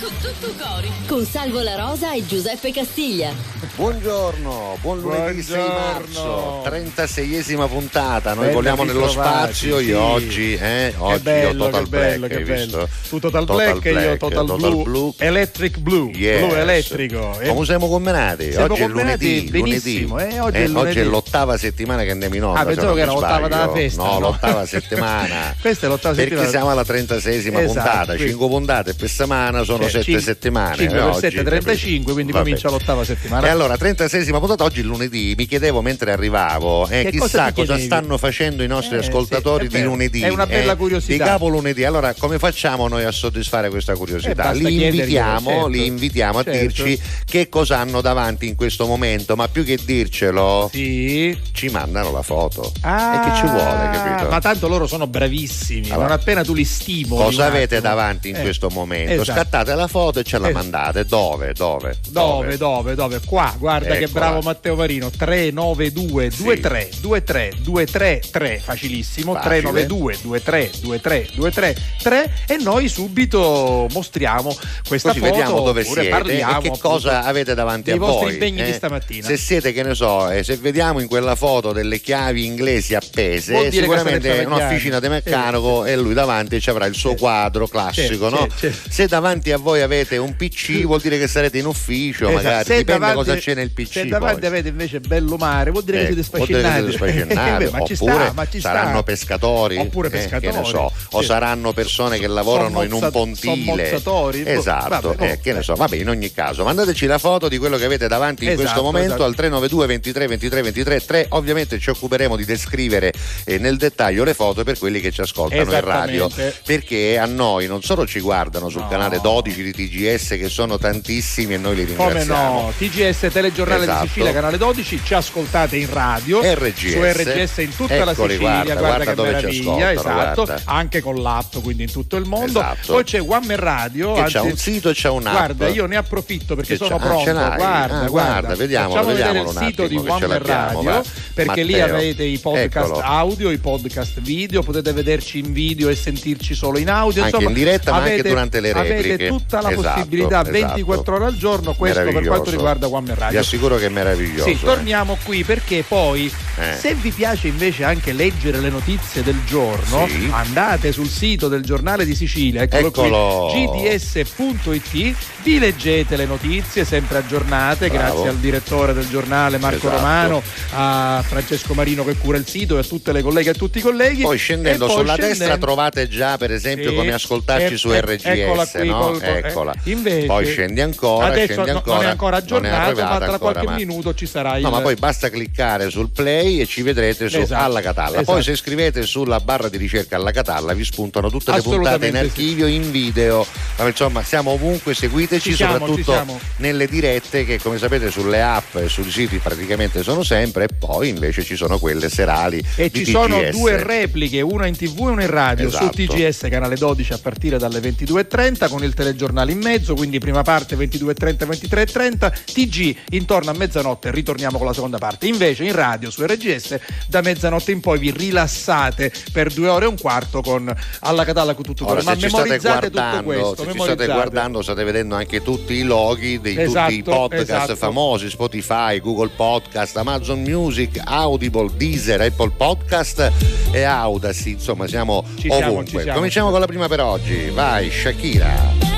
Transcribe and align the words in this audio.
con 0.00 0.12
tutto 0.20 0.52
cori. 0.62 0.90
Con 1.06 1.24
Salvo 1.24 1.60
La 1.62 1.74
Rosa 1.76 2.12
e 2.12 2.24
Giuseppe 2.26 2.70
Castiglia. 2.72 3.32
Buongiorno, 3.74 4.76
buon 4.82 5.00
lunedì 5.00 5.42
6 5.42 5.56
Buongiorno. 5.56 6.62
marzo, 6.62 7.02
36esima 7.02 7.66
puntata. 7.66 8.34
Noi 8.34 8.44
Bella 8.46 8.54
voliamo 8.56 8.84
nello 8.84 9.08
spazio. 9.08 9.78
sì. 9.78 9.86
Io 9.86 10.00
oggi, 10.02 10.54
eh, 10.54 10.92
oggi 10.98 11.14
che 11.14 11.20
bello, 11.20 11.64
ho 11.64 11.66
Total 11.70 11.82
che 11.84 11.88
bello, 11.88 12.18
Black, 12.26 12.32
che 12.32 12.38
hai 12.38 12.44
bello. 12.44 12.78
visto? 12.84 12.88
Tu 13.08 13.18
Total, 13.20 13.44
Black 13.46 13.84
e 13.86 13.92
io 13.92 14.16
Total, 14.18 14.44
Blue. 14.44 15.12
Electric 15.16 15.78
Blue. 15.78 16.10
Yes. 16.10 16.44
Blu 16.46 16.54
elettrico. 16.56 17.40
Eh, 17.40 17.48
Come 17.48 17.64
siamo 17.64 17.88
combinati? 17.88 18.50
Siamo 18.52 18.72
oggi 18.72 18.82
è 18.82 18.84
combinati 18.84 19.26
lunedì. 19.50 19.50
benissimo, 19.50 20.14
lunedì. 20.16 20.34
eh, 20.34 20.40
oggi 20.40 20.56
è 20.58 20.66
lunedì. 20.68 21.02
l'ottava 21.04 21.56
settimana 21.56 22.02
che 22.02 22.10
andiamo 22.10 22.34
in 22.34 22.44
onda. 22.44 22.60
Ah, 22.60 22.64
pensavo 22.66 22.94
che 22.94 23.00
era 23.00 23.12
l'ottava 23.12 23.48
della 23.48 23.70
festa, 23.70 24.02
No, 24.02 24.12
no? 24.12 24.18
l'ottava 24.20 24.66
settimana. 24.66 25.54
Questa 25.58 25.86
è 25.86 25.88
l'ottava 25.88 26.14
Perché 26.14 26.30
settimana. 26.36 26.50
siamo 26.50 26.70
alla 26.70 26.82
36esima 26.82 27.60
Esatto, 27.60 27.72
puntata. 27.72 28.04
quindi- 28.14 28.28
5 28.28 28.48
puntate 28.48 28.94
per 28.94 29.08
settimana 29.08 29.62
sono 29.76 29.82
Cioè, 29.88 30.02
7 30.02 30.04
cin- 30.04 30.20
settimane. 30.20 30.76
5 30.76 30.84
eh, 30.96 30.98
per 31.00 31.08
oggi, 31.08 31.20
7, 31.20 31.42
35, 31.42 31.88
capito? 31.96 32.12
quindi 32.12 32.32
Vabbè. 32.32 32.44
comincia 32.44 32.70
l'ottava 32.70 33.04
settimana. 33.04 33.46
E 33.46 33.50
allora, 33.50 33.74
36esima 33.74 34.38
puntata, 34.38 34.64
oggi 34.64 34.82
lunedì, 34.82 35.34
mi 35.36 35.46
chiedevo 35.46 35.80
mentre 35.82 36.12
arrivavo, 36.12 36.88
eh, 36.88 37.04
Che 37.04 37.16
cosa 37.18 37.24
chissà 37.26 37.42
cosa, 37.44 37.52
chiedevi? 37.52 37.82
stanno 37.84 38.18
facendo 38.18 38.62
i 38.62 38.66
nostri 38.66 38.96
Eh, 38.96 39.00
ascoltatori 39.00 39.68
sì, 39.70 39.76
di 39.76 39.82
lunedì. 39.82 40.20
È 40.22 40.28
una 40.28 40.46
bella 40.46 40.72
eh, 40.72 40.76
curiosità. 40.76 41.12
Di 41.12 41.18
capo 41.30 41.48
lunedì. 41.48 41.84
Allora, 41.84 42.14
come 42.18 42.38
facciamo 42.38 42.88
noi 42.88 43.04
a 43.04 43.10
soddisfare 43.10 43.68
questa 43.70 43.92
Eh, 43.92 43.96
curiosità? 43.96 44.34
basta 44.34 44.68
li, 44.68 44.84
invitiamo, 44.84 45.50
certo. 45.50 45.66
li 45.68 45.86
invitiamo 45.86 46.38
a 46.38 46.44
Certo. 46.44 46.60
dirci 46.60 47.00
che 47.24 47.48
cosa 47.48 47.78
hanno 47.78 48.00
davanti 48.00 48.46
in 48.46 48.54
questo 48.56 48.86
momento, 48.86 49.36
ma 49.36 49.48
più 49.48 49.64
che 49.64 49.78
dircelo, 49.84 50.68
Sì. 50.72 51.36
ci 51.52 51.68
mandano 51.68 52.10
la 52.10 52.22
foto. 52.22 52.72
Ah, 52.82 53.14
e 53.26 53.30
che 53.30 53.36
ci 53.36 53.42
vuole, 53.46 53.90
capito? 53.92 54.28
Ma 54.30 54.40
tanto 54.40 54.68
loro 54.68 54.86
sono 54.86 55.06
bravissimi. 55.06 55.90
Allora, 55.90 56.08
non 56.08 56.16
appena 56.18 56.42
tu 56.44 56.54
li 56.54 56.64
stimoli. 56.64 57.22
Cosa 57.24 57.46
avete 57.46 57.80
davanti 57.80 58.28
in 58.30 58.36
Eh, 58.36 58.40
questo 58.42 58.68
momento? 58.70 59.12
esatto. 59.12 59.32
Scattate 59.32 59.59
la 59.64 59.86
foto 59.86 60.18
e 60.20 60.24
ce 60.24 60.38
la 60.38 60.48
Eh. 60.48 60.52
mandate. 60.52 61.04
Dove? 61.04 61.52
Dove? 61.52 61.96
Dove, 62.10 62.56
dove, 62.56 62.94
dove? 62.94 63.20
Qua, 63.24 63.54
guarda 63.58 63.94
che 63.96 64.04
Eccola. 64.04 64.08
bravo 64.26 64.40
Matteo 64.40 64.74
Marino. 64.76 65.10
392 65.10 66.30
Sì. 66.30 66.42
23 66.44 66.88
23 67.00 67.52
23 67.62 68.22
3, 68.30 68.58
facilissimo. 68.62 69.34
Facile. 69.34 69.60
392 69.60 70.18
23 70.22 70.70
23 70.82 71.28
23 71.36 71.76
3 72.02 72.32
e 72.46 72.56
noi 72.56 72.88
subito 72.88 73.86
mostriamo 73.92 74.56
questa 74.86 75.08
Così 75.10 75.20
foto. 75.20 75.30
vediamo 75.32 75.60
dove 75.62 75.84
siete 75.84 76.08
parliamo, 76.08 76.58
e 76.60 76.70
che 76.70 76.78
cosa 76.78 77.24
avete 77.24 77.54
davanti 77.54 77.90
a 77.90 77.96
vostri 77.96 78.24
voi. 78.24 78.32
impegni 78.34 78.62
di 78.62 78.70
eh. 78.70 78.74
stamattina. 78.74 79.26
Se 79.26 79.36
siete, 79.36 79.72
che 79.72 79.82
ne 79.82 79.94
so, 79.94 80.28
eh, 80.30 80.42
se 80.42 80.56
vediamo 80.56 81.00
in 81.00 81.06
quella 81.08 81.34
foto 81.34 81.72
delle 81.72 82.00
chiavi 82.00 82.44
inglesi 82.44 82.94
appese, 82.94 83.54
che 83.64 83.70
sicuramente 83.72 84.44
un'officina 84.46 85.00
di 85.00 85.06
chiavi. 85.08 85.22
meccanico 85.24 85.84
e 85.84 85.96
lui 85.96 86.14
davanti 86.14 86.60
ci 86.60 86.70
avrà 86.70 86.86
il 86.86 86.94
suo 86.94 87.10
Certo. 87.10 87.24
quadro 87.24 87.66
classico, 87.66 88.28
no? 88.28 88.46
Se 88.88 89.06
davanti 89.06 89.49
a 89.52 89.58
voi 89.58 89.80
avete 89.82 90.16
un 90.16 90.34
PC, 90.36 90.82
vuol 90.86 91.00
dire 91.00 91.18
che 91.18 91.28
sarete 91.28 91.58
in 91.58 91.66
ufficio, 91.66 92.24
Esatto. 92.28 92.42
magari 92.42 92.64
Se 92.64 92.76
dipende 92.78 93.00
davanti- 93.06 93.14
cosa 93.30 93.36
c'è 93.40 93.54
nel 93.54 93.70
PC. 93.70 93.92
Se 93.92 94.06
davanti 94.06 94.40
poi. 94.40 94.48
avete 94.48 94.68
invece 94.68 95.00
bello 95.00 95.36
mare, 95.36 95.70
vuol 95.70 95.84
dire 95.84 96.08
Eh, 96.08 96.14
che 96.14 96.22
siete 96.22 96.46
dire 96.46 96.62
che 96.62 96.92
sfacinati. 96.92 96.92
siete 96.92 97.32
Eh, 97.50 97.56
beh, 97.58 97.70
ma 97.70 97.84
ci 97.84 97.96
sta, 97.96 98.32
ma 98.34 98.48
ci 98.48 98.58
sta. 98.60 98.68
saranno 98.68 99.02
pescatori, 99.02 99.76
Oppure 99.78 100.08
eh, 100.08 100.10
che 100.10 100.18
pescatori. 100.18 100.56
ne 100.56 100.64
so, 100.64 100.92
o 101.12 101.20
Sì. 101.20 101.26
saranno 101.26 101.72
persone 101.72 102.18
che 102.18 102.26
lavorano 102.26 102.82
in 102.82 102.92
un 102.92 103.08
pontile. 103.10 104.00
Boh, 104.02 104.30
Esatto, 104.32 105.08
vabbè, 105.08 105.24
eh, 105.24 105.28
no. 105.34 105.38
che 105.42 105.52
ne 105.52 105.62
so. 105.62 105.74
Vabbè, 105.74 105.96
in 105.96 106.08
ogni 106.08 106.32
caso, 106.32 106.64
mandateci 106.64 107.06
la 107.06 107.18
foto 107.18 107.48
di 107.48 107.58
quello 107.58 107.76
che 107.76 107.84
avete 107.84 108.08
davanti 108.08 108.44
in 108.44 108.50
Esatto, 108.50 108.62
questo 108.64 108.82
momento 108.82 109.08
esatto. 109.14 109.24
al 109.24 109.34
392 109.34 109.86
23 109.86 110.26
23 110.26 110.62
23 110.62 111.04
3. 111.04 111.26
Ovviamente 111.30 111.78
ci 111.78 111.90
occuperemo 111.90 112.36
di 112.36 112.44
descrivere 112.44 113.12
eh, 113.44 113.58
nel 113.58 113.76
dettaglio 113.76 114.24
le 114.24 114.34
foto 114.34 114.62
per 114.64 114.78
quelli 114.78 115.00
che 115.00 115.10
ci 115.10 115.20
ascoltano 115.20 115.62
in 115.72 115.80
radio, 115.80 116.28
perché 116.64 117.18
a 117.18 117.26
noi 117.26 117.66
non 117.66 117.82
solo 117.82 118.06
ci 118.06 118.20
guardano 118.20 118.68
sul 118.68 118.82
No. 118.82 118.88
canale 118.88 119.18
12 119.20 119.39
di 119.42 119.72
TGS 119.72 120.28
che 120.30 120.48
sono 120.48 120.78
tantissimi 120.78 121.54
e 121.54 121.56
noi 121.58 121.76
li 121.76 121.94
Come 121.94 122.08
ringraziamo. 122.18 122.60
no? 122.60 122.72
TGS 122.76 123.28
Telegiornale 123.32 123.82
Esatto. 123.84 124.02
di 124.02 124.08
Sicilia, 124.08 124.32
canale 124.32 124.58
12, 124.58 125.00
ci 125.04 125.14
ascoltate 125.14 125.76
in 125.76 125.92
radio. 125.92 126.40
RGS. 126.42 126.90
Su 126.92 127.02
RGS 127.02 127.56
in 127.58 127.76
tutta 127.76 128.04
la 128.04 128.10
Eccoli, 128.12 128.32
Sicilia, 128.34 128.62
guarda, 128.62 128.74
guarda, 128.74 129.14
guarda 129.14 129.14
che 129.14 129.22
meraviglia, 129.52 129.92
esatto. 129.92 130.44
guarda. 130.44 130.62
Anche 130.66 131.00
con 131.00 131.16
l'app, 131.22 131.56
quindi 131.62 131.82
in 131.84 131.90
tutto 131.92 132.16
il 132.16 132.26
mondo. 132.26 132.58
Esatto. 132.60 132.92
Poi 132.92 133.04
c'è 133.04 133.20
One 133.20 133.46
Man 133.46 133.56
Radio. 133.56 134.12
Che 134.14 134.20
anzi- 134.20 134.32
c'ha 134.34 134.42
un 134.42 134.56
sito 134.56 134.88
e 134.90 134.92
c'ha 134.94 135.10
un'app. 135.10 135.34
Guarda, 135.34 135.68
io 135.68 135.86
ne 135.86 135.96
approfitto 135.96 136.54
perché 136.54 136.76
Che 136.76 136.84
sono 136.84 136.96
ah, 136.96 136.98
pronto. 136.98 137.24
ce 137.24 137.32
l'hai? 137.32 137.56
guarda, 137.56 137.64
Ah, 138.00 138.06
guarda, 138.06 138.08
guarda, 138.08 138.54
vediamolo, 138.54 138.94
Facciamo 138.94 139.08
vedere 139.14 139.26
vediamolo 139.28 139.50
il 139.50 139.56
un 139.56 139.66
sito 139.66 139.86
di 139.86 139.96
One 139.96 140.26
Man 140.26 140.42
Radio 140.42 140.82
va. 140.82 141.02
perché 141.34 141.62
lì 141.62 141.72
Matteo, 141.78 141.94
avete 141.94 142.24
i 142.24 142.38
podcast 142.38 142.86
eccolo. 142.90 143.00
audio, 143.00 143.50
i 143.50 143.58
podcast 143.58 144.20
video, 144.20 144.62
potete 144.62 144.92
vederci 144.92 145.38
in 145.38 145.52
video 145.52 145.88
e 145.88 145.94
sentirci 145.94 146.54
solo 146.54 146.78
in 146.78 146.88
audio. 146.90 147.22
Anche 147.22 147.36
Insomma, 147.36 147.56
in 147.56 147.64
diretta, 147.64 147.90
ma 147.92 147.96
anche 147.98 148.12
avete- 148.12 148.28
durante 148.28 148.60
le 148.60 148.70
Avete 148.72 148.94
repliche. 148.94 149.29
Tutta 149.30 149.60
la 149.62 149.70
Esatto, 149.70 149.88
possibilità 149.94 150.40
esatto. 150.40 150.50
24 150.50 151.14
ore 151.14 151.24
al 151.26 151.36
giorno, 151.36 151.74
questo 151.74 152.02
per 152.02 152.24
quanto 152.26 152.50
riguarda 152.50 152.86
One 152.86 153.06
Man 153.06 153.14
Vi 153.14 153.20
Radio. 153.20 153.40
assicuro 153.40 153.76
che 153.76 153.86
è 153.86 153.88
meraviglioso. 153.88 154.44
Sì, 154.44 154.52
eh. 154.52 154.60
torniamo 154.62 155.16
qui 155.24 155.44
perché 155.44 155.84
poi 155.86 156.32
Eh. 156.56 156.76
se 156.76 156.94
vi 156.94 157.10
piace 157.10 157.48
invece 157.48 157.84
anche 157.84 158.12
leggere 158.12 158.58
le 158.60 158.70
notizie 158.70 159.22
del 159.22 159.38
giorno, 159.46 160.06
Sì. 160.08 160.28
andate 160.30 160.92
sul 160.92 161.08
sito 161.08 161.48
del 161.48 161.62
giornale 161.62 162.04
di 162.04 162.14
Sicilia, 162.14 162.62
eccolo, 162.62 162.86
Eccolo. 162.88 163.48
qui, 163.52 163.66
gds.it, 163.88 165.14
vi 165.42 165.58
leggete 165.58 166.16
le 166.16 166.26
notizie 166.26 166.84
sempre 166.84 167.18
aggiornate, 167.18 167.88
Bravo. 167.88 168.02
grazie 168.12 168.28
al 168.28 168.36
direttore 168.36 168.92
del 168.92 169.08
giornale 169.08 169.58
Marco 169.58 169.86
Esatto. 169.88 169.96
Romano, 169.96 170.42
a 170.74 171.24
Francesco 171.26 171.74
Marino 171.74 172.04
che 172.04 172.16
cura 172.16 172.36
il 172.36 172.46
sito 172.46 172.76
e 172.76 172.80
a 172.80 172.82
tutte 172.84 173.12
le 173.12 173.22
colleghe 173.22 173.48
e 173.48 173.52
a 173.52 173.56
tutti 173.56 173.78
i 173.78 173.80
colleghi. 173.80 174.22
Poi 174.22 174.36
scendendo 174.38 174.86
poi 174.86 174.96
sulla 174.96 175.14
scendendo- 175.14 175.38
destra 175.44 175.58
trovate 175.58 176.08
già 176.08 176.36
per 176.36 176.50
esempio 176.52 176.90
Sì. 176.90 176.96
come 176.96 177.12
ascoltarci 177.12 177.74
E- 177.74 177.76
su 177.76 177.90
RGS, 177.92 178.24
eccola 178.26 178.66
qui, 178.66 178.88
no? 178.88 179.09
Eh, 179.18 179.40
Eccola. 179.48 179.74
invece- 179.84 180.26
Poi 180.26 180.44
scendi 180.46 180.80
ancora, 180.80 181.26
Adesso 181.26 181.52
scendi 181.52 181.70
ancora. 181.70 181.96
non 181.96 182.04
è 182.04 182.08
ancora 182.08 182.36
aggiornato, 182.36 183.00
ma 183.02 183.18
tra 183.18 183.38
qualche 183.38 183.64
ma- 183.64 183.74
minuto 183.74 184.14
ci 184.14 184.26
sarà 184.26 184.56
il 184.56 184.62
No, 184.62 184.70
ma 184.70 184.80
poi 184.80 184.94
basta 184.96 185.28
cliccare 185.30 185.90
sul 185.90 186.10
play 186.10 186.60
e 186.60 186.66
ci 186.66 186.82
vedrete 186.82 187.28
su 187.28 187.38
Esatto, 187.38 187.62
Alla 187.64 187.80
Catalla. 187.80 188.16
esatto. 188.18 188.32
Poi 188.32 188.42
se 188.42 188.56
scrivete 188.56 189.02
sulla 189.02 189.40
barra 189.40 189.68
di 189.68 189.76
ricerca 189.76 190.16
Alla 190.16 190.30
Catalla 190.32 190.72
vi 190.74 190.84
spuntano 190.84 191.30
tutte 191.30 191.50
le 191.52 191.62
puntate 191.62 191.76
in 191.76 191.86
Assolutamente 191.86 192.18
sì. 192.18 192.24
archivio, 192.26 192.66
in 192.66 192.90
video. 192.90 193.46
Ma 193.78 193.86
insomma, 193.86 194.22
siamo 194.22 194.50
ovunque, 194.52 194.94
seguiteci 194.94 195.50
Ci 195.50 195.56
siamo, 195.56 195.86
soprattutto 195.86 196.38
nelle 196.56 196.86
dirette 196.86 197.44
che 197.44 197.58
come 197.60 197.78
sapete 197.78 198.10
sulle 198.10 198.42
app 198.42 198.74
e 198.76 198.88
sui 198.88 199.10
siti 199.10 199.38
praticamente 199.38 200.02
sono 200.02 200.22
sempre 200.22 200.64
e 200.64 200.68
poi 200.78 201.08
invece 201.08 201.42
ci 201.44 201.56
sono 201.56 201.78
quelle 201.78 202.08
serali 202.08 202.62
E 202.76 202.90
ci 202.90 203.04
sono 203.06 203.38
TGS. 203.38 203.50
due 203.56 203.82
repliche, 203.82 204.40
una 204.40 204.66
in 204.66 204.76
tv 204.76 204.98
e 205.06 205.10
una 205.10 205.22
in 205.22 205.30
radio, 205.30 205.68
Esatto. 205.68 205.84
su 205.84 205.90
TGS 206.06 206.46
canale 206.50 206.76
12 206.76 207.12
a 207.12 207.18
partire 207.18 207.58
dalle 207.58 207.80
22.30 207.80 208.68
con 208.68 208.82
il 208.84 208.94
telegiornale 209.00 209.52
in 209.52 209.58
mezzo, 209.60 209.94
quindi 209.94 210.18
prima 210.18 210.42
parte 210.42 210.76
22.30 210.76 211.48
23.30, 211.48 212.32
TG 212.52 212.96
intorno 213.14 213.50
a 213.50 213.54
mezzanotte, 213.54 214.10
ritorniamo 214.10 214.58
con 214.58 214.66
la 214.66 214.74
seconda 214.74 214.98
parte. 214.98 215.26
Invece 215.26 215.64
in 215.64 215.72
radio 215.72 216.10
su 216.10 216.22
RGS 216.24 216.78
da 217.06 217.22
mezzanotte 217.22 217.72
in 217.72 217.80
poi 217.80 217.98
vi 217.98 218.10
rilassate 218.10 219.10
per 219.32 219.50
due 219.52 219.68
ore 219.68 219.86
e 219.86 219.88
un 219.88 219.98
quarto 219.98 220.42
con 220.42 220.70
Alla 221.00 221.24
Catalla 221.24 221.54
con 221.54 221.64
tutto 221.64 221.84
Ora, 221.84 221.94
quello. 222.02 222.08
Ma 222.10 222.14
se 222.14 222.20
ci 222.20 222.28
state 222.28 222.42
memorizzate 222.42 222.90
tutto 222.90 223.00
guardando, 223.00 223.32
questo, 223.32 223.64
se 223.64 223.72
ci 223.72 223.78
state 223.80 224.06
guardando, 224.06 224.62
state 224.62 224.84
vedendo 224.84 225.14
anche 225.14 225.42
tutti 225.42 225.72
i 225.74 225.82
loghi 225.82 226.40
di 226.40 226.60
Esatto, 226.60 226.88
tutti 226.88 226.98
i 226.98 227.02
podcast 227.02 227.42
esatto. 227.42 227.76
famosi: 227.76 228.28
Spotify, 228.28 229.00
Google 229.00 229.30
Podcast, 229.34 229.96
Amazon 229.96 230.42
Music, 230.42 231.00
Audible, 231.04 231.70
Deezer, 231.74 232.20
Apple 232.20 232.50
Podcast 232.50 233.32
e 233.72 233.82
Audacy. 233.82 234.52
Insomma, 234.52 234.86
siamo 234.86 235.24
Ci 235.38 235.48
siamo, 235.50 235.72
ovunque. 235.72 235.86
ci 235.86 235.98
siamo. 236.00 236.16
Cominciamo 236.16 236.50
con 236.50 236.60
la 236.60 236.66
prima 236.66 236.86
per 236.88 237.00
oggi. 237.00 237.48
Vai, 237.50 237.90
Shakira. 237.90 238.89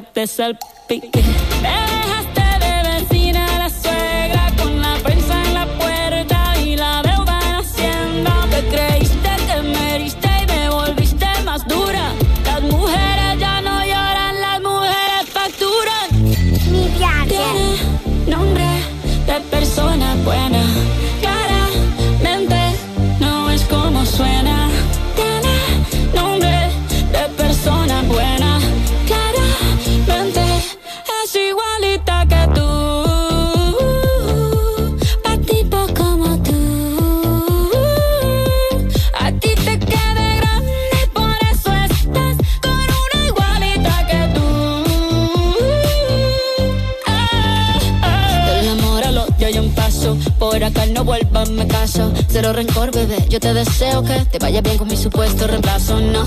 Que 0.00 0.06
te 0.12 0.26
salpique. 0.26 0.65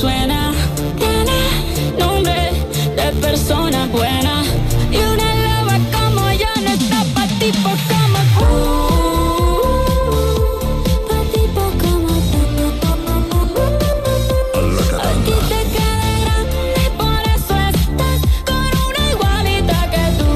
Suena. 0.00 0.40
Tiene 0.96 1.38
nombre 1.98 2.40
de 2.96 3.12
persona 3.20 3.86
buena. 3.86 4.34
Y 4.90 4.96
una 4.96 5.28
loba 5.44 5.76
como 5.96 6.22
yo 6.32 6.50
no 6.64 6.70
está 6.78 7.00
pa' 7.14 7.28
tipo 7.38 7.70
como 7.90 8.20
tú. 8.36 8.52
Pa' 11.08 11.22
tipo 11.34 11.62
como 11.82 12.08
Alla 14.58 14.80
a 14.80 15.12
ti 15.24 15.32
Catalla. 15.32 15.38
te 15.52 15.60
queda 15.74 16.08
grande, 16.24 16.82
por 17.00 17.22
eso 17.36 17.54
estás 17.74 18.20
con 18.48 18.70
una 18.88 19.02
igualita 19.14 19.78
que 19.92 20.04
tú. 20.18 20.32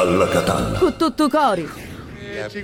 Alla 0.00 0.26
Catalla. 0.34 0.78
Cori. 1.30 1.66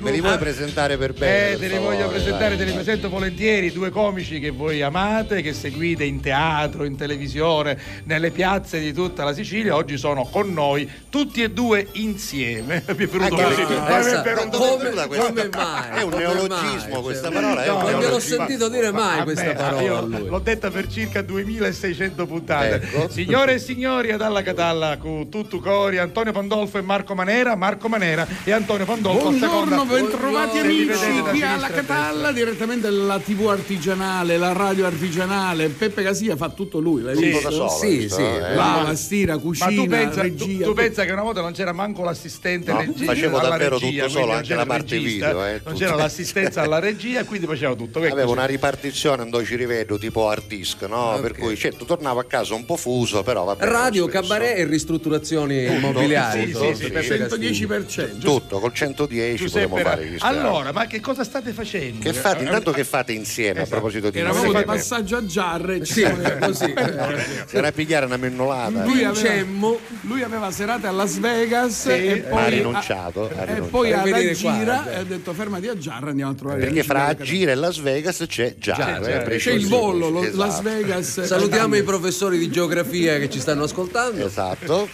Me 0.01 0.11
li 0.11 0.21
vuoi 0.21 0.39
presentare 0.39 0.97
per 0.97 1.13
bene? 1.13 1.51
Eh, 1.53 1.59
te 1.59 1.67
li 1.69 1.79
voglio 1.79 2.09
presentare, 2.09 2.57
te 2.57 2.65
li 2.65 2.73
presento 2.73 3.09
volentieri, 3.09 3.71
due 3.73 3.91
comici 3.91 4.41
che 4.41 4.51
voi 4.51 4.81
amate, 4.83 5.43
che 5.43 5.53
seguite 5.53 6.05
in 6.05 6.21
teatro, 6.21 6.85
in 6.85 6.97
televisione, 6.97 7.79
nelle 8.05 8.31
piazze 8.31 8.81
di 8.81 8.93
tutta 8.93 9.25
la 9.25 9.35
Sicilia. 9.35 9.75
Oggi 9.75 9.97
sono 9.99 10.25
con 10.25 10.53
noi 10.53 10.91
tutti 11.11 11.43
e 11.43 11.51
due 11.51 11.87
insieme. 11.93 12.83
Mi 12.97 13.05
è 13.05 13.07
venuto 13.07 13.35
Anche 13.37 13.55
così. 13.55 13.75
Ma 13.75 13.99
è 13.99 14.23
venuto- 14.23 14.59
come, 14.59 14.91
come 14.91 15.49
mai? 15.53 15.99
È 15.99 16.03
un 16.03 16.11
Come 16.11 16.23
neologismo 16.23 16.93
mai? 16.95 17.03
questa 17.03 17.31
Cioè, 17.31 17.41
parola, 17.41 17.73
un 17.75 17.91
non 17.91 18.01
gliel'ho 18.01 18.21
sentito 18.21 18.69
dire 18.69 18.91
mai 18.91 19.19
Vabbè, 19.19 19.25
questa 19.25 19.45
io 19.51 19.55
parola 19.55 20.01
lui. 20.19 20.29
L'ho 20.29 20.39
detta 20.39 20.71
per 20.71 20.87
circa 20.89 21.23
2600 21.23 22.27
puntate. 22.27 22.75
Ecco. 22.75 23.09
Signore 23.11 23.55
e 23.55 23.59
signori, 23.59 24.13
ad 24.13 24.23
alla 24.23 24.43
Catalla 24.43 24.97
con 24.99 25.29
tutto 25.29 25.59
cori, 25.61 25.99
Antonio 25.99 26.33
Pandolfo 26.33 26.79
e 26.79 26.83
Marco 26.83 27.15
Manera, 27.15 27.55
Marco 27.55 27.89
Manera 27.89 28.27
e 28.45 28.53
Antonio 28.53 28.85
Pandolfo. 28.85 29.29
a 29.29 29.33
Buongiorno, 29.75 29.85
bentrovati 29.85 30.59
amici 30.59 31.21
qui 31.31 31.43
alla 31.43 31.69
Catalla, 31.69 32.31
direttamente 32.31 32.88
dalla 32.88 33.19
TV 33.19 33.49
artigianale, 33.49 34.37
la 34.37 34.53
radio 34.53 34.87
artigianale. 34.87 35.69
Peppe 35.69 36.05
Casia 36.05 36.37
fa 36.37 36.50
tutto 36.50 36.79
lui, 36.79 37.03
l'hai 37.03 37.17
sì, 37.17 37.25
visto? 37.25 37.50
Solo, 37.50 37.69
sì, 37.69 37.97
visto, 37.99 38.15
sì, 38.17 38.23
eh. 38.23 38.55
lava, 38.55 38.94
stira, 38.94 39.37
cucina, 39.37 39.71
ma 39.71 39.82
tu 39.82 39.88
pensa, 39.88 40.23
regia. 40.23 40.65
Tu, 40.65 40.71
tu 40.71 40.75
pensa 40.75 41.05
che 41.05 41.11
una 41.11 41.23
volta 41.23 41.41
non 41.41 41.53
c'era 41.53 41.73
manco 41.73 42.05
l'assistente 42.05 42.73
no, 42.73 42.79
regia, 42.79 43.05
facevo 43.05 43.38
davvero 43.41 43.79
regia, 43.79 44.06
tutto 44.06 44.19
solo, 44.21 44.32
anche 44.32 44.55
la 44.55 44.67
parte 44.67 44.94
regista, 44.94 45.26
video, 45.26 45.44
eh, 45.44 45.61
non 45.65 45.75
c'era 45.75 45.94
l'assistenza 45.97 46.62
alla 46.62 46.79
regia, 46.79 47.25
quindi 47.25 47.47
facevo 47.47 47.75
tutto. 47.75 47.99
Che 47.99 48.06
Avevo 48.06 48.29
così. 48.29 48.38
una 48.38 48.47
ripartizione 48.47 49.29
dove 49.29 49.44
ci 49.44 49.56
rivedo 49.56 49.99
tipo 49.99 50.29
hard 50.29 50.47
disk, 50.47 50.82
no? 50.82 51.11
Ah, 51.11 51.17
okay. 51.17 51.23
Per 51.23 51.37
cui 51.37 51.56
certo 51.56 51.85
tornavo 51.85 52.20
a 52.20 52.25
casa 52.25 52.55
un 52.55 52.65
po' 52.65 52.77
fuso, 52.77 53.25
però 53.25 53.43
vabbè. 53.44 53.65
Radio, 53.65 54.06
cabaret 54.06 54.56
e 54.56 54.65
ristrutturazioni 54.67 55.65
immobiliari. 55.65 56.55
Sì, 56.55 56.75
sì, 56.75 56.85
sì, 56.85 56.91
110%. 56.93 58.19
Tutto 58.20 58.61
col 58.61 58.73
110 58.73 59.49
110 59.49 59.64
vogliamo 59.67 59.91
fare? 59.91 60.07
Gli 60.07 60.17
allora, 60.21 60.73
ma 60.73 60.87
che 60.87 61.01
cosa 61.01 61.25
state 61.25 61.53
facendo? 61.53 62.01
Che 62.01 62.13
fate? 62.13 62.41
Eh, 62.41 62.45
intanto 62.45 62.71
eh, 62.71 62.75
che 62.75 62.85
fate 62.85 63.13
insieme 63.13 63.61
esatto. 63.61 63.63
a 63.63 63.81
proposito 63.81 64.11
di 64.11 64.19
Eravamo 64.19 64.53
di 64.53 64.65
passaggio 64.65 65.17
a 65.17 65.25
Giarre, 65.25 65.85
sì. 65.85 66.05
Diciamo, 66.05 66.39
così. 66.39 66.73
Eh, 66.85 67.59
era 67.59 67.73
pigliare 67.73 68.07
una 68.07 68.17
mennolata. 68.17 68.85
Lui 68.85 69.05
aveva, 69.05 69.77
lui 70.03 70.23
aveva 70.23 70.51
serate 70.51 70.87
a 70.87 70.91
Las 70.91 71.19
Vegas 71.19 71.87
e 71.87 72.25
poi 72.29 72.43
ha 72.43 72.49
rinunciato. 72.49 73.31
Ha 73.35 73.45
rinunciato. 73.45 73.67
E 73.67 73.69
poi 73.69 73.93
ad 73.93 74.07
Agira 74.13 74.85
ha 74.99 75.03
detto 75.03 75.33
fermati 75.33 75.69
a 75.69 75.77
Giarre, 75.77 76.11
andiamo 76.11 76.33
a 76.33 76.35
trovare 76.35 76.61
Perché 76.61 76.83
fra 76.83 77.07
Agira 77.07 77.53
e 77.53 77.55
Las 77.55 77.79
Vegas 77.79 78.25
c'è 78.27 78.55
Giarre. 78.59 79.37
C'è 79.37 79.53
il 79.53 79.67
volo, 79.67 80.09
lo, 80.09 80.23
esatto. 80.23 80.37
Las 80.37 80.63
Vegas. 80.63 81.23
Salutiamo 81.23 81.77
i 81.77 81.83
professori 81.83 82.39
di 82.39 82.51
geografia 82.51 83.19
che 83.19 83.31
ci 83.31 83.41
stanno 83.41 83.65
ascoltando. 83.65 84.25
Esatto. 84.25 84.89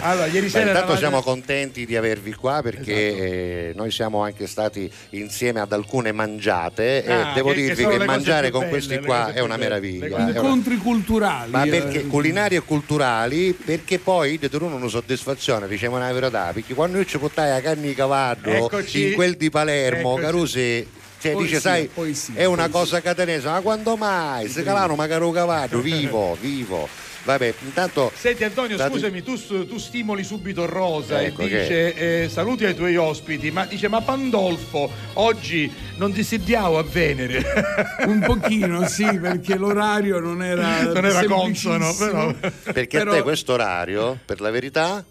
allora, 0.00 0.26
ieri 0.26 0.48
sera 0.48 0.68
intanto 0.68 0.92
eravate... 0.92 0.98
siamo 0.98 1.22
contenti 1.22 1.86
di 1.86 1.96
avervi 1.96 2.34
qua 2.34 2.60
perché 2.62 3.08
esatto. 3.08 3.22
eh, 3.22 3.51
noi 3.74 3.90
siamo 3.90 4.22
anche 4.22 4.46
stati 4.46 4.90
insieme 5.10 5.60
ad 5.60 5.72
alcune 5.72 6.12
mangiate 6.12 7.04
e 7.04 7.12
Ah, 7.12 7.32
devo 7.34 7.48
che- 7.50 7.54
che 7.54 7.60
dirvi 7.62 7.82
che, 7.84 7.90
cose 7.90 8.04
mangiare 8.04 8.50
con 8.50 8.60
belle, 8.60 8.70
questi 8.72 8.98
qua 8.98 9.32
è 9.32 9.40
una 9.40 9.56
belle, 9.56 9.68
le 9.80 9.80
meraviglia. 9.80 10.16
una- 10.16 10.28
Incontri 10.30 10.76
culturali. 10.76 11.50
Ma 11.50 11.62
eh. 11.64 11.68
perché 11.68 12.06
culinari 12.06 12.56
e 12.56 12.60
culturali? 12.60 13.52
Perché 13.52 13.98
poi 13.98 14.38
di 14.38 14.48
uno 14.52 14.76
una 14.76 14.88
soddisfazione, 14.88 15.66
diciamo 15.68 15.96
una 15.96 16.12
verità, 16.12 16.50
perché 16.52 16.74
quando 16.74 16.98
io 16.98 17.04
ci 17.04 17.18
portai 17.18 17.50
la 17.50 17.60
carne 17.60 17.86
di 17.88 17.94
cavallo 17.94 18.50
Eccoci. 18.50 19.08
in 19.08 19.14
quel 19.14 19.36
di 19.36 19.50
Palermo, 19.50 20.10
Eccoci. 20.12 20.22
Carusi 20.22 20.86
cioè, 21.22 21.32
Poesia, 21.32 21.46
dice, 21.56 21.60
sai, 21.60 21.86
poesia, 21.86 22.34
è 22.34 22.44
una 22.46 22.68
poesia. 22.68 22.78
cosa 22.80 23.00
catanese, 23.00 23.46
ma 23.48 23.60
quando 23.60 23.96
mai? 23.96 24.48
Se 24.48 24.64
calano 24.64 24.96
magari 24.96 25.22
un 25.24 25.32
cavallo, 25.32 25.78
vivo, 25.80 26.36
vivo. 26.40 26.88
Vabbè, 27.24 27.54
intanto 27.64 28.10
Senti 28.14 28.44
Antonio, 28.44 28.76
Dati- 28.76 28.92
scusami, 28.92 29.22
tu, 29.22 29.36
tu 29.66 29.78
stimoli 29.78 30.24
subito 30.24 30.66
Rosa 30.66 31.22
Ecco 31.22 31.42
e 31.42 31.48
dice 31.48 31.94
eh, 32.24 32.28
saluti 32.28 32.64
ai 32.64 32.74
tuoi 32.74 32.96
ospiti, 32.96 33.50
ma 33.50 33.64
dice 33.64 33.88
ma 33.88 34.00
Pandolfo 34.00 34.90
oggi 35.14 35.72
non 35.96 36.12
ti 36.12 36.24
sediamo 36.24 36.78
a 36.78 36.82
Venere. 36.82 37.42
Un 38.06 38.20
pochino, 38.26 38.86
sì, 38.88 39.18
perché 39.18 39.56
l'orario 39.56 40.18
non 40.18 40.42
era 40.42 40.82
non 40.82 41.04
era 41.04 41.24
consono, 41.24 41.94
però. 41.94 42.32
perché 42.72 42.98
Però- 42.98 43.12
a 43.12 43.16
te 43.16 43.22
questo 43.22 43.52
orario, 43.52 44.18
per 44.24 44.40
la 44.40 44.50
verità, 44.50 45.04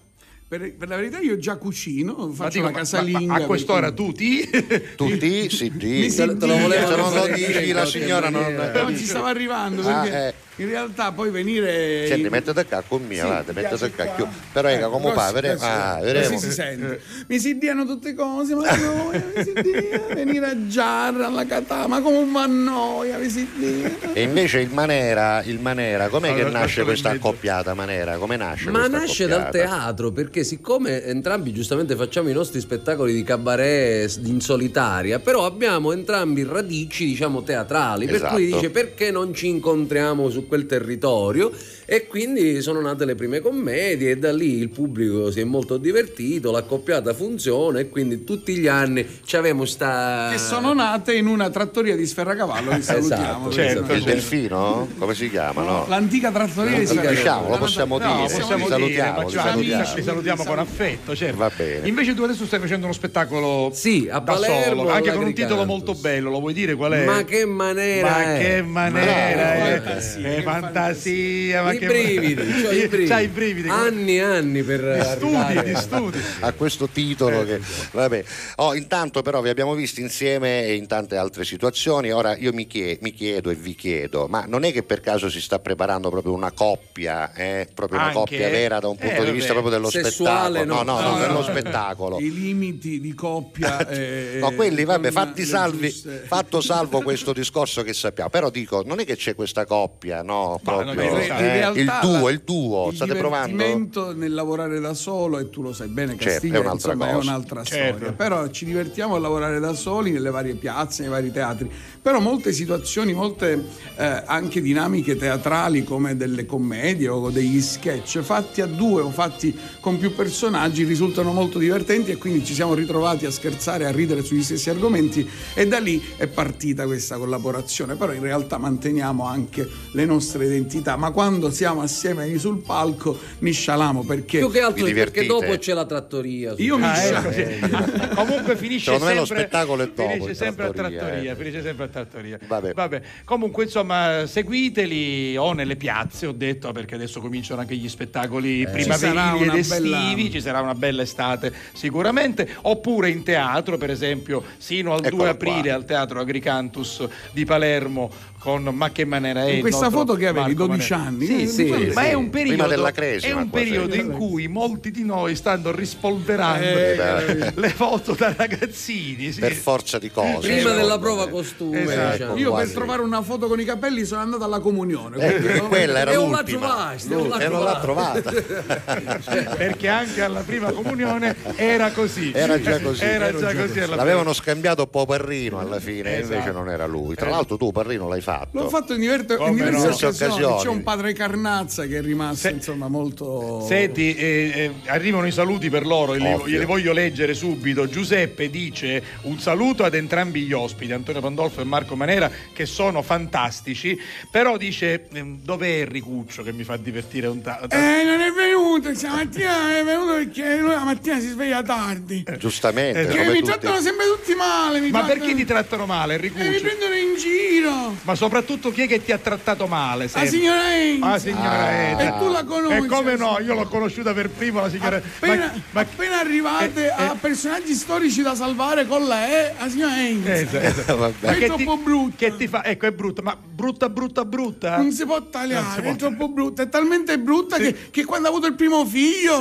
Per, 0.51 0.75
per 0.75 0.89
la 0.89 0.98
verità 0.98 1.20
io 1.20 1.38
già 1.38 1.55
cucino, 1.55 2.13
Ma 2.27 2.34
faccio 2.34 2.50
dico, 2.58 2.65
la 2.65 2.72
ma- 2.72 2.77
casalinga. 2.79 3.25
ma 3.25 3.36
a 3.38 3.46
quest'ora 3.46 3.93
perché- 3.93 3.96
tu 4.03 4.12
ti? 4.12 4.50
tutti 4.98 5.50
sì, 5.50 5.72
sì. 5.79 6.01
si 6.03 6.10
Se 6.10 6.25
non 6.25 7.13
lo 7.13 7.27
dici 7.27 7.72
la 7.72 7.86
signora 7.86 8.27
non... 8.27 8.41
maniera. 8.53 8.81
No, 8.84 8.98
ci 8.98 9.05
stava 9.05 9.29
arrivando 9.29 9.81
Ah, 9.88 10.01
perché 10.01 10.27
eh. 10.58 10.62
in 10.63 10.67
realtà 10.67 11.13
poi 11.13 11.29
venire 11.29 12.05
Senti, 12.05 12.24
in- 12.24 12.27
mettete 12.31 12.65
qua 12.65 12.84
con 12.86 13.01
mia, 13.08 13.22
Sì, 13.22 13.27
guarda, 13.29 13.53
mettete 13.53 13.75
piace 13.77 13.91
qua. 13.96 14.05
qua. 14.08 14.15
chiù. 14.15 14.27
Però 14.51 14.67
ecco, 14.67 14.89
come 14.89 15.13
fa, 15.13 15.31
vedremo. 15.31 15.55
così, 15.55 15.70
Ah, 15.70 15.93
così 16.00 16.05
vedremo. 16.12 16.38
si 16.39 16.51
sente. 16.51 17.01
Mi 17.27 17.39
si 17.39 17.58
diano 17.58 17.86
tutte 17.86 18.13
cose, 18.13 18.53
ma 18.53 18.75
noia, 18.75 19.24
mi 19.34 19.43
si 19.46 19.53
dia, 19.53 20.01
venire 20.13 20.46
a 20.48 20.67
Giarra, 20.67 21.27
alla 21.27 21.46
Catà, 21.46 21.88
ma 21.88 22.01
come 22.01 22.25
ma 22.25 22.46
noia, 22.46 23.17
mi 23.17 23.29
si 23.29 23.48
dia. 23.55 23.89
E 24.12 24.22
invece 24.22 24.60
il 24.60 24.70
Manera, 24.70 25.41
il 25.43 25.60
Manera, 25.62 26.10
com'è 26.10 26.27
che 26.34 26.41
Allora, 26.41 26.50
nasce 26.50 26.60
lascialo 26.65 26.86
questa 26.88 27.10
accoppiata 27.12 27.74
Manera? 27.74 28.17
Come 28.17 28.36
nasce 28.36 28.70
Ma 28.70 28.86
nasce 28.88 29.27
dal 29.27 29.39
accoppiata? 29.43 29.70
teatro 29.70 30.12
perché 30.12 30.39
perché 30.41 30.43
siccome 30.43 31.03
entrambi 31.03 31.53
giustamente 31.53 31.95
facciamo 31.95 32.29
i 32.29 32.33
nostri 32.33 32.60
spettacoli 32.60 33.13
di 33.13 33.24
cabaret 33.24 34.19
in 34.24 34.41
solitaria, 34.41 35.19
però 35.19 35.45
abbiamo 35.45 35.91
entrambi 35.91 36.43
radici, 36.43 37.05
diciamo, 37.05 37.43
teatrali, 37.43 38.05
per 38.05 38.21
cui 38.21 38.45
Esatto. 38.45 38.60
dice 38.60 38.69
perché 38.69 39.12
non 39.12 39.33
ci 39.33 39.48
incontriamo 39.48 40.29
su 40.29 40.48
quel 40.48 40.65
territorio 40.65 41.51
e 41.91 42.07
quindi 42.07 42.62
sono 42.62 42.79
nate 42.79 43.03
le 43.03 43.15
prime 43.15 43.41
commedie 43.41 44.12
e 44.12 44.17
da 44.17 44.31
lì 44.31 44.60
il 44.60 44.69
pubblico 44.69 45.29
si 45.29 45.41
è 45.41 45.43
molto 45.43 45.75
divertito, 45.75 46.50
l'accoppiata 46.50 47.13
funziona 47.13 47.79
e 47.79 47.89
quindi 47.89 48.24
tutti 48.24 48.55
gli 48.55 48.67
anni 48.67 49.05
ci 49.25 49.36
avevamo 49.36 49.65
sta... 49.65 50.29
Che 50.31 50.38
sono 50.38 50.71
nate 50.74 51.13
in 51.15 51.27
una 51.27 51.50
trattoria 51.50 51.98
di 51.98 52.05
Sferracavallo, 52.05 52.69
che 52.71 52.79
salutiamo. 52.81 53.50
Esatto, 53.50 53.51
certo, 53.51 53.91
Il 53.93 54.03
delfino? 54.03 54.88
Come 54.98 55.13
si 55.13 55.29
chiama? 55.29 55.63
No? 55.63 55.86
L'antica 55.89 56.31
trattoria 56.31 56.79
di 56.79 56.86
Diciamo, 56.86 57.01
Sferracavallo. 57.01 57.50
lo 57.50 57.57
possiamo 57.57 57.98
No, 57.98 58.05
dire. 58.15 58.39
possiamo 58.39 58.55
Li 58.55 58.55
dire, 58.55 58.69
salutiamo, 58.69 59.13
facciamo- 59.21 59.60
li 59.60 59.69
salutiamo. 59.69 59.95
li 59.98 60.03
salutiamo 60.03 60.43
con 60.45 60.60
affetto, 60.60 61.13
certo. 61.13 61.36
Va 61.38 61.51
bene. 61.53 61.88
Invece 61.89 62.13
tu 62.13 62.24
adesso 62.24 62.45
stai 62.45 62.60
facendo 62.62 62.86
uno 62.86 62.93
spettacolo 62.93 63.69
Sì, 63.74 64.07
a 64.10 64.19
da 64.19 64.31
Palermo, 64.31 64.83
solo, 64.83 64.91
anche 64.91 65.12
con 65.12 65.25
un 65.25 65.33
titolo 65.33 65.65
molto 65.65 65.93
bello, 65.95 66.29
lo 66.29 66.39
vuoi 66.39 66.53
dire 66.53 66.74
qual 66.75 66.93
è? 66.93 67.03
Ma 67.03 67.25
che 67.25 67.43
maniera 67.45 68.10
Ma 68.10 68.33
è? 68.36 68.39
che 68.39 68.62
maniera 68.62 69.33
Bravo, 69.33 69.65
è, 69.65 69.81
fantasia, 69.81 70.29
è 70.31 70.36
che 70.36 70.41
fantasia, 70.41 71.63
ma 71.63 71.74
I 71.74 71.79
che 71.88 71.88
brividi, 71.88 72.35
c'ho 72.61 72.71
i 72.71 72.88
brividi. 72.88 73.05
C'hai 73.07 73.23
i 73.25 73.27
brividi. 73.29 73.69
Anni 73.69 74.17
e 74.17 74.21
anni 74.21 74.63
per 74.63 74.79
di 74.81 75.01
studi, 75.03 75.35
arrivare 75.35 75.63
di 75.63 75.75
studi. 75.75 76.19
a 76.41 76.51
questo 76.53 76.88
titolo 76.88 77.43
che 77.45 77.59
vabbè. 77.91 78.23
Oh, 78.57 78.75
intanto 78.75 79.21
però 79.21 79.41
vi 79.41 79.50
abbiamo 79.50 79.73
visti 79.73 80.01
insieme 80.01 80.65
e 80.65 80.73
in 80.75 80.88
tante 80.88 81.15
altre 81.17 81.43
situazioni 81.45 82.11
ora 82.11 82.35
io 82.38 82.53
mi, 82.53 82.67
chie- 82.67 82.97
mi 83.01 83.11
chiedo 83.13 83.50
e 83.50 83.55
vi 83.55 83.73
chiedo 83.75 84.27
ma 84.27 84.45
non 84.47 84.63
è 84.63 84.71
che 84.71 84.83
per 84.83 85.00
caso 85.01 85.29
si 85.29 85.41
sta 85.41 85.59
preparando 85.59 86.09
proprio 86.09 86.33
una 86.33 86.51
coppia 86.51 87.33
eh? 87.33 87.67
proprio 87.73 87.97
una 87.97 88.07
Anche? 88.07 88.19
coppia 88.19 88.50
vera 88.50 88.79
da 88.79 88.88
un 88.88 88.97
Eh, 89.00 89.07
punto 89.07 89.23
di 89.23 89.31
vista 89.31 89.51
proprio 89.53 89.71
dello 89.71 89.89
Sessuale, 89.89 90.59
spettacolo 90.59 90.83
no. 90.83 90.93
no 90.93 91.00
no, 91.00 91.07
no, 91.09 91.15
No, 91.15 91.19
dello 91.19 91.33
no. 91.39 91.43
spettacolo 91.43 92.19
I 92.19 92.31
limiti 92.33 93.00
di 93.00 93.13
coppia. 93.13 93.88
eh, 93.89 94.38
No, 94.39 94.51
quelli 94.53 94.83
vabbè, 94.85 95.11
fatti 95.11 95.43
salvi, 95.45 95.89
giuste- 95.89 96.23
fatto 96.27 96.61
salvo 96.61 97.01
questo 97.01 97.33
discorso 97.33 97.83
che 97.83 97.93
sappiamo, 97.93 98.29
però 98.29 98.50
dico, 98.50 98.83
non 98.85 99.00
è 99.00 99.05
che 99.05 99.15
c'è 99.15 99.35
questa 99.35 99.65
coppia, 99.65 100.21
no, 100.21 100.59
Ma 100.63 100.83
no, 100.83 100.93
proprio, 100.93 101.70
il 101.79 101.91
duo, 102.01 102.21
la- 102.23 102.29
il 102.31 102.41
duo, 102.45 102.89
il 102.89 102.95
state 102.95 103.15
provando? 103.15 103.47
divertimento 103.55 104.13
nel 104.15 104.33
lavorare 104.33 104.79
da 104.79 104.93
solo 104.93 105.37
e 105.39 105.49
tu 105.49 105.61
lo 105.61 105.73
sai 105.73 105.87
bene 105.87 106.11
Certo, 106.11 106.25
Castiglia 106.25 106.57
è 106.57 106.59
un'altra 106.59 106.93
insomma, 106.93 107.11
è 107.11 107.13
cosa. 107.15 107.29
un'altra 107.29 107.63
Certo. 107.63 107.95
storia 107.97 108.13
però 108.13 108.47
ci 108.49 108.65
divertiamo 108.65 109.15
a 109.15 109.19
lavorare 109.19 109.59
da 109.59 109.73
soli 109.73 110.11
nelle 110.11 110.29
varie 110.29 110.53
piazze 110.55 111.01
nei 111.03 111.11
vari 111.11 111.31
teatri 111.31 111.71
però 112.01 112.20
molte 112.20 112.51
situazioni 112.51 113.13
molte 113.13 113.63
eh, 113.96 114.24
anche 114.25 114.62
dinamiche 114.62 115.15
teatrali 115.15 115.84
come 115.84 116.17
delle 116.17 116.46
commedie 116.46 117.08
o 117.10 117.29
degli 117.29 117.62
sketch 117.62 118.20
fatti 118.22 118.62
a 118.62 118.65
due 118.65 119.01
o 119.01 119.10
fatti 119.12 119.58
con 119.79 119.98
più 120.00 120.13
personaggi 120.15 120.84
risultano 120.84 121.31
molto 121.31 121.60
divertenti 121.60 122.12
e 122.12 122.17
quindi 122.17 122.43
ci 122.43 122.53
siamo 122.53 122.74
ritrovati 122.74 123.25
a 123.25 123.31
scherzare 123.31 123.86
a 123.86 123.91
ridere 123.91 124.24
sugli 124.24 124.41
stessi 124.43 124.70
argomenti 124.70 125.27
e 125.53 125.67
da 125.67 125.79
lì 125.79 126.01
è 126.17 126.27
partita 126.27 126.86
questa 126.86 127.17
collaborazione 127.17 127.96
però 127.96 128.13
in 128.13 128.22
realtà 128.22 128.58
manteniamo 128.58 129.25
anche 129.25 129.67
le 129.91 130.05
nostre 130.05 130.46
identità 130.46 130.96
ma 130.96 131.12
quando 131.12 131.51
siamo 131.51 131.81
assieme 131.81 132.25
lì 132.27 132.39
sul 132.39 132.62
palco 132.63 133.17
ni 133.39 133.51
scialamo 133.51 134.03
perché 134.03 134.39
Più 134.39 134.50
che 134.50 134.62
altro 134.62 134.86
perché 134.91 135.25
dopo 135.25 135.58
c'è 135.58 135.74
la 135.74 135.86
trattoria. 135.86 136.53
Io 136.58 136.77
mi 136.77 136.86
Ah, 136.86 136.96
scialo. 136.96 137.29
ecco, 137.29 137.67
sì. 137.67 138.10
Comunque 138.15 138.55
finisce 138.55 138.86
Secondo 138.91 139.05
me 139.05 139.13
lo 139.13 139.25
sempre, 139.25 139.46
spettacolo 139.46 139.84
è 139.84 139.88
dopo, 139.88 140.10
finisce 140.10 140.29
in 140.29 140.36
sempre 140.36 140.65
a 140.65 140.72
trattoria, 140.72 141.00
trattoria, 141.00 141.31
eh. 141.31 141.36
finisce 141.36 141.62
sempre 141.62 141.84
a 141.86 141.88
trattoria. 141.91 142.39
Vabbè. 142.48 143.01
Comunque 143.24 143.65
insomma 143.65 144.25
seguiteli 144.25 145.38
o 145.38 145.53
nelle 145.53 145.75
piazze, 145.75 146.25
ho 146.25 146.31
detto 146.31 146.71
perché 146.71 146.95
adesso 146.95 147.19
cominciano 147.21 147.62
anche 147.62 147.75
gli 147.75 147.88
spettacoli 147.88 148.63
sarà 148.63 148.71
primaverili 148.71 149.43
ed 149.50 149.55
estivi, 149.55 150.15
bella- 150.15 150.29
ci 150.31 150.41
sarà 150.41 150.62
una 150.62 150.75
bella 150.75 151.03
estate 151.03 151.53
sicuramente, 151.74 152.50
oppure 152.62 153.10
in 153.10 153.24
teatro 153.24 153.77
per 153.77 153.91
esempio 153.91 154.43
sino 154.57 154.93
al 154.93 155.01
2 155.01 155.07
Eccolo 155.10 155.29
aprile 155.29 155.62
qua. 155.62 155.74
al 155.75 155.86
Teatro 155.86 156.19
Agricantus 156.19 157.07
di 157.31 157.45
Palermo 157.45 158.12
con 158.41 158.63
Ma 158.74 158.89
che 158.89 159.05
maniera 159.05 159.43
è 159.45 159.51
In 159.51 159.60
questa 159.62 159.91
foto 159.91 160.15
che 160.15 160.25
avevi, 160.25 160.55
Marco 160.55 160.65
12 160.65 160.91
Manera. 160.93 161.07
anni? 161.10 161.25
Sì, 161.27 161.41
Eh, 161.43 161.48
sì, 161.48 161.65
sì, 161.88 161.91
ma 161.93 162.03
è 162.05 162.13
un 162.13 162.29
periodo 162.31 162.53
Prima 162.55 162.67
della 162.67 162.91
cresima, 162.91 163.33
è 163.33 163.36
un 163.36 163.50
periodo 163.51 163.93
in 163.95 164.10
cui 164.12 164.48
molti 164.48 164.89
di 164.89 165.03
noi 165.05 165.36
stanno 165.36 165.71
rispolverando 165.71 166.65
Eh, 166.65 167.51
le 167.55 167.69
foto 167.69 168.13
da 168.13 168.33
ragazzini. 168.36 169.31
sì. 169.31 169.39
per 169.39 169.53
forza 169.53 170.00
di 170.00 170.10
cose. 170.10 170.51
Prima 170.53 170.71
della 170.71 170.98
prova 170.98 171.29
costume. 171.29 171.83
Esatto. 171.83 172.12
diciamo. 172.13 172.38
Io 172.38 172.50
quasi. 172.50 172.65
per 172.65 172.75
trovare 172.75 173.01
una 173.03 173.21
foto 173.21 173.48
con 173.48 173.60
i 173.60 173.63
capelli 173.65 174.03
sono 174.05 174.21
andato 174.21 174.43
alla 174.43 174.60
comunione. 174.60 175.17
Eh, 175.17 175.39
quindi- 175.39 175.57
e 175.57 175.62
quella 175.62 176.00
era 176.00 176.12
E 176.12 176.15
non 176.15 176.31
la 176.31 176.38
l'ultima 176.38 176.95
non 177.10 177.41
e 177.41 177.48
non 177.48 177.63
l'ha 177.63 177.79
trovata 177.79 178.31
perché 179.55 179.88
anche 179.88 180.21
alla 180.21 180.41
prima 180.41 180.71
comunione 180.71 181.36
era 181.55 181.91
così. 181.91 182.31
era 182.33 182.60
già 182.60 182.79
così 182.79 183.03
Era 183.03 183.31
già 183.38 183.53
così 183.53 183.86
l'avevano 183.86 184.33
scambiato 184.33 184.88
po' 184.88 185.05
Parrino 185.05 185.60
alla 185.60 185.79
fine 185.79 186.17
Esatto. 186.17 186.33
invece 186.33 186.51
non 186.51 186.69
era 186.69 186.86
lui 186.88 187.13
tra 187.15 187.29
l'altro 187.29 187.57
tu 187.57 187.71
Parrino 187.71 188.07
l'hai 188.07 188.21
fatto 188.21 188.29
L'ho 188.51 188.69
fatto 188.69 188.93
in, 188.93 189.00
diverte- 189.01 189.38
in 189.39 189.55
diverse 189.55 189.77
no? 189.88 189.93
Occasioni. 189.93 190.31
occasioni. 190.31 190.61
C'è 190.61 190.67
un 190.69 190.83
padre 190.83 191.13
Carnazza 191.13 191.85
che 191.85 191.97
è 191.97 192.01
rimasto 192.01 192.35
Se- 192.47 192.50
insomma 192.51 192.88
molto. 192.88 193.65
Senti, 193.67 194.15
eh, 194.15 194.51
eh, 194.83 194.89
arrivano 194.89 195.27
i 195.27 195.31
saluti 195.31 195.69
per 195.69 195.85
loro, 195.85 196.15
glieli 196.17 196.65
voglio 196.65 196.93
leggere 196.93 197.33
subito. 197.33 197.88
Giuseppe 197.88 198.50
dice 198.50 199.01
un 199.23 199.39
saluto 199.39 199.83
ad 199.83 199.93
entrambi 199.95 200.41
gli 200.41 200.53
ospiti, 200.53 200.91
Antonio 200.91 201.21
Pandolfo 201.21 201.61
e 201.61 201.63
Marco 201.63 201.95
Manera, 201.95 202.29
che 202.53 202.65
sono 202.65 203.01
fantastici, 203.01 203.97
però 204.29 204.57
dice 204.57 205.07
ehm, 205.11 205.39
dov'è 205.43 205.85
Ricuccio 205.88 206.43
che 206.43 206.51
mi 206.53 206.63
fa 206.63 206.77
divertire 206.77 207.27
un 207.27 207.41
ta- 207.41 207.65
ta- 207.67 207.75
Eh, 207.75 208.03
non 208.03 208.19
è 208.21 208.31
venuto, 208.31 208.93
stamattina 208.93 209.77
è 209.79 209.83
venuto 209.83 210.13
perché 210.13 210.57
lui 210.57 210.69
la 210.71 210.83
mattina 210.83 211.19
si 211.19 211.27
sveglia 211.29 211.61
tardi. 211.63 212.23
giustamente 212.38 213.00
Esatto. 213.00 213.13
Che 213.15 213.19
come 213.21 213.31
mi 213.31 213.39
tutti. 213.39 213.51
trattano 213.51 213.79
sempre 213.81 214.05
tutti 214.05 214.33
male. 214.35 214.79
Mi 214.79 214.89
Ma 214.91 215.00
trattano- 215.00 215.19
perché 215.19 215.35
ti 215.35 215.45
trattano 215.45 215.85
male, 215.85 216.15
Eh, 216.15 216.17
mi 216.17 216.21
Ricuccio? 216.27 216.61
prendono 216.61 216.93
in 216.95 217.15
giro. 217.17 217.95
Ma 218.03 218.15
soprattutto 218.21 218.71
chi 218.71 218.83
è 218.83 218.87
che 218.87 219.03
ti 219.03 219.11
ha 219.11 219.17
trattato 219.17 219.65
male? 219.65 220.03
La 220.03 220.09
sempre? 220.09 220.29
signora 220.29 220.75
Enza. 220.75 221.07
Ah, 221.07 221.17
signora 221.17 221.49
Ah. 221.61 221.71
Eda. 221.71 222.03
E 222.03 222.19
tu 222.19 222.29
la 222.29 222.43
conosci? 222.43 222.77
E 222.77 222.85
come 222.85 223.15
no, 223.15 223.39
io 223.39 223.55
l'ho 223.55 223.67
conosciuta 223.67 224.13
per 224.13 224.29
primo 224.29 224.61
la 224.61 224.69
signora 224.69 224.97
Appena, 224.97 225.45
ma- 225.47 225.61
ma- 225.71 225.81
appena 225.81 226.19
arrivate 226.19 226.85
eh, 226.85 226.89
a 226.91 227.13
eh. 227.13 227.17
personaggi 227.19 227.73
storici 227.73 228.21
da 228.21 228.35
salvare 228.35 228.85
con 228.85 229.07
la 229.07 229.27
E, 229.27 229.55
la 229.57 229.67
signora 229.69 229.99
Enza. 229.99 230.33
Eh, 230.33 230.65
esatto. 230.67 230.97
Vabbè. 231.01 231.27
È 231.29 231.37
che 231.37 231.45
troppo 231.47 231.77
ti, 231.77 231.83
brutta. 231.83 232.15
Che 232.17 232.35
ti 232.37 232.47
fa? 232.47 232.63
Ecco, 232.63 232.85
è 232.85 232.91
brutta, 232.91 233.23
ma 233.23 233.35
brutta, 233.35 233.89
brutta, 233.89 234.23
brutta. 234.23 234.77
Non 234.77 234.91
si 234.91 235.03
può 235.03 235.15
Non 235.17 235.25
si 235.25 235.31
tagliare, 235.31 235.81
può. 235.81 235.91
è 235.91 235.95
troppo 235.95 236.27
brutta, 236.27 236.61
è 236.61 236.69
talmente 236.69 237.17
brutta 237.17 237.57
che, 237.57 237.75
che 237.89 238.05
quando 238.05 238.27
ha 238.27 238.29
avuto 238.29 238.45
il 238.45 238.53
primo 238.53 238.85
figlio 238.85 239.39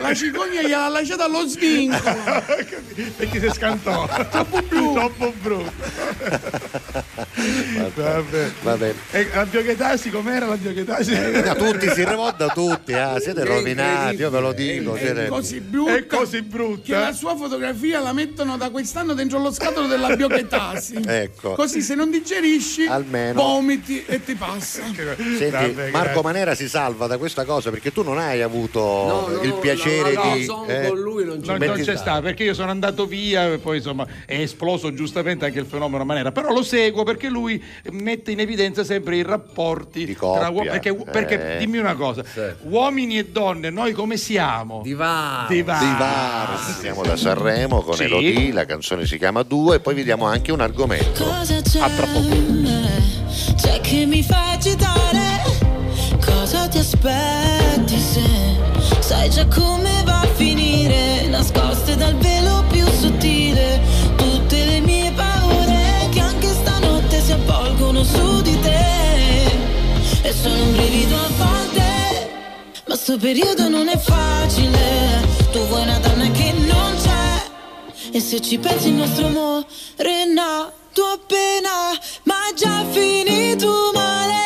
la 0.00 0.14
cicogna 0.14 0.62
gliel'ha 0.62 0.88
lasciata 0.88 1.24
allo 1.24 1.44
svincolo. 1.48 2.00
Perché 3.16 3.40
si 3.40 3.50
scantò. 3.52 4.06
Troppo 4.30 4.62
brutta. 4.62 5.00
Troppo 5.00 5.32
brutta. 5.42 5.72
Vabbè. 8.14 8.50
Va 8.62 8.76
bene. 8.76 8.94
E 9.10 9.28
la 9.32 9.44
Dioghetasi 9.44 10.10
com'era 10.10 10.46
la 10.46 10.56
Dioghetasi? 10.56 11.40
Da 11.42 11.54
tutti 11.54 11.88
si 11.90 12.04
rivolta 12.04 12.46
a 12.46 12.48
tutti, 12.48 12.92
ah, 12.92 13.18
siete 13.20 13.44
rovinati, 13.44 14.16
io 14.16 14.30
ve 14.30 14.40
lo 14.40 14.52
dico. 14.52 14.94
È 14.94 14.98
siete- 15.00 15.26
così 15.28 15.60
brutta. 15.60 15.94
È 15.96 16.06
così 16.06 16.42
brutta. 16.42 16.82
Che 16.84 16.92
la 16.92 17.12
sua 17.12 17.36
fotografia 17.36 18.00
la 18.00 18.12
mettono 18.12 18.56
da 18.56 18.70
quest'anno 18.70 19.14
dentro 19.14 19.38
lo 19.38 19.52
scatolo 19.52 19.86
della 19.86 20.14
biochetasi. 20.16 21.00
Ecco. 21.22 21.52
Così 21.52 21.82
se 21.82 21.94
non 21.94 22.10
digerisci, 22.10 22.86
Almeno. 22.86 23.40
vomiti 23.42 24.04
e 24.06 24.22
ti 24.24 24.34
passa. 24.34 24.82
Senti, 24.92 25.50
Vabbè, 25.50 25.90
Marco 25.90 26.06
grazie. 26.06 26.22
Manera 26.22 26.54
si 26.54 26.68
salva 26.68 27.06
da 27.06 27.18
questa 27.18 27.44
cosa 27.44 27.70
perché 27.70 27.92
tu 27.92 28.02
non 28.02 28.18
hai 28.18 28.40
avuto 28.42 28.80
No, 28.80 29.26
no, 29.28 29.42
il 29.42 29.48
no, 29.50 29.58
piacere 29.58 30.12
no, 30.14 30.24
no, 30.24 30.34
di. 30.36 30.44
sono 30.44 30.66
eh, 30.66 30.86
con 30.88 30.98
lui 30.98 31.24
non 31.24 31.40
c'è 31.40 31.58
Non, 31.58 31.66
non 31.68 31.80
c'è 31.80 31.96
sta 31.96 32.20
perché 32.20 32.44
io 32.44 32.54
sono 32.54 32.70
andato 32.70 33.06
via 33.06 33.52
e 33.52 33.58
poi 33.58 33.76
insomma 33.78 34.06
è 34.24 34.38
esploso 34.40 34.92
giustamente 34.94 35.44
anche 35.44 35.58
il 35.58 35.66
fenomeno 35.66 36.04
Manera 36.04 36.32
però 36.32 36.52
lo 36.52 36.62
seguo 36.62 37.02
perché 37.02 37.28
lui 37.28 37.62
mette 38.02 38.30
in 38.32 38.40
evidenza 38.40 38.84
sempre 38.84 39.16
i 39.16 39.22
rapporti 39.22 40.04
Di 40.04 40.14
coppia, 40.14 40.50
uomini 40.50 40.70
perché, 40.70 40.94
perché 40.94 41.54
eh. 41.54 41.58
dimmi 41.58 41.78
una 41.78 41.94
cosa 41.94 42.22
uomini 42.62 43.18
e 43.18 43.26
donne 43.26 43.70
noi 43.70 43.92
come 43.92 44.16
siamo 44.16 44.80
Divari. 44.82 45.54
Divari. 45.54 45.86
Di 45.86 45.92
Vars, 45.98 46.78
siamo 46.80 47.02
da 47.02 47.16
Sanremo 47.16 47.80
con 47.82 47.94
Sì. 47.94 48.04
Elodie, 48.04 48.52
la 48.52 48.64
canzone 48.64 49.06
si 49.06 49.16
chiama 49.18 49.42
Due, 49.42 49.76
e 49.76 49.80
poi 49.80 49.94
vi 49.94 50.02
diamo 50.04 50.26
anche 50.26 50.52
un 50.52 50.60
argomento. 50.60 51.24
Cosa 51.24 51.60
c'è? 51.60 51.80
A 51.80 51.88
tra 51.88 52.06
poco. 52.06 52.28
C'è 53.56 53.80
che 53.80 54.06
mi 54.06 54.22
fa 54.22 54.52
agitare? 54.52 55.40
Cosa 56.24 56.68
ti 56.68 56.78
aspetti 56.78 57.98
se 57.98 58.20
sai 59.00 59.30
già 59.30 59.46
come 59.46 60.02
va 60.04 60.20
a 60.20 60.26
finire? 60.26 61.26
Nascoste 61.28 61.96
dal 61.96 62.14
velo 62.16 62.64
più 62.70 62.84
sottile 62.86 63.80
avvolgono 68.02 68.04
su 68.04 68.42
di 68.42 68.60
te. 68.60 69.50
E 70.22 70.32
sono 70.32 70.62
un 70.62 70.72
brivido 70.72 71.16
a 71.16 71.28
volte, 71.36 72.30
ma 72.86 72.96
sto 72.96 73.16
periodo 73.16 73.68
non 73.68 73.88
è 73.88 73.96
facile. 73.96 75.26
Tu 75.50 75.58
vuoi 75.66 75.82
una 75.82 75.98
donna 75.98 76.30
che 76.30 76.52
non 76.52 76.96
c'è. 77.00 78.10
E 78.12 78.20
se 78.20 78.40
ci 78.40 78.58
pensi 78.58 78.88
il 78.88 78.94
nostro 78.94 79.26
amore 79.26 79.66
è 79.94 80.24
nato 80.26 81.04
appena 81.04 81.98
Ma 82.24 82.52
già 82.54 82.84
finito 82.90 83.90
male 83.94 84.41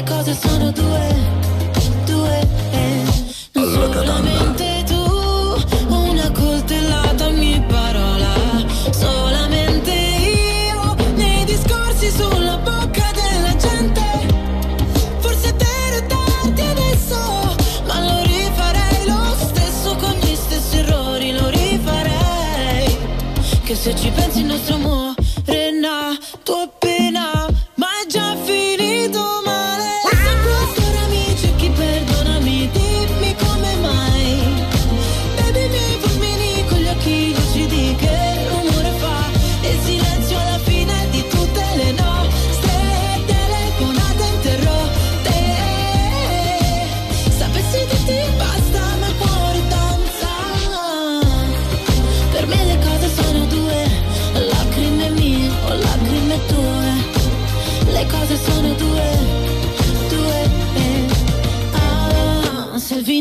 Le 0.00 0.06
cose 0.06 0.34
sono 0.34 0.70
due, 0.70 1.14
due. 2.06 2.48
Non 3.52 3.92
solamente 3.92 4.82
tu, 4.86 5.94
una 5.94 6.30
coltellata 6.30 7.26
ogni 7.26 7.62
parola. 7.68 8.32
Solamente 8.92 9.92
io, 9.92 10.96
nei 11.16 11.44
discorsi 11.44 12.10
sulla 12.10 12.56
bocca 12.56 13.10
della 13.12 13.54
gente. 13.56 14.00
Forse 15.18 15.52
per 15.52 16.02
tardi 16.06 16.62
adesso, 16.62 17.54
ma 17.86 18.00
lo 18.00 18.22
rifarei 18.22 19.06
lo 19.06 19.36
stesso 19.36 19.96
con 19.96 20.12
gli 20.12 20.34
stessi 20.34 20.78
errori, 20.78 21.32
lo 21.32 21.46
rifarei. 21.50 22.96
Che 23.64 23.74
se 23.74 23.94
ci 23.94 24.10
pensi 24.12 24.38
il 24.38 24.46
nostro 24.46 24.78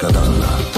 Alla 0.00 0.71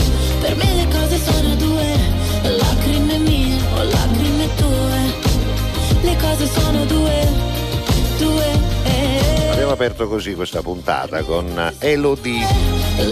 aperto 9.85 10.09
così 10.09 10.33
questa 10.33 10.62
puntata 10.62 11.21
con 11.25 11.75
Elodie 11.79 12.47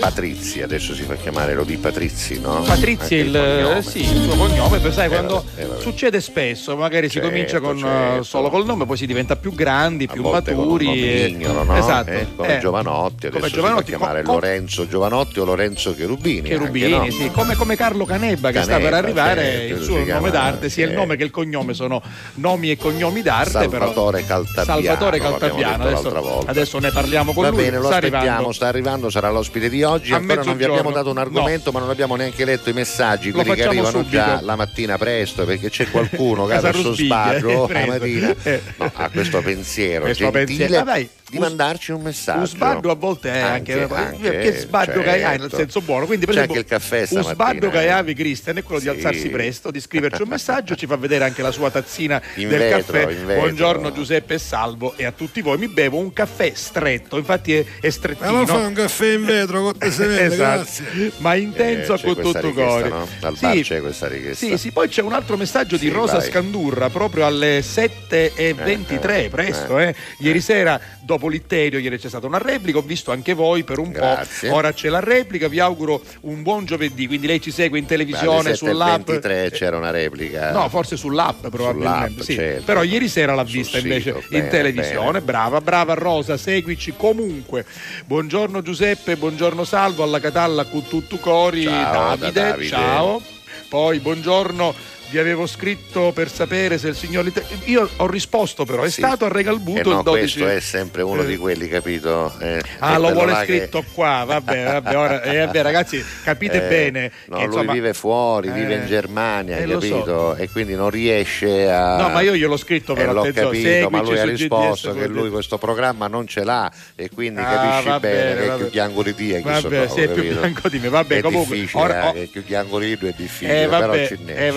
Patrizi, 0.00 0.62
adesso 0.62 0.94
si 0.94 1.02
fa 1.02 1.16
chiamare 1.16 1.52
Elodie 1.52 1.76
Patrizi, 1.76 2.40
no? 2.40 2.62
Patrizi 2.62 3.16
è 3.16 3.20
Anche 3.20 3.38
il, 3.38 3.62
cognome. 3.62 3.82
sì, 3.82 4.00
il 4.00 4.22
suo 4.22 4.36
cognome, 4.36 4.78
poi 4.78 4.92
sai 4.92 5.06
Eh, 5.06 5.08
quando 5.10 5.44
eh, 5.56 5.68
succede 5.80 6.20
spesso, 6.22 6.74
magari 6.76 7.08
si 7.08 7.14
Certo, 7.14 7.28
comincia 7.28 7.60
con, 7.60 7.76
certo. 7.78 8.20
eh, 8.20 8.24
solo 8.24 8.48
col 8.48 8.64
nome, 8.64 8.86
poi 8.86 8.96
si 8.96 9.04
diventa 9.06 9.36
più 9.36 9.52
grandi, 9.52 10.06
più 10.06 10.22
con 10.22 10.32
maturi. 10.32 10.86
e- 11.24 11.28
mignolo, 11.30 11.62
no? 11.64 11.76
Esatto. 11.76 12.10
Eh, 12.10 12.26
come 12.34 12.56
eh, 12.56 12.60
Giovanotti, 12.60 13.26
adesso 13.26 13.30
come 13.36 13.48
si 13.48 13.54
Giovanotti, 13.54 13.90
fa 13.92 13.96
chiamare 13.98 14.22
co- 14.22 14.28
co- 14.28 14.32
Lorenzo 14.34 14.88
Giovanotti 14.88 15.40
o 15.40 15.44
Lorenzo 15.44 15.94
Cherubini. 15.94 16.48
Cherubini, 16.48 16.92
anche, 16.94 17.06
no? 17.08 17.12
sì, 17.12 17.30
come, 17.32 17.54
come 17.56 17.76
Carlo 17.76 18.06
Canebba 18.06 18.50
che 18.50 18.62
sta 18.62 18.78
per 18.78 18.90
Canebba, 18.90 18.96
arrivare, 18.96 19.42
certo, 19.42 19.72
il 19.74 19.78
si 19.78 19.84
suo 19.84 19.94
nome 19.96 20.04
chiama, 20.06 20.30
d'arte, 20.30 20.70
sia 20.70 20.86
il 20.86 20.92
nome 20.92 21.16
che 21.16 21.24
il 21.24 21.30
cognome 21.30 21.74
sono 21.74 22.00
nomi 22.34 22.70
e 22.70 22.76
cognomi 22.78 23.20
d'arte. 23.20 23.50
Salvatore 23.50 24.22
però, 24.22 24.42
Caltabiano, 24.44 24.80
Salvatore 24.82 25.18
Caltabiano, 25.18 25.84
adesso, 25.84 26.10
volta. 26.22 26.50
Adesso 26.62 26.78
ne 26.78 26.90
parliamo 26.90 27.32
con 27.32 27.42
Va 27.44 27.50
lui. 27.50 27.62
bene, 27.64 27.76
lo 27.76 27.84
sta 27.86 27.96
aspettiamo, 27.96 28.24
arrivando. 28.26 28.52
sta 28.52 28.66
arrivando, 28.68 29.10
sarà 29.10 29.30
l'ospite 29.30 29.68
di 29.68 29.82
oggi. 29.82 30.12
A 30.12 30.16
Ancora 30.16 30.42
non 30.42 30.56
vi 30.56 30.64
abbiamo 30.64 30.90
dato 30.90 31.10
un 31.10 31.18
argomento, 31.18 31.72
ma 31.72 31.80
non 31.80 31.90
abbiamo 31.90 32.16
neanche 32.16 32.44
letto 32.44 32.70
i 32.70 32.72
messaggi, 32.72 33.30
Lo 33.30 33.42
quelli 33.42 33.54
che 33.54 33.64
arrivano 33.64 33.90
subito. 33.90 34.10
già 34.10 34.40
la 34.40 34.56
mattina 34.56 34.96
presto, 34.98 35.44
perché 35.44 35.70
c'è 35.70 35.90
qualcuno 35.90 36.46
che 36.46 36.54
ha 36.54 36.60
questo 36.60 36.94
eh, 36.96 37.06
la 37.06 37.86
mattina 37.86 38.34
eh. 38.42 38.62
no, 38.76 38.90
ha 38.94 39.08
questo 39.10 39.42
pensiero 39.42 40.04
Questo 40.04 40.30
gentile 40.30 40.66
pensiero. 40.66 40.82
Ah, 40.82 40.84
dai, 40.84 41.08
di 41.32 41.38
mandarci 41.38 41.92
un 41.92 42.02
messaggio. 42.02 42.40
Un 42.40 42.46
sbaddo 42.46 42.90
a 42.90 42.94
volte 42.94 43.32
è 43.32 43.38
anche, 43.40 43.88
che 44.20 44.52
sbaddo 44.58 45.00
che 45.00 45.08
hai 45.10 45.20
nel 45.38 45.40
certo. 45.40 45.56
senso 45.56 45.80
buono. 45.80 46.04
Quindi, 46.06 46.26
per 46.26 46.34
C'è 46.34 46.40
esempio, 46.42 46.60
anche 46.60 46.74
il 46.74 46.80
caffè 46.80 47.00
un 47.00 47.06
stamattina. 47.06 47.32
sbaddo 47.34 47.70
che 47.70 47.82
eh. 47.82 47.88
hai, 47.88 48.14
Cristian, 48.14 48.56
è 48.58 48.62
quello 48.62 48.80
di 48.80 48.86
Sì. 48.86 48.92
alzarsi 48.94 49.28
presto, 49.30 49.70
di 49.70 49.80
scriverci 49.80 50.22
un 50.22 50.28
messaggio, 50.28 50.74
ci 50.76 50.86
fa 50.86 50.96
vedere 50.96 51.24
anche 51.24 51.40
la 51.40 51.50
sua 51.50 51.70
tazzina 51.70 52.20
In 52.34 52.48
del 52.48 52.58
vetro, 52.58 52.92
caffè. 52.98 53.14
Buongiorno 53.36 53.92
Giuseppe 53.92 54.34
e 54.34 54.38
Salvo 54.38 54.92
e 54.96 55.04
a 55.06 55.12
tutti 55.12 55.40
voi. 55.40 55.56
Mi 55.56 55.68
bevo 55.68 55.98
un 55.98 56.12
caffè 56.12 56.41
stretto, 56.54 57.16
infatti 57.16 57.54
è, 57.54 57.64
è 57.80 57.90
strettino. 57.90 58.32
Ma 58.32 58.38
lo 58.40 58.46
fai 58.46 58.64
un 58.64 58.72
caffè 58.72 59.12
in 59.14 59.24
vetro 59.24 59.62
con 59.62 59.78
te 59.78 59.90
severe, 59.90 60.24
Esatto. 60.24 60.54
grazie. 60.84 61.12
ma 61.18 61.34
intenso 61.34 61.94
Eh, 61.94 61.96
c'è 61.98 62.04
con 62.04 62.22
tutto 62.22 62.52
cuore. 62.52 62.88
no? 62.88 63.06
Dal 63.20 63.36
bar 63.40 63.60
c'è 63.60 63.80
questa 63.80 64.08
richiesta. 64.08 64.46
Sì, 64.46 64.58
sì, 64.58 64.70
poi 64.72 64.88
c'è 64.88 65.02
un 65.02 65.12
altro 65.12 65.36
messaggio 65.36 65.76
di 65.76 65.86
Sì, 65.86 65.92
Rosa 65.92 66.18
vai. 66.18 66.28
Scandurra 66.28 66.90
proprio 66.90 67.26
alle 67.26 67.62
7.23, 67.62 69.10
Eh, 69.20 69.24
eh, 69.24 69.28
presto. 69.30 69.78
Eh. 69.78 69.94
Ieri 70.18 70.40
sera, 70.40 70.80
dopo 71.00 71.28
l'Itterio, 71.28 71.78
ieri 71.78 71.98
c'è 71.98 72.08
stata 72.08 72.26
una 72.26 72.38
replica, 72.38 72.78
ho 72.78 72.82
visto 72.82 73.10
anche 73.12 73.34
voi 73.34 73.64
per 73.64 73.78
un 73.78 73.90
Grazie. 73.90 74.48
po'. 74.48 74.56
Ora 74.56 74.72
c'è 74.72 74.88
la 74.88 75.00
replica, 75.00 75.48
vi 75.48 75.60
auguro 75.60 76.02
un 76.22 76.42
buon 76.42 76.64
giovedì. 76.64 77.06
Quindi 77.06 77.26
lei 77.26 77.40
ci 77.40 77.50
segue 77.50 77.78
in 77.78 77.86
televisione, 77.86 78.48
Alle 78.48 78.54
sull'app. 78.56 79.08
7.23 79.08 79.50
c'era 79.52 79.76
una 79.76 79.90
replica. 79.90 80.52
No, 80.52 80.68
forse 80.68 80.96
sull'app 80.96 81.46
probabilmente. 81.48 82.08
Sull'app, 82.08 82.20
sì. 82.20 82.34
certo. 82.34 82.62
Però 82.64 82.82
ieri 82.82 83.08
sera 83.08 83.34
l'ha 83.34 83.44
Sul 83.44 83.52
vista 83.52 83.76
sito, 83.78 83.88
invece 83.88 84.12
bene, 84.28 84.44
in 84.44 84.50
televisione. 84.50 85.10
bene. 85.12 85.20
Brava, 85.22 85.60
brava 85.60 85.94
Rosa, 85.94 86.31
seguici 86.36 86.94
comunque. 86.96 87.64
Buongiorno 88.06 88.62
Giuseppe, 88.62 89.16
buongiorno 89.16 89.64
Salvo, 89.64 90.02
alla 90.02 90.20
Catalla 90.20 90.64
con 90.64 90.86
tutto 90.88 91.16
cori. 91.18 91.64
Ciao, 91.64 92.16
da 92.16 92.16
Davide, 92.16 92.32
Davide. 92.32 92.68
ciao. 92.68 93.22
Poi 93.68 94.00
buongiorno. 94.00 94.74
Vi 95.12 95.18
avevo 95.18 95.46
scritto 95.46 96.10
per 96.14 96.30
sapere 96.30 96.78
se 96.78 96.88
il 96.88 96.94
signor 96.96 97.22
Lite- 97.24 97.44
Io 97.64 97.86
ho 97.96 98.06
risposto 98.06 98.64
però, 98.64 98.82
è 98.82 98.88
Sì. 98.88 99.02
stato 99.02 99.26
a 99.26 99.28
Regalbuto 99.28 99.78
Eh 99.80 99.92
no, 99.92 99.98
il 99.98 100.02
12. 100.04 100.38
questo 100.40 100.56
è 100.56 100.60
sempre 100.60 101.02
uno 101.02 101.20
Eh. 101.20 101.26
di 101.26 101.36
quelli, 101.36 101.68
capito? 101.68 102.32
Eh, 102.40 102.62
Ah, 102.78 102.94
è 102.94 102.98
lo 102.98 103.12
vuole 103.12 103.32
là 103.32 103.44
che- 103.44 103.58
scritto 103.58 103.84
qua, 103.92 104.24
vabbè, 104.26 104.64
vabbè, 104.80 104.96
ora, 104.96 105.22
eh, 105.22 105.44
vabbè, 105.44 105.60
ragazzi, 105.60 106.02
capite 106.24 106.64
Eh, 106.64 106.68
bene. 106.68 107.12
no, 107.26 107.36
che, 107.36 107.44
lui 107.44 107.52
insomma, 107.54 107.72
vive 107.72 107.92
fuori, 107.92 108.48
eh, 108.48 108.52
vive 108.52 108.74
in 108.76 108.86
Germania, 108.86 109.58
eh, 109.58 109.66
lo 109.66 109.80
so. 109.80 109.88
capito? 109.88 110.34
E 110.36 110.48
quindi 110.48 110.74
non 110.74 110.88
riesce 110.88 111.70
a. 111.70 111.98
No, 111.98 112.08
ma 112.08 112.20
io 112.22 112.34
gliel'ho 112.34 112.56
scritto 112.56 112.92
Eh, 112.92 112.96
però, 112.96 113.12
l'ho 113.12 113.22
capito, 113.24 113.48
ma 113.90 113.98
seguici 113.98 114.02
lui 114.10 114.18
ha 114.18 114.24
risposto 114.24 114.92
GDS, 114.92 114.98
che 114.98 115.06
lui 115.08 115.28
questo 115.28 115.58
programma 115.58 116.06
non 116.06 116.26
ce 116.26 116.42
l'ha 116.42 116.72
e 116.96 117.10
quindi 117.10 117.38
Ah, 117.40 117.44
capisci 117.44 117.88
va 117.88 118.00
bene 118.00 118.16
bene, 118.22 118.40
che 118.40 118.46
va 118.46 118.54
più 118.56 118.70
bianco 118.70 119.02
di 119.02 119.14
te 119.14 119.40
Vabbè, 119.42 119.60
sono, 119.60 119.88
sei 119.88 120.06
più 120.06 120.14
capito? 120.22 120.40
bianco 120.40 120.68
di 120.70 120.78
me, 120.78 120.88
vabbè, 120.88 121.16
è 121.16 121.20
comunque, 121.20 121.54
difficile, 121.56 121.82
ora- 121.82 122.02
eh, 122.04 122.08
oh. 122.08 122.12
che 122.14 122.28
più 122.32 122.44
bianco 122.44 122.78
di 122.78 122.96
lui 122.98 123.10
è 123.10 123.14
difficile, 123.14 123.62
Eh 123.62 123.66
però 123.66 123.86
vabbè, 123.86 124.06
ci 124.06 124.18
ne- 124.24 124.46
eh, 124.46 124.50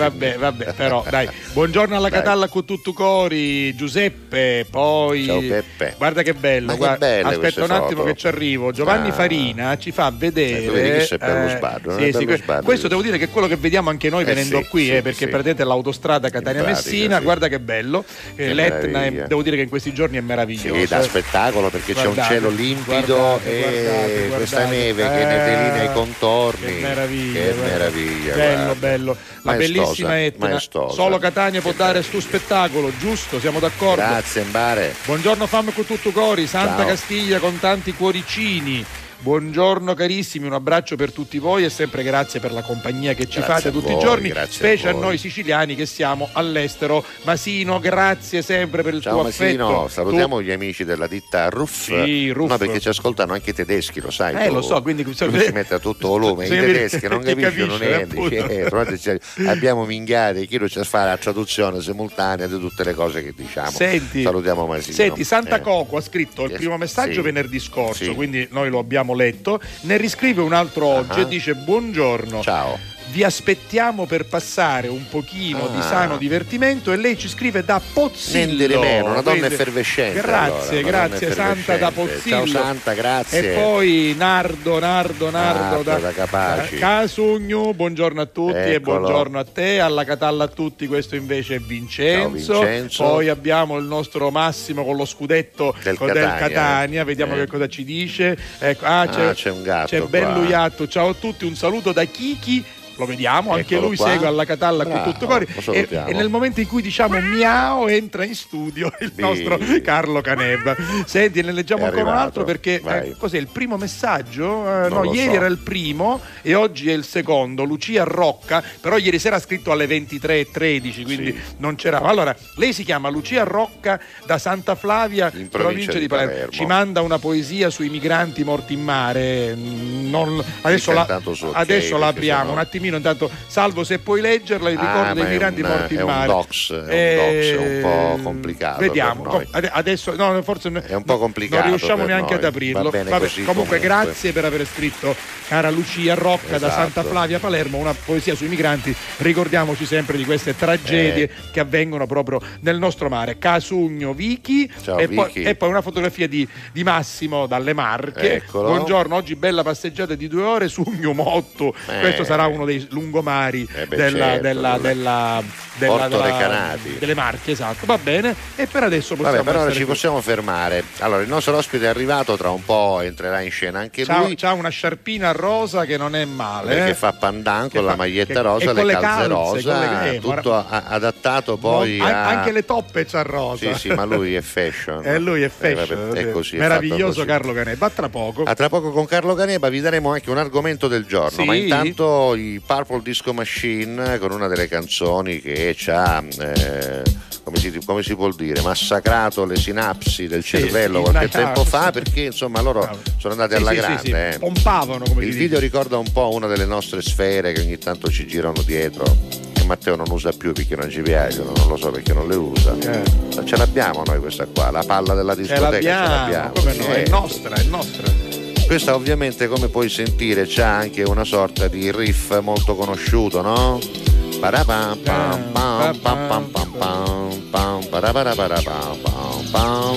vabbè, 0.50 0.72
però 0.74 1.04
dai. 1.08 1.28
Buongiorno 1.52 1.94
alla. 1.96 2.10
Catalla 2.10 2.48
con 2.48 2.64
tutto 2.64 2.92
cori, 2.92 3.74
Giuseppe, 3.74 4.64
poi 4.70 5.24
Ciao, 5.26 5.40
Peppe. 5.40 5.94
Guarda 5.98 6.22
che 6.22 6.34
bello, 6.34 6.72
che 6.72 6.76
guarda, 6.78 7.06
aspetta 7.28 7.64
un 7.64 7.70
attimo 7.70 8.00
foto. 8.00 8.04
che 8.04 8.14
ci 8.14 8.26
arrivo. 8.26 8.72
Giovanni 8.72 9.08
Ah. 9.08 9.12
Farina 9.12 9.76
ci 9.78 9.90
fa 9.90 10.12
vedere 10.16 11.06
Eh, 11.08 11.18
bello 11.18 11.48
sbaddo, 11.50 11.90
non 11.90 12.00
è 12.02 12.12
sì, 12.12 12.18
sì, 12.18 12.36
sbaddo, 12.36 12.64
questo 12.64 12.88
devo 12.88 13.02
dire 13.02 13.18
che 13.18 13.24
è 13.24 13.30
quello 13.30 13.46
che 13.46 13.56
vediamo 13.56 13.90
anche 13.90 14.08
noi 14.08 14.22
Eh, 14.22 14.26
venendo 14.26 14.62
sì, 14.62 14.68
qui, 14.68 14.90
eh, 14.96 15.02
perché 15.02 15.24
sì. 15.24 15.30
prendete 15.30 15.64
l'autostrada 15.64 16.28
pratica, 16.30 17.18
sì. 17.18 17.22
guarda 17.22 17.48
che 17.48 17.58
bello. 17.60 18.04
Eh, 18.34 18.46
Che 18.46 18.52
L'Etna, 18.54 19.04
è- 19.04 19.10
devo 19.26 19.42
dire 19.42 19.56
che 19.56 19.62
in 19.62 19.68
questi 19.68 19.92
giorni 19.92 20.16
è 20.16 20.20
meraviglioso. 20.20 20.78
Sì, 20.80 20.86
da 20.86 21.00
eh. 21.00 21.02
spettacolo 21.02 21.68
perché 21.70 21.92
c'è 21.92 22.06
un 22.06 22.14
Guardate, 22.14 22.34
cielo 22.34 22.48
limpido 22.50 23.16
guardate, 23.16 23.50
e 23.50 23.82
guardate, 23.82 24.28
questa 24.36 24.56
guardate. 24.56 24.76
neve 24.76 25.02
che 25.02 25.20
Eh, 25.20 25.24
ne 25.24 25.44
delinea 25.44 25.82
i 25.82 25.92
contorni. 25.92 26.66
Che 26.66 26.78
meraviglia. 26.80 27.40
Che 27.40 27.52
guarda. 27.52 27.72
meraviglia. 27.72 28.34
Bello, 28.34 28.74
bello. 28.74 29.16
La 29.42 29.52
Maestosa, 29.52 29.80
bellissima 29.82 30.22
Etna. 30.24 30.35
Maestosa. 30.38 30.94
Solo 30.94 31.18
Catania 31.18 31.60
può 31.60 31.72
dare 31.72 32.02
sto 32.02 32.20
spettacolo, 32.20 32.92
giusto? 32.98 33.40
Siamo 33.40 33.58
d'accordo? 33.58 34.02
Grazie, 34.02 34.42
Mbare. 34.44 34.94
Buongiorno 35.04 35.46
fam 35.46 35.72
con 35.72 35.84
tutto 35.86 36.10
cori, 36.10 36.46
Santa 36.46 36.78
Ciao. 36.78 36.86
Castiglia 36.86 37.38
con 37.38 37.58
tanti 37.58 37.92
cuoricini. 37.92 38.84
Buongiorno 39.18 39.94
carissimi, 39.94 40.46
un 40.46 40.52
abbraccio 40.52 40.96
per 40.96 41.12
tutti 41.12 41.38
voi 41.38 41.64
e 41.64 41.70
sempre 41.70 42.02
grazie 42.02 42.40
per 42.40 42.52
la 42.52 42.62
compagnia 42.62 43.14
che 43.14 43.26
ci 43.26 43.38
Grazie 43.40 43.54
fate 43.54 43.70
tutti 43.70 43.92
voi, 43.92 43.96
i 43.96 44.04
giorni, 44.04 44.32
specie 44.48 44.88
a 44.88 44.90
a, 44.90 44.94
noi 44.94 45.18
siciliani 45.18 45.74
che 45.74 45.86
siamo 45.86 46.28
all'estero. 46.32 47.04
Masino, 47.22 47.78
grazie 47.80 48.42
sempre 48.42 48.82
per 48.82 48.94
il 48.94 49.00
Ciao 49.02 49.14
tuo 49.14 49.22
Masino, 49.24 49.68
affetto. 49.68 49.88
salutiamo 49.88 50.42
gli 50.42 50.50
amici 50.50 50.84
della 50.84 51.06
ditta 51.06 51.48
Ruff. 51.48 51.84
Sì, 52.04 52.30
Ruff. 52.30 52.50
No, 52.50 52.58
perché 52.58 52.80
ci 52.80 52.88
ascoltano 52.88 53.32
anche 53.32 53.50
i 53.50 53.54
tedeschi, 53.54 54.00
lo 54.00 54.10
sai. 54.10 54.34
Eh, 54.34 54.48
tu. 54.48 54.54
lo 54.54 54.62
so, 54.62 54.80
quindi 54.82 55.02
Tu 55.04 55.14
ci 55.14 55.52
mette 55.52 55.74
a 55.74 55.78
tutto 55.78 56.08
volume, 56.08 56.46
i 56.46 56.48
tedeschi 56.48 57.08
non 57.08 57.22
capiscono 57.22 57.76
niente. 57.76 58.98
cioè, 58.98 59.18
abbiamo 59.46 59.84
minghiate, 59.84 60.46
chi 60.46 60.58
non 60.58 60.68
ci 60.68 60.82
fa 60.84 61.04
la 61.04 61.16
traduzione 61.16 61.80
simultanea 61.80 62.46
di 62.46 62.58
tutte 62.58 62.84
le 62.84 62.94
cose 62.94 63.22
che 63.22 63.32
diciamo. 63.34 63.70
Senti, 63.70 64.22
Salutiamo 64.22 64.66
Masino. 64.66 64.94
Senti, 64.94 65.24
Santa 65.24 65.56
Eh. 65.56 65.60
Coco 65.60 65.96
ha 65.96 66.00
scritto 66.00 66.44
il 66.44 66.52
primo 66.52 66.76
messaggio 66.76 67.22
venerdì 67.22 67.58
scorso, 67.58 68.14
quindi 68.14 68.46
noi 68.50 68.70
lo 68.70 68.78
abbiamo 68.78 69.05
letto. 69.14 69.60
Ne 69.82 69.96
riscrive 69.96 70.42
un 70.42 70.52
altro 70.52 70.86
oggi 70.86 71.20
Ah. 71.20 71.22
e 71.22 71.28
dice: 71.28 71.54
Buongiorno. 71.54 72.42
Ciao. 72.42 72.78
Vi 73.08 73.22
aspettiamo 73.22 74.04
per 74.04 74.26
passare 74.26 74.88
un 74.88 75.08
pochino 75.08 75.68
di 75.68 75.78
Ah. 75.78 75.82
sano 75.82 76.16
divertimento 76.18 76.92
e 76.92 76.96
lei 76.96 77.16
ci 77.16 77.28
scrive 77.28 77.64
da 77.64 77.80
Pozzillo. 77.92 78.44
Niente 78.46 78.66
di 78.66 78.76
meno, 78.76 79.10
una 79.12 79.22
donna 79.22 79.46
effervescente. 79.46 80.20
Grazie, 80.20 80.78
allora, 80.80 81.06
grazie 81.08 81.32
Santa 81.32 81.76
da. 81.76 81.90
Pozzillo. 81.92 82.36
Ciao 82.36 82.46
Santa, 82.46 82.92
grazie. 82.94 83.52
E 83.52 83.54
poi 83.54 84.14
Nardo, 84.18 84.78
Nardo, 84.80 85.30
Nardo, 85.30 85.60
Nardo 85.62 85.82
da, 85.82 85.98
da 85.98 86.12
Capaci. 86.12 86.76
Casugno, 86.76 87.72
buongiorno 87.72 88.20
a 88.20 88.26
tutti 88.26 88.56
e 88.56 88.72
Eccolo. 88.74 88.98
buongiorno 88.98 89.38
a 89.38 89.44
te, 89.44 89.78
alla 89.80 90.04
Catalla 90.04 90.44
a 90.44 90.48
tutti, 90.48 90.86
questo 90.86 91.14
invece 91.16 91.54
è 91.54 91.58
Vincenzo. 91.60 92.52
Ciao, 92.54 92.60
Vincenzo. 92.62 93.02
Poi 93.04 93.28
abbiamo 93.28 93.78
il 93.78 93.84
nostro 93.84 94.30
Massimo 94.30 94.84
con 94.84 94.96
lo 94.96 95.04
scudetto 95.06 95.74
Del 95.82 95.96
Catania, 95.96 96.34
Catania, 96.36 97.00
eh. 97.00 97.04
vediamo 97.04 97.34
Eh. 97.34 97.38
che 97.38 97.46
cosa 97.46 97.68
ci 97.68 97.84
dice. 97.84 98.36
Ecco, 98.58 98.84
ah, 98.84 99.06
c'è, 99.08 99.24
Ah, 99.28 99.32
c'è 99.32 99.50
un 99.50 99.62
gatto 99.62 99.86
C'è 99.88 99.98
qua. 100.00 100.08
Bello 100.08 100.44
Iatto, 100.44 100.86
ciao 100.88 101.10
a 101.10 101.14
tutti, 101.14 101.44
un 101.46 101.54
saluto 101.54 101.92
da 101.92 102.04
Kiki. 102.04 102.64
Lo 102.96 103.04
vediamo, 103.06 103.52
anche 103.52 103.74
Eccolo 103.74 103.88
lui 103.88 103.96
qua. 103.96 104.08
segue 104.10 104.26
alla 104.26 104.44
Catalla 104.44 104.84
con 104.86 105.02
tutto 105.04 105.26
lo 105.26 105.72
E, 105.72 105.86
e 106.06 106.12
nel 106.14 106.28
momento 106.28 106.60
in 106.60 106.66
cui 106.66 106.80
diciamo 106.82 107.18
miau, 107.20 107.86
entra 107.88 108.24
in 108.24 108.34
studio 108.34 108.90
il 109.00 109.12
Sì. 109.14 109.20
nostro 109.20 109.58
Carlo 109.82 110.20
Caneva. 110.22 110.74
Senti, 111.04 111.42
ne 111.42 111.52
leggiamo 111.52 111.84
ancora 111.84 112.02
un 112.10 112.16
altro 112.16 112.44
perché 112.44 112.80
eh, 112.82 113.14
cos'è 113.18 113.36
il 113.38 113.48
primo 113.48 113.76
messaggio? 113.76 114.84
Eh, 114.84 114.88
no, 114.88 115.04
ieri 115.12 115.30
so. 115.30 115.36
era 115.36 115.46
il 115.46 115.58
primo 115.58 116.20
e 116.42 116.54
oggi 116.54 116.90
è 116.90 116.94
il 116.94 117.04
secondo. 117.04 117.64
Lucia 117.64 118.04
Rocca, 118.04 118.62
però 118.80 118.96
ieri 118.96 119.18
sera 119.18 119.36
ha 119.36 119.40
scritto 119.40 119.72
alle 119.72 119.86
23.13, 119.86 121.02
quindi 121.04 121.32
Sì. 121.32 121.54
non 121.58 121.74
c'era. 121.76 122.00
Allora, 122.00 122.34
lei 122.56 122.72
si 122.72 122.84
chiama 122.84 123.08
Lucia 123.08 123.42
Rocca 123.44 124.00
da 124.24 124.38
Santa 124.38 124.74
Flavia, 124.74 125.26
In 125.26 125.48
provincia, 125.48 125.58
provincia 125.58 125.98
di 125.98 126.06
Palermo. 126.06 126.30
Palermo. 126.32 126.52
Ci 126.52 126.64
manda 126.66 127.00
una 127.02 127.18
poesia 127.18 127.70
sui 127.70 127.88
migranti 127.90 128.42
morti 128.44 128.72
in 128.72 128.82
mare. 128.82 129.54
non- 129.56 130.42
adesso 130.62 130.92
la, 130.92 131.06
adesso 131.52 131.96
la 131.98 132.06
perché 132.12 132.30
apriamo 132.30 132.52
un 132.52 132.58
attimino. 132.58 132.85
Intanto, 132.94 133.28
salvo 133.46 133.82
se 133.84 133.98
puoi 133.98 134.20
leggerla, 134.20 134.70
il 134.70 134.76
Ah, 134.78 134.80
ricordo 134.80 135.02
ma 135.08 135.14
dei 135.14 135.24
migranti 135.32 135.60
un- 135.62 135.68
morti 135.68 135.94
in 135.94 136.00
è 136.00 136.02
un 136.02 136.08
mare. 136.10 136.26
dox, 136.26 136.72
è 136.72 136.76
un 136.78 136.86
Eh, 136.90 137.16
dox, 137.16 137.60
è 137.60 137.74
un 137.74 137.80
po' 138.16 138.22
complicato 138.22 138.80
Vediamo. 138.80 139.42
Adesso, 139.72 140.14
no, 140.16 140.42
forse 140.42 140.70
È 140.86 140.94
un 140.94 141.04
po' 141.04 141.18
complicato 141.18 141.62
Non 141.68 141.76
riusciamo 141.76 142.04
neanche 142.04 142.34
noi. 142.34 142.38
ad 142.38 142.44
aprirlo. 142.44 142.82
Vabbè, 142.90 143.04
comunque, 143.04 143.44
comunque. 143.44 143.78
grazie 143.80 144.32
per 144.32 144.44
aver 144.44 144.66
scritto, 144.66 145.14
cara 145.48 145.70
Lucia 145.70 146.14
Rocca 146.14 146.58
da 146.58 146.66
Esatto. 146.68 146.72
Santa 146.72 147.02
Flavia 147.04 147.38
Palermo, 147.38 147.78
una 147.78 147.94
poesia 147.94 148.34
sui 148.34 148.48
migranti. 148.48 148.94
Ricordiamoci 149.18 149.86
sempre 149.86 150.16
di 150.16 150.24
queste 150.24 150.56
tragedie 150.56 151.24
Eh. 151.24 151.30
che 151.52 151.60
avvengono 151.60 152.06
proprio 152.06 152.40
nel 152.60 152.78
nostro 152.78 153.08
mare. 153.08 153.38
Casugno 153.38 154.12
Vichi 154.12 154.70
Ciao, 154.82 154.98
e, 154.98 155.08
poi, 155.08 155.26
Vichi. 155.26 155.42
e 155.42 155.54
poi 155.54 155.68
una 155.68 155.82
fotografia 155.82 156.26
di, 156.28 156.46
di 156.72 156.82
Massimo 156.84 157.46
dalle 157.46 157.72
Marche. 157.72 158.34
Eccolo. 158.36 158.68
Buongiorno, 158.68 159.14
oggi 159.14 159.34
bella 159.36 159.62
passeggiata 159.62 160.14
di 160.14 160.28
due 160.28 160.42
ore 160.42 160.68
su 160.68 160.84
Motto. 161.12 161.74
Eh. 161.88 162.00
Questo 162.00 162.24
sarà 162.24 162.46
uno 162.46 162.64
dei 162.64 162.75
lungomari 162.90 163.66
Eh 163.72 163.86
beh, 163.86 163.96
della, 163.96 164.24
certo, 164.26 164.42
della, 164.42 164.78
della, 164.80 165.42
della, 165.78 165.96
Porto 165.96 166.20
della- 166.22 166.76
delle 166.98 167.14
Marche, 167.14 167.50
esatto. 167.52 167.86
Va 167.86 167.98
bene. 167.98 168.34
E 168.56 168.66
per 168.66 168.82
adesso 168.84 169.14
possiamo 169.14 169.36
Vabbè, 169.36 169.42
per 169.44 169.52
ora 169.54 169.58
essere 169.64 169.74
ci 169.74 169.84
qui. 169.84 169.92
possiamo 169.92 170.20
fermare. 170.20 170.84
Allora, 171.00 171.22
il 171.22 171.28
nostro 171.28 171.56
ospite 171.56 171.84
è 171.84 171.88
arrivato, 171.88 172.36
tra 172.36 172.50
un 172.50 172.64
po' 172.64 173.00
entrerà 173.02 173.40
in 173.40 173.50
scena 173.50 173.80
anche 173.80 174.04
C'ha, 174.04 174.18
lui. 174.18 174.34
c'ha 174.36 174.52
una 174.52 174.68
sciarpina 174.68 175.32
rosa 175.32 175.84
che 175.84 175.96
non 175.96 176.14
è 176.16 176.24
male. 176.24 176.74
Perché 176.74 176.90
eh. 176.90 176.94
fa 176.94 177.12
pandan 177.12 177.68
Che 177.68 177.76
con 177.76 177.84
la 177.86 177.90
fa- 177.92 177.96
maglietta 177.98 178.32
che- 178.34 178.40
rosa, 178.40 178.72
le 178.72 178.84
le 178.84 178.92
calze, 178.92 179.06
calze, 179.08 179.26
rosa, 179.28 179.78
le- 180.02 180.14
eh, 180.16 180.20
tutto 180.20 180.54
a- 180.54 180.84
adattato 180.86 181.56
poi 181.56 182.00
an- 182.00 182.06
a... 182.06 182.28
Anche 182.28 182.52
le 182.52 182.64
toppe 182.64 183.04
c'ha 183.06 183.22
rosa. 183.22 183.72
Sì, 183.74 183.78
sì, 183.78 183.88
ma 183.94 184.04
lui 184.04 184.34
è 184.34 184.40
fashion. 184.40 185.02
E 185.06 185.18
lui 185.18 185.42
è 185.42 185.44
Eh, 185.46 185.48
fashion. 185.48 186.08
vabbè, 186.08 186.18
è 186.18 186.22
sì. 186.24 186.30
così, 186.32 186.56
è 186.56 186.58
Meraviglioso 186.58 187.14
così. 187.14 187.26
Carlo 187.26 187.52
Caneba. 187.52 187.86
A 187.86 187.90
tra 187.90 188.08
poco. 188.08 188.42
A 188.44 188.54
tra 188.54 188.68
poco 188.68 188.90
con 188.90 189.04
Carlo 189.06 189.34
Caneba 189.34 189.68
vi 189.68 189.80
daremo 189.80 190.10
anche 190.12 190.30
un 190.30 190.38
argomento 190.38 190.88
del 190.88 191.04
giorno, 191.06 191.30
Sì. 191.42 191.44
ma 191.44 191.54
intanto 191.54 192.34
i 192.34 192.60
Purple 192.66 193.00
Disco 193.02 193.32
Machine 193.32 194.18
con 194.18 194.32
una 194.32 194.48
delle 194.48 194.66
canzoni 194.68 195.40
che 195.40 195.74
ci 195.78 195.90
ha, 195.90 196.20
eh, 196.40 197.02
come, 197.44 197.58
si, 197.58 197.78
come 197.84 198.02
si 198.02 198.14
può 198.16 198.28
dire, 198.32 198.60
massacrato 198.60 199.44
le 199.44 199.54
sinapsi 199.56 200.26
del 200.26 200.42
cervello 200.44 201.04
sì, 201.04 201.10
qualche 201.10 201.28
tempo 201.28 201.64
fa 201.64 201.92
perché 201.92 202.22
insomma 202.22 202.60
loro 202.60 202.80
Bravo. 202.80 202.98
sono 203.18 203.34
andati 203.34 203.54
alla 203.54 203.70
sì, 203.70 203.76
grande. 203.76 204.00
sì. 204.02 204.10
eh. 204.10 204.36
Pompavano 204.40 205.04
come 205.06 205.24
Il 205.24 205.30
video 205.32 205.46
dice. 205.58 205.60
ricorda 205.60 205.96
un 205.96 206.10
po' 206.10 206.32
una 206.32 206.48
delle 206.48 206.64
nostre 206.66 207.00
sfere 207.02 207.52
che 207.52 207.60
ogni 207.60 207.78
tanto 207.78 208.10
ci 208.10 208.26
girano 208.26 208.60
dietro. 208.62 209.04
Che 209.52 209.64
Matteo 209.64 209.94
non 209.96 210.06
usa 210.10 210.32
più 210.32 210.52
perché 210.52 210.74
non 210.76 210.90
ci 210.90 211.02
piacciono, 211.02 211.52
non 211.56 211.68
lo 211.68 211.76
so 211.76 211.90
perché 211.92 212.12
non 212.12 212.26
le 212.28 212.34
usa. 212.34 212.74
Eh. 212.80 213.02
Ma 213.36 213.44
Ce 213.44 213.56
l'abbiamo 213.56 214.02
noi 214.04 214.18
questa 214.18 214.46
qua, 214.46 214.70
la 214.72 214.82
palla 214.84 215.14
della 215.14 215.34
Ce 215.36 215.42
discoteca 215.42 215.70
l'abbiamo, 215.70 216.04
ce 216.04 216.10
l'abbiamo. 216.10 216.52
come 216.52 216.74
no? 216.74 216.84
È 216.86 216.98
Eh. 217.04 217.08
nostra, 217.08 217.54
è 217.54 217.62
nostra. 217.62 218.34
Questa 218.66 218.94
ovviamente 218.96 219.46
come 219.46 219.68
puoi 219.68 219.88
sentire 219.88 220.44
c'ha 220.46 220.76
anche 220.76 221.02
una 221.04 221.24
sorta 221.24 221.68
di 221.68 221.92
riff 221.92 222.38
molto 222.40 222.74
conosciuto, 222.74 223.40
no? 223.40 223.78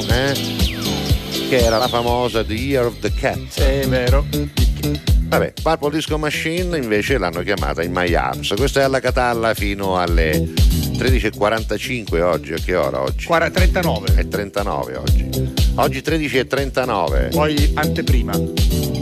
Eh? 0.08 0.34
Che 1.50 1.58
era 1.58 1.78
la 1.78 1.88
famosa 1.88 2.44
The 2.44 2.54
Year 2.54 2.86
of 2.86 3.00
the 3.00 3.12
Cat. 3.12 3.60
È 3.60 3.88
vero. 3.88 4.26
Vabbè, 5.30 5.54
Purple 5.62 5.90
Disco 5.90 6.18
Machine 6.18 6.78
invece 6.78 7.18
l'hanno 7.18 7.42
chiamata 7.42 7.84
in 7.84 7.92
My 7.92 8.14
Arms. 8.14 8.54
Questa 8.56 8.82
è 8.82 8.84
alla 8.84 9.00
Catalla 9.00 9.56
fino 9.56 9.98
alle 9.98 10.32
13.45 10.38 12.22
oggi. 12.22 12.54
A 12.54 12.58
che 12.58 12.76
ora 12.76 13.02
oggi? 13.02 13.26
39. 13.50 14.16
È 14.16 14.28
39 14.28 14.96
oggi. 14.96 15.69
Oggi 15.80 16.02
13.39. 16.02 17.30
Poi 17.30 17.72
anteprima. 17.76 18.99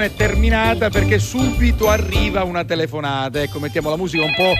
trasmissione 0.00 0.06
è 0.06 0.14
terminata 0.14 0.88
perché 0.88 1.18
subito 1.18 1.88
arriva 1.88 2.42
una 2.44 2.64
telefonata. 2.64 3.42
Ecco, 3.42 3.58
mettiamo 3.58 3.90
la 3.90 3.96
musica 3.96 4.24
un 4.24 4.34
po' 4.34 4.52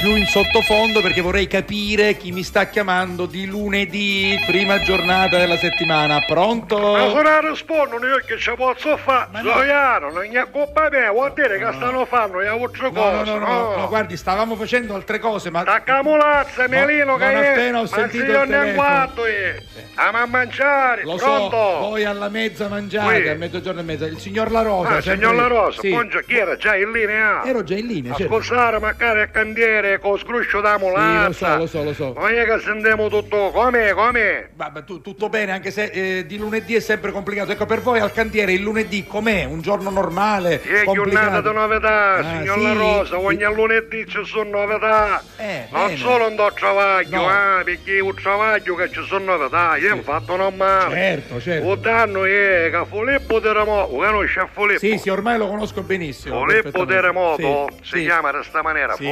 più 0.00 0.14
in 0.14 0.26
sottofondo 0.26 1.00
perché 1.00 1.20
vorrei 1.20 1.46
capire 1.48 2.16
chi 2.16 2.30
mi 2.32 2.42
sta 2.42 2.66
chiamando 2.66 3.26
di 3.26 3.46
lunedì, 3.46 4.38
prima 4.46 4.80
giornata 4.80 5.36
della 5.38 5.56
settimana. 5.56 6.20
Pronto? 6.26 6.78
Ma 6.78 7.08
se 7.10 7.22
non 7.22 7.50
rispondono 7.50 8.06
io 8.06 8.20
che 8.24 8.38
ci 8.38 8.52
posso 8.56 8.96
fare? 8.96 9.28
Zoiano, 9.42 10.10
non 10.12 10.24
è 10.24 10.46
colpa 10.50 10.88
mia, 10.90 11.10
vuol 11.10 11.32
dire 11.34 11.58
che 11.58 11.72
stanno 11.72 12.04
fanno 12.06 12.38
le 12.38 12.46
altre 12.48 12.90
No, 12.90 12.92
no, 12.92 13.18
cose, 13.18 13.30
no, 13.32 13.38
no, 13.38 13.76
no, 13.76 13.88
guardi, 13.88 14.16
stavamo 14.16 14.54
facendo 14.56 14.94
altre 14.94 15.18
cose, 15.18 15.50
ma 15.50 15.64
Taccamolazza, 15.64 16.68
Melino, 16.68 17.16
non 17.16 17.18
che 17.18 17.30
è? 17.32 17.50
appena 17.50 17.78
ho 17.78 17.82
Ma 17.82 17.88
sentito 17.88 18.24
signor 18.24 18.42
il 18.44 18.50
telefono. 18.50 18.64
Nenguatto, 18.64 19.24
eh. 19.26 19.62
Ama 19.94 20.20
a 20.22 20.26
mangiare, 20.26 21.02
lo 21.02 21.16
pronto? 21.16 21.50
so, 21.56 21.78
voi 21.88 22.04
alla 22.04 22.28
mezza 22.28 22.68
mangiate, 22.68 23.20
Qui. 23.20 23.28
a 23.30 23.34
mezzogiorno 23.34 23.80
e 23.80 23.82
mezza. 23.82 24.06
Il 24.06 24.18
signor 24.18 24.50
La 24.52 24.62
Rosa. 24.62 24.88
Ah, 24.96 25.00
sempre 25.00 25.26
signor 25.26 25.34
La. 25.34 25.46
Rosa, 25.48 25.80
Sì. 25.80 25.88
buongiorno, 25.90 26.26
chi 26.26 26.36
era 26.36 26.56
già 26.56 26.76
in 26.76 26.90
linea? 26.92 27.44
Ero 27.44 27.64
già 27.64 27.74
in 27.76 27.86
linea, 27.86 28.14
certo. 28.14 28.36
Ascoltare 28.36 28.78
magari 28.78 29.20
a 29.22 29.26
candiere 29.26 29.87
con 29.98 30.18
scruscio 30.18 30.60
da 30.60 30.76
mulazza. 30.78 31.52
Sì, 31.54 31.58
lo 31.58 31.66
so, 31.66 31.82
lo 31.82 31.92
so, 31.94 32.04
lo 32.08 32.14
so. 32.14 32.20
Non 32.20 32.32
è 32.34 32.44
che 32.44 32.58
sentiamo 32.60 33.08
tutto, 33.08 33.50
come, 33.50 33.92
come? 33.92 34.50
Ma 34.56 34.70
tu- 34.84 35.00
tutto 35.00 35.28
bene, 35.30 35.52
anche 35.52 35.70
se 35.70 35.84
eh, 35.84 36.26
di 36.26 36.36
lunedì 36.36 36.74
è 36.74 36.80
sempre 36.80 37.10
complicato. 37.12 37.52
Ecco, 37.52 37.64
per 37.66 37.80
voi 37.80 38.00
al 38.00 38.12
cantiere 38.12 38.52
il 38.52 38.60
lunedì 38.60 39.04
com'è? 39.06 39.44
Un 39.44 39.60
giorno 39.62 39.88
normale? 39.90 40.60
È 40.60 40.84
complicato? 40.84 40.92
giornata 40.92 41.40
di 41.40 41.54
novità, 41.54 42.14
Ah, 42.16 42.22
signor 42.24 42.58
sì? 42.58 42.62
La 42.64 42.72
Rosa, 42.74 43.18
ogni 43.18 43.44
lunedì 43.54 44.06
ci 44.06 44.24
sono 44.24 44.50
novità. 44.66 45.22
Eh, 45.38 45.66
non 45.70 45.86
bene. 45.86 45.96
solo 45.96 46.28
non 46.30 46.50
travaglio, 46.54 47.20
No. 47.22 47.30
eh, 47.60 47.64
perché 47.64 47.92
io 47.92 48.12
travaglio 48.14 48.74
che 48.74 48.90
ci 48.90 49.02
sono 49.06 49.36
novità, 49.36 49.76
io 49.76 49.96
ho 49.96 50.02
fatto 50.02 50.36
non 50.36 50.54
male. 50.56 50.94
Certo, 50.94 51.40
certo. 51.40 51.66
Un 51.68 51.80
danno 51.80 52.24
è 52.24 52.70
che 52.70 52.82
Filippo 52.90 53.40
Terremoto, 53.40 53.94
conosce 53.94 54.48
Filippo? 54.52 54.78
Sì, 54.78 54.98
sì, 54.98 55.08
ormai 55.08 55.38
lo 55.38 55.46
conosco 55.48 55.82
benissimo. 55.82 56.44
Filippo. 56.46 56.84
Terremoto 56.86 57.68
Sì, 57.82 57.90
si 57.90 57.98
sì. 57.98 58.04
chiama 58.04 58.28
in 58.30 58.34
questa 58.36 58.62
maniera, 58.62 58.94
Sì. 58.94 59.04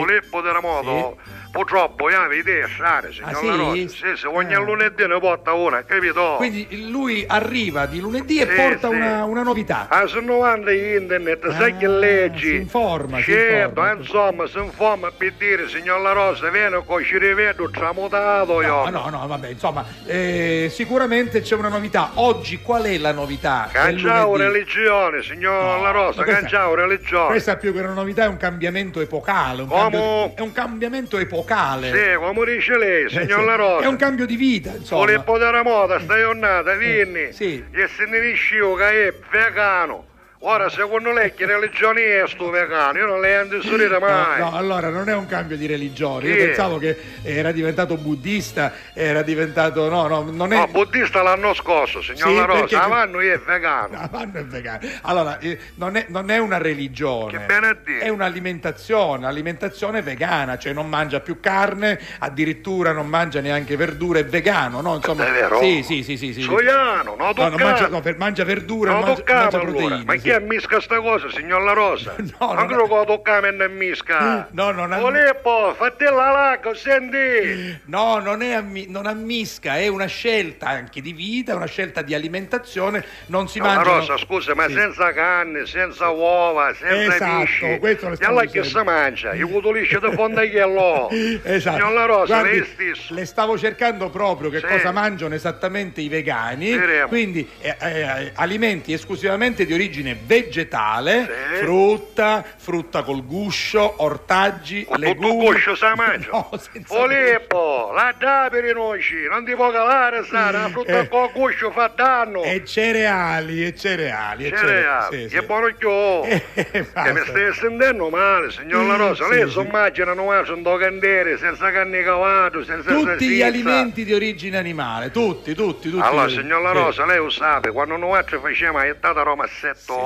Filippo 0.66 0.83
Terremoto. 0.83 1.16
Purtroppo 1.61 2.11
io 2.11 2.19
avevo 2.21 2.35
idee 2.35 2.69
strane, 2.69 3.12
signor 3.12 3.31
Ah, 3.31 3.35
sì? 3.35 3.47
Rosa. 3.49 3.88
Sì, 3.88 4.16
sì, 4.21 4.27
ogni 4.27 4.53
Ah. 4.55 4.59
lunedì 4.59 5.07
ne 5.07 5.19
porta 5.19 5.55
una, 5.55 5.83
capito? 5.85 6.35
Quindi 6.37 6.90
lui 6.90 7.25
arriva 7.27 7.87
di 7.87 7.99
lunedì 7.99 8.40
e 8.40 8.47
Sì, 8.47 8.53
porta 8.55 8.88
sì. 8.90 8.95
Una, 8.95 9.25
una 9.25 9.42
novità. 9.42 9.87
Ah, 9.88 10.07
se 10.07 10.21
non 10.21 10.40
vanno 10.40 10.71
in 10.71 11.01
internet, 11.01 11.49
sai 11.53 11.71
Ah, 11.73 11.77
che 11.79 11.88
leggi? 11.88 12.47
si 12.49 12.55
informa, 12.57 13.16
si 13.19 13.33
Certo, 13.33 13.69
informa. 13.81 13.90
eh, 13.90 13.95
insomma, 13.97 14.47
si 14.49 14.59
informa 14.59 15.11
per 15.16 15.33
dire, 15.38 15.66
signor 15.71 16.01
La 16.03 16.12
Rosa, 16.12 16.51
viene 16.51 16.83
con 16.85 17.03
ci 17.03 17.16
rivedo 17.16 17.71
tramutato 17.71 18.61
io. 18.61 18.90
No, 18.90 18.90
no, 18.90 19.09
no, 19.09 19.27
vabbè, 19.27 19.49
insomma, 19.49 19.83
eh, 20.05 20.69
sicuramente 20.71 21.40
c'è 21.40 21.55
una 21.55 21.69
novità. 21.69 22.11
Oggi 22.16 22.61
qual 22.61 22.83
è 22.83 22.99
la 22.99 23.12
novità? 23.12 23.71
Canciao 23.73 24.37
religione, 24.37 25.23
signor 25.23 25.77
No, 25.77 25.83
La 25.83 25.90
Rosa, 25.90 26.23
canciao 26.23 26.75
religione. 26.75 27.29
Questa 27.29 27.57
più 27.57 27.73
che 27.73 27.81
una 27.81 27.95
novità 27.95 28.25
è 28.25 28.29
un 28.29 28.37
cambiamento 28.37 29.01
epocale. 29.01 29.62
Un 29.62 29.69
Come? 29.69 29.81
cambio, 29.81 30.37
è 30.37 30.40
un 30.42 30.53
cambiamento 30.53 31.16
epocale. 31.16 31.45
Sì, 31.92 32.14
come 32.16 32.44
dice 32.44 32.76
lei, 32.76 33.04
Eh, 33.04 33.09
signor. 33.09 33.44
La 33.44 33.54
Rosa. 33.54 33.85
È 33.85 33.88
un 33.88 33.96
cambio 33.96 34.26
di 34.26 34.37
vita, 34.37 34.70
insomma. 34.76 35.06
Filippo 35.06 35.38
Terremoto, 35.38 35.98
sta 36.00 36.16
giornata, 36.18 36.74
vieni. 36.74 37.32
sì. 37.32 37.64
E 37.72 37.88
se 37.88 38.04
ne 38.06 38.20
dicevo 38.20 38.74
che 38.74 39.09
è 39.09 39.14
vegano. 39.30 40.06
Ora, 40.40 40.68
secondo 40.68 41.12
lei 41.12 41.33
che 41.35 41.46
religione 41.46 42.22
è 42.22 42.29
sto 42.29 42.51
vegano? 42.51 42.99
Io 42.99 43.07
non 43.07 43.20
le 43.20 43.37
ando 43.37 43.57
inserire 43.57 43.99
mai. 43.99 44.38
No, 44.40 44.51
no, 44.51 44.57
allora 44.57 44.90
non 44.90 45.09
è 45.09 45.14
un 45.14 45.27
cambio 45.27 45.57
di 45.57 45.66
religione. 45.66 46.29
Io 46.29 46.35
Sì. 46.35 46.44
pensavo 46.46 46.77
che 46.79 46.96
era 47.22 47.53
diventato 47.53 47.96
buddista, 47.96 48.72
era 48.92 49.22
diventato. 49.22 49.88
No, 49.88 50.07
no, 50.07 50.29
non 50.31 50.53
è. 50.53 50.57
No, 50.59 50.66
buddista 50.68 51.22
l'anno 51.22 51.55
scorso, 51.55 52.03
signor 52.03 52.29
Sì, 52.29 52.35
La 52.37 52.44
Rosa, 52.44 52.61
perché- 52.61 52.75
Avanno 52.77 53.20
è 53.20 53.38
vegano. 53.38 53.94
Ah, 53.99 54.09
vanno 54.11 54.38
è 54.38 54.44
vegano. 54.44 54.81
Allora, 55.03 55.38
eh, 55.38 55.59
non, 55.77 55.96
è, 55.96 56.05
non 56.09 56.31
è 56.31 56.37
una 56.38 56.59
religione, 56.59 57.38
Che 57.38 57.44
bene 57.46 57.66
a 57.68 57.77
dire. 57.83 58.01
è 58.01 58.09
un'alimentazione, 58.09 59.27
alimentazione 59.27 60.03
vegana, 60.03 60.59
cioè 60.59 60.72
non 60.75 60.87
mangia 60.88 61.20
più 61.20 61.40
carne, 61.40 61.99
addirittura 62.18 62.92
non 62.92 63.09
mangia 63.09 63.40
neanche 63.40 63.75
verdure, 63.77 64.20
è 64.20 64.25
vegano, 64.27 64.81
no? 64.83 64.96
Insomma, 64.96 65.27
È 65.27 65.33
vero? 65.33 65.59
Sì, 65.61 65.83
sì, 65.83 66.03
sì, 66.03 66.16
sì. 66.18 66.35
sì. 66.35 66.42
Soiano, 66.42 67.14
non 67.16 67.33
No, 67.37 67.49
non 67.49 67.61
mangia, 67.61 67.88
no, 67.88 68.03
mangia 68.18 68.44
verdure, 68.44 68.90
Non 68.90 69.01
mangia, 69.01 69.22
mangia 69.27 69.57
allora. 69.57 69.70
proteine. 69.72 70.05
Ma 70.05 70.12
sì. 70.18 70.35
Chi 70.37 70.42
ammisca 70.42 70.81
sta 70.81 71.01
cosa, 71.01 71.31
signor 71.31 71.62
La 71.62 71.72
Rosa? 71.72 72.14
No, 72.38 72.53
non 72.53 72.57
non 72.57 72.66
credo 72.66 72.83
che 72.88 72.94
lo 72.94 73.05
toccare 73.05 73.49
e 73.49 73.51
non 73.53 73.61
ammisca. 73.70 74.49
No, 74.51 74.70
non 74.70 74.92
am- 74.92 75.05
Filippo, 75.12 75.75
fatti 75.77 76.05
la 76.05 76.31
lacca, 76.31 76.75
senti. 76.75 77.79
No, 77.87 78.18
non, 78.18 78.42
è 78.42 78.53
ammi- 78.53 78.87
non 78.88 79.07
ammisca, 79.07 79.77
è 79.79 79.87
una 79.88 80.07
scelta 80.07 80.66
anche 80.68 81.01
di 81.01 81.12
vita, 81.12 81.53
è 81.53 81.55
una 81.55 81.66
scelta 81.66 82.03
di 82.03 82.14
alimentazione, 82.14 83.05
non 83.27 83.49
si 83.49 83.59
No, 83.59 83.66
La 83.66 83.75
mangia. 83.77 83.90
Rosa, 83.90 84.16
scusa, 84.18 84.55
ma 84.55 84.66
Sì. 84.66 84.75
senza 84.75 85.12
carne, 85.12 85.66
senza 85.66 86.09
uova, 86.11 86.75
senza 86.75 87.14
Esatto, 87.14 87.38
pesci. 87.40 87.79
questo 87.79 88.09
lo 88.09 88.14
E 88.18 88.25
allora 88.25 88.44
che 88.46 88.64
si 88.64 88.83
mangia? 88.83 89.35
I 89.35 89.40
cutolisci 89.42 89.99
di 89.99 90.12
fondagliello. 90.14 91.09
Esatto. 91.42 91.77
Signor 91.77 91.92
La 91.92 92.05
Rosa, 92.05 92.40
Guardi, 92.40 92.64
stesso. 92.64 93.14
Le 93.14 93.25
stavo 93.25 93.57
cercando 93.59 94.11
proprio 94.11 94.51
che 94.51 94.59
Sì. 94.59 94.66
cosa 94.66 94.92
mangiano 94.92 95.35
esattamente 95.35 96.01
i 96.01 96.09
vegani, 96.09 96.77
Vedremo. 96.77 97.09
quindi 97.09 97.49
eh, 97.61 97.77
eh, 97.81 98.33
alimenti 98.35 98.92
esclusivamente 98.92 99.64
di 99.64 99.72
origine 99.72 100.15
vegetale, 100.24 101.24
Sì. 101.26 101.64
frutta, 101.64 102.44
frutta 102.57 103.02
col 103.02 103.24
guscio, 103.24 103.94
ortaggi, 104.02 104.85
tutto 104.85 104.98
legumi. 104.98 105.46
il 105.46 105.52
guscio 105.52 105.74
sa 105.74 105.94
mangia. 105.94 106.29
No, 106.37 106.50
Filippo, 106.85 107.92
la 107.94 108.14
dà 108.18 108.48
per 108.50 108.64
i 108.64 108.72
noci, 108.72 109.26
non 109.29 109.44
ti 109.44 109.55
può 109.55 109.70
calare, 109.70 110.24
sa, 110.24 110.50
la 110.50 110.68
frutta 110.68 111.00
Eh. 111.00 111.09
con 111.09 111.24
il 111.24 111.31
guscio 111.33 111.70
fa 111.70 111.90
danno. 111.94 112.42
E 112.42 112.64
cereali, 112.64 113.64
e 113.64 113.74
cereali, 113.74 114.46
e 114.46 114.57
Cereali, 114.57 115.16
sì, 115.29 115.35
che 115.35 115.40
sì. 115.40 115.46
buono 115.46 115.66
chiò. 115.79 116.24
Eh, 116.57 116.64
Che 116.92 117.12
mi 117.12 117.20
stai 117.26 117.52
sentendo 117.55 118.09
male, 118.09 118.50
signor 118.50 118.87
La 118.87 118.96
Rosa. 118.96 119.29
Lei 119.29 119.48
si 119.50 119.61
immagina 119.61 120.14
non 120.14 120.33
ha 120.33 120.40
un 120.52 120.62
candiere 120.79 121.38
senza 121.38 121.70
carne 121.70 122.02
cavato, 122.02 122.64
senza 122.64 122.90
Tutti 122.92 123.29
gli 123.29 123.42
alimenti 123.42 124.05
di 124.05 124.12
origine 124.14 124.57
animale, 124.59 125.11
tutti, 125.11 125.55
tutti, 125.55 125.90
tutti. 125.90 126.02
Allora, 126.07 126.29
signor 126.29 126.62
La 126.62 126.72
Rosa, 126.72 127.05
lei 127.07 127.18
lo 127.18 127.31
sa, 127.31 127.61
quando 127.72 127.96
noi 127.96 128.18
facciamo 128.38 128.79
la 128.79 128.85
jettata 128.85 129.20
a 129.20 129.24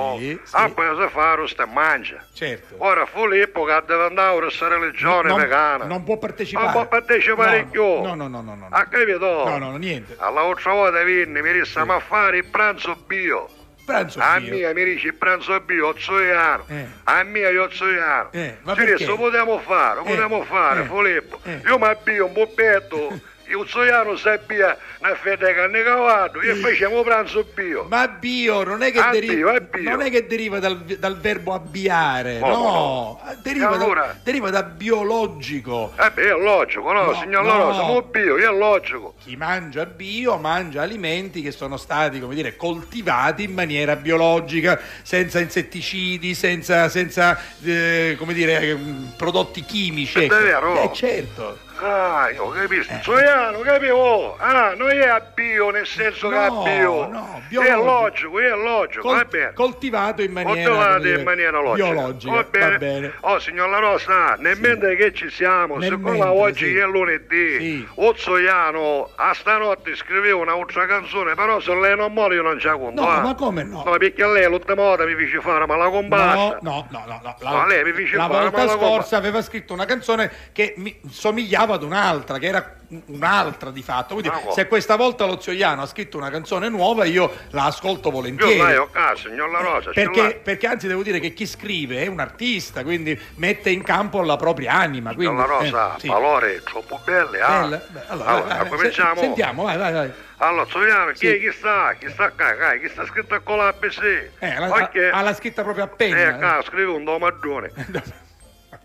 7 0.01 0.19
Sì, 0.19 0.41
sì. 0.45 0.57
ah, 0.57 0.69
poi 0.71 0.97
si 1.01 1.09
fa 1.13 1.35
rosta 1.35 1.63
e 1.63 1.67
mangia. 1.67 2.25
Certo. 2.33 2.75
Ora 2.79 3.07
Filippo 3.07 3.65
che 3.65 3.83
deve 3.87 4.05
andare 4.05 4.37
a 4.37 4.41
questa 4.41 4.69
religione 4.69 5.29
non, 5.29 5.41
vegana. 5.41 5.85
non 5.85 6.03
può 6.05 6.17
partecipare. 6.19 6.65
Non 6.67 6.75
può 6.75 6.87
partecipare 6.87 7.63
No, 7.63 7.69
più. 7.71 7.83
No, 7.85 8.15
no, 8.15 8.29
no, 8.29 8.41
no, 8.43 8.55
no. 8.55 8.67
Ha 8.71 8.85
capito? 8.87 9.45
No, 9.49 9.59
no, 9.59 9.71
no, 9.71 9.77
niente. 9.77 10.17
All'altra 10.19 10.73
volta 10.73 11.03
vieni, 11.03 11.41
mi 11.41 11.53
disse, 11.53 11.83
ma 11.85 11.99
fare 12.01 12.39
il 12.39 12.45
pranzo 12.45 12.97
bio. 13.07 13.49
Pranzo 13.85 14.21
A 14.21 14.39
bio. 14.39 14.55
mia 14.55 14.73
mi 14.73 14.85
dice 14.85 15.09
il 15.09 15.15
pranzo 15.15 15.59
bio, 15.61 15.93
zoiano. 15.99 16.65
Eh. 16.69 16.87
A 17.05 17.23
mia 17.25 17.49
io 17.51 17.69
zoiano. 17.73 18.29
Eh, 18.31 18.59
ma 18.63 18.75
Ci 18.75 18.79
perché? 18.85 18.95
disse, 19.05 19.15
potremmo 19.17 19.59
fare, 19.61 20.01
lo 20.01 20.05
Eh, 20.05 20.45
fare, 20.45 20.83
eh, 20.83 20.85
Filippo. 20.85 21.41
eh. 21.43 21.61
Io 21.67 21.79
mi 21.79 21.85
abbio 21.87 22.27
un 22.27 22.33
poppetto, 22.33 23.09
io 23.51 23.67
zoiano 23.67 24.17
sappia 24.17 24.77
una 25.01 25.15
fetta 25.17 25.47
di 25.47 25.55
carne 25.55 25.83
cavato, 25.83 26.41
e 26.41 26.55
facciamo 26.55 27.03
pranzo 27.03 27.45
bio. 27.53 27.87
Ma 27.89 28.07
bio 28.07 28.63
non 28.63 28.83
è 28.83 28.93
che, 28.93 29.01
Ah, 29.01 29.11
deriva, 29.11 29.59
bio, 29.59 29.79
è 29.79 29.91
non 29.91 30.03
è 30.03 30.11
che 30.11 30.27
deriva 30.27 30.59
dal, 30.61 30.79
dal 30.79 31.19
verbo 31.19 31.53
abbiare, 31.53 32.39
Come 32.39 32.53
no, 32.53 33.21
deriva, 33.43 33.71
E 33.71 33.75
allora? 33.75 34.07
da, 34.07 34.17
deriva 34.23 34.51
da 34.51 34.63
biologico. 34.63 35.93
Eh 35.99 36.11
beh, 36.11 36.23
è 36.23 36.33
logico, 36.33 36.93
no, 36.93 37.05
No, 37.07 37.15
signor 37.15 37.43
no. 37.43 37.49
La 37.49 37.57
Rosa, 37.57 37.87
non 37.87 38.05
bio, 38.11 38.37
è 38.37 38.57
logico. 38.57 39.15
Chi 39.21 39.37
mangia 39.37 39.85
bio 39.85 40.37
mangia 40.37 40.83
alimenti 40.83 41.43
che 41.43 41.51
sono 41.51 41.77
stati, 41.77 42.21
come 42.21 42.35
dire, 42.35 42.57
coltivati 42.57 43.45
in 43.45 43.53
maniera 43.53 43.97
biologica, 43.97 44.81
senza 45.03 45.41
insetticidi, 45.41 46.35
senza, 46.35 46.89
senza 46.89 47.39
eh, 47.65 48.15
come 48.19 48.33
dire, 48.33 48.61
ehm, 48.61 49.15
prodotti 49.17 49.65
chimici. 49.65 50.21
È 50.21 50.25
ecco. 50.25 50.35
vero? 50.37 50.83
Eh, 50.83 50.91
certo. 50.95 51.69
Ah, 51.83 52.29
io 52.31 52.49
capisco. 52.51 52.93
Zoiano, 53.03 53.59
capivo? 53.61 54.37
Ah, 54.39 54.75
non 54.75 54.91
è 54.91 55.23
bio 55.35 55.71
nel 55.71 55.87
senso 55.87 56.29
che 56.29 56.35
No, 56.35 56.65
è 56.65 56.77
bio. 56.79 57.09
no, 57.09 57.43
È 57.43 57.49
biologico. 57.49 57.85
logico, 57.85 58.39
è 58.41 58.49
logico, 58.51 59.03
Col- 59.03 59.17
va 59.17 59.25
bene. 59.25 59.53
coltivato 59.55 60.23
in 60.23 60.33
maniera, 60.33 60.71
Coltivato 60.71 61.07
in 61.09 61.23
maniera 61.23 61.61
logica. 61.61 61.91
biologica. 61.91 62.33
Va 62.35 62.43
bene. 62.45 62.71
Va 62.71 62.79
bene. 62.79 63.13
Oh, 63.21 63.39
signor 63.39 63.69
La 63.71 63.79
Rosa, 63.79 64.35
nel 64.39 64.59
mentre 64.61 64.97
che 64.97 65.13
ci 65.15 65.31
siamo, 65.31 65.77
Nel 65.77 65.91
siccome 65.91 66.11
mentre, 66.19 66.29
oggi 66.29 66.67
sì. 66.67 66.77
è 66.77 66.85
lunedì, 66.85 67.59
Sì. 67.59 67.89
o 67.95 68.15
Zoiano 68.17 69.11
a 69.15 69.33
stanotte 69.35 69.95
scriveva 69.97 70.37
un'altra 70.39 70.87
canzone, 70.87 71.35
però 71.35 71.61
se 71.61 71.75
lei 71.75 71.97
non 71.97 72.13
muore 72.13 72.35
io 72.35 72.43
non 72.43 72.59
ci 72.61 72.69
conto. 72.69 73.01
No, 73.03 73.17
eh. 73.17 73.21
ma 73.21 73.35
come 73.35 73.63
no? 73.65 73.83
No, 73.85 73.97
perché 73.97 74.27
lei 74.27 74.45
l'ultima 74.49 74.83
volta 74.83 75.05
mi 75.05 75.15
fece 75.15 75.41
fare 75.41 75.67
ma 75.67 75.77
la 75.77 75.89
compassa. 75.89 76.35
No, 76.35 76.59
no, 76.61 76.87
no, 76.91 77.05
no, 77.07 77.21
no. 77.23 77.37
La, 77.41 77.51
Ma 77.51 77.67
lei 77.67 77.85
mi 77.85 77.93
dice 77.93 78.17
la 78.17 78.29
fare, 78.29 78.51
volta 78.51 78.57
ma 78.59 78.65
la 78.65 78.71
scorsa 78.73 79.17
aveva 79.17 79.41
scritto 79.43 79.73
una 79.73 79.85
canzone 79.87 80.31
che 80.53 80.75
mi 80.77 80.99
somigliava 81.09 81.70
ad 81.73 81.83
un'altra, 81.83 82.39
che 82.39 82.47
era 82.47 82.75
un'altra 83.07 83.71
di 83.71 83.83
fatto. 83.83 84.15
Quindi 84.15 84.31
come? 84.31 84.53
se 84.53 84.67
questa 84.67 84.97
volta 84.97 85.25
lo 85.25 85.41
zio 85.41 85.53
Iano 85.53 85.83
ha 85.83 85.87
scritto 85.87 86.17
una 86.17 86.31
canzone 86.31 86.69
nuova, 86.69 87.05
io 87.05 87.31
la 87.51 87.65
ascolto 87.67 88.09
Io 88.09 88.15
volentieri. 88.15 88.59
lei 88.61 88.77
ho 88.77 88.89
caso, 88.91 89.29
signor 89.29 89.51
La 89.51 89.61
Rosa. 89.61 89.91
Perché, 89.91 90.41
perché 90.43 90.67
anzi 90.67 90.87
devo 90.89 91.03
dire 91.03 91.21
che 91.21 91.33
chi 91.33 91.47
scrive 91.47 92.03
è 92.03 92.07
un 92.07 92.21
artista, 92.21 92.83
quindi 92.83 93.19
mette 93.37 93.71
in 93.71 93.83
campo 93.83 94.23
la 94.23 94.37
propria 94.37 94.73
anima. 94.75 95.11
Signor 95.13 95.35
Quindi, 95.35 95.37
La 95.37 95.59
Rosa, 95.59 95.97
eh, 95.97 96.01
sì. 96.01 96.09
valore 96.09 96.63
troppo 96.63 97.01
belle, 97.05 97.41
ah. 97.41 97.61
Bella? 97.61 97.81
Beh, 97.89 98.01
allora, 98.09 98.33
vai, 98.33 98.43
vai, 98.59 98.69
cominciamo. 98.69 99.15
se- 99.15 99.21
sentiamo, 99.21 99.63
vai, 99.65 99.77
vai, 99.77 99.93
vai. 99.93 100.13
Allora, 100.43 100.65
Sogliano, 100.65 101.11
chi, 101.13 101.27
Sì. 101.29 101.39
chi 101.39 101.53
sta? 101.53 101.95
Chi 101.99 102.09
sta 102.09 102.31
qua? 102.31 102.55
Dai, 102.55 102.81
chi 102.81 102.89
sta 102.89 103.05
scritto 103.05 103.39
con 103.43 103.59
la 103.59 103.69
ABC? 103.69 104.31
Eh, 104.39 104.59
la, 104.59 104.69
Ok. 104.69 105.11
ha 105.13 105.21
la 105.21 105.35
scritta 105.35 105.63
proprio 105.63 105.85
a 105.85 105.91
Eh, 105.99 106.37
qua, 106.39 106.63
scrive 106.65 106.91
un 106.93 107.05
domaggone. 107.05 107.71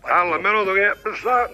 Allora, 0.08 0.38
minuto 0.38 0.72
che 0.72 0.92
sta... 1.16 1.50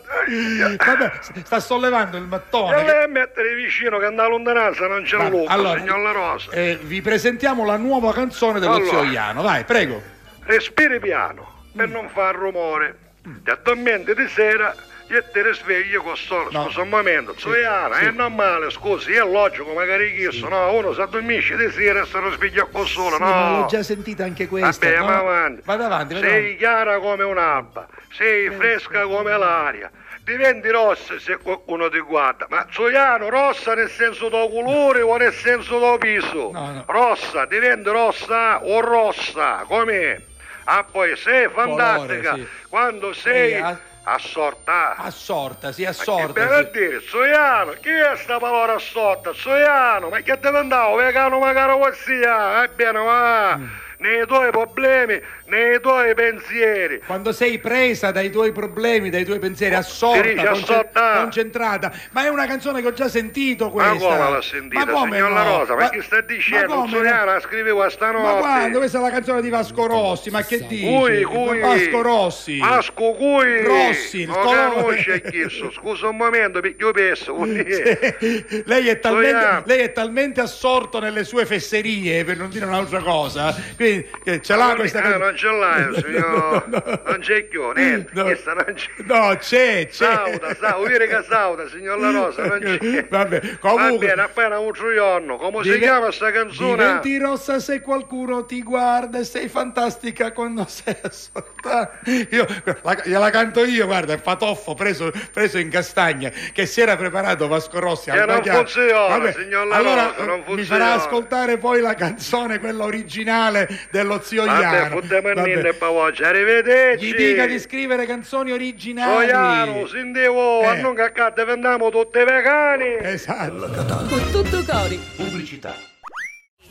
Vabbè, 0.85 1.13
sta 1.45 1.61
sollevando 1.61 2.17
il 2.17 2.25
mattone. 2.25 2.81
E 2.81 2.85
che- 2.85 3.07
mettere 3.09 3.55
vicino 3.55 3.99
che 3.99 4.11
da 4.15 4.27
lontananza 4.27 4.87
non 4.87 5.03
c'è 5.03 5.29
Luca, 5.29 5.51
allora, 5.53 5.79
signor 5.79 5.99
La 6.01 6.13
Rosa. 6.13 6.51
eh, 6.53 6.79
vi 6.83 7.01
presentiamo 7.01 7.65
la 7.65 7.77
nuova 7.77 8.13
canzone 8.13 8.61
dello 8.61 8.75
Allora. 8.75 8.91
zio 9.01 9.03
Iano. 9.11 9.43
Vai, 9.43 9.65
prego. 9.65 10.03
Respiri 10.45 10.99
piano 11.01 11.65
per 11.75 11.89
non 11.89 12.09
far 12.09 12.35
rumore. 12.35 12.99
Ti 13.23 13.51
addormenti 13.51 14.15
di 14.15 14.27
sera 14.29 14.75
e 15.17 15.31
ti 15.31 15.43
risvegli 15.43 15.97
con 15.97 16.17
solo. 16.17 16.49
No. 16.51 16.71
Un 16.77 16.89
momento, 16.89 17.35
Zoiana, 17.37 17.99
è 17.99 18.11
normale, 18.11 18.71
scusi, 18.71 19.13
è 19.13 19.21
logico, 19.25 19.73
magari 19.73 20.15
chiesto, 20.15 20.49
no? 20.49 20.73
Uno 20.75 20.93
si 20.95 21.01
addormisce 21.01 21.57
di 21.57 21.71
sera 21.71 22.03
e 22.03 22.07
si 22.07 22.19
risveglia 22.19 22.65
con 22.65 22.87
solo, 22.87 23.17
Sì, 23.17 23.23
ma 23.23 23.51
l'ho 23.51 23.57
no? 23.61 23.67
già 23.67 23.83
sentita 23.83 24.25
anche 24.25 24.49
questa. 24.49 24.87
Vabbè, 24.87 24.99
no? 24.99 25.05
ma 25.07 25.19
avanti. 25.19 25.63
Vado 25.65 25.85
avanti, 25.85 26.15
vado 26.15 26.27
Sei 26.27 26.37
avanti. 26.39 26.57
chiara 26.57 26.99
come 26.99 27.25
un'alba, 27.25 27.87
sei 28.13 28.51
fresca 28.51 29.03
come 29.03 29.37
l'aria. 29.37 29.91
Diventi 30.25 30.69
rossa 30.71 31.19
se 31.19 31.37
qualcuno 31.39 31.89
ti 31.91 31.99
guarda, 31.99 32.47
ma 32.49 32.65
Zoiano 32.71 33.29
rossa 33.29 33.75
nel 33.75 33.91
senso 33.91 34.29
del 34.29 34.49
colore 34.51 35.03
o 35.03 35.17
nel 35.17 35.33
senso 35.33 35.81
del 35.81 35.99
viso? 35.99 36.51
No, 36.53 36.71
no. 36.71 36.85
Rossa, 36.87 37.45
diventi 37.47 37.89
rossa 37.89 38.63
o 38.65 38.81
rossa, 38.81 39.65
com'è? 39.67 40.17
Ah, 40.65 40.85
poi 40.89 41.17
sei 41.17 41.49
fantastica 41.49 42.35
sì. 42.35 42.47
quando 42.69 43.13
sei 43.13 43.55
Sì, 43.57 43.77
assorta. 44.05 44.95
Assorta, 44.97 45.73
sì, 45.73 45.83
Che 45.83 45.89
assorta. 45.89 46.33
per 46.33 46.71
sì. 46.73 46.79
dire, 46.79 47.01
Zoiano, 47.01 47.73
chi 47.81 47.89
è 47.91 48.17
sta 48.17 48.39
parola 48.39 48.75
assorta? 48.75 49.33
Zoiano, 49.33 50.09
ma 50.09 50.21
che 50.21 50.39
deve 50.41 50.59
andare? 50.59 50.95
Vegano 50.97 51.39
magari 51.39 51.79
così, 51.81 52.23
ah, 52.25 52.63
ebbene, 52.65 52.99
va, 52.99 53.57
Mm. 53.57 53.67
nei 53.99 54.27
tuoi 54.27 54.51
problemi, 54.51 55.21
nei 55.53 55.81
tuoi 55.81 56.15
pensieri. 56.15 57.01
Quando 57.05 57.31
sei 57.33 57.59
presa 57.59 58.11
dai 58.11 58.31
tuoi 58.31 58.53
problemi, 58.53 59.11
dai 59.11 59.25
tuoi 59.25 59.39
pensieri, 59.39 59.75
assorta, 59.75 60.23
dice 60.23 60.47
assorta. 60.47 61.21
concentrata. 61.21 61.93
Ma 62.13 62.25
è 62.25 62.29
una 62.29 62.47
canzone 62.47 62.81
che 62.81 62.87
ho 62.87 62.93
già 62.95 63.09
sentito 63.09 63.67
Ma 63.67 63.71
questa. 63.91 64.17
come 64.17 64.31
l'ha 64.31 64.41
sentita, 64.43 64.85
Ma 64.87 64.93
come 64.93 65.17
signor 65.17 65.31
La 65.33 65.43
no? 65.43 65.59
Rosa? 65.59 65.75
Ma, 65.75 65.91
chi 65.91 66.01
sta 66.03 66.21
dicendo? 66.23 66.75
come 66.75 66.89
Zoiano 66.91 67.25
no? 67.25 67.33
la 67.33 67.41
scrive 67.41 67.73
questa 67.73 68.11
notte. 68.11 68.23
Ma 68.33 68.39
quando? 68.39 68.79
Questa 68.79 68.99
è 68.99 69.01
la 69.03 69.11
canzone 69.11 69.43
di 69.43 69.49
Vasco 69.51 69.87
Rossi, 69.87 70.31
ma 70.31 70.43
che 70.43 70.67
dici? 70.67 70.87
Cui, 70.87 71.23
cui. 71.25 71.59
Vasco 71.61 72.01
Rossi. 72.03 72.59
Vasco 72.59 73.13
Cui. 73.13 73.63
Rossi, 73.63 74.21
il 74.23 74.29
non 74.29 74.43
conosce 74.43 75.21
chiesto. 75.23 75.71
Scusa 75.73 76.09
un 76.09 76.17
momento, 76.17 76.61
perché 76.61 76.83
io 76.83 76.93
penso. 76.93 77.37
lei, 77.45 78.89
è 78.89 78.99
talmente, 79.01 79.63
lei 79.67 79.81
è 79.81 79.93
talmente 79.93 80.41
assorto 80.41 80.99
nelle 80.99 81.25
sue 81.25 81.45
fesserie, 81.47 82.25
per 82.25 82.37
non 82.39 82.49
dire 82.49 82.65
un'altra 82.65 83.01
cosa, 83.01 83.55
quindi 83.77 84.09
che 84.25 84.41
ce 84.41 84.57
l'ha 84.57 84.71
Ah, 84.71 84.75
questa 84.77 85.01
ah, 85.01 85.03
canzone. 85.03 85.37
Ce 85.43 85.51
l'hai, 85.51 85.95
signor. 86.03 86.65
Non 87.05 87.19
c'è 87.21 87.43
più, 87.45 87.71
niente. 87.73 88.11
No. 88.15 88.23
Questa 88.25 88.53
non 88.53 88.73
c'è. 88.75 88.91
No, 89.05 89.37
c'è, 89.39 89.87
c'è. 89.89 89.91
Sauda, 89.91 90.55
sauda, 90.55 90.89
dire 90.89 91.09
che 91.09 91.25
sauda, 91.29 91.69
signor 91.69 91.99
La 91.99 92.11
Rosa, 92.11 92.47
non 92.47 92.59
c'è. 92.61 93.07
Vabbè, 93.09 93.59
comunque- 93.59 94.07
Va 94.07 94.13
bene, 94.15 94.23
appena 94.23 94.59
un 94.59 94.73
giorno. 94.73 95.37
Come 95.37 95.63
si 95.63 95.71
Dive- 95.73 95.79
chiama 95.81 96.11
sta 96.13 96.31
canzone? 96.31 96.77
Diventi 96.77 97.19
rossa 97.19 97.59
se 97.59 97.81
qualcuno 97.81 98.45
ti 98.45 98.63
guarda 98.63 99.19
e 99.19 99.25
sei 99.25 99.49
fantastica 99.49 100.33
quando 100.33 100.65
sei 100.69 100.97
assorta. 101.03 101.99
Io 102.31 102.47
la, 102.83 102.97
gliela 103.05 103.31
canto 103.31 103.65
io, 103.65 103.87
guarda, 103.87 104.13
il 104.13 104.21
patoffo 104.23 104.75
preso, 104.75 105.11
preso 105.33 105.59
in 105.59 105.69
castagna 105.71 106.31
che 106.53 106.67
si 106.67 106.81
era 106.81 106.97
preparato 106.97 107.49
Vasco 107.49 107.79
Rossi 107.79 108.11
al 108.11 108.27
non 108.27 108.43
funziona, 108.43 109.33
signor 109.33 109.67
La 109.67 109.77
allora 109.77 110.07
Rosa, 110.07 110.25
non 110.25 110.39
mi 110.41 110.45
funziona. 110.45 110.85
farà 110.85 110.93
ascoltare 110.95 111.59
poi 111.59 111.81
la 111.81 111.95
canzone, 111.95 112.59
quella 112.59 112.85
originale 112.85 113.69
dello 113.91 114.21
zio 114.23 114.45
Vabbè, 114.45 114.61
Iano. 114.61 115.01
Vabbè. 115.41 115.69
e 115.69 115.75
pavoggia, 115.75 116.29
arrivederci. 116.29 117.05
Gli 117.07 117.15
dica 117.15 117.47
di 117.47 117.59
scrivere 117.59 118.07
canzoni 118.07 118.53
originali. 118.53 119.29
Soiano, 119.29 119.87
sentivo, 119.87 120.61
Eh. 120.63 120.67
a 120.67 120.75
non 120.81 120.95
cacca 120.95 121.31
diventiamo 121.35 121.91
tutti 121.91 122.19
vegani. 122.19 122.97
Esatto. 123.01 123.69
Con 124.09 124.31
tutto 124.31 124.63
cori. 124.65 124.99
Pubblicità. 125.17 125.75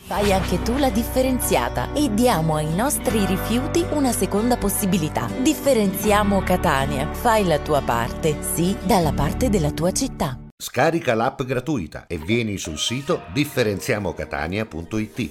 Fai 0.04 0.32
anche 0.32 0.60
tu 0.62 0.76
la 0.78 0.90
differenziata 0.90 1.90
e 1.94 2.12
diamo 2.12 2.56
ai 2.56 2.74
nostri 2.74 3.24
rifiuti 3.24 3.86
una 3.90 4.10
seconda 4.12 4.56
possibilità. 4.56 5.28
Differenziamo 5.38 6.42
Catania. 6.42 7.06
Fai 7.12 7.46
la 7.46 7.58
tua 7.60 7.82
parte, 7.82 8.38
sì, 8.40 8.76
dalla 8.82 9.12
parte 9.12 9.48
della 9.48 9.70
tua 9.70 9.92
città. 9.92 10.36
Scarica 10.62 11.14
l'app 11.14 11.42
gratuita 11.42 12.04
e 12.08 12.18
vieni 12.18 12.58
sul 12.58 12.78
sito 12.78 13.22
differenziamocatania.it. 13.32 15.30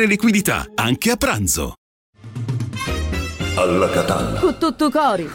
liquidità, 0.00 0.66
anche 0.74 1.10
a 1.10 1.16
pranzo. 1.16 1.74
Alla 3.56 3.90
Catalla. 3.90 4.40
Con 4.40 4.58
tutto 4.58 4.90
cori. 4.90 5.30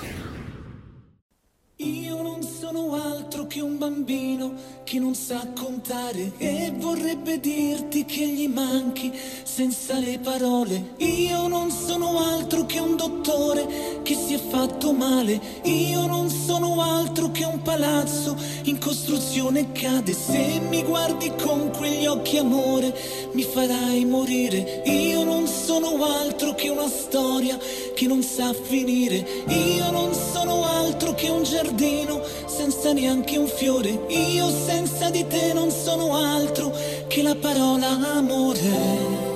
Io 1.78 2.22
non 2.24 2.42
sono 2.42 2.96
altro 2.96 3.46
che 3.46 3.62
un 3.62 3.78
bambino 3.78 4.54
che 4.84 4.98
non 4.98 5.14
sa 5.14 5.46
contare 5.56 6.32
e 6.38 6.74
vorrebbe 6.76 7.40
dirti 7.40 8.04
che 8.06 8.26
gli 8.28 8.48
manchi 8.48 9.12
senza 9.44 10.00
le 10.00 10.18
parole. 10.18 10.96
Io 10.98 11.48
non 11.48 11.70
sono 11.70 12.18
altro 12.18 12.66
che 12.66 12.80
un 12.80 12.96
dottore 12.96 13.87
che 14.08 14.16
si 14.16 14.36
è 14.36 14.38
fatto 14.38 14.94
male. 14.94 15.38
Io 15.64 16.06
non 16.06 16.30
sono 16.30 16.82
altro 16.82 17.30
che 17.30 17.44
un 17.44 17.62
palazzo 17.62 18.38
in 18.64 18.80
costruzione 18.80 19.74
cade. 19.74 20.14
Se 20.14 20.62
mi 20.70 20.82
guardi 20.84 21.34
con 21.36 21.72
quegli 21.76 22.06
occhi 22.06 22.38
amore 22.38 22.98
mi 23.34 23.44
farai 23.44 24.06
morire. 24.06 24.82
Io 24.86 25.26
non 25.26 25.46
sono 25.46 26.06
altro 26.06 26.56
che 26.56 26.70
una 26.70 26.88
storia 26.88 27.60
che 27.94 28.08
non 28.08 28.24
sa 28.24 28.54
finire. 28.54 29.28
Io 29.50 29.92
non 29.92 30.14
sono 30.14 30.64
altro 30.64 31.14
che 31.14 31.28
un 31.28 31.44
giardino 31.44 32.22
senza 32.46 32.94
neanche 32.94 33.38
un 33.38 33.48
fiore. 33.48 34.06
Io 34.08 34.50
senza 34.50 35.10
di 35.10 35.28
te 35.28 35.52
non 35.52 35.70
sono 35.70 36.16
altro 36.16 36.74
che 37.10 37.22
la 37.22 37.36
parola 37.36 37.90
amore. 38.16 39.27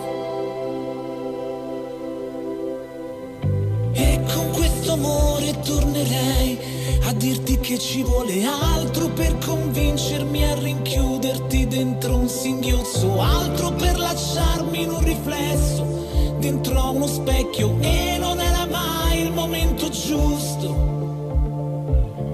Questo 4.98 5.60
tornerei 5.62 6.60
a 7.04 7.14
dirti 7.14 7.60
che 7.60 7.78
ci 7.78 8.04
vuole 8.04 8.44
altro 8.46 9.10
per 9.10 9.38
convincermi 9.38 10.44
a 10.44 10.56
rinchiuderti 10.56 11.68
dentro 11.68 12.18
un 12.18 12.28
singhiozzo, 12.28 13.22
altro 13.22 13.72
per 13.74 13.98
lasciarmi 13.98 14.84
in 14.84 14.90
un 14.90 15.04
riflesso 15.04 16.36
dentro 16.40 16.80
a 16.80 16.90
uno 16.90 17.08
specchio 17.08 17.78
e 17.80 18.18
non 18.20 18.40
era 18.40 18.66
mai 18.66 19.22
il 19.22 19.32
momento 19.32 19.90
giusto. 19.90 20.90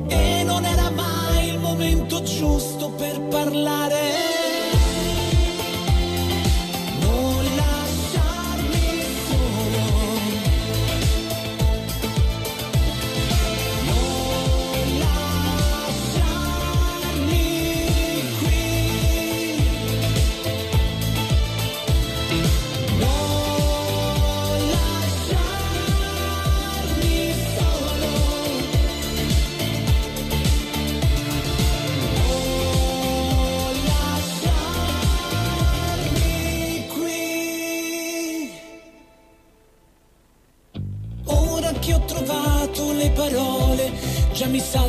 E 0.07 0.43
non 0.43 0.63
era 0.65 0.89
mai 0.89 1.49
il 1.49 1.59
momento 1.59 2.23
giusto 2.23 2.89
per 2.91 3.19
parlare. 3.21 4.46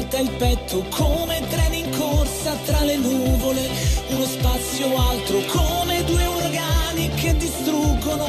Salta 0.08 0.18
il 0.18 0.30
petto 0.30 0.84
come 0.90 1.40
treni 1.48 1.80
in 1.80 1.90
corsa 1.96 2.54
tra 2.64 2.82
le 2.82 2.96
nuvole, 2.96 3.68
uno 4.08 4.24
spazio 4.24 4.86
altro 4.96 5.40
come 5.48 6.02
due 6.04 6.26
uragani 6.26 7.10
che 7.10 7.36
distruggono, 7.36 8.26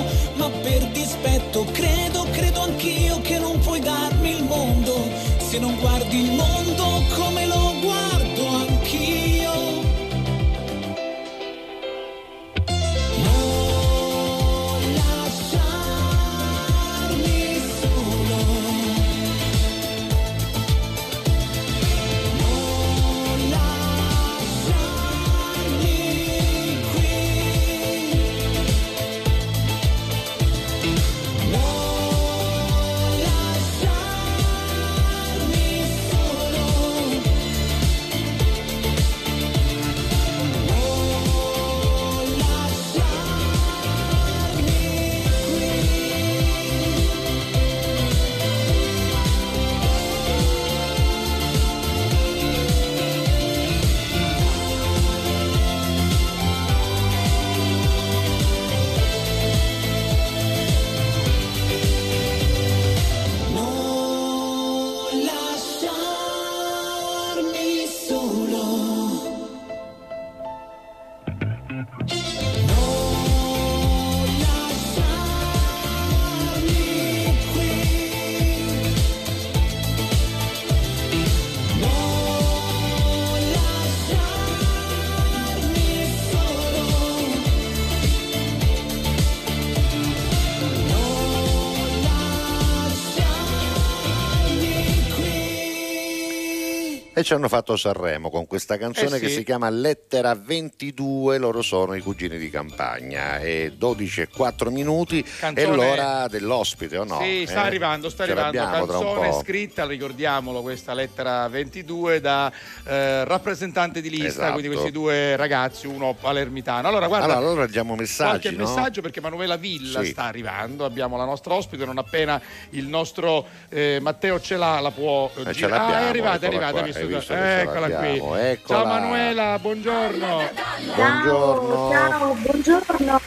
E 97.20 97.24
ci 97.26 97.34
hanno 97.34 97.50
fatto 97.50 97.76
Sanremo 97.76 98.30
con 98.30 98.48
questa 98.48 98.78
canzone 98.78 99.18
Eh 99.18 99.20
sì. 99.20 99.26
che 99.26 99.30
si 99.30 99.44
chiama 99.44 99.70
Lettera 99.70 100.34
22, 100.36 101.38
loro 101.38 101.62
sono 101.62 101.94
i 101.94 102.00
cugini 102.00 102.38
di 102.38 102.50
campagna, 102.50 103.40
e 103.40 103.74
12 103.76 104.22
e 104.22 104.28
4 104.30 104.72
minuti 104.72 105.22
Canzone- 105.22 105.70
è 105.70 105.76
l'ora 105.76 106.28
dell'ospite 106.30 106.98
o 106.98 107.04
no? 107.04 107.20
Sì, 107.22 107.44
sta 107.46 107.64
Eh? 107.64 107.68
arrivando, 107.68 108.10
sta 108.10 108.24
arrivando. 108.24 108.58
Canzone 108.58 109.34
scritta, 109.34 109.86
ricordiamolo, 109.86 110.62
questa 110.62 110.94
lettera 110.94 111.46
22 111.50 112.22
da 112.22 112.50
eh, 112.86 113.26
rappresentante 113.26 114.00
di 114.00 114.10
lista, 114.10 114.28
Esatto. 114.28 114.52
quindi 114.54 114.70
questi 114.70 114.92
due 114.92 115.36
ragazzi, 115.36 115.88
uno 115.88 116.16
palermitano. 116.18 116.88
Allora, 116.88 117.08
guarda, 117.08 117.26
Allora, 117.26 117.40
allora 117.50 117.66
leggiamo 117.66 117.96
messaggi, 117.96 118.40
qualche 118.48 118.52
no? 118.52 118.64
messaggio 118.66 119.02
perché 119.02 119.20
Manuela 119.20 119.58
Villa 119.58 120.02
Sì. 120.06 120.12
sta 120.12 120.24
arrivando, 120.24 120.86
abbiamo 120.86 121.18
la 121.18 121.26
nostra 121.26 121.54
ospite, 121.54 121.84
non 121.84 121.98
appena 121.98 122.42
il 122.70 122.88
nostro 122.88 123.46
eh, 123.68 124.00
Matteo 124.02 124.40
ce 124.40 124.56
l'ha, 124.56 124.80
la 124.80 124.92
può 124.92 125.30
eh, 125.36 125.50
Eh, 125.50 125.52
girare. 125.52 125.94
Ah, 125.96 126.00
è 126.00 126.06
arrivata, 126.08 126.46
è 126.46 126.48
arrivata, 126.48 126.72
qua, 126.72 126.82
visto? 126.84 127.08
Visto 127.18 127.34
che 127.34 127.40
ce 127.40 127.62
eccola 127.62 127.90
qui. 127.90 128.08
eccola. 128.18 128.80
Ciao 128.80 128.86
Manuela, 128.86 129.60
buongiorno. 129.60 130.50
Buongiorno. 130.96 131.92
Ciao, 131.92 132.34
buongiorno. 132.36 133.22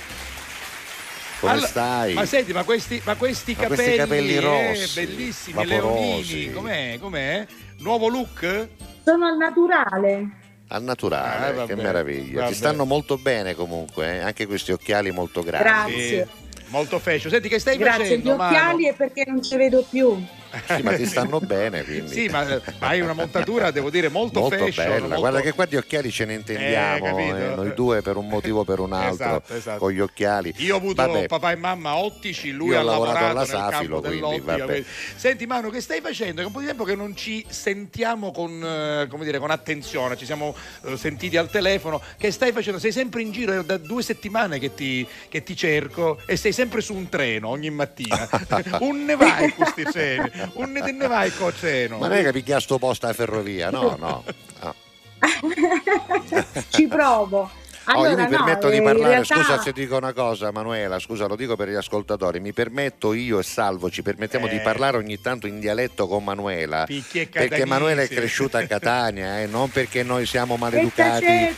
Come 1.41 1.53
Allora, 1.55 1.67
stai? 1.67 2.15
Ma 2.15 2.25
senti, 2.25 2.53
ma 2.53 2.63
questi, 2.63 3.03
ma 3.05 3.17
questi 3.17 3.55
Ma 3.57 3.63
capelli, 3.63 3.83
questi 3.83 3.97
capelli 3.99 4.35
eh, 4.37 4.41
rossi, 4.41 5.05
bellissimi, 5.07 5.55
vaporosi. 5.67 6.33
leonini, 6.35 6.53
com'è? 6.53 6.99
Com'è? 7.01 7.47
Nuovo 7.79 8.07
look? 8.09 8.69
Sono 9.05 9.27
al 9.27 9.37
naturale. 9.37 10.27
Al 10.69 10.83
naturale, 10.85 11.47
Ah, 11.47 11.53
vabbè, 11.53 11.75
che 11.75 11.75
meraviglia. 11.83 12.41
vabbè. 12.43 12.53
Ti 12.53 12.57
stanno 12.57 12.85
molto 12.85 13.19
bene 13.19 13.55
comunque, 13.57 14.15
eh? 14.15 14.19
anche 14.21 14.47
questi 14.47 14.71
occhiali 14.71 15.11
molto 15.11 15.43
grandi. 15.43 15.65
Grazie. 15.93 16.29
Molto 16.69 16.99
fashion. 17.01 17.31
Senti, 17.33 17.49
che 17.49 17.59
stai 17.59 17.77
Grazie, 17.77 18.05
gli 18.05 18.07
facendo, 18.09 18.37
Manu? 18.37 18.55
occhiali 18.55 18.87
è 18.87 18.95
perché 18.95 19.25
non 19.27 19.43
ci 19.43 19.57
vedo 19.57 19.85
più. 19.91 20.25
Sì, 20.67 20.83
ma 20.83 20.95
ti 20.95 21.07
stanno 21.07 21.41
bene, 21.41 21.83
quindi. 21.85 22.13
Sì, 22.13 22.29
ma, 22.29 22.45
ma 22.45 22.89
hai 22.89 23.01
una 23.01 23.13
montatura, 23.13 23.71
devo 23.71 23.91
dire, 23.91 24.09
molto, 24.09 24.41
molto 24.41 24.57
fashion. 24.57 24.87
bella. 24.87 25.01
molto- 25.01 25.19
Guarda 25.21 25.41
che 25.41 25.53
qua 25.53 25.65
di 25.67 25.77
occhiali 25.77 26.11
ce 26.11 26.25
ne 26.25 26.35
intendiamo, 26.35 27.19
Eh, 27.19 27.29
eh, 27.29 27.55
noi 27.55 27.75
due 27.75 28.03
per 28.03 28.17
un 28.17 28.29
motivo 28.29 28.61
o 28.61 28.65
per 28.65 28.79
un 28.81 28.93
altro, 28.93 29.13
Esatto, 29.13 29.55
esatto. 29.55 29.79
con 29.79 29.91
gli 29.93 30.01
occhiali. 30.01 30.53
Io 30.59 30.75
ho 30.75 30.79
avuto 30.79 31.03
Vabbè, 31.07 31.27
papà 31.27 31.53
e 31.53 31.57
mamma 31.57 31.97
ottici, 31.97 32.51
lui 32.51 32.75
ha 32.75 32.83
lavorato 32.83 33.19
alla 33.25 33.33
nel 33.41 33.47
Safilo, 33.47 34.01
campo 34.01 34.19
quindi, 34.19 34.41
vabbè. 34.45 34.85
Senti 35.17 35.47
Manu, 35.47 35.71
che 35.71 35.81
stai 35.81 36.01
facendo? 36.01 36.41
È 36.43 36.45
un 36.45 36.53
po' 36.53 36.61
di 36.61 36.67
tempo 36.67 36.85
che 36.85 36.95
non 36.95 37.17
ci 37.17 37.45
sentiamo 37.49 38.31
con, 38.33 38.51
eh, 38.63 39.07
come 39.09 39.25
dire, 39.25 39.39
con 39.39 39.51
attenzione, 39.51 40.17
ci 40.17 40.25
siamo 40.25 40.55
eh, 40.85 40.97
sentiti 40.97 41.37
al 41.37 41.51
telefono. 41.51 42.01
Che 42.19 42.31
stai 42.31 42.53
facendo? 42.53 42.79
Sei 42.79 42.93
sempre 42.93 43.23
in 43.23 43.31
giro, 43.33 43.61
è 43.61 43.65
da 43.65 43.77
due 43.79 44.03
settimane 44.03 44.59
che 44.59 44.75
ti, 44.75 45.07
che 45.29 45.43
ti 45.43 45.57
cerco 45.57 46.19
e 46.27 46.37
sei 46.37 46.53
sempre 46.53 46.81
su 46.81 46.95
un 46.95 47.09
treno 47.09 47.49
ogni 47.49 47.71
mattina. 47.71 48.29
un 48.81 49.05
ne 49.05 49.17
vai 49.17 49.53
questi 49.55 49.83
treni, 49.85 50.31
un 50.55 50.73
ne, 50.73 50.93
ne 50.93 51.07
vai 51.07 51.33
con 51.35 51.53
treno. 51.53 51.99
Ma 51.99 52.09
non 52.09 52.17
è 52.19 52.23
che 52.23 52.33
picchia 52.33 52.61
sto 52.61 52.79
posto 52.79 53.07
alla 53.07 53.15
ferrovia, 53.15 53.71
no, 53.71 53.97
no. 53.99 54.25
no. 54.61 54.75
Ci 56.69 56.87
provo. 56.87 57.51
Oh, 57.85 57.91
Allora, 57.93 58.11
io 58.11 58.17
mi 58.17 58.23
no, 58.23 58.29
permetto 58.29 58.69
di 58.69 58.81
parlare, 58.81 59.11
realtà- 59.11 59.35
scusa 59.35 59.61
se 59.61 59.73
dico 59.73 59.97
una 59.97 60.13
cosa 60.13 60.51
Manuela, 60.53 60.99
scusa 61.01 61.27
lo 61.27 61.35
dico 61.35 61.57
per 61.57 61.69
gli 61.69 61.75
ascoltatori, 61.75 62.39
mi 62.39 62.53
permetto 62.53 63.13
io 63.13 63.41
e 63.41 63.43
Salvo, 63.43 63.91
ci 63.91 64.03
permettiamo 64.03 64.47
Eh. 64.47 64.51
di 64.51 64.59
parlare 64.61 64.97
ogni 64.99 65.21
tanto 65.21 65.47
in 65.49 65.59
dialetto 65.59 66.07
con 66.07 66.23
Manuela, 66.23 66.87
perché. 66.87 67.65
Manuela 67.67 68.03
è 68.03 68.09
cresciuta 68.09 68.59
a 68.59 68.67
Catania, 68.67 69.41
eh, 69.41 69.47
non 69.47 69.69
perché 69.71 70.03
noi 70.05 70.27
siamo 70.27 70.57
maleducati. 70.57 71.25
Eh, 71.25 71.55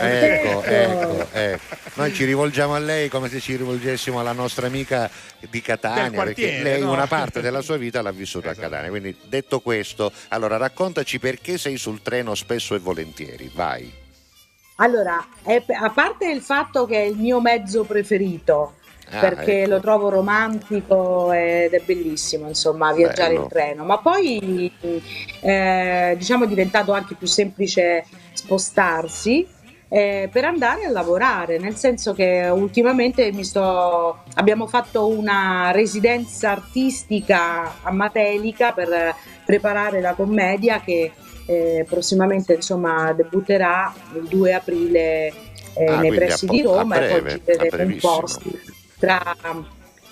ecco, 0.00 0.62
ecco, 0.64 1.26
ecco. 1.32 1.76
Noi 1.94 2.12
ci 2.12 2.24
rivolgiamo 2.24 2.74
a 2.74 2.78
lei 2.80 3.08
come 3.08 3.28
se 3.28 3.38
ci 3.38 3.54
rivolgessimo 3.54 4.18
alla 4.18 4.32
nostra 4.32 4.66
amica 4.66 5.08
di 5.48 5.60
Catania, 5.62 6.22
perché 6.24 6.62
lei 6.62 6.80
no? 6.80 6.90
una 6.92 7.06
parte 7.06 7.40
della 7.40 7.60
sua 7.60 7.76
vita 7.76 8.02
l'ha 8.02 8.10
vissuta 8.10 8.50
Esatto. 8.50 8.66
a 8.66 8.70
Catania. 8.70 8.90
Quindi 8.90 9.16
detto 9.22 9.60
questo, 9.60 10.10
allora 10.28 10.56
raccontaci 10.56 11.20
perché 11.20 11.58
sei 11.58 11.76
sul 11.76 12.02
treno 12.02 12.34
spesso 12.34 12.74
e 12.74 12.78
volentieri, 12.80 13.48
vai. 13.54 14.02
Allora, 14.76 15.24
è- 15.42 15.62
a 15.80 15.90
parte 15.90 16.28
il 16.30 16.40
fatto 16.40 16.84
che 16.86 16.96
è 16.96 17.04
il 17.06 17.16
mio 17.16 17.40
mezzo 17.40 17.84
preferito, 17.84 18.74
Ah, 19.10 19.20
perché 19.20 19.60
ecco. 19.62 19.70
lo 19.70 19.80
trovo 19.80 20.08
romantico 20.08 21.30
ed 21.30 21.72
è 21.74 21.80
bellissimo, 21.84 22.48
insomma, 22.48 22.92
viaggiare 22.94 23.32
Bello. 23.34 23.42
in 23.42 23.48
treno, 23.48 23.84
ma 23.84 23.98
poi 23.98 24.72
eh, 25.40 26.14
diciamo 26.16 26.44
è 26.44 26.48
diventato 26.48 26.92
anche 26.92 27.14
più 27.14 27.26
semplice 27.26 28.04
spostarsi 28.32 29.46
eh, 29.88 30.28
per 30.32 30.44
andare 30.46 30.86
a 30.86 30.90
lavorare, 30.90 31.58
nel 31.58 31.76
senso 31.76 32.14
che 32.14 32.48
ultimamente 32.52 33.30
mi 33.30 33.44
sto, 33.44 34.22
abbiamo 34.34 34.66
fatto 34.66 35.06
una 35.06 35.70
residenza 35.70 36.50
artistica 36.50 37.74
a 37.82 37.92
Matelica 37.92 38.72
per 38.72 39.14
preparare 39.44 40.00
la 40.00 40.14
commedia 40.14 40.80
che 40.80 41.12
eh, 41.46 41.84
prossimamente 41.88 42.54
insomma 42.54 43.12
debutterà 43.12 43.92
il 44.14 44.22
2 44.28 44.52
aprile 44.54 45.32
eh, 45.76 45.86
Ah, 45.88 46.00
nei 46.00 46.12
pressi 46.12 46.46
po- 46.46 46.52
di 46.52 46.62
Roma 46.62 46.96
a 46.96 47.02
e 47.02 47.08
poi 47.08 47.20
breve, 47.20 47.32
a 47.32 47.38
gireremo 47.46 47.64
un 47.66 47.68
brevissimo. 47.68 48.20
po' 48.20 48.26
sì, 48.26 48.60
tra, 48.98 49.20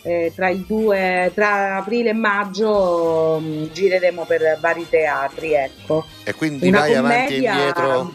eh, 0.03 0.33
tra 0.35 0.49
il 0.49 0.65
2 0.67 1.31
tra 1.35 1.77
aprile 1.77 2.11
e 2.11 2.15
maggio 2.15 3.39
mh, 3.41 3.71
gireremo 3.73 4.25
per 4.25 4.59
vari 4.61 4.89
teatri 4.89 5.53
ecco 5.55 6.05
E 6.25 6.35
quindi 6.35 6.69
Una 6.69 6.81
vai 6.81 6.95
avanti 6.95 7.15
e 7.15 7.21
commedia- 7.41 7.53
indietro. 7.55 8.15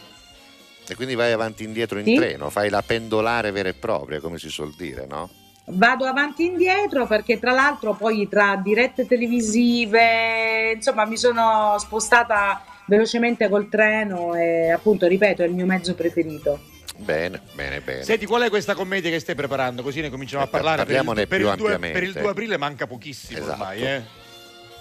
E 0.89 0.95
quindi 0.95 1.15
vai 1.15 1.31
avanti 1.33 1.63
e 1.63 1.65
indietro 1.67 1.99
in 1.99 2.05
Sì. 2.05 2.15
treno, 2.15 2.49
fai 2.49 2.69
la 2.69 2.81
pendolare 2.81 3.51
vera 3.51 3.67
e 3.67 3.73
propria, 3.73 4.21
come 4.21 4.37
si 4.37 4.49
suol 4.49 4.73
dire, 4.77 5.05
no? 5.05 5.29
Vado 5.69 6.05
avanti 6.05 6.43
e 6.43 6.51
indietro 6.51 7.05
perché 7.07 7.39
tra 7.39 7.51
l'altro 7.51 7.93
poi 7.93 8.29
tra 8.29 8.55
dirette 8.63 9.05
televisive, 9.05 10.71
insomma 10.75 11.05
mi 11.05 11.17
sono 11.17 11.75
spostata 11.77 12.61
velocemente 12.87 13.47
col 13.49 13.69
treno 13.69 14.33
e 14.35 14.71
appunto 14.71 15.07
ripeto 15.07 15.43
è 15.43 15.45
il 15.45 15.53
mio 15.53 15.65
mezzo 15.65 15.93
preferito. 15.93 16.59
Bene, 16.97 17.41
bene, 17.53 17.79
bene. 17.81 18.01
Senti, 18.03 18.25
qual 18.25 18.41
è 18.41 18.49
questa 18.49 18.73
commedia 18.73 19.11
che 19.11 19.19
stai 19.19 19.35
preparando? 19.35 19.83
Così 19.83 20.01
ne 20.01 20.09
cominciamo 20.09 20.43
a 20.43 20.47
Eh, 20.47 20.49
parlare. 20.49 20.77
Per 20.77 20.87
il, 20.87 20.93
parliamone 20.95 21.27
per 21.27 21.37
più 21.37 21.45
il 21.45 21.51
ampiamente. 21.53 21.99
per 21.99 22.07
il 22.07 22.13
2 22.13 22.29
aprile 22.29 22.57
manca 22.57 22.87
pochissimo 22.87 23.37
Esatto. 23.39 23.51
ormai, 23.61 23.81
eh? 23.83 24.01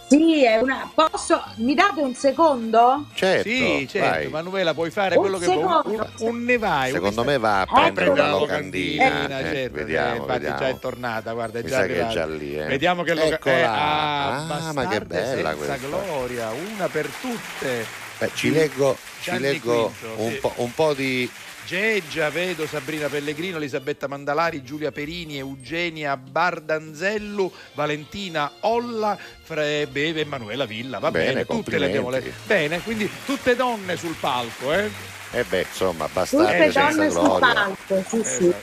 Sì, 0.08 0.44
è 0.44 0.58
una. 0.58 0.88
Posso. 0.94 1.42
Mi 1.56 1.74
date 1.74 2.00
un 2.00 2.14
secondo? 2.14 3.06
Certo, 3.12 3.48
Sì, 3.48 3.88
certo, 3.90 4.08
vai. 4.08 4.28
Manuela, 4.28 4.72
puoi 4.72 4.90
fare 4.90 5.16
Un 5.16 5.20
quello 5.22 5.38
che 5.38 5.46
vuoi. 5.46 5.64
Un, 5.66 5.82
secondo. 5.82 6.10
un 6.18 6.44
ne 6.44 6.58
vai. 6.58 6.92
Secondo 6.92 7.24
me 7.24 7.38
va 7.38 7.58
a 7.58 7.60
Ah, 7.62 7.66
prendere 7.66 7.92
prende 7.94 8.20
una 8.20 8.30
la 8.30 8.38
locandina. 8.38 9.04
locandina, 9.04 9.38
eh, 9.40 9.42
certo, 9.54 9.74
vediamo, 9.76 10.12
eh, 10.12 10.16
infatti 10.18 10.32
vediamo. 10.32 10.58
già 10.58 10.68
è 10.68 10.78
tornata, 10.78 11.32
guarda, 11.32 11.58
è 11.58 11.62
Mi 11.62 11.68
già 11.68 11.86
che 11.86 12.00
è 12.00 12.06
già 12.06 12.26
lì, 12.26 12.56
eh. 12.56 12.64
Vediamo 12.66 13.02
che 13.02 13.14
loca- 13.14 13.34
Eccola. 13.34 13.56
eh, 13.56 13.62
Ah, 13.64 14.68
ah, 14.68 14.72
ma 14.72 14.86
che 14.86 15.00
bella 15.00 15.54
questa. 15.54 15.76
gloria, 15.76 16.50
una 16.50 16.86
per 16.86 17.08
tutte. 17.20 17.86
Beh, 18.18 18.30
ci 18.34 18.50
leggo, 18.52 18.96
ci 19.20 19.38
leggo 19.38 19.92
Quinto, 20.00 20.22
un, 20.22 20.30
sì. 20.30 20.36
po', 20.36 20.52
un 20.56 20.72
po' 20.74 20.94
di 20.94 21.28
Geggia, 21.66 22.30
vedo 22.30 22.64
Sabrina 22.68 23.08
Pellegrino, 23.08 23.56
Elisabetta 23.56 24.06
Mandalari, 24.06 24.62
Giulia 24.62 24.92
Perini, 24.92 25.36
Eugenia 25.38 26.16
Bardanzellu, 26.16 27.50
Valentina 27.74 28.50
Olla, 28.60 29.18
Fre- 29.42 29.88
Beve, 29.90 30.20
Emanuela 30.20 30.64
Villa. 30.64 31.00
Va 31.00 31.10
Bene, 31.10 31.44
bene, 31.44 31.44
tutte 31.44 31.76
le 31.78 31.86
abbiamo 31.86 32.08
complimenti. 32.08 32.38
lette. 32.38 32.54
Bene, 32.54 32.80
quindi 32.82 33.10
tutte 33.24 33.56
donne 33.56 33.96
sul 33.96 34.14
palco, 34.20 34.72
eh? 34.72 34.88
Eh 35.32 35.42
beh, 35.42 35.66
insomma, 35.68 36.04
Tutte 36.06 36.14
bastarde 36.14 36.70
senza 36.72 36.90
donne 36.92 37.10
sul 37.10 37.38
palco, 37.40 38.04
sì, 38.08 38.22
sì. 38.24 38.54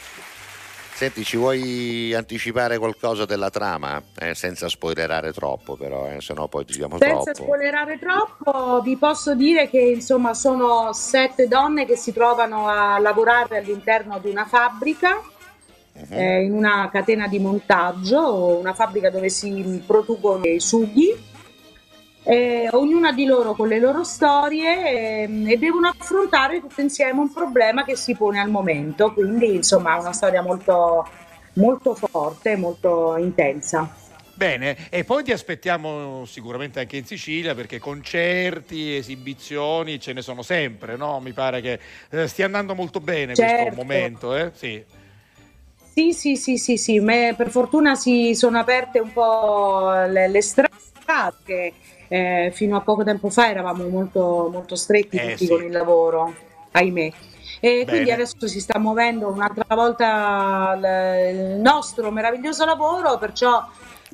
Senti, 1.03 1.25
ci 1.25 1.35
vuoi 1.35 2.13
anticipare 2.13 2.77
qualcosa 2.77 3.25
della 3.25 3.49
trama? 3.49 4.01
Eh, 4.17 4.33
senza 4.33 4.69
spoilerare 4.69 5.33
troppo, 5.33 5.75
però, 5.75 6.07
eh, 6.09 6.21
se 6.21 6.33
no 6.33 6.47
poi 6.47 6.63
diciamo 6.63 6.97
Senza 6.97 7.33
troppo. 7.33 7.43
spoilerare 7.43 7.99
troppo, 7.99 8.79
vi 8.81 8.95
posso 8.95 9.35
dire 9.35 9.69
che 9.69 9.79
insomma 9.79 10.33
sono 10.33 10.93
sette 10.93 11.49
donne 11.49 11.85
che 11.85 11.97
si 11.97 12.13
trovano 12.13 12.69
a 12.69 12.99
lavorare 12.99 13.57
all'interno 13.57 14.17
di 14.19 14.29
una 14.29 14.45
fabbrica, 14.45 15.21
Mhm. 15.95 16.17
eh, 16.17 16.43
in 16.45 16.53
una 16.53 16.89
catena 16.89 17.27
di 17.27 17.37
montaggio, 17.37 18.57
una 18.57 18.73
fabbrica 18.73 19.09
dove 19.09 19.27
si 19.27 19.83
producono 19.85 20.45
i 20.45 20.61
sughi. 20.61 21.31
Eh, 22.23 22.69
ognuna 22.71 23.11
di 23.11 23.25
loro 23.25 23.53
con 23.53 23.67
le 23.67 23.79
loro 23.79 24.03
storie 24.03 25.23
ehm, 25.23 25.49
e 25.49 25.57
devono 25.57 25.89
affrontare 25.89 26.59
tutte 26.59 26.81
insieme 26.81 27.19
un 27.19 27.31
problema 27.31 27.83
che 27.83 27.95
si 27.95 28.15
pone 28.15 28.39
al 28.39 28.49
momento. 28.49 29.13
Quindi, 29.13 29.55
insomma, 29.55 29.97
è 29.97 29.99
una 29.99 30.13
storia 30.13 30.41
molto, 30.41 31.07
molto 31.53 31.95
forte, 31.95 32.55
molto 32.55 33.17
intensa. 33.17 34.01
Bene, 34.35 34.89
e 34.89 35.03
poi 35.03 35.23
ti 35.23 35.31
aspettiamo 35.31 36.25
sicuramente 36.25 36.79
anche 36.79 36.97
in 36.97 37.05
Sicilia 37.05 37.53
perché 37.53 37.77
concerti, 37.77 38.95
esibizioni 38.95 39.99
ce 39.99 40.11
ne 40.11 40.23
sono 40.23 40.41
sempre, 40.41 40.97
no? 40.97 41.19
Mi 41.19 41.33
pare 41.33 41.61
che 41.61 41.79
eh, 42.09 42.27
stia 42.27 42.45
andando 42.45 42.73
molto 42.73 42.99
bene 42.99 43.35
questo 43.35 43.57
Certo. 43.57 43.75
momento, 43.75 44.35
eh? 44.35 44.51
Sì. 44.55 44.83
Sì, 45.93 46.13
sì, 46.13 46.35
sì, 46.35 46.57
sì, 46.57 46.77
sì, 46.77 46.99
per 46.99 47.51
fortuna 47.51 47.93
si 47.93 48.33
sono 48.33 48.57
aperte 48.57 48.97
un 48.97 49.13
po' 49.13 49.91
le, 50.07 50.27
le 50.27 50.41
strade 50.41 51.73
eh, 52.13 52.51
fino 52.53 52.75
a 52.77 52.81
poco 52.81 53.03
tempo 53.03 53.31
fa 53.31 53.49
eravamo 53.49 53.87
molto, 53.87 54.47
molto 54.51 54.75
stretti 54.75 55.17
Eh, 55.17 55.31
tutti 55.31 55.45
sì. 55.45 55.47
con 55.47 55.63
il 55.63 55.71
lavoro, 55.71 56.31
ahimè. 56.71 57.11
E 57.59 57.85
quindi 57.87 58.09
Bene. 58.09 58.11
adesso 58.11 58.47
si 58.47 58.59
sta 58.59 58.77
muovendo 58.77 59.29
un'altra 59.29 59.73
volta 59.73 60.75
l- 60.75 61.29
il 61.55 61.59
nostro 61.59 62.11
meraviglioso 62.11 62.65
lavoro, 62.65 63.17
perciò 63.17 63.63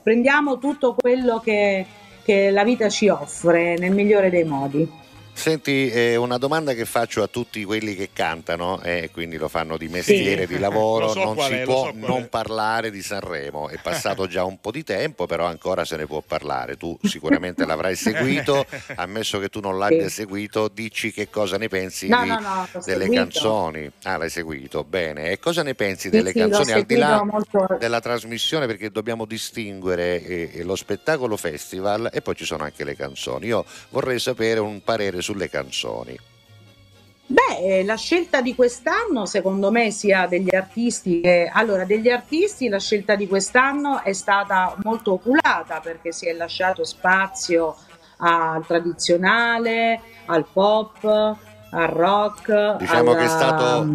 prendiamo 0.02 0.60
tutto 0.60 0.96
quello 0.96 1.40
che, 1.40 1.86
che 2.24 2.52
la 2.52 2.64
vita 2.64 2.88
ci 2.88 3.10
offre 3.10 3.76
nel 3.78 3.92
migliore 3.92 4.30
dei 4.30 4.46
modi. 4.46 4.90
Senti, 5.40 5.90
eh, 5.90 6.18
una 6.18 6.38
domanda 6.38 6.74
che 6.74 6.84
faccio 6.84 7.24
a 7.24 7.28
tutti 7.28 7.64
quelli 7.64 7.96
che 7.96 8.10
cantano 8.12 8.82
e 8.82 9.10
quindi 9.10 9.38
lo 9.38 9.48
fanno 9.48 9.78
di 9.78 9.88
mestiere, 9.88 10.46
Sì. 10.46 10.56
di 10.56 10.60
lavoro, 10.60 11.08
so 11.14 11.24
non 11.24 11.40
si 11.40 11.54
è, 11.54 11.64
può 11.64 11.86
so 11.86 11.92
non 11.96 12.24
è. 12.24 12.28
parlare 12.28 12.92
di 12.92 13.02
Sanremo. 13.02 13.70
È 13.70 13.78
passato 13.82 14.28
già 14.28 14.44
un 14.44 14.60
po' 14.60 14.70
di 14.72 14.84
tempo, 14.84 15.28
però 15.28 15.46
ancora 15.46 15.86
se 15.86 15.96
ne 15.96 16.08
può 16.08 16.22
parlare. 16.22 16.76
Tu 16.76 17.00
sicuramente 17.04 17.66
l'avrai 17.66 17.96
seguito, 17.96 18.66
ammesso 18.96 19.40
che 19.40 19.48
tu 19.48 19.62
non 19.62 19.78
l'abbia 19.78 20.10
Sì. 20.10 20.16
seguito, 20.16 20.68
dici 20.68 21.14
che 21.14 21.30
cosa 21.30 21.58
ne 21.58 21.70
pensi 21.70 22.10
No, 22.10 22.22
di- 22.22 22.28
no, 22.28 22.40
no, 22.42 22.68
delle 22.74 23.04
seguito. 23.06 23.12
canzoni. 23.14 23.92
Ah, 24.04 24.18
l'hai 24.18 24.30
seguito, 24.30 24.84
bene. 24.84 25.32
E 25.32 25.40
cosa 25.40 25.64
ne 25.64 25.74
pensi 25.74 26.10
Sì, 26.10 26.10
delle 26.10 26.34
canzoni 26.34 26.74
al 26.74 26.84
di 26.84 26.98
là 26.98 27.24
molto- 27.24 27.78
della 27.80 28.02
trasmissione? 28.02 28.66
Perché 28.66 28.92
dobbiamo 28.92 29.24
distinguere 29.24 30.22
eh, 30.22 30.50
eh, 30.56 30.64
lo 30.64 30.76
spettacolo 30.76 31.38
festival 31.38 32.10
e 32.12 32.22
poi 32.22 32.36
ci 32.36 32.44
sono 32.44 32.66
anche 32.66 32.84
le 32.84 32.98
canzoni. 32.98 33.46
Io 33.46 33.64
vorrei 33.92 34.20
sapere 34.20 34.60
un 34.60 34.84
parere 34.84 35.28
sulle 35.30 35.50
canzoni. 35.50 36.18
Beh, 37.28 37.84
la 37.84 37.96
scelta 37.96 38.42
di 38.42 38.56
quest'anno, 38.56 39.28
secondo 39.28 39.70
me, 39.70 39.92
sia 39.92 40.26
degli 40.26 40.56
artisti 40.56 41.22
che 41.22 41.48
allora, 41.54 41.86
degli 41.86 42.10
artisti 42.10 42.68
la 42.70 42.80
scelta 42.80 43.14
di 43.14 43.28
quest'anno 43.28 44.02
è 44.04 44.14
stata 44.14 44.76
molto 44.84 45.14
oculata 45.14 45.80
perché 45.80 46.12
si 46.12 46.28
è 46.28 46.34
lasciato 46.34 46.84
spazio 46.84 47.76
al 48.18 48.66
tradizionale, 48.66 50.02
al 50.26 50.46
pop, 50.52 51.04
al 51.04 51.88
rock, 51.88 52.78
Diciamo 52.78 53.12
che 53.12 53.18
è 53.20 53.22
alla- 53.22 53.28
stato 53.30 53.88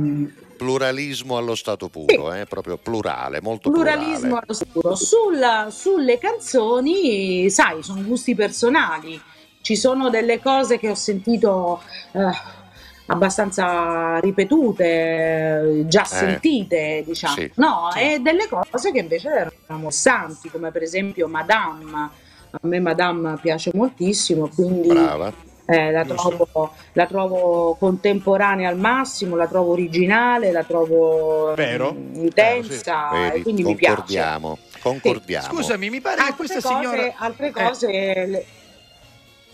pluralismo 0.57 1.37
allo 1.37 1.57
stato 1.57 1.89
puro, 1.89 2.33
eh, 2.33 2.47
proprio 2.47 2.77
plurale, 2.77 3.41
molto 3.43 3.69
pluralismo 3.71 4.21
plurale. 4.21 4.45
allo 4.45 4.53
sicuro. 4.55 4.95
Sulla- 4.95 5.67
sulle 5.71 6.19
canzoni, 6.19 7.51
sai, 7.51 7.83
sono 7.83 8.03
gusti 8.05 8.37
personali. 8.37 9.21
Ci 9.65 9.77
sono 9.77 10.11
delle 10.11 10.41
cose 10.43 10.79
che 10.79 10.91
ho 10.91 10.95
sentito 10.95 11.81
eh, 12.13 12.21
abbastanza 13.07 14.19
ripetute, 14.19 14.85
eh, 14.85 15.87
già 15.87 16.05
sentite, 16.05 17.03
diciamo. 17.07 17.35
sì, 17.35 17.51
no, 17.55 17.89
e 17.97 18.19
delle 18.21 18.47
cose 18.47 18.93
che 18.93 18.99
invece 18.99 19.51
erano 19.67 19.89
santi, 19.89 20.51
come 20.51 20.71
per 20.71 20.83
esempio 20.83 21.29
Madame. 21.29 21.93
A 22.51 22.59
me 22.61 22.79
Madame 22.79 23.39
piace 23.41 23.71
moltissimo, 23.73 24.49
quindi 24.55 24.89
Brava. 24.89 25.33
eh, 25.65 25.91
la, 25.91 26.05
trovo, 26.05 26.47
la 26.93 27.07
trovo 27.07 27.75
contemporanea 27.79 28.69
al 28.69 28.77
massimo, 28.79 29.35
la 29.35 29.47
trovo 29.49 29.73
originale, 29.73 30.53
la 30.53 30.63
trovo 30.63 31.55
Vero? 31.55 31.95
mm, 31.95 32.17
intensa 32.17 33.09
Vedi, 33.13 33.39
e 33.39 33.43
quindi 33.43 33.63
mi 33.65 33.75
piace. 33.75 33.95
concordiamo, 33.95 34.59
concordiamo. 34.83 35.47
Scusami, 35.47 35.89
mi 35.89 36.03
pare 36.03 36.17
che 36.17 36.21
Altre 36.23 36.37
questa 36.47 36.61
cose, 36.61 36.75
signora... 36.91 37.13
altre 37.17 37.47
Eh. 37.49 37.51
cose 37.51 37.87
le- 38.27 38.47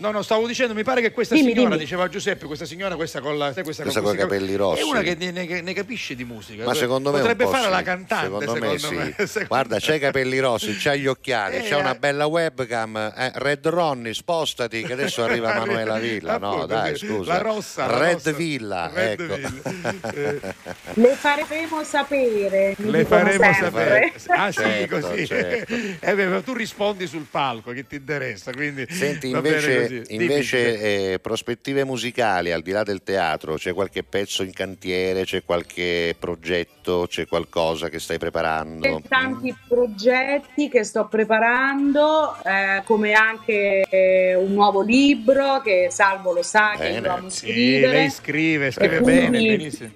No, 0.01 0.09
no, 0.09 0.23
stavo 0.23 0.47
dicendo, 0.47 0.73
mi 0.73 0.81
pare 0.83 0.99
che 0.99 1.11
questa 1.11 1.35
Dimmi, 1.35 1.49
signora, 1.51 1.69
dimmi. 1.69 1.81
diceva 1.81 2.09
Giuseppe, 2.09 2.47
questa 2.47 2.65
signora, 2.65 2.95
questa 2.95 3.21
con 3.21 3.37
la, 3.37 3.53
sai, 3.53 3.61
questa 3.63 3.83
Questa 3.83 4.01
con 4.01 4.09
coi 4.15 4.19
capelli 4.19 4.55
rossi. 4.55 4.81
È 4.81 4.83
una 4.83 5.01
che 5.01 5.15
ne, 5.15 5.29
ne- 5.29 5.61
ne 5.61 5.73
capisce 5.73 6.15
di 6.15 6.23
musica. 6.23 6.63
Ma 6.65 6.73
secondo 6.73 7.11
me 7.11 7.19
Potrebbe 7.19 7.43
po' 7.43 7.51
fare 7.51 7.65
sì. 7.65 7.69
la 7.69 7.81
cantante, 7.83 8.25
secondo, 8.25 8.53
secondo, 8.53 8.71
me 8.71 8.77
sì. 8.79 8.95
me. 8.95 9.13
Secondo 9.27 9.47
Guarda, 9.47 9.75
me. 9.75 9.81
c'hai 9.81 9.97
i 9.97 9.99
capelli 9.99 10.39
rossi, 10.39 10.75
c'hai 10.75 11.01
gli 11.01 11.05
occhiali, 11.07 11.57
Eh, 11.57 11.61
c'è 11.61 11.75
una 11.75 11.93
eh. 11.93 11.99
bella 11.99 12.25
webcam. 12.25 12.95
eh, 13.15 13.31
Red 13.35 13.67
Ronnie, 13.67 14.13
spostati 14.15 14.81
che 14.81 14.93
adesso 14.93 15.21
arriva 15.23 15.53
Manuela 15.53 15.99
Villa. 15.99 16.37
No, 16.39 16.47
Appunto, 16.49 16.65
dai, 16.65 16.97
scusa. 16.97 17.33
La 17.33 17.39
rossa, 17.39 17.85
la 17.85 17.97
Red 17.99 18.13
rossa. 18.13 18.31
Villa, 18.31 18.91
Red 18.91 19.19
ecco. 19.19 19.35
Villa. 19.35 20.13
Eh, 20.15 20.39
le 20.95 21.13
faremo 21.15 21.83
sapere. 21.83 22.73
Le 22.77 23.05
faremo 23.05 23.53
sapere. 23.53 24.13
Ah, 24.29 24.51
sì, 24.51 24.59
Certo, 24.61 24.99
così. 24.99 25.27
certo. 25.27 25.73
Eh, 25.99 26.15
beh, 26.15 26.25
ma 26.25 26.41
tu 26.41 26.53
rispondi 26.53 27.05
sul 27.05 27.27
palco 27.29 27.71
che 27.71 27.85
ti 27.85 27.97
interessa, 27.97 28.51
quindi 28.51 28.85
Senti, 28.89 29.29
invece, 29.29 29.90
così. 29.99 30.01
Dimmi, 30.07 30.23
invece 30.23 31.13
eh, 31.13 31.19
prospettive 31.19 31.83
musicali 31.83 32.51
al 32.51 32.61
di 32.61 32.71
là 32.71 32.83
del 32.83 33.01
teatro, 33.03 33.55
c'è 33.55 33.73
qualche 33.73 34.03
pezzo 34.03 34.43
in 34.43 34.51
cantiere, 34.53 35.23
c'è 35.25 35.43
qualche 35.43 36.15
progetto, 36.17 37.05
c'è 37.07 37.27
qualcosa 37.27 37.89
che 37.89 37.99
stai 37.99 38.17
preparando? 38.17 38.87
C'è 39.01 39.07
tanti 39.07 39.55
progetti 39.67 40.69
che 40.69 40.83
sto 40.83 41.07
preparando, 41.07 42.35
eh, 42.43 42.81
come 42.85 43.13
anche 43.13 43.85
eh, 43.89 44.35
un 44.35 44.53
nuovo 44.53 44.81
libro 44.81 45.61
che 45.61 45.87
Salvo 45.91 46.31
lo 46.33 46.43
sa 46.43 46.71
che 46.77 46.89
Bene. 46.91 47.07
io 47.07 47.13
amo 47.13 47.29
Sì, 47.29 47.37
scrivere. 47.47 47.91
lei 47.93 48.09
scrive, 48.09 48.71
scrive 48.71 48.97
E 48.97 49.01
bene, 49.01 49.27
quindi- 49.29 49.47
benissimo. 49.57 49.91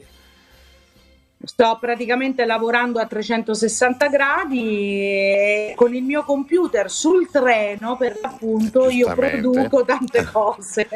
Sto 1.45 1.77
praticamente 1.79 2.43
lavorando 2.45 2.99
a 2.99 3.05
360 3.05 4.07
gradi 4.07 4.99
e 4.99 5.73
con 5.75 5.93
il 5.93 6.03
mio 6.03 6.23
computer 6.23 6.89
sul 6.89 7.29
treno, 7.29 7.95
per 7.97 8.17
l'appunto, 8.21 8.89
io 8.89 9.13
produco 9.13 9.85
tante 9.85 10.25
cose. 10.31 10.87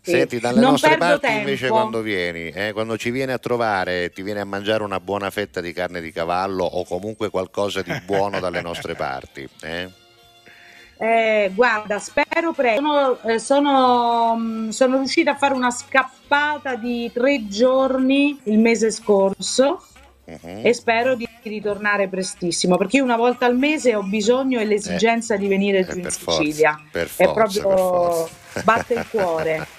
Senti, 0.00 0.38
dalle 0.38 0.60
non 0.60 0.70
nostre 0.70 0.96
parti 0.96 1.32
invece 1.32 1.62
tempo. 1.62 1.74
quando 1.74 2.00
vieni, 2.00 2.48
eh, 2.50 2.72
quando 2.72 2.96
ci 2.96 3.10
vieni 3.10 3.32
a 3.32 3.38
trovare, 3.38 4.10
ti 4.10 4.22
vieni 4.22 4.38
a 4.38 4.44
mangiare 4.44 4.84
una 4.84 5.00
buona 5.00 5.30
fetta 5.30 5.60
di 5.60 5.72
carne 5.72 6.00
di 6.00 6.12
cavallo 6.12 6.62
o 6.64 6.84
comunque 6.84 7.28
qualcosa 7.28 7.82
di 7.82 7.92
buono 8.04 8.38
dalle 8.38 8.62
nostre 8.62 8.94
parti. 8.94 9.48
eh? 9.62 10.04
Eh, 10.98 11.50
guarda, 11.54 11.98
spero 11.98 12.52
presto. 12.52 12.80
Sono, 12.82 13.22
eh, 13.22 13.38
sono, 13.38 14.36
mh, 14.36 14.68
sono 14.70 14.96
riuscita 14.96 15.32
a 15.32 15.36
fare 15.36 15.54
una 15.54 15.70
scappata 15.70 16.74
di 16.76 17.10
tre 17.12 17.46
giorni 17.48 18.38
il 18.44 18.58
mese 18.58 18.90
scorso 18.90 19.82
Mhm. 20.28 20.62
e 20.64 20.72
spero 20.74 21.14
di 21.14 21.28
ritornare 21.42 22.08
prestissimo 22.08 22.76
perché 22.76 22.96
io 22.96 23.04
una 23.04 23.16
volta 23.16 23.46
al 23.46 23.56
mese 23.56 23.94
ho 23.94 24.02
bisogno 24.02 24.58
e 24.58 24.64
l'esigenza 24.64 25.36
di 25.36 25.46
venire 25.46 25.78
Eh, 25.80 25.84
giù 25.86 25.98
in 25.98 26.10
forza, 26.10 26.30
Sicilia. 26.42 26.80
È 26.90 26.98
forza, 27.04 27.32
proprio 27.32 27.62
forza. 27.62 28.62
batte 28.64 28.94
il 28.94 29.06
cuore. 29.08 29.66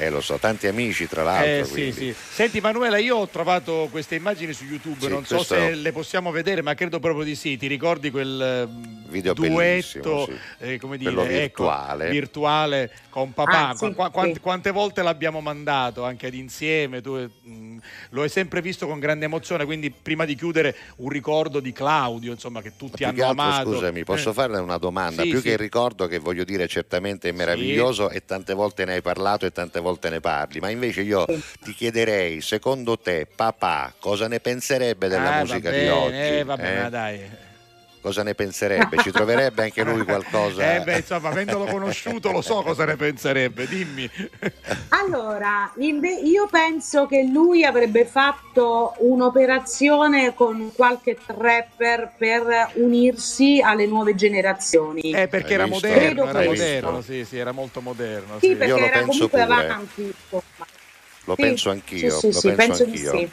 Eh, 0.00 0.08
lo 0.08 0.22
so, 0.22 0.38
tanti 0.38 0.66
amici 0.66 1.06
tra 1.06 1.22
l'altro. 1.22 1.44
Eh, 1.60 1.64
sì, 1.64 1.92
sì. 1.92 2.14
Senti 2.30 2.58
Manuela, 2.60 2.96
io 2.96 3.16
ho 3.16 3.28
trovato 3.28 3.86
queste 3.90 4.14
immagini 4.14 4.54
su 4.54 4.64
YouTube, 4.64 4.98
Sì, 4.98 5.08
non 5.08 5.26
so 5.26 5.42
se 5.42 5.74
le 5.74 5.92
possiamo 5.92 6.30
vedere, 6.30 6.62
ma 6.62 6.72
credo 6.72 6.98
proprio 7.00 7.22
di 7.22 7.34
sì. 7.34 7.58
Ti 7.58 7.66
ricordi 7.66 8.10
quel 8.10 8.40
eh, 8.40 9.08
Video 9.10 9.34
duetto, 9.34 10.24
sì. 10.24 10.32
eh, 10.60 10.78
come 10.78 10.96
dire, 10.96 11.12
Quello 11.12 11.28
ecco, 11.28 11.64
virtuale. 11.64 12.08
virtuale 12.08 12.90
con 13.10 13.34
papà? 13.34 13.68
Ah, 13.68 13.74
sì, 13.74 13.92
qua- 13.92 14.08
quante, 14.08 14.34
sì. 14.34 14.40
quante 14.40 14.70
volte 14.70 15.02
l'abbiamo 15.02 15.42
mandato 15.42 16.02
anche 16.02 16.28
ad 16.28 16.34
insieme? 16.34 17.02
Tu, 17.02 17.16
eh, 17.16 17.28
mh, 17.42 17.78
lo 18.10 18.22
hai 18.22 18.30
sempre 18.30 18.62
visto 18.62 18.86
con 18.86 19.00
grande 19.00 19.26
emozione, 19.26 19.66
quindi 19.66 19.90
prima 19.90 20.24
di 20.24 20.34
chiudere 20.34 20.74
un 20.96 21.10
ricordo 21.10 21.60
di 21.60 21.72
Claudio, 21.72 22.32
insomma, 22.32 22.62
che 22.62 22.72
tutti 22.74 23.04
hanno 23.04 23.14
che 23.16 23.22
altro, 23.22 23.42
amato. 23.42 23.72
scusami, 23.72 24.04
posso 24.04 24.30
Eh. 24.30 24.32
farle 24.32 24.60
una 24.60 24.78
domanda? 24.78 25.20
Sì, 25.24 25.28
Più 25.28 25.38
sì. 25.38 25.44
che 25.44 25.50
il 25.50 25.58
ricordo 25.58 26.06
che 26.06 26.18
voglio 26.18 26.44
dire 26.44 26.66
certamente 26.68 27.28
è 27.28 27.32
meraviglioso 27.32 28.08
e 28.08 28.24
tante 28.24 28.54
volte 28.54 28.86
ne 28.86 28.94
hai 28.94 29.02
parlato 29.02 29.44
e 29.44 29.50
tante 29.52 29.72
volte 29.78 29.88
ne 30.10 30.20
parli, 30.20 30.60
ma 30.60 30.70
invece 30.70 31.02
io 31.02 31.24
ti 31.60 31.72
chiederei, 31.74 32.40
secondo 32.40 32.98
te, 32.98 33.26
papà, 33.26 33.94
cosa 33.98 34.28
ne 34.28 34.40
penserebbe 34.40 35.08
della 35.08 35.30
Ah, 35.30 35.40
musica 35.40 35.70
va 35.70 35.74
di 35.74 35.86
bene, 35.86 35.90
oggi? 35.90 36.38
eh, 36.38 36.44
vabbè, 36.44 36.84
eh? 36.86 36.90
dai. 36.90 37.30
Cosa 38.00 38.22
ne 38.22 38.34
penserebbe? 38.34 38.98
Ci 38.98 39.10
troverebbe 39.10 39.62
anche 39.64 39.82
lui 39.84 40.04
qualcosa? 40.04 40.74
Eh 40.74 40.80
beh, 40.80 40.96
insomma, 40.98 41.28
avendolo 41.28 41.66
conosciuto 41.66 42.32
lo 42.32 42.40
so 42.40 42.62
cosa 42.62 42.86
ne 42.86 42.96
penserebbe, 42.96 43.66
dimmi. 43.68 44.08
Allora, 44.88 45.70
inve- 45.78 46.20
io 46.20 46.48
penso 46.50 47.06
che 47.06 47.22
lui 47.22 47.64
avrebbe 47.64 48.06
fatto 48.06 48.94
un'operazione 49.00 50.34
con 50.34 50.72
qualche 50.74 51.18
trapper 51.24 52.12
per 52.18 52.70
unirsi 52.74 53.60
alle 53.62 53.86
nuove 53.86 54.14
generazioni. 54.14 55.00
Eh, 55.14 55.28
perché 55.28 55.48
Hai 55.48 55.54
era 55.54 55.66
visto? 55.66 55.86
moderno, 55.86 56.06
Credo 56.06 56.26
era 56.26 56.42
moderno, 56.42 57.02
sì, 57.02 57.24
sì, 57.24 57.36
era 57.38 57.52
molto 57.52 57.80
moderno. 57.80 58.38
Sì, 58.40 58.48
sì. 58.48 58.52
perché 58.54 58.66
Io 58.66 58.78
lo 58.78 58.86
era 58.86 59.00
penso 59.00 59.28
comunque 59.28 59.40
pure. 59.40 59.66
avanti. 59.68 60.00
insomma. 60.00 60.66
Lo 61.26 61.34
Sì, 61.36 61.42
penso 61.42 61.70
anch'io, 61.70 62.10
sì, 62.10 62.20
sì, 62.20 62.32
lo 62.32 62.40
sì, 62.40 62.48
penso 62.48 62.56
penso 62.56 62.84
di 62.84 62.90
anch'io. 62.90 63.30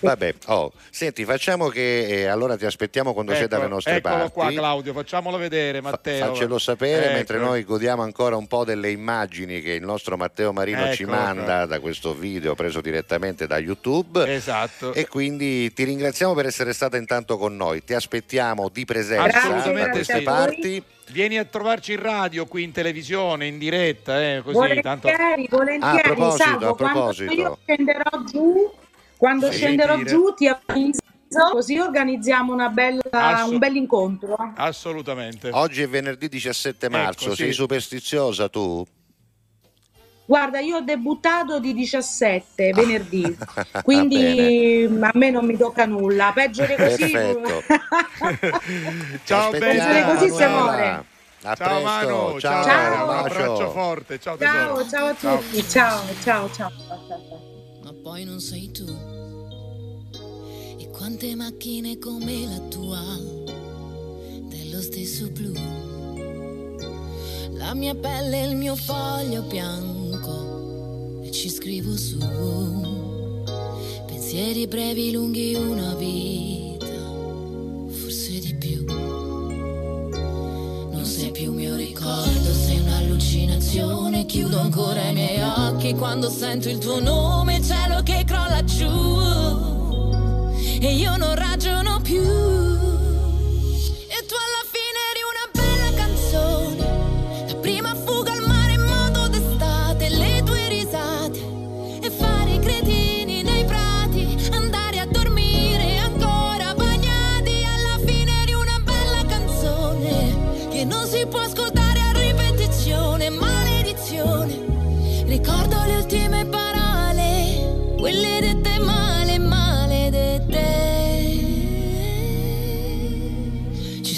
Vabbè, 0.00 0.34
oh, 0.46 0.72
senti, 0.90 1.24
facciamo 1.24 1.68
che 1.68 2.06
eh, 2.06 2.26
allora 2.26 2.56
ti 2.56 2.64
aspettiamo 2.64 3.12
quando 3.12 3.32
sei 3.32 3.42
Ecco, 3.44 3.56
dalle 3.56 3.68
nostre 3.68 3.96
eccolo 3.96 4.14
parti. 4.14 4.32
qua 4.32 4.50
Claudio, 4.52 4.92
facciamolo 4.92 5.36
vedere 5.36 5.80
Matteo. 5.80 6.26
Faccelo 6.26 6.58
sapere 6.58 7.06
Ecco. 7.06 7.14
mentre 7.14 7.38
noi 7.38 7.64
godiamo 7.64 8.02
ancora 8.02 8.36
un 8.36 8.46
po' 8.46 8.64
delle 8.64 8.90
immagini 8.90 9.60
che 9.60 9.72
il 9.72 9.82
nostro 9.84 10.16
Matteo 10.16 10.52
Marino 10.52 10.92
ci 10.92 11.02
Ecco, 11.02 11.12
manda 11.12 11.66
da 11.66 11.80
questo 11.80 12.14
video 12.14 12.54
preso 12.54 12.80
direttamente 12.80 13.46
da 13.46 13.58
YouTube. 13.58 14.32
Esatto. 14.32 14.92
E 14.94 15.08
quindi 15.08 15.72
ti 15.72 15.84
ringraziamo 15.84 16.34
per 16.34 16.46
essere 16.46 16.72
stata 16.72 16.96
intanto 16.96 17.36
con 17.36 17.56
noi. 17.56 17.82
Ti 17.82 17.94
aspettiamo 17.94 18.68
di 18.72 18.84
presenza 18.84 19.48
da 19.48 19.88
queste 19.90 20.18
sì. 20.18 20.22
parti. 20.22 20.82
Vieni 21.10 21.38
a 21.38 21.44
trovarci 21.44 21.92
in 21.94 22.02
radio, 22.02 22.44
qui 22.44 22.62
in 22.64 22.70
televisione, 22.72 23.46
in 23.46 23.56
diretta, 23.56 24.22
eh, 24.22 24.42
così 24.44 24.80
tanto 24.82 25.08
Volentieri, 25.08 25.46
volentieri, 25.48 25.80
Ah, 25.82 25.92
a 25.94 26.00
proposito, 26.02 26.44
Salvo, 26.44 26.68
a 26.68 26.74
proposito. 26.74 27.32
io 27.32 27.58
scenderò 27.64 28.10
giù, 28.30 28.70
quando 29.18 29.50
scenderò 29.50 29.96
Dire. 29.96 30.08
giù 30.08 30.32
ti 30.34 30.46
avviso, 30.46 31.00
così 31.52 31.76
organizziamo 31.78 32.52
una 32.54 32.68
bella, 32.70 33.02
Assu- 33.10 33.52
un 33.52 33.58
bell'incontro. 33.58 34.36
assolutamente. 34.56 35.50
Oggi 35.52 35.82
è 35.82 35.88
venerdì 35.88 36.28
17 36.28 36.88
marzo, 36.88 37.24
Ecco, 37.26 37.34
sì. 37.34 37.42
sei 37.42 37.52
superstiziosa 37.52 38.48
tu? 38.48 38.82
Guarda, 40.24 40.60
io 40.60 40.76
ho 40.76 40.80
debuttato 40.82 41.58
di 41.58 41.72
17 41.72 42.72
venerdì, 42.74 43.22
Va 43.72 43.80
quindi 43.82 44.86
a 45.00 45.10
me 45.14 45.30
non 45.30 45.46
mi 45.46 45.56
tocca 45.56 45.86
nulla. 45.86 46.32
Peggio 46.34 46.66
di 46.66 46.74
così. 46.76 47.10
Perfetto. 47.10 47.62
Ciao. 49.24 49.50
Peggio 49.50 49.92
di 49.92 50.02
così 50.02 50.30
siamo 50.30 50.64
Manuela. 50.66 50.92
ore. 50.98 51.04
A 51.44 51.54
Ciao 51.54 51.68
presto. 51.68 51.82
Manu, 51.84 52.40
ciao, 52.40 52.64
ciao, 52.64 53.04
un 53.04 53.08
un 53.10 53.16
abbraccio 53.16 53.70
forte, 53.70 54.18
ciao. 54.20 54.36
Ciao, 54.36 54.88
ciao 54.88 55.06
a 55.06 55.14
tutti. 55.14 55.68
Ciao, 55.68 56.02
ciao, 56.22 56.50
ciao. 56.52 56.70
ciao, 56.86 57.46
poi 58.02 58.24
non 58.24 58.40
sei 58.40 58.70
tu. 58.70 58.86
E 60.78 60.88
quante 60.90 61.34
macchine 61.34 61.98
come 61.98 62.46
la 62.46 62.58
tua, 62.68 63.02
dello 64.48 64.80
stesso 64.80 65.30
blu. 65.30 65.52
La 67.52 67.74
mia 67.74 67.94
pelle 67.94 68.42
e 68.42 68.48
il 68.48 68.56
mio 68.56 68.76
foglio 68.76 69.42
bianco, 69.42 71.22
e 71.22 71.30
ci 71.30 71.48
scrivo 71.48 71.96
su. 71.96 72.18
Pensieri 74.06 74.66
brevi, 74.66 75.12
lunghi, 75.12 75.54
una 75.54 75.94
vita, 75.94 76.67
sei 81.18 81.32
più 81.32 81.52
mio 81.52 81.74
ricordo, 81.74 82.52
sei 82.52 82.78
un'allucinazione. 82.78 84.24
Chiudo 84.24 84.60
ancora 84.60 85.08
i 85.08 85.12
miei 85.12 85.42
occhi 85.42 85.92
quando 85.96 86.30
sento 86.30 86.68
il 86.68 86.78
tuo 86.78 87.00
nome, 87.00 87.60
cielo 87.60 88.02
che 88.04 88.22
crolla 88.24 88.62
giù. 88.62 88.86
E 90.80 90.94
io 90.94 91.16
non 91.16 91.34
ragiono 91.34 92.00
più. 92.00 92.22
E 92.22 92.26
tu 94.26 94.34
alla 94.44 94.64
fine 94.70 94.98
eri 95.10 95.22
una 95.26 95.48
bella 95.52 95.90
canzone. 95.96 97.46
La 97.48 97.54
prima 97.56 97.96
fuga 97.96 98.32
al 98.32 98.38
mare 98.42 98.47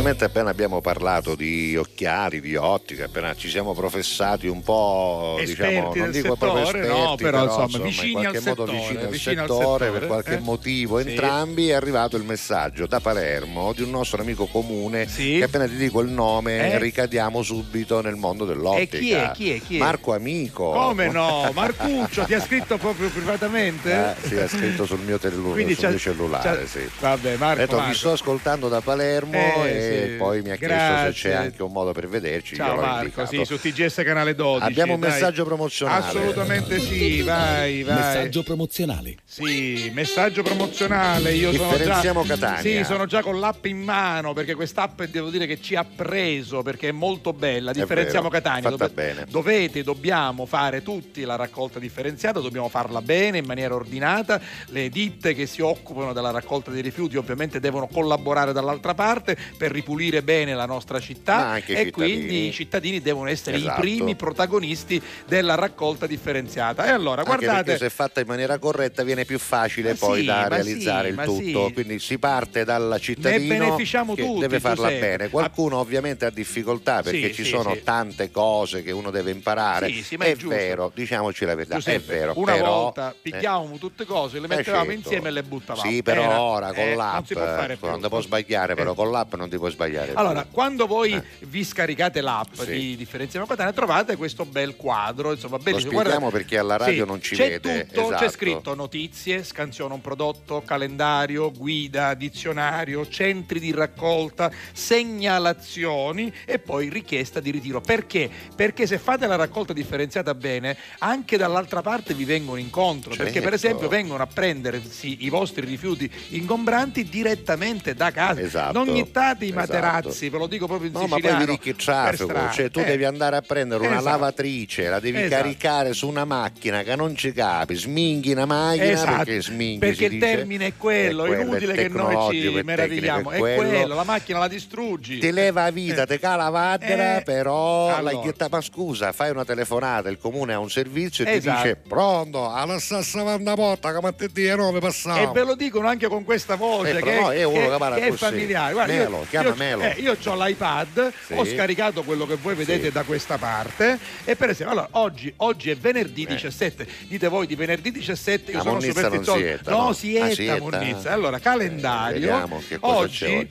Giustamente 0.00 0.24
appena 0.32 0.48
abbiamo 0.48 0.80
parlato 0.80 1.34
di 1.34 1.76
occhiali, 1.76 2.40
di 2.40 2.56
ottica, 2.56 3.04
appena 3.04 3.34
ci 3.36 3.50
siamo 3.50 3.74
professati 3.74 4.46
un 4.46 4.62
po', 4.62 5.36
Esperti 5.38 5.74
diciamo, 5.74 5.94
non 5.94 6.10
dico 6.10 6.36
proprio 6.36 6.64
settore, 6.64 6.80
esperti, 6.86 7.04
no, 7.04 7.14
però, 7.16 7.44
insomma, 7.44 7.84
vicini 7.84 8.06
in 8.06 8.12
qualche 8.12 8.36
al 8.38 8.42
modo 8.44 8.66
settore, 8.66 8.78
vicini 8.78 9.02
al 9.02 9.08
vicini 9.10 9.36
al 9.36 9.46
settore, 9.46 9.84
settore, 9.84 9.98
per 9.98 10.08
qualche 10.08 10.34
eh? 10.36 10.38
motivo 10.38 11.00
Sì. 11.02 11.08
entrambi 11.10 11.68
è 11.68 11.72
arrivato 11.74 12.16
il 12.16 12.22
messaggio 12.24 12.86
da 12.86 13.00
Palermo 13.00 13.74
di 13.74 13.82
un 13.82 13.90
nostro 13.90 14.22
amico 14.22 14.46
comune 14.46 15.04
che 15.04 15.42
appena 15.42 15.66
ti 15.66 15.76
dico 15.76 16.00
il 16.00 16.08
nome 16.08 16.72
Eh? 16.72 16.78
ricadiamo 16.78 17.42
subito 17.42 18.00
nel 18.00 18.16
mondo 18.16 18.46
dell'ottica. 18.46 18.96
E 18.96 19.00
chi 19.00 19.10
è? 19.12 19.30
Chi 19.34 19.50
è? 19.52 19.60
Chi 19.60 19.76
è? 19.76 19.78
Marco 19.80 20.14
Amico. 20.14 20.70
Come 20.70 21.10
no? 21.10 21.50
Marcuccio 21.52 22.24
ti 22.24 22.32
ha 22.32 22.40
scritto 22.40 22.78
proprio 22.78 23.10
privatamente? 23.10 24.16
Eh, 24.22 24.28
sì, 24.28 24.36
ha 24.38 24.48
scritto 24.48 24.86
sul 24.86 25.00
mio, 25.00 25.18
Quindi 25.18 25.74
sul 25.74 25.90
mio 25.90 25.98
cellulare, 25.98 26.66
sì. 26.66 26.88
Vabbè, 27.00 27.36
Marco, 27.36 27.60
detto, 27.60 27.76
Marco. 27.76 27.90
vi 27.90 27.96
sto 27.98 28.12
ascoltando 28.12 28.68
da 28.68 28.80
Palermo 28.80 29.36
Eh, 29.36 29.88
e 29.88 29.89
e 29.90 30.16
poi 30.16 30.42
mi 30.42 30.50
ha 30.50 30.56
chiesto 30.56 30.74
Grazie. 30.76 31.12
se 31.12 31.28
c'è 31.28 31.34
anche 31.34 31.62
un 31.62 31.72
modo 31.72 31.92
per 31.92 32.08
vederci. 32.08 32.54
Ciao 32.56 32.76
Marco, 32.76 33.26
sì, 33.26 33.44
su 33.44 33.58
TGS 33.58 34.02
canale 34.04 34.34
12. 34.34 34.66
Abbiamo 34.66 34.94
un 34.94 35.00
dai. 35.00 35.10
messaggio 35.10 35.44
promozionale. 35.44 36.04
Assolutamente 36.06 36.78
sì, 36.78 37.22
vai, 37.22 37.82
vai. 37.82 37.94
Messaggio 37.96 38.42
promozionale. 38.42 39.16
Sì, 39.24 39.90
messaggio 39.92 40.42
promozionale. 40.42 41.32
Io 41.32 41.52
sono 41.52 41.70
già, 41.70 41.76
Differenziamo 41.76 42.22
Catania. 42.24 42.60
Sì, 42.60 42.84
sono 42.84 43.06
già 43.06 43.22
con 43.22 43.38
l'app 43.40 43.64
in 43.66 43.78
mano 43.78 44.32
perché 44.32 44.54
quest'app 44.54 45.02
devo 45.02 45.30
dire 45.30 45.46
che 45.46 45.60
ci 45.60 45.74
ha 45.74 45.84
preso 45.84 46.62
perché 46.62 46.88
è 46.88 46.92
molto 46.92 47.32
bella. 47.32 47.72
Differenziamo 47.72 48.28
vero, 48.28 48.42
Catania. 48.42 48.70
fatta 48.70 48.86
Dove- 48.88 48.92
bene. 48.92 49.26
Dovete, 49.28 49.82
dobbiamo 49.82 50.46
fare 50.46 50.82
tutti 50.82 51.22
la 51.22 51.36
raccolta 51.36 51.78
differenziata, 51.78 52.40
dobbiamo 52.40 52.68
farla 52.68 53.02
bene, 53.02 53.38
in 53.38 53.46
maniera 53.46 53.74
ordinata. 53.74 54.40
Le 54.66 54.88
ditte 54.88 55.34
che 55.34 55.46
si 55.46 55.60
occupano 55.60 56.12
della 56.12 56.30
raccolta 56.30 56.70
dei 56.70 56.82
rifiuti 56.82 57.16
ovviamente 57.16 57.60
devono 57.60 57.86
collaborare 57.86 58.52
dall'altra 58.52 58.94
parte 58.94 59.36
per 59.56 59.70
ripulire 59.80 60.22
bene 60.22 60.54
la 60.54 60.66
nostra 60.66 61.00
città 61.00 61.56
e 61.56 61.60
cittadini. 61.62 61.90
quindi 61.90 62.46
i 62.48 62.52
cittadini 62.52 63.00
devono 63.00 63.28
essere 63.28 63.56
Esatto. 63.56 63.80
i 63.80 63.82
primi 63.82 64.14
protagonisti 64.14 65.00
della 65.26 65.54
raccolta 65.54 66.06
differenziata. 66.06 66.86
E 66.86 66.90
allora, 66.90 67.22
Anche 67.22 67.44
guardate, 67.46 67.78
se 67.78 67.90
fatta 67.90 68.20
in 68.20 68.26
maniera 68.26 68.58
corretta 68.58 69.02
viene 69.02 69.24
più 69.24 69.38
facile 69.38 69.90
Ma 69.92 69.98
poi 69.98 70.20
sì, 70.20 70.26
da 70.26 70.48
realizzare 70.48 71.08
sì, 71.12 71.14
il 71.14 71.24
tutto. 71.24 71.66
sì. 71.66 71.72
Quindi 71.72 71.98
si 71.98 72.18
parte 72.18 72.64
dal 72.64 72.96
cittadino 73.00 73.58
beneficiamo 73.64 74.14
che 74.14 74.24
tutti, 74.24 74.40
deve 74.40 74.60
farla 74.60 74.88
bene. 74.88 75.28
Qualcuno 75.28 75.78
ovviamente 75.78 76.26
ha 76.26 76.30
difficoltà 76.30 77.02
perché 77.02 77.32
ci 77.32 77.44
sono 77.44 77.76
tante 77.82 78.30
cose 78.30 78.82
che 78.82 78.90
uno 78.92 79.10
deve 79.10 79.30
imparare. 79.30 79.88
Sì, 79.88 80.02
sì, 80.02 80.16
ma 80.16 80.24
è 80.26 80.32
è 80.32 80.36
vero, 80.36 80.90
diciamoci 80.94 81.44
la 81.44 81.54
verità, 81.54 81.76
Giuseppe, 81.76 82.12
è 82.12 82.18
vero. 82.18 82.32
una 82.36 82.52
però, 82.52 82.82
volta 82.82 83.10
eh, 83.10 83.14
pigliavamo 83.20 83.76
tutte 83.78 84.04
cose, 84.04 84.38
le 84.38 84.46
eh, 84.46 84.48
mettevamo 84.48 84.84
certo. 84.84 84.98
insieme 84.98 85.28
e 85.28 85.32
le 85.32 85.42
buttavamo. 85.42 85.88
Sì, 85.90 86.02
però 86.02 86.22
Era- 86.22 86.40
ora 86.40 86.66
con 86.72 86.84
eh, 86.84 86.94
l'app 86.94 87.14
non 87.14 87.26
si 87.26 87.34
può 87.34 87.44
fare 87.44 87.78
eh, 87.80 87.88
non 87.88 88.08
può 88.08 88.20
sbagliare, 88.20 88.74
però 88.74 88.94
con 88.94 89.10
l'app 89.10 89.34
non 89.34 89.48
ti 89.48 89.56
puoi 89.56 89.69
sbagliare. 89.70 90.12
Allora, 90.14 90.42
più. 90.42 90.50
quando 90.52 90.86
voi 90.86 91.12
Eh. 91.12 91.22
vi 91.40 91.64
scaricate 91.64 92.20
l'app 92.20 92.54
Sì. 92.54 92.66
di 92.70 92.96
Differenziamo 92.96 93.46
Catania, 93.46 93.72
trovate 93.72 94.16
questo 94.16 94.44
bel 94.44 94.76
quadro, 94.76 95.32
insomma, 95.32 95.56
bellissimo. 95.58 95.90
spieghiamo 95.92 96.18
Guardate- 96.18 96.32
perché 96.44 96.58
alla 96.58 96.76
radio 96.76 97.04
non 97.04 97.20
ci 97.22 97.34
c'è 97.34 97.48
vede, 97.60 97.86
Tutto, 97.86 98.08
C'è 98.08 98.14
esatto. 98.14 98.30
scritto 98.30 98.74
notizie, 98.74 99.42
scansiona 99.44 99.94
un 99.94 100.00
prodotto, 100.00 100.62
calendario, 100.64 101.50
guida, 101.52 102.14
dizionario, 102.14 103.08
centri 103.08 103.58
di 103.60 103.72
raccolta, 103.72 104.50
segnalazioni 104.72 106.32
e 106.44 106.58
poi 106.58 106.88
richiesta 106.88 107.40
di 107.40 107.50
ritiro. 107.50 107.80
Perché? 107.80 108.28
Perché 108.54 108.86
se 108.86 108.98
fate 108.98 109.26
la 109.26 109.36
raccolta 109.36 109.72
differenziata 109.72 110.34
bene, 110.34 110.76
anche 110.98 111.36
dall'altra 111.36 111.82
parte 111.82 112.14
vi 112.14 112.24
vengono 112.24 112.58
incontro. 112.58 113.10
Perché, 113.14 113.40
per 113.40 113.50
Certo. 113.50 113.54
esempio, 113.66 113.88
vengono 113.88 114.22
a 114.22 114.26
prendersi 114.26 115.24
i 115.24 115.28
vostri 115.28 115.64
rifiuti 115.66 116.10
ingombranti 116.30 117.04
direttamente 117.04 117.94
da 117.94 118.10
casa. 118.10 118.40
Esatto, 118.40 118.82
Non 118.84 118.94
gittate 118.94 119.44
i 119.44 119.52
esatto. 119.62 119.72
materazzi, 119.78 120.28
ve 120.28 120.38
lo 120.38 120.46
dico 120.46 120.66
proprio 120.66 120.88
in 120.88 120.92
No, 120.94 121.00
ma 121.02 121.06
poi 121.08 121.16
siciliano. 121.20 121.44
vi 121.44 121.50
ricchi 121.50 121.68
il 121.70 121.74
per 121.76 121.84
traffico, 121.84 122.50
cioè 122.52 122.70
tu 122.70 122.80
Eh, 122.80 122.84
devi 122.84 123.04
andare 123.04 123.36
a 123.36 123.42
prendere 123.42 123.80
una 123.86 123.96
esatto. 123.98 124.10
lavatrice, 124.10 124.88
la 124.88 125.00
devi 125.00 125.20
Esatto. 125.22 125.42
caricare 125.42 125.92
su 125.94 126.08
una 126.08 126.24
macchina 126.24 126.82
che 126.82 126.96
non 126.96 127.14
ci 127.16 127.32
capi, 127.32 127.74
sminghi 127.74 128.32
una 128.32 128.46
macchina 128.46 128.84
Esatto, 128.84 129.16
perché 129.24 129.42
sminghi 129.42 129.78
perché 129.78 130.04
il 130.04 130.10
dice, 130.10 130.26
termine 130.26 130.66
è 130.66 130.72
quello, 130.76 131.24
è 131.24 131.26
quello, 131.28 131.42
inutile 131.42 131.72
il 131.72 131.78
che 131.78 131.88
noi 131.88 132.30
ci 132.40 132.62
meravigliamo, 132.62 133.30
tecnico 133.30 133.46
è 133.46 133.56
quello. 133.56 133.94
la 133.94 134.04
macchina 134.04 134.38
la 134.38 134.48
distruggi. 134.48 135.18
Ti 135.18 135.32
leva 135.32 135.64
a 135.64 135.70
vita, 135.70 136.06
te 136.06 136.18
cala 136.18 136.44
la 136.44 136.50
vaddera, 136.50 137.18
Eh, 137.18 137.22
però 137.22 137.88
allora. 137.94 138.00
l'hai 138.02 138.20
chietta- 138.22 138.48
ma 138.50 138.60
scusa, 138.60 139.12
fai 139.12 139.30
una 139.30 139.44
telefonata, 139.44 140.08
il 140.08 140.18
comune 140.18 140.54
ha 140.54 140.58
un 140.58 140.70
servizio 140.70 141.24
e 141.24 141.32
Esatto. 141.36 141.62
ti 141.62 141.68
dice 141.68 141.76
pronto, 141.86 142.50
alla 142.50 142.78
stessa 142.78 143.22
vanna 143.22 143.54
porta, 143.54 143.92
come 143.92 144.14
te 144.14 144.28
dire, 144.32 144.54
no, 144.56 144.72
mi 144.72 144.80
passiamo. 144.80 145.30
E 145.30 145.32
ve 145.32 145.44
lo 145.44 145.54
dicono 145.54 145.86
anche 145.88 146.08
con 146.08 146.24
questa 146.24 146.54
voce 146.56 146.96
Eh, 146.98 147.02
che, 147.02 147.14
no, 147.20 147.30
è 147.30 147.42
uno 147.44 147.76
che- 147.78 147.94
che 148.00 148.06
è 148.06 148.12
familiare. 148.12 148.72
Guarda, 148.72 148.92
Melo, 148.92 149.26
io, 149.30 149.49
io, 149.56 149.80
eh, 149.96 150.00
io 150.00 150.16
ho 150.24 150.44
l'iPad, 150.44 151.12
Sì. 151.26 151.32
ho 151.34 151.44
scaricato 151.44 152.02
quello 152.02 152.26
che 152.26 152.36
voi 152.36 152.54
vedete 152.54 152.84
Sì. 152.86 152.90
da 152.92 153.02
questa 153.02 153.38
parte 153.38 153.98
e 154.24 154.36
per 154.36 154.50
esempio, 154.50 154.72
allora, 154.76 154.88
oggi, 154.92 155.32
oggi 155.38 155.70
è 155.70 155.76
venerdì 155.76 156.22
Eh. 156.24 156.26
17, 156.28 156.86
dite 157.08 157.28
voi 157.28 157.46
di 157.46 157.54
venerdì 157.54 157.90
17 157.90 158.52
io 158.52 158.58
A 158.58 158.62
sono 158.62 158.80
superstizioso. 158.80 159.70
no, 159.70 159.76
no? 159.86 159.92
si 159.92 160.16
Ah? 160.16 160.58
Monnizza. 160.60 161.12
Allora, 161.12 161.38
calendario. 161.38 162.44
Eh, 162.44 162.62
che 162.68 162.78
cosa 162.78 162.96
oggi, 162.96 163.24
oggi. 163.24 163.48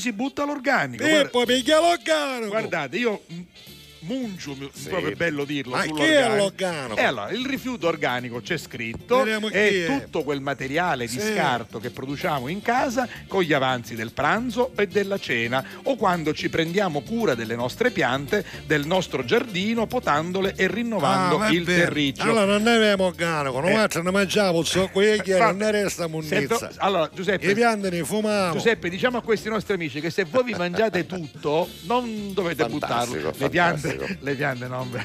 si 0.00 0.12
butta 0.12 0.44
l'organico. 0.44 1.02
Eh, 1.04 1.08
Guarda- 1.08 1.28
poi 1.30 1.46
piglia 1.46 1.80
l'organico. 1.80 2.48
Guardate, 2.48 2.96
io 2.96 3.22
m- 4.00 4.06
muncio, 4.06 4.54
mi- 4.58 4.70
Sì. 4.72 4.88
proprio 4.88 5.10
è 5.12 5.14
bello 5.14 5.44
dirlo. 5.44 5.74
Ma 5.76 5.82
chi 5.82 5.88
sull'organico. 5.88 6.32
è 6.32 6.36
l'organico? 6.36 6.96
E 6.96 7.02
allora, 7.04 7.30
il 7.30 7.46
rifiuto 7.46 7.86
organico 7.88 8.40
c'è 8.40 8.56
scritto, 8.56 9.24
è. 9.24 9.86
tutto 9.86 10.22
quel 10.22 10.40
materiale 10.40 11.06
di 11.06 11.18
Sì. 11.20 11.32
scarto 11.32 11.78
che 11.78 11.90
produciamo 11.90 12.48
in 12.48 12.62
casa 12.62 13.08
con 13.28 13.42
gli 13.42 13.52
avanzi 13.52 13.94
del 13.94 14.12
pranzo 14.12 14.72
e 14.76 14.86
della 14.86 15.18
cena 15.18 15.64
o 15.84 15.96
quando 15.96 16.32
ci 16.32 16.48
prendiamo 16.48 17.00
cura 17.02 17.34
delle 17.34 17.54
nostre 17.56 17.90
piante, 17.90 18.44
del 18.66 18.86
nostro 18.86 19.24
giardino, 19.24 19.86
potandole 19.86 20.54
e 20.56 20.66
rinnovando 20.68 21.38
Ah, 21.38 21.50
il 21.50 21.64
terriccio. 21.64 22.22
Allora 22.22 22.44
non 22.44 22.62
ne 22.62 22.74
abbiamo 22.74 23.04
organico, 23.04 23.58
Eh. 23.58 23.62
noi 23.62 23.74
altri 23.74 24.02
ne 24.02 24.10
mangiamo, 24.10 24.62
so 24.62 24.88
qui 24.92 25.06
e 25.06 25.22
Fa- 25.24 25.46
non 25.46 25.56
ne 25.58 25.70
resta 25.70 26.06
munnizza. 26.06 26.70
allora, 26.78 27.04
I 27.04 27.14
Giuseppe, 27.14 27.52
piante 27.54 27.90
ne 27.90 28.04
fumiamo. 28.04 28.52
Giuseppe, 28.52 28.88
diciamo 28.88 29.18
a 29.18 29.22
questi 29.22 29.48
nostri 29.48 29.74
amici 29.74 30.00
che 30.00 30.10
se 30.10 30.24
voi 30.24 30.44
vi 30.44 30.54
mangiate 30.54 31.06
tutto, 31.06 31.68
non 31.82 32.32
dovete 32.32 32.62
Fantastico, 32.68 32.78
buttarlo. 33.16 33.32
Le 33.36 33.48
piante, 33.50 33.89
fantastico. 33.90 34.18
le 34.24 34.34
piante 34.34 34.66
non. 34.68 34.88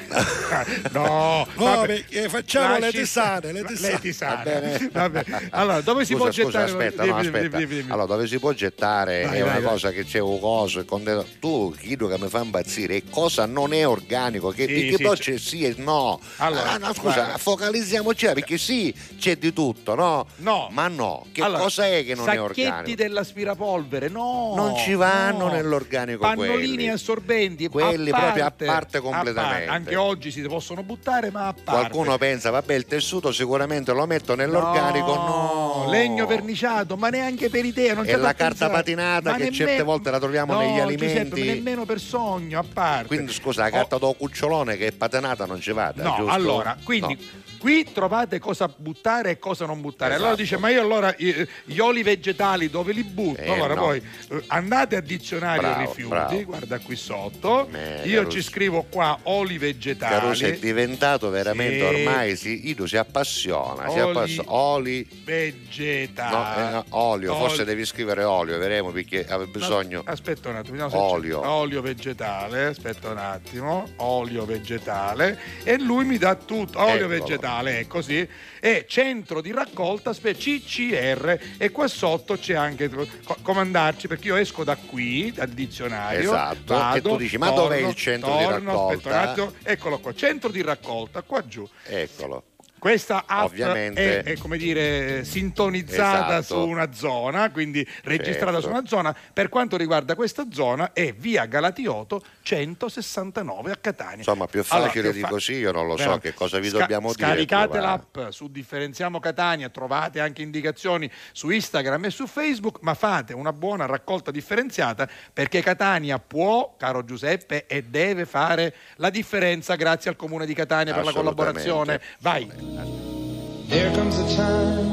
no, 0.92 1.48
No, 1.56 1.64
vabbè. 1.66 1.86
perché 1.88 2.30
facciamo 2.30 2.78
le 2.78 2.92
tisane, 2.92 3.52
le 3.52 3.64
tisane. 3.64 3.84
Le 3.96 4.00
tisane. 4.00 4.90
Vabbè. 4.92 5.24
Allora, 5.52 5.82
dove 5.82 6.06
si 6.06 6.14
Scusa, 6.14 6.24
può 6.24 6.32
scusa, 6.34 6.46
gettare? 6.66 6.66
aspetta, 6.72 7.02
Dimmi, 7.04 7.14
no, 7.14 7.20
aspetta. 7.20 7.58
dimmi, 7.58 7.76
dimmi. 7.76 7.92
Allora, 7.92 8.06
dove 8.06 8.28
si 8.28 8.40
può 8.40 8.52
gettare 8.54 9.26
Vai, 9.26 9.38
è 9.38 9.42
una 9.42 9.52
vai, 9.54 9.62
vai. 9.62 9.72
cosa 9.72 9.92
che 9.92 10.04
c'è 10.06 10.20
un 10.20 10.40
coso 10.40 10.84
con- 10.86 11.26
tu 11.40 11.74
chiedo 11.80 12.08
che 12.08 12.18
mi 12.20 12.28
fa 12.30 12.42
impazzire, 12.42 13.04
cosa 13.10 13.46
non 13.46 13.74
è 13.74 13.88
organico, 13.88 14.50
che 14.50 14.66
Sì, 14.68 14.74
di 14.74 14.90
che 14.90 14.96
sì, 14.98 15.04
poi 15.04 15.18
c'è- 15.18 15.38
sì 15.38 15.64
e 15.64 15.76
no. 15.78 16.20
Allora, 16.38 16.72
Ah, 16.72 16.78
no, 16.78 16.94
scusa, 16.94 17.14
guarda. 17.14 17.38
focalizziamoci 17.38 18.26
perché 18.34 18.58
sì, 18.58 18.94
c'è 19.18 19.38
di 19.38 19.54
tutto, 19.54 19.96
no? 19.96 20.28
No. 20.38 20.70
Ma 20.72 20.88
no, 20.88 21.26
che 21.32 21.42
Allora, 21.42 21.62
cosa 21.64 21.86
è 21.88 22.04
che 22.06 22.16
non 22.16 22.28
è 22.30 22.36
sacchetti 22.36 22.62
organico? 22.62 22.96
dell'aspirapolvere, 22.96 24.10
no. 24.10 24.54
Non 24.56 24.78
ci 24.78 24.94
vanno 24.94 25.48
no. 25.48 25.52
nell'organico 25.52 26.20
Pannolini 26.22 26.56
quelli. 26.76 26.90
assorbenti, 26.90 27.68
Quelli 27.68 28.10
a 28.12 28.18
proprio 28.18 28.46
a 28.46 28.52
parte, 28.80 28.86
parte 28.86 28.98
a 28.98 29.02
completamente. 29.02 29.70
Anche 29.72 29.96
oggi 29.96 30.32
si 30.32 30.42
possono 30.44 30.84
buttare, 30.84 31.32
ma 31.32 31.48
a 31.48 31.54
parte. 31.54 31.64
Qualcuno 31.72 32.18
pensa, 32.18 32.50
vabbè, 32.52 32.74
il 32.74 32.86
tessuto 32.86 33.32
sicuramente 33.32 33.92
lo 33.94 34.06
metto 34.06 34.36
nell'organico, 34.36 35.14
no. 35.16 35.86
Legno 35.90 36.26
verniciato, 36.26 36.96
ma 36.98 37.10
neanche 37.10 37.50
per 37.50 37.66
idea. 37.66 37.94
Non 37.94 38.08
E 38.08 38.16
la 38.16 38.34
carta 38.34 38.70
patinata 38.70 39.32
Ma 39.32 39.38
che 39.38 39.52
certe 39.52 39.84
volte 39.84 40.12
la 40.12 40.20
troviamo 40.20 40.54
No, 40.54 40.60
negli 40.60 40.98
Giuseppe, 40.98 41.06
alimenti. 41.06 41.44
nemmeno 41.44 41.86
per 41.86 42.00
sogno, 42.00 42.60
a 42.60 42.66
parte. 42.72 43.08
Quindi 43.08 43.32
scusa, 43.34 43.62
la 43.62 43.68
Oh, 43.68 43.72
carta 43.72 43.98
do 43.98 44.14
cucciolone 44.14 44.78
che 44.78 44.88
è 44.88 44.92
patinata 44.92 45.46
non 45.46 45.60
ci 45.62 45.72
vada, 45.72 46.04
No, 46.04 46.16
giusto? 46.18 46.32
allora, 46.32 46.78
quindi 46.84 47.14
No. 47.14 47.54
Qui 47.66 47.92
trovate 47.92 48.38
cosa 48.38 48.68
buttare 48.68 49.32
e 49.32 49.40
cosa 49.40 49.66
non 49.66 49.82
buttare. 49.82 50.14
Allora 50.14 50.34
Esatto. 50.34 50.44
dice, 50.44 50.58
ma 50.60 50.70
io 50.70 50.82
allora 50.82 51.16
gli 51.18 51.80
oli 51.80 52.04
vegetali 52.04 52.70
dove 52.70 52.94
li 52.94 53.04
butto? 53.04 53.42
Eh, 53.42 53.52
allora 53.52 53.74
no. 53.74 53.82
poi 53.86 53.98
eh, 54.30 54.44
andate 54.50 54.96
a 54.98 55.02
dizionario 55.02 55.62
Bravo, 55.62 55.80
rifiuti, 55.80 56.08
bravo. 56.10 56.44
guarda 56.44 56.78
qui 56.78 56.96
sotto, 56.96 57.68
Eh, 57.74 58.08
io 58.08 58.20
Caruso. 58.20 58.38
ci 58.38 58.44
scrivo 58.44 58.84
qua 58.88 59.18
oli 59.24 59.58
vegetali. 59.58 60.14
Caruso 60.14 60.46
è 60.46 60.60
diventato 60.60 61.32
veramente 61.32 61.80
Sì. 61.80 61.96
ormai 62.06 62.36
si, 62.36 62.70
Ido 62.70 62.86
si 62.86 62.98
appassiona, 62.98 63.90
si 63.90 63.98
Oli 64.00 64.10
appassiona. 64.12 64.52
Oli, 64.54 65.08
vegetali. 65.24 66.36
no, 66.36 66.68
eh, 66.68 66.72
no, 66.72 66.86
olio, 66.90 67.32
Oli- 67.34 67.40
forse 67.48 67.64
devi 67.66 67.84
scrivere 67.84 68.24
olio, 68.24 68.60
vedremo 68.60 68.92
perché 68.92 69.26
aveva 69.28 69.50
bisogno. 69.50 70.04
No, 70.06 70.12
aspetta 70.12 70.50
un 70.50 70.58
attimo, 70.58 70.88
Olio. 70.96 71.50
olio 71.50 71.82
vegetale, 71.82 72.66
aspetta 72.66 73.10
un 73.10 73.18
attimo, 73.18 73.88
olio 73.98 74.46
vegetale 74.46 75.40
e 75.64 75.80
lui 75.80 76.06
mi 76.06 76.20
dà 76.20 76.36
tutto, 76.36 76.80
olio 76.80 76.94
Eccolo. 76.94 77.08
vegetale, 77.08 77.54
è 77.64 77.88
così, 77.88 78.28
e 78.60 78.86
centro 78.88 79.42
di 79.42 79.52
raccolta, 79.52 80.14
CCR 80.14 81.40
e 81.58 81.72
qua 81.72 81.88
sotto 81.88 82.38
c'è 82.38 82.54
anche 82.56 82.90
co- 82.90 83.38
come 83.42 83.60
andarci 83.62 84.08
perché 84.08 84.28
io 84.28 84.36
esco 84.36 84.64
da 84.64 84.76
qui, 84.76 85.32
dal 85.32 85.50
dizionario, 85.50 86.20
Esatto, 86.32 86.74
vado, 86.74 86.98
e 86.98 87.02
tu 87.02 87.18
dici, 87.18 87.38
ma 87.38 87.50
dov'è 87.52 87.78
il 87.78 87.96
centro 87.96 88.38
di 88.38 88.44
torno, 88.44 88.58
un 88.72 88.90
raccolta? 88.90 89.22
attimo, 89.22 89.54
eccolo 89.64 90.00
qua, 90.00 90.14
centro 90.14 90.50
di 90.50 90.62
raccolta, 90.62 91.22
qua 91.22 91.46
giù. 91.46 91.68
Eccolo. 91.84 92.44
Questa 92.86 93.24
app 93.26 93.46
Ovviamente. 93.46 94.22
è, 94.22 94.34
è, 94.34 94.38
come 94.38 94.58
dire 94.58 95.24
sintonizzata 95.24 96.38
Esatto. 96.38 96.62
su 96.62 96.68
una 96.68 96.94
zona, 96.94 97.50
quindi 97.50 97.80
registrata 98.04 98.52
Certo. 98.52 98.62
su 98.62 98.70
una 98.70 98.86
zona. 98.86 99.16
Per 99.34 99.50
quanto 99.50 99.76
riguarda 99.76 100.14
questa 100.14 100.46
zona 100.52 100.94
è 100.94 101.12
via 101.12 101.46
Galatioto 101.48 102.22
169 102.44 103.72
a 103.72 103.76
Catania. 103.78 104.18
Insomma, 104.18 104.46
più 104.46 104.64
Allora, 104.68 104.88
facile 104.90 105.10
più 105.10 105.14
di 105.14 105.20
fa- 105.22 105.28
così, 105.30 105.54
io 105.54 105.72
non 105.72 105.88
lo 105.88 105.98
so 105.98 106.04
Però, 106.04 106.18
che 106.20 106.36
cosa 106.36 106.60
vi 106.60 106.70
sca- 106.70 106.78
dobbiamo 106.78 107.12
dire. 107.12 107.28
Scaricate 107.28 107.68
provare. 107.70 107.86
l'app 108.14 108.30
su 108.30 108.52
Differenziamo 108.52 109.20
Catania, 109.20 109.70
trovate 109.70 110.20
anche 110.20 110.44
indicazioni 110.44 111.10
su 111.32 111.50
Instagram 111.50 112.06
e 112.06 112.10
su 112.12 112.28
Facebook, 112.28 112.78
ma 112.82 112.94
fate 112.94 113.34
una 113.34 113.52
buona 113.52 113.88
raccolta 113.88 114.30
differenziata 114.30 115.10
perché 115.34 115.64
Catania 115.64 116.20
può, 116.20 116.76
caro 116.78 117.04
Giuseppe, 117.04 117.66
e 117.66 117.82
deve 117.82 118.26
fare 118.28 118.76
la 118.98 119.10
differenza 119.10 119.74
grazie 119.74 120.12
al 120.12 120.16
Comune 120.16 120.46
di 120.46 120.54
Catania 120.54 120.94
per 120.94 121.04
la 121.04 121.14
collaborazione. 121.14 122.00
Vai. 122.20 122.74
There 122.76 123.96
comes 123.96 124.18
a 124.20 124.36
time 124.36 124.90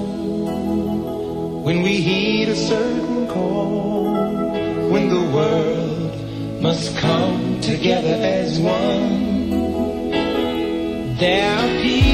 when 1.65 1.83
we 1.83 1.97
heed 1.97 2.49
a 2.49 2.55
certain 2.55 3.27
call, 3.27 4.05
when 4.91 5.09
the 5.09 5.21
world 5.37 6.63
must 6.63 6.97
come 6.99 7.61
together 7.61 8.17
as 8.23 8.61
one. 8.61 9.51
There 11.19 11.59
are 11.59 11.83
people. 11.83 12.12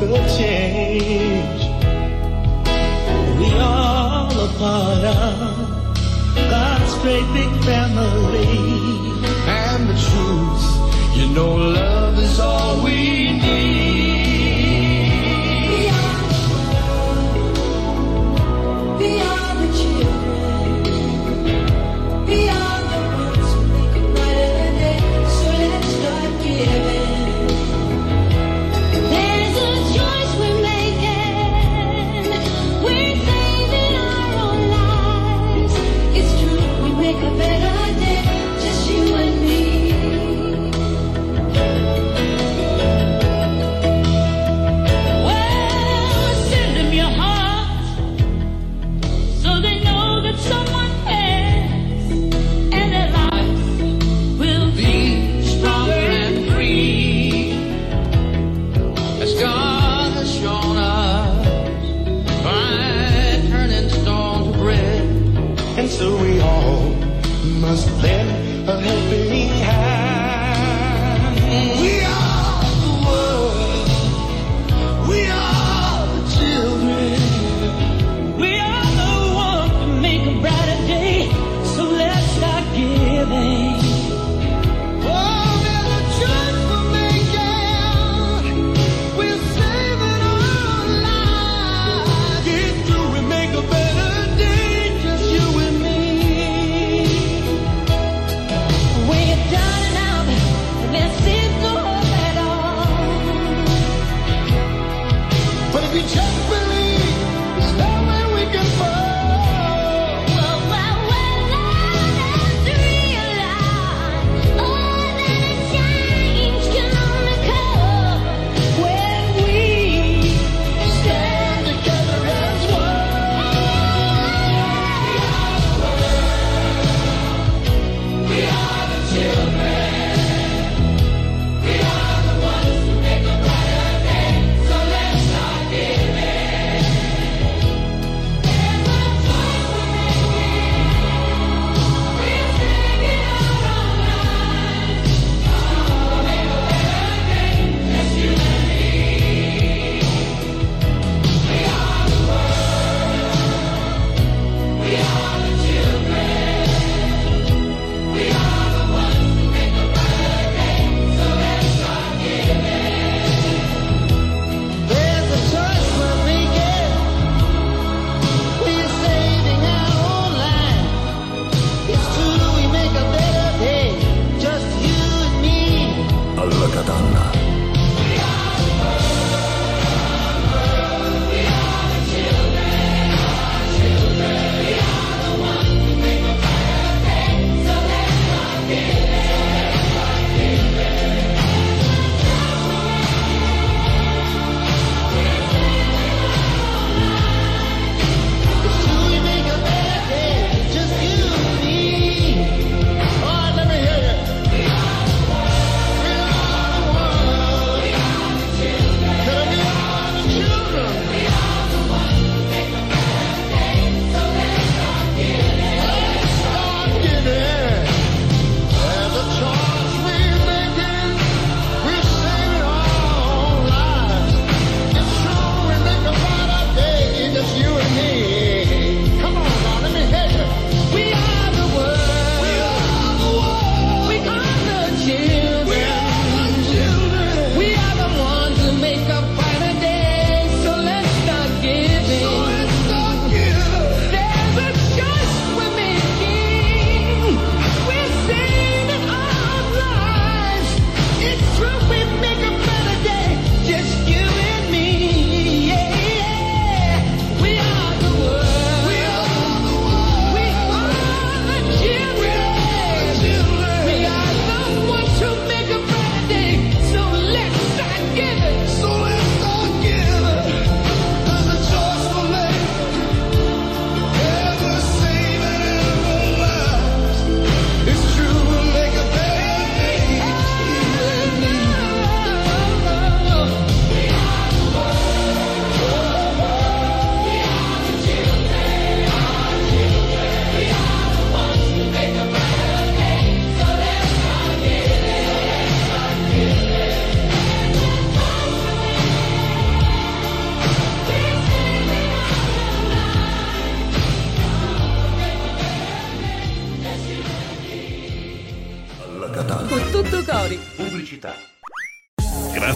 could 0.00 0.26
change. 0.38 1.60
We 3.38 3.48
all 3.60 4.32
a 4.32 4.48
part 4.58 5.04
of 5.04 5.54
God's 6.34 6.94
great 7.02 7.26
big 7.34 7.52
family. 7.68 8.46
And 9.46 9.90
the 9.90 9.98
truth, 10.08 10.66
you 11.18 11.28
know, 11.34 11.54
love 11.54 12.18
is 12.18 12.40
all 12.40 12.82
we 12.82 13.09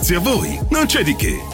Grazie 0.07 0.31
a 0.31 0.35
voi, 0.35 0.61
non 0.69 0.85
c'è 0.85 1.03
di 1.03 1.17
che. 1.17 1.54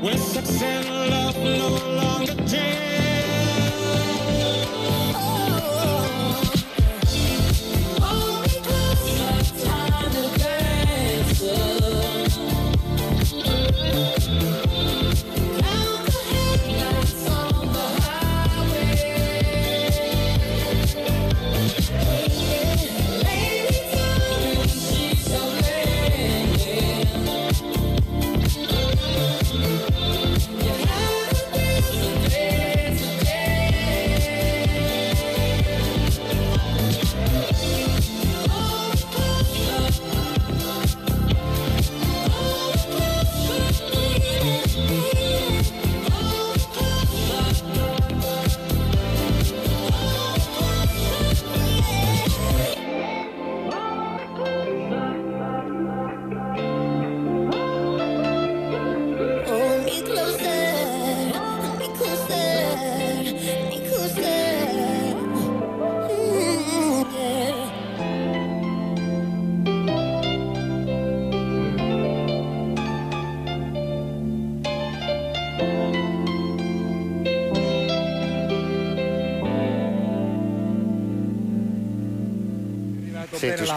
We're 0.00 0.16
success. 0.16 0.93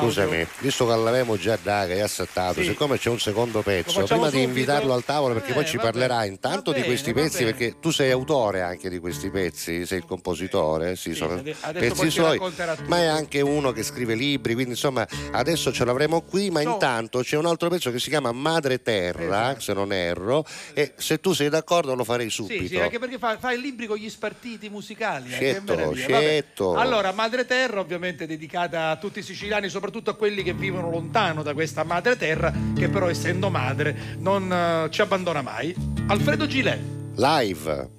Scusami, 0.02 0.47
visto 0.60 0.88
che 0.88 0.96
l'avevamo 0.96 1.38
già 1.38 1.58
da 1.62 1.86
che 1.86 1.96
è 1.96 2.00
assettato, 2.00 2.62
Sì. 2.62 2.68
siccome 2.68 2.98
c'è 2.98 3.10
un 3.10 3.20
secondo 3.20 3.62
pezzo, 3.62 4.04
prima 4.04 4.26
di 4.26 4.32
subito? 4.32 4.38
invitarlo 4.50 4.94
al 4.94 5.04
tavolo, 5.04 5.34
perché 5.36 5.52
Eh, 5.52 5.54
poi 5.54 5.66
ci 5.66 5.78
parlerà 5.78 6.18
bene. 6.20 6.28
intanto 6.32 6.72
Va 6.72 6.78
di 6.78 6.84
bene, 6.84 6.86
questi 6.86 7.14
pezzi, 7.14 7.44
bene. 7.44 7.52
perché 7.52 7.80
tu 7.80 7.92
sei 7.92 8.12
autore 8.12 8.62
anche 8.62 8.90
di 8.90 9.00
questi 9.00 9.30
pezzi, 9.30 9.86
sei 9.86 10.00
il 10.00 10.06
compositore, 10.06 10.96
sì, 10.96 11.14
sono 11.14 11.34
adesso 11.36 11.60
poi 11.62 11.80
pezzi 11.90 12.10
suoi, 12.10 12.40
ma 12.88 12.98
è 12.98 13.06
anche 13.06 13.42
uno 13.42 13.72
che 13.72 13.84
scrive 13.84 14.16
libri, 14.16 14.54
quindi 14.54 14.72
insomma 14.72 15.08
adesso 15.32 15.72
ce 15.72 15.86
l'avremo 15.86 16.22
qui, 16.22 16.50
ma 16.50 16.62
No. 16.64 16.74
intanto 16.74 17.20
c'è 17.20 17.38
un 17.38 17.46
altro 17.46 17.70
pezzo 17.70 17.92
che 17.92 18.00
si 18.00 18.10
chiama 18.10 18.32
Madre 18.32 18.82
Terra, 18.82 19.24
Esatto. 19.52 19.60
se 19.62 19.74
non 19.74 19.94
erro, 19.94 20.44
e 20.74 20.94
se 20.98 21.20
tu 21.20 21.34
sei 21.34 21.50
d'accordo 21.50 21.94
lo 21.96 22.04
farei 22.04 22.30
Sì, 22.30 22.36
subito. 22.36 22.68
sì, 22.68 22.80
anche 22.80 23.00
perché 23.00 23.18
fa, 23.18 23.38
fa 23.38 23.52
i 23.54 23.62
libri 23.62 23.86
con 23.88 23.98
gli 23.98 24.10
spartiti 24.10 24.70
musicali. 24.70 25.34
eh. 25.38 25.62
Vabbè. 25.64 25.94
scietto. 25.96 26.74
Allora, 26.76 27.12
Madre 27.12 27.46
Terra, 27.46 27.80
ovviamente 27.80 28.26
dedicata 28.28 28.90
a 28.90 28.96
tutti 28.98 29.20
i 29.20 29.24
siciliani, 29.24 29.70
soprattutto 29.70 30.10
a 30.10 30.16
quelli 30.16 30.44
che 30.44 30.47
vivono 30.54 30.90
lontano 30.90 31.44
da 31.44 31.54
questa 31.54 31.84
madre 31.84 32.16
terra, 32.16 32.54
che 32.76 32.90
però 32.90 33.10
essendo 33.10 33.50
madre 33.50 34.16
non 34.20 34.52
eh, 34.52 34.88
ci 34.90 35.02
abbandona 35.02 35.42
mai. 35.42 35.76
Alfredo 36.08 36.48
Gilet. 36.48 36.80
Live. 37.16 37.97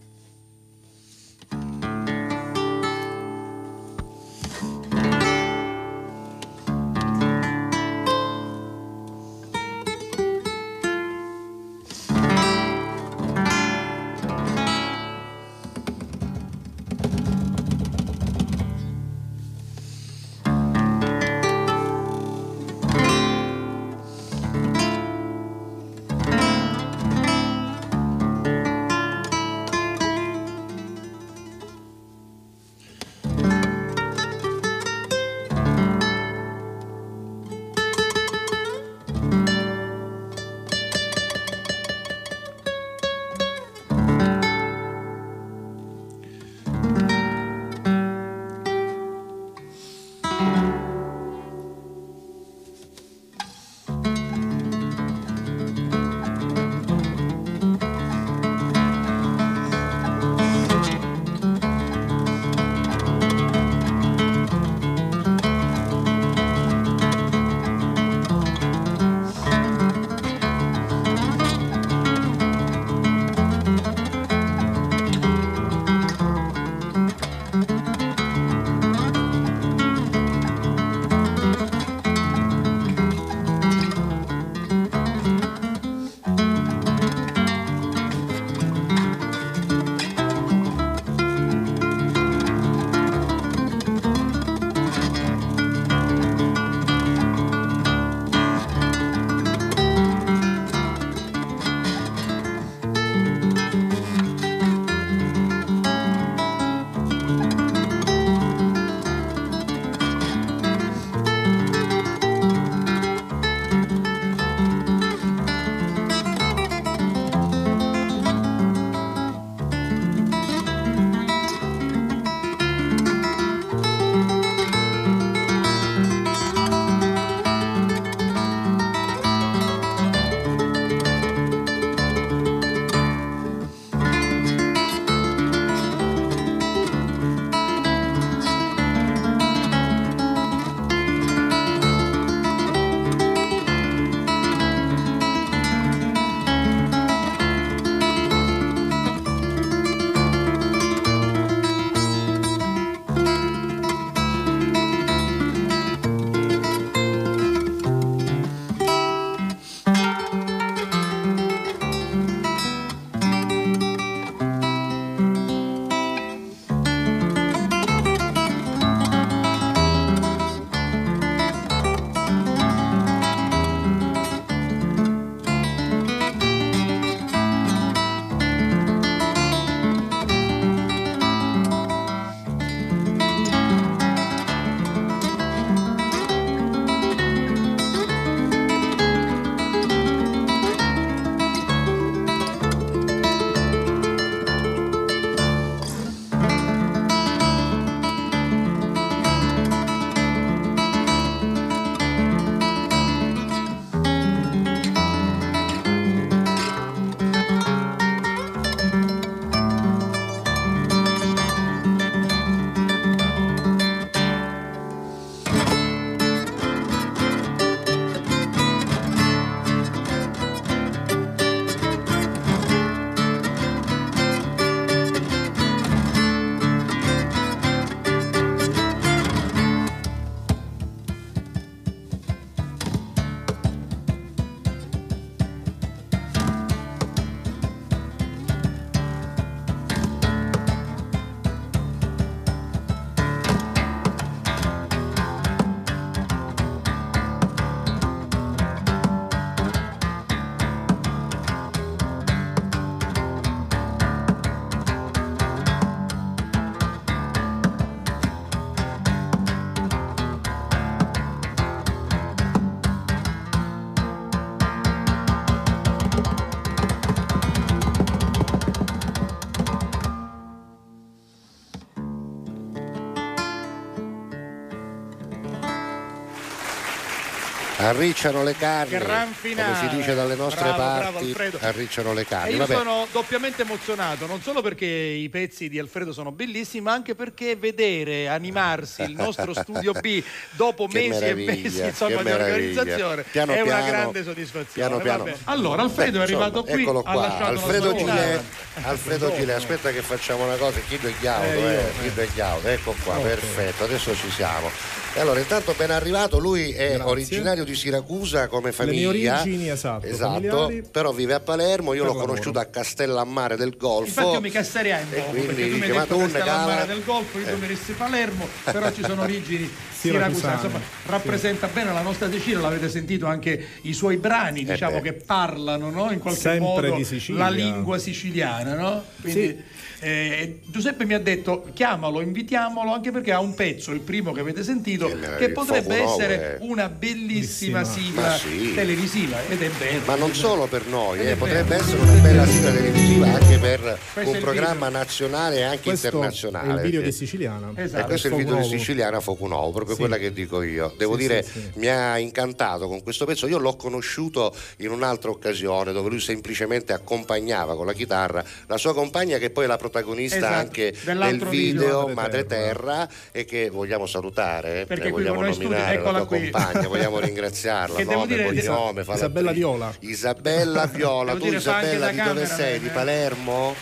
Arricciano 277.89 278.43
le 278.43 278.55
carni, 278.57 278.99
Gran 278.99 279.33
finale. 279.33 279.77
come 279.79 279.89
si 279.91 279.97
dice 279.97 280.15
dalle 280.15 280.35
nostre 280.35 280.63
Bravo, 280.63 280.77
bravo, 280.77 281.01
parti, 281.13 281.25
Alfredo. 281.29 281.59
arricciano 281.63 282.13
le 282.13 282.21
E 282.21 282.27
carni. 282.27 282.51
io 282.53 282.59
Vabbè. 282.59 282.75
sono 282.75 283.07
doppiamente 283.11 283.63
emozionato, 283.63 284.27
non 284.27 284.43
solo 284.43 284.61
perché 284.61 284.85
i 284.87 285.29
pezzi 285.31 285.69
di 285.69 285.79
Alfredo 285.79 286.13
sono 286.13 286.31
bellissimi, 286.31 286.83
ma 286.83 286.93
anche 286.93 287.15
perché 287.15 287.57
vedere 287.57 288.29
animarsi 288.29 289.03
il 289.03 289.13
nostro 289.15 289.55
studio 289.55 289.93
B 289.93 290.23
dopo 290.53 290.87
mesi 290.91 291.25
e 291.25 291.35
mesi 291.35 291.81
insomma, 291.83 292.23
di 292.23 292.31
organizzazione 292.31 293.23
Piano 293.31 293.53
è 293.53 293.61
una 293.63 293.77
piano, 293.77 293.87
grande 293.87 294.23
soddisfazione. 294.23 295.01
piano. 295.03 295.27
Allora, 295.45 295.83
Alfredo 295.83 296.13
Beh, 296.13 296.19
è 296.19 296.23
arrivato 296.23 296.59
insomma, 296.59 296.73
qui, 296.75 296.83
eccolo 296.83 297.03
qua, 297.03 297.39
Alfredo 297.39 297.91
una 297.95 297.99
Gile. 297.99 298.43
Alfredo 298.83 299.35
Gile, 299.35 299.55
aspetta 299.55 299.91
che 299.91 300.03
facciamo 300.03 300.45
una 300.45 300.57
cosa, 300.57 300.79
chiedo 300.87 301.09
il 301.09 301.15
chiaudo, 301.19 301.47
Eh, 301.47 301.63
eh, 301.63 301.73
io, 301.75 301.91
chiedo 302.01 302.23
il 302.23 302.33
chiaudo, 302.35 302.69
ecco 302.69 302.95
qua, 303.03 303.17
Ok. 303.17 303.23
perfetto, 303.23 303.85
adesso 303.85 304.15
ci 304.15 304.31
siamo. 304.31 304.71
Allora, 305.19 305.41
intanto 305.41 305.75
ben 305.77 305.91
arrivato, 305.91 306.39
lui 306.39 306.71
è 306.73 306.91
Grazie. 306.95 307.03
originario 307.11 307.65
di 307.65 307.75
Siracusa 307.75 308.47
come 308.47 308.73
Le 308.77 308.85
mie 308.87 309.03
famiglia. 309.05 309.41
origini, 309.41 309.69
esatto, 309.69 310.07
Esatto, 310.07 310.33
familiari. 310.33 310.85
però 310.91 311.13
vive 311.13 311.35
a 311.35 311.41
Palermo, 311.41 311.93
io 311.93 312.03
Per 312.03 312.07
l'ho 312.09 312.13
lavoro. 312.15 312.27
conosciuto 312.33 312.59
a 312.61 312.65
Castellammare 312.67 313.57
del 313.57 313.77
Golfo. 313.77 314.07
Infatti 314.09 314.35
io 314.35 314.41
mi 314.41 314.51
casserei 314.51 315.03
un 315.03 315.09
po', 315.11 315.31
quindi 315.31 315.47
perché 315.47 315.69
tu 315.71 315.77
mi 315.77 315.83
hai 315.83 315.89
detto 315.91 316.07
tu 316.07 316.17
che 316.17 316.23
ne 316.23 316.29
stai 316.29 316.41
alla 316.43 316.51
cava- 316.53 316.67
mare 316.75 316.87
del 316.87 317.05
Golfo, 317.05 317.39
io 317.39 317.47
Eh. 317.49 317.67
dissi 317.67 317.93
Palermo, 317.93 318.49
però 318.65 318.93
ci 318.93 319.03
sono 319.05 319.23
origini 319.23 319.71
Siracusane. 319.99 320.35
Siracusa, 320.35 320.53
insomma, 320.67 320.85
rappresenta 321.07 321.67
bene 321.67 321.93
la 321.93 322.03
nostra 322.03 322.31
Sicilia, 322.31 322.61
l'avete 322.61 322.89
sentito 322.89 323.27
anche 323.27 323.67
i 323.83 323.93
suoi 323.93 324.17
brani, 324.19 324.61
Eh 324.63 324.65
diciamo, 324.73 325.01
beh. 325.01 325.03
che 325.03 325.13
parlano 325.15 325.91
no? 325.91 326.13
in 326.13 326.21
qualche 326.21 326.41
Sempre 326.41 326.89
modo 326.91 327.03
la 327.35 327.49
lingua 327.49 327.99
siciliana, 327.99 328.75
no? 328.75 329.05
Quindi, 329.21 329.61
eh, 330.01 330.61
Giuseppe 330.67 331.05
mi 331.05 331.15
ha 331.15 331.19
detto 331.19 331.67
chiamalo, 331.75 332.21
invitiamolo, 332.21 332.93
anche 332.93 333.11
perché 333.11 333.33
ha 333.33 333.41
un 333.41 333.55
pezzo, 333.55 333.91
il 333.91 333.99
primo 334.01 334.31
che 334.31 334.39
avete 334.41 334.63
sentito, 334.63 335.08
Che 335.09 335.15
che, 335.15 335.21
meraviglia, 335.21 335.53
potrebbe 335.53 335.97
essere 336.03 336.59
una 336.61 336.89
bellissima 336.89 337.85
sigla 337.85 338.37
sì. 338.37 338.75
televisiva 338.75 339.39
ed 339.49 339.63
è 339.63 339.69
vero. 339.71 340.05
Ma 340.05 340.15
non 340.17 340.35
solo 340.35 340.67
per 340.67 340.87
noi, 340.87 341.21
eh, 341.21 341.37
potrebbe 341.37 341.77
essere 341.77 341.99
una 342.01 342.13
bella 342.13 342.47
sigla 342.47 342.71
televisiva 342.73 343.27
anche 343.27 343.59
per 343.59 343.99
Questo 344.13 344.33
un 344.33 344.39
programma 344.41 344.87
video. 344.87 344.99
nazionale 344.99 345.57
e 345.57 345.63
anche 345.63 345.81
Questo 345.83 346.07
internazionale. 346.07 346.69
è 346.69 346.75
il 346.75 346.81
video 346.81 347.01
perché- 347.01 347.11
di 347.11 347.13
Siciliana. 347.17 347.73
Esatto. 347.75 348.03
E 348.05 348.07
questo 348.07 348.29
è 348.29 348.31
il 348.31 348.37
video 348.37 348.57
di. 348.57 348.69
Siciliana 348.69 349.21
Fuoco 349.21 349.47
Nuovo, 349.47 349.71
proprio 349.73 349.95
Sì. 349.95 350.01
quella 350.01 350.17
che 350.19 350.33
dico 350.33 350.63
io. 350.63 350.93
Devo 350.97 351.15
Sì, 351.15 351.21
dire, 351.21 351.43
sì, 351.43 351.51
sì. 351.53 351.71
mi 351.75 351.87
ha 351.89 352.19
incantato 352.19 352.89
con 352.89 353.03
questo 353.03 353.25
pezzo. 353.25 353.47
Io 353.47 353.59
l'ho 353.59 353.77
conosciuto 353.77 354.55
in 354.79 354.91
un'altra 354.91 355.31
occasione 355.31 355.93
dove 355.93 356.09
lui 356.09 356.21
semplicemente 356.21 356.93
accompagnava 356.93 357.75
con 357.77 357.87
la 357.87 357.93
chitarra 357.93 358.45
la 358.67 358.77
sua 358.77 358.95
compagna, 358.95 359.39
che 359.39 359.51
poi 359.51 359.65
è 359.65 359.67
la 359.67 359.77
protagonista 359.77 360.37
Esatto, 360.37 360.55
anche 360.55 360.95
del 361.05 361.19
video 361.49 361.69
video, 361.69 361.99
Madre 362.09 362.15
Madre 362.15 362.47
Terra, 362.47 363.09
e 363.33 363.45
che 363.45 363.71
vogliamo 363.71 364.07
salutare, 364.07 364.83
eh, 364.83 364.98
Perché 364.99 365.09
eh, 365.09 365.11
vogliamo 365.11 365.47
in 365.47 365.53
studio- 365.53 365.69
nominare 365.71 366.13
la 366.13 366.25
compagna, 366.25 366.89
vogliamo 366.89 367.19
ringraziarla. 367.21 367.97
Che 367.97 368.05
nome, 368.05 368.27
dire- 368.27 368.45
cognome, 368.45 369.01
Isabella. 369.03 369.53
Viola. 369.53 369.95
Isabella 370.01 370.87
Viola, 370.87 371.35
tu 371.37 371.47
Isabella 371.47 372.11
di 372.11 372.23
dove 372.23 372.47
sei? 372.47 372.79
Di 372.79 372.87
eh. 372.87 372.91
Palermo? 372.91 373.75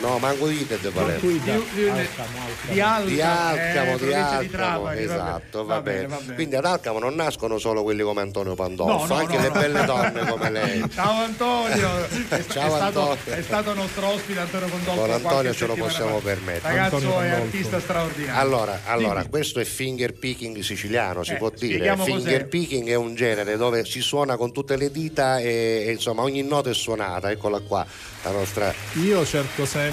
No, 0.00 0.18
manco 0.18 0.48
di 0.48 0.56
Palermo. 0.64 1.04
Da- 1.04 1.26
Di- 1.26 1.40
di- 1.40 1.50
Alcamo, 1.50 2.38
Alcamo. 2.38 2.72
di 2.72 2.80
Alcamo, 2.80 3.04
Di 3.06 3.20
Alcamo, 3.20 3.60
eh, 3.60 3.92
di 3.92 3.98
provincia 3.98 4.28
Alcamo, 4.36 4.48
Trapani, 4.50 5.02
esatto, 5.02 5.64
Va 5.64 5.74
va 5.74 5.80
bene, 5.82 5.96
bene. 5.96 6.08
va 6.08 6.16
bene. 6.20 6.34
Quindi 6.34 6.56
ad 6.56 6.64
Alcamo 6.64 6.98
non 6.98 7.14
nascono 7.14 7.58
solo 7.58 7.82
quelli 7.82 8.02
come 8.02 8.20
Antonio 8.22 8.54
Pandolfo, 8.54 9.06
No, 9.06 9.06
no, 9.06 9.14
anche 9.20 9.36
no, 9.36 9.42
le 9.42 9.48
no. 9.48 9.54
belle 9.60 9.84
donne 9.84 10.26
come 10.26 10.50
lei. 10.50 10.90
Ciao 10.90 11.22
Antonio, 11.22 11.88
è, 12.06 12.08
Ciao 12.48 12.66
è 12.66 12.70
stato, 12.70 13.10
Antonio. 13.10 13.16
è 13.34 13.42
stato 13.42 13.74
nostro 13.74 14.06
ospite 14.08 14.38
Antonio 14.40 14.68
Condolfo. 14.68 15.00
Con 15.00 15.10
Antonio 15.10 15.52
ce 15.54 15.66
lo 15.66 15.74
possiamo 15.74 16.18
fa. 16.18 16.24
permettere. 16.24 16.74
Ragazzo 16.74 16.96
Antonio 16.96 17.20
è 17.20 17.28
artista 17.30 17.80
straordinario. 17.80 18.40
Allora, 18.40 18.80
allora, 18.86 19.24
questo 19.28 19.60
è 19.60 19.64
finger 19.64 20.14
picking 20.14 20.60
siciliano, 20.60 21.24
si 21.24 21.32
Eh, 21.32 21.36
può 21.36 21.50
dire. 21.50 21.94
Finger 21.96 22.40
cos'è. 22.40 22.44
picking 22.46 22.88
è 22.88 22.94
un 22.94 23.14
genere 23.14 23.56
dove 23.58 23.84
si 23.84 24.00
suona 24.00 24.36
con 24.36 24.50
tutte 24.52 24.76
le 24.76 24.90
dita 24.90 25.38
e, 25.40 25.84
e, 25.86 25.90
insomma 25.92 26.22
ogni 26.22 26.42
nota 26.42 26.70
è 26.70 26.74
suonata, 26.74 27.30
eccola 27.30 27.60
qua, 27.60 27.84
la 28.22 28.30
nostra 28.30 28.72
Io 28.94 29.24
cerco 29.26 29.66
sempre 29.66 29.88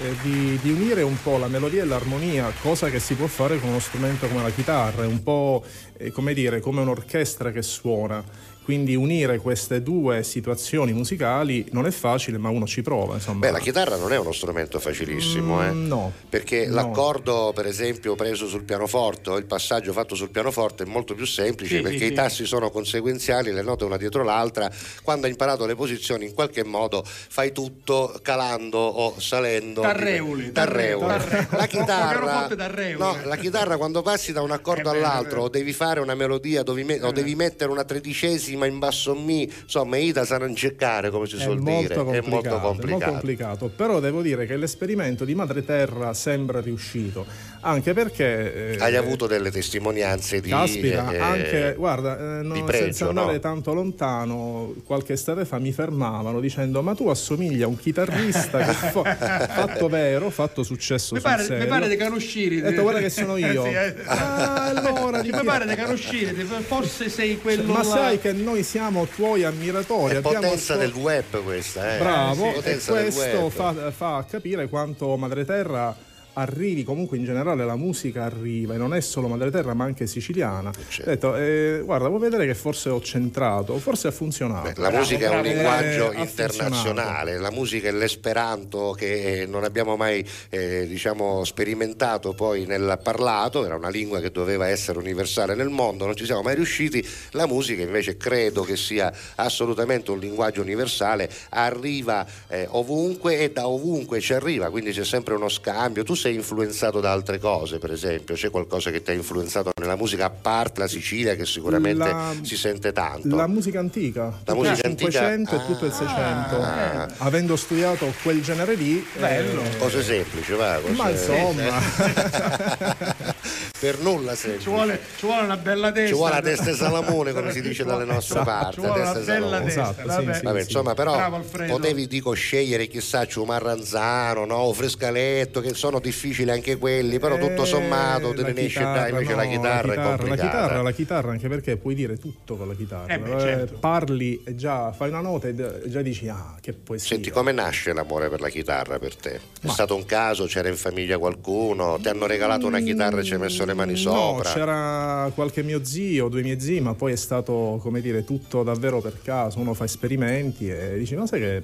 eh, 0.00 0.16
di, 0.22 0.58
di 0.60 0.70
unire 0.70 1.02
un 1.02 1.20
po' 1.22 1.36
la 1.38 1.48
melodia 1.48 1.82
e 1.82 1.86
l'armonia, 1.86 2.52
cosa 2.60 2.88
che 2.88 2.98
si 2.98 3.14
può 3.14 3.26
fare 3.26 3.58
con 3.60 3.68
uno 3.68 3.78
strumento 3.78 4.26
come 4.26 4.42
la 4.42 4.50
chitarra, 4.50 5.04
è 5.04 5.06
un 5.06 5.22
po' 5.22 5.64
eh, 5.96 6.10
come 6.10 6.34
dire, 6.34 6.60
come 6.60 6.80
un'orchestra 6.80 7.50
che 7.52 7.62
suona. 7.62 8.50
Quindi 8.64 8.94
unire 8.94 9.38
queste 9.38 9.82
due 9.82 10.22
situazioni 10.22 10.92
musicali 10.92 11.66
non 11.72 11.84
è 11.86 11.90
facile, 11.90 12.38
ma 12.38 12.48
uno 12.48 12.64
ci 12.64 12.80
prova. 12.80 13.14
Insomma. 13.14 13.40
Beh, 13.40 13.50
la 13.50 13.58
chitarra 13.58 13.96
non 13.96 14.12
è 14.12 14.18
uno 14.18 14.30
strumento 14.30 14.78
facilissimo, 14.78 15.64
eh. 15.66 15.72
Mm, 15.72 15.86
no. 15.88 16.12
Perché 16.28 16.66
No. 16.66 16.74
l'accordo, 16.76 17.50
per 17.52 17.66
esempio, 17.66 18.14
preso 18.14 18.46
sul 18.46 18.62
pianoforte 18.62 19.30
o 19.30 19.36
il 19.36 19.46
passaggio 19.46 19.92
fatto 19.92 20.14
sul 20.14 20.30
pianoforte 20.30 20.84
è 20.84 20.86
molto 20.86 21.14
più 21.14 21.26
semplice 21.26 21.76
Sì, 21.78 21.82
perché 21.82 21.98
sì, 21.98 22.04
i 22.04 22.08
sì. 22.08 22.12
tassi 22.14 22.46
sono 22.46 22.70
conseguenziali, 22.70 23.50
le 23.52 23.62
note 23.62 23.82
una 23.82 23.96
dietro 23.96 24.22
l'altra. 24.22 24.70
Quando 25.02 25.26
hai 25.26 25.32
imparato 25.32 25.66
le 25.66 25.74
posizioni, 25.74 26.26
in 26.26 26.32
qualche 26.34 26.62
modo 26.62 27.02
fai 27.04 27.50
tutto 27.50 28.16
calando 28.22 28.78
o 28.78 29.18
salendo. 29.18 29.80
Tarreuli, 29.80 30.52
Tarreuli. 30.52 31.04
tarreuli. 31.06 31.46
La 31.50 31.66
chitarra, 31.66 32.48
no, 32.96 33.18
la 33.24 33.36
chitarra 33.36 33.76
quando 33.76 34.02
passi 34.02 34.32
da 34.32 34.40
un 34.40 34.52
accordo 34.52 34.90
È 34.90 34.92
vero, 34.92 35.04
è 35.04 35.08
all'altro 35.08 35.42
o 35.42 35.48
devi 35.48 35.72
fare 35.72 35.98
una 35.98 36.14
melodia 36.14 36.62
me- 36.84 37.02
o 37.02 37.10
devi 37.10 37.34
mettere 37.34 37.70
una 37.72 37.82
tredicesima 37.84 38.50
in 38.52 38.78
basso 38.78 39.14
mi, 39.14 39.42
insomma, 39.42 39.96
Ida 39.96 40.24
sa 40.24 40.38
non 40.38 40.54
cercare 40.54 41.10
come 41.10 41.26
si 41.26 41.36
È 41.36 41.40
suol 41.40 41.62
dire, 41.62 41.94
è 41.94 41.96
molto 41.96 42.04
complicato, 42.04 42.58
molto 42.88 43.10
complicato, 43.10 43.68
però 43.68 44.00
devo 44.00 44.22
dire 44.22 44.46
che 44.46 44.56
l'esperimento 44.56 45.24
di 45.24 45.34
Madre 45.34 45.64
Terra 45.64 46.14
sembra 46.14 46.60
riuscito, 46.60 47.26
anche 47.62 47.92
perché... 47.94 48.72
eh, 48.72 48.76
Hai 48.78 48.96
avuto 48.96 49.26
delle 49.26 49.50
testimonianze 49.50 50.40
di, 50.40 50.50
Caspita, 50.50 51.10
eh, 51.12 51.18
anche, 51.18 51.74
guarda, 51.76 52.18
eh, 52.40 52.42
no, 52.42 52.54
di 52.54 52.62
pregio, 52.62 52.84
senza 52.84 53.08
andare 53.08 53.32
no? 53.34 53.38
tanto 53.40 53.72
lontano, 53.74 54.74
qualche 54.84 55.14
estate 55.14 55.44
fa 55.44 55.58
mi 55.58 55.72
fermavano 55.72 56.40
dicendo 56.40 56.82
ma 56.82 56.94
tu 56.94 57.08
assomigli 57.08 57.62
a 57.62 57.66
un 57.66 57.76
chitarrista 57.78 58.58
che 58.58 58.72
fa- 58.72 59.16
fatto 59.48 59.88
vero, 59.88 60.30
fatto 60.30 60.62
successo 60.62 61.14
Mi 61.14 61.20
pare, 61.20 61.44
serio. 61.44 61.62
mi 61.64 61.68
pare 61.68 61.88
di 61.88 61.96
conoscere. 61.96 62.58
Ho 62.58 62.70
detto, 62.70 62.82
guarda 62.82 63.00
che 63.00 63.10
sono 63.10 63.36
io. 63.38 63.62
Sì, 63.64 63.70
eh. 63.70 63.94
Ah, 64.06 64.64
allora, 64.66 65.22
mi 65.22 65.30
pare 65.30 65.66
di 65.66 65.76
conoscere, 65.76 66.34
forse 66.66 67.08
sei 67.08 67.38
quello 67.38 67.72
Ma 67.72 67.78
là. 67.78 67.84
sai 67.84 68.18
che 68.20 68.32
noi 68.32 68.62
siamo 68.62 69.06
tuoi 69.06 69.44
ammiratori. 69.44 70.16
È 70.16 70.20
potenza 70.20 70.76
del 70.76 70.92
web 70.92 71.42
questa, 71.42 71.94
eh. 71.94 71.98
Bravo, 71.98 72.52
Sì, 72.60 72.68
e 72.68 72.78
questo 72.84 73.50
fa, 73.50 73.90
fa 73.90 74.24
capire 74.28 74.68
quanto 74.68 75.16
Madre 75.16 75.44
Terra 75.44 75.94
arrivi, 76.34 76.84
comunque 76.84 77.16
in 77.16 77.24
generale 77.24 77.64
la 77.64 77.76
musica 77.76 78.24
arriva, 78.24 78.74
e 78.74 78.76
non 78.78 78.94
è 78.94 79.00
solo 79.00 79.28
Madre 79.28 79.50
Terra 79.50 79.74
ma 79.74 79.84
anche 79.84 80.06
siciliana. 80.06 80.70
certo. 80.88 81.02
Ho 81.02 81.12
detto, 81.12 81.36
eh, 81.36 81.82
guarda, 81.84 82.08
vuoi 82.08 82.20
vedere 82.20 82.46
che 82.46 82.54
forse 82.54 82.88
ho 82.88 83.00
centrato, 83.00 83.76
forse 83.78 84.08
ha 84.08 84.10
funzionato. 84.10 84.72
Beh, 84.72 84.80
la 84.80 84.90
musica 84.90 85.30
è 85.30 85.36
un 85.36 85.42
linguaggio 85.42 86.12
Eh, 86.12 86.20
internazionale, 86.22 87.38
la 87.38 87.50
musica 87.50 87.88
è 87.88 87.92
l'esperanto 87.92 88.92
che 88.96 89.42
eh, 89.42 89.46
non 89.46 89.64
abbiamo 89.64 89.96
mai 89.96 90.26
eh, 90.50 90.86
diciamo, 90.86 91.44
sperimentato 91.44 92.32
poi 92.32 92.64
nel 92.64 92.98
parlato, 93.02 93.64
era 93.64 93.76
una 93.76 93.90
lingua 93.90 94.20
che 94.20 94.30
doveva 94.30 94.68
essere 94.68 94.98
universale 94.98 95.54
nel 95.54 95.68
mondo, 95.68 96.06
non 96.06 96.16
ci 96.16 96.24
siamo 96.24 96.42
mai 96.42 96.54
riusciti, 96.54 97.06
la 97.32 97.46
musica 97.46 97.82
invece 97.82 98.16
credo 98.16 98.62
che 98.62 98.76
sia 98.76 99.12
assolutamente 99.36 100.10
un 100.10 100.18
linguaggio 100.18 100.60
universale, 100.62 101.28
arriva 101.50 102.26
eh, 102.48 102.66
ovunque 102.70 103.38
e 103.38 103.50
da 103.50 103.68
ovunque 103.68 104.20
ci 104.20 104.32
arriva, 104.32 104.70
quindi 104.70 104.92
c'è 104.92 105.04
sempre 105.04 105.34
uno 105.34 105.48
scambio, 105.48 106.02
tu 106.04 106.14
sei 106.22 106.34
influenzato 106.36 107.00
da 107.00 107.10
altre 107.10 107.38
cose 107.40 107.78
per 107.78 107.90
esempio, 107.90 108.36
c'è 108.36 108.48
qualcosa 108.50 108.90
che 108.92 109.02
ti 109.02 109.10
ha 109.10 109.14
influenzato 109.14 109.72
nella 109.80 109.96
musica 109.96 110.26
a 110.26 110.30
parte 110.30 110.78
la 110.80 110.86
Sicilia 110.86 111.34
che 111.34 111.44
sicuramente 111.44 112.08
La- 112.08 112.32
si 112.42 112.56
sente 112.56 112.92
tanto. 112.92 113.34
La 113.34 113.48
musica 113.48 113.80
antica, 113.80 114.32
tutto 114.38 114.54
musica 114.54 114.86
il 114.88 114.96
500 114.96 115.54
antica? 115.56 115.62
e 115.62 115.66
tutto 115.66 115.84
il 115.86 115.92
600. 115.92 116.62
Ah. 116.62 117.08
Avendo 117.18 117.56
studiato 117.56 118.12
quel 118.22 118.40
genere 118.40 118.74
lì, 118.76 119.04
Bello. 119.18 119.62
eh, 119.62 119.76
Cose 119.78 120.02
semplici, 120.04 120.52
va. 120.52 120.78
cose- 120.80 120.92
ma 120.94 121.10
insomma, 121.10 121.80
per 123.80 123.98
nulla 123.98 124.34
semplici. 124.36 124.64
Ci 124.64 124.68
vuole, 124.70 125.00
ci 125.18 125.26
vuole 125.26 125.42
una 125.42 125.56
bella 125.56 125.90
testa. 125.90 126.08
Ci 126.08 126.14
vuole 126.14 126.34
la 126.34 126.40
testa 126.40 126.70
di 126.70 126.76
Salamone, 126.76 127.32
come 127.32 127.50
si 127.52 127.60
dice 127.60 127.82
dalle 127.84 128.04
nostre 128.04 128.42
parti. 128.44 128.74
Ci 128.74 128.80
vuole 128.86 129.02
la 129.02 129.10
una 129.10 129.12
testa 129.14 129.32
di 129.34 129.40
bella 129.40 129.56
Salamone. 129.56 129.74
testa. 129.74 129.90
Esatto, 129.90 130.06
vabbè. 130.06 130.32
sì, 130.32 130.38
sì. 130.38 130.44
Vabbè, 130.44 130.60
insomma, 130.60 130.94
però 130.94 131.14
Bravo, 131.16 131.44
potevi 131.66 132.06
dico 132.06 132.32
scegliere 132.32 132.86
chissà 132.86 133.26
un 133.34 133.46
marranzano, 133.46 134.44
no? 134.44 134.54
o 134.56 134.72
frescaletto, 134.72 135.60
che 135.60 135.74
sono 135.74 136.00
difficili 136.12 136.50
anche 136.50 136.76
quelli, 136.76 137.18
però 137.18 137.38
tutto 137.38 137.62
Eh, 137.62 137.66
sommato 137.66 138.32
te 138.34 138.42
la 138.42 138.48
ne 138.48 138.60
esce 138.60 138.78
chitarra, 138.78 139.00
dai, 139.00 139.10
invece 139.10 139.30
no, 139.30 139.36
la 139.36 139.46
chitarra, 139.46 139.92
è 139.92 139.96
la 139.96 140.02
complicata. 140.04 140.42
chitarra, 140.42 140.82
la 140.82 140.90
chitarra, 140.92 141.30
anche 141.32 141.48
perché 141.48 141.76
puoi 141.78 141.94
dire 141.94 142.18
tutto 142.18 142.56
con 142.56 142.68
la 142.68 142.74
chitarra. 142.74 143.12
Eh 143.14 143.18
beh, 143.18 143.40
certo. 143.40 143.78
parli 143.80 144.42
e 144.44 144.54
già 144.54 144.92
fai 144.92 145.08
una 145.08 145.20
nota 145.20 145.48
e 145.48 145.54
già 145.86 146.02
dici 146.02 146.28
ah, 146.28 146.56
che 146.60 146.72
poesia. 146.74 147.08
Senti, 147.08 147.30
come 147.30 147.52
nasce 147.52 147.92
l'amore 147.92 148.28
per 148.28 148.40
la 148.40 148.48
chitarra 148.50 148.98
per 148.98 149.16
te? 149.16 149.34
È 149.36 149.40
Ma- 149.62 149.72
stato 149.72 149.96
un 149.96 150.04
caso? 150.04 150.44
C'era 150.44 150.68
in 150.68 150.76
famiglia 150.76 151.18
qualcuno? 151.18 151.98
Ti 152.00 152.08
hanno 152.08 152.26
regalato 152.26 152.66
una 152.66 152.80
chitarra 152.80 153.20
e 153.20 153.24
ci 153.24 153.32
hai 153.32 153.38
messo 153.40 153.64
le 153.64 153.74
mani 153.74 153.92
No, 153.92 153.98
sopra? 153.98 154.52
c'era 154.52 155.30
qualche 155.34 155.62
mio 155.62 155.82
zio, 155.84 156.28
due 156.28 156.42
miei 156.42 156.60
zii, 156.60 156.80
ma 156.80 156.94
poi 156.94 157.12
è 157.12 157.16
stato, 157.16 157.78
come 157.80 158.00
dire, 158.00 158.24
tutto 158.24 158.62
davvero 158.62 159.00
per 159.00 159.18
caso. 159.22 159.58
Uno 159.58 159.72
fa 159.74 159.84
esperimenti 159.84 160.68
e 160.68 160.98
dici, 160.98 161.14
ma 161.16 161.26
sai 161.26 161.40
che, 161.40 161.62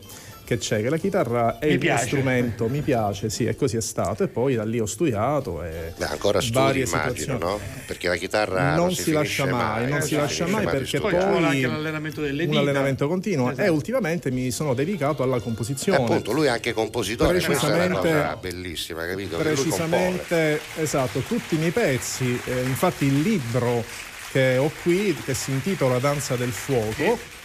che 0.48 0.56
c'è, 0.56 0.80
che 0.80 0.88
la 0.88 0.96
chitarra 0.96 1.58
è 1.58 1.66
Mi 1.66 1.72
il 1.72 1.78
piace. 1.78 2.06
strumento, 2.06 2.68
mi 2.68 2.80
piace, 2.80 3.28
sì, 3.28 3.44
e 3.44 3.54
così 3.54 3.76
è 3.76 3.82
stato. 3.82 4.22
E 4.24 4.28
poi 4.28 4.54
da 4.54 4.64
lì 4.64 4.80
ho 4.80 4.86
studiato 4.86 5.62
e 5.62 5.92
Beh, 5.94 6.06
ancora 6.06 6.40
studi 6.40 6.54
varie 6.58 6.84
immagino, 6.86 7.12
situazioni. 7.12 7.38
no? 7.38 7.60
Perché 7.86 8.08
la 8.08 8.16
chitarra 8.16 8.68
non, 8.68 8.86
non, 8.86 8.94
si, 8.94 9.12
lascia 9.12 9.44
finisce 9.44 9.62
mai, 9.62 9.90
non 9.90 10.00
si 10.00 10.14
non 10.14 10.22
lascia 10.22 10.46
mai 10.46 10.64
perché. 10.64 11.00
Poi 11.00 11.12
vuole 11.12 11.46
anche 11.46 11.60
poi 11.60 11.70
l'allenamento 11.70 12.20
delle 12.22 12.44
un 12.44 12.48
dita. 12.48 12.60
allenamento 12.62 13.08
continuo 13.08 13.50
Esatto. 13.50 13.66
e 13.66 13.70
ultimamente 13.70 14.30
mi 14.30 14.50
sono 14.50 14.72
dedicato 14.72 15.22
alla 15.22 15.38
composizione. 15.38 15.98
Eh, 15.98 16.02
appunto, 16.02 16.32
lui 16.32 16.46
è 16.46 16.48
anche 16.48 16.72
compositore, 16.72 17.42
questa 17.42 17.66
è 17.66 17.70
una 17.70 17.84
Precisamente- 17.84 18.08
cosa 18.22 18.36
bellissima, 18.36 19.06
capito? 19.06 19.36
Precisamente, 19.36 20.60
esatto, 20.76 21.20
tutti 21.20 21.56
i 21.56 21.58
miei 21.58 21.72
pezzi, 21.72 22.40
eh, 22.46 22.62
infatti 22.62 23.04
il 23.04 23.20
libro 23.20 23.84
che 24.32 24.56
ho 24.56 24.70
qui, 24.82 25.14
che 25.24 25.34
si 25.34 25.50
intitola 25.50 25.98
Danza 25.98 26.36
del 26.36 26.52
Fuoco, 26.52 27.36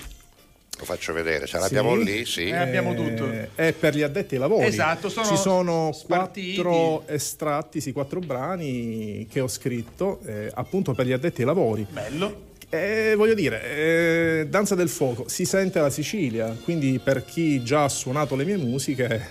Lo 0.85 0.91
faccio 0.93 1.13
vedere, 1.13 1.45
ce 1.47 1.59
l'abbiamo 1.59 1.95
Sì. 1.97 2.03
lì, 2.03 2.25
sì. 2.25 2.43
Eh, 2.47 2.55
abbiamo 2.57 2.93
tutto. 2.93 3.31
è 3.55 3.71
per 3.71 3.95
gli 3.95 4.01
addetti 4.01 4.33
ai 4.35 4.41
lavori. 4.41 4.65
Esatto, 4.65 5.07
sono 5.07 5.25
Ci 5.25 5.37
sono 5.37 5.91
spartiti. 5.93 6.55
quattro 6.55 7.07
estratti, 7.07 7.79
sì, 7.79 7.93
quattro 7.93 8.19
brani 8.19 9.25
che 9.31 9.39
ho 9.39 9.47
scritto 9.47 10.19
eh, 10.25 10.51
appunto 10.53 10.93
per 10.93 11.05
gli 11.05 11.13
addetti 11.13 11.39
ai 11.39 11.47
lavori. 11.47 11.87
Bello. 11.89 12.51
Eh, 12.69 13.13
voglio 13.15 13.33
dire, 13.33 13.63
eh, 14.41 14.47
Danza 14.49 14.75
del 14.75 14.89
Fuoco 14.89 15.29
si 15.29 15.45
sente 15.45 15.79
la 15.79 15.89
Sicilia, 15.89 16.53
quindi 16.65 16.99
per 17.01 17.23
chi 17.23 17.63
già 17.63 17.85
ha 17.85 17.89
suonato 17.89 18.35
le 18.35 18.43
mie 18.43 18.57
musiche 18.57 19.21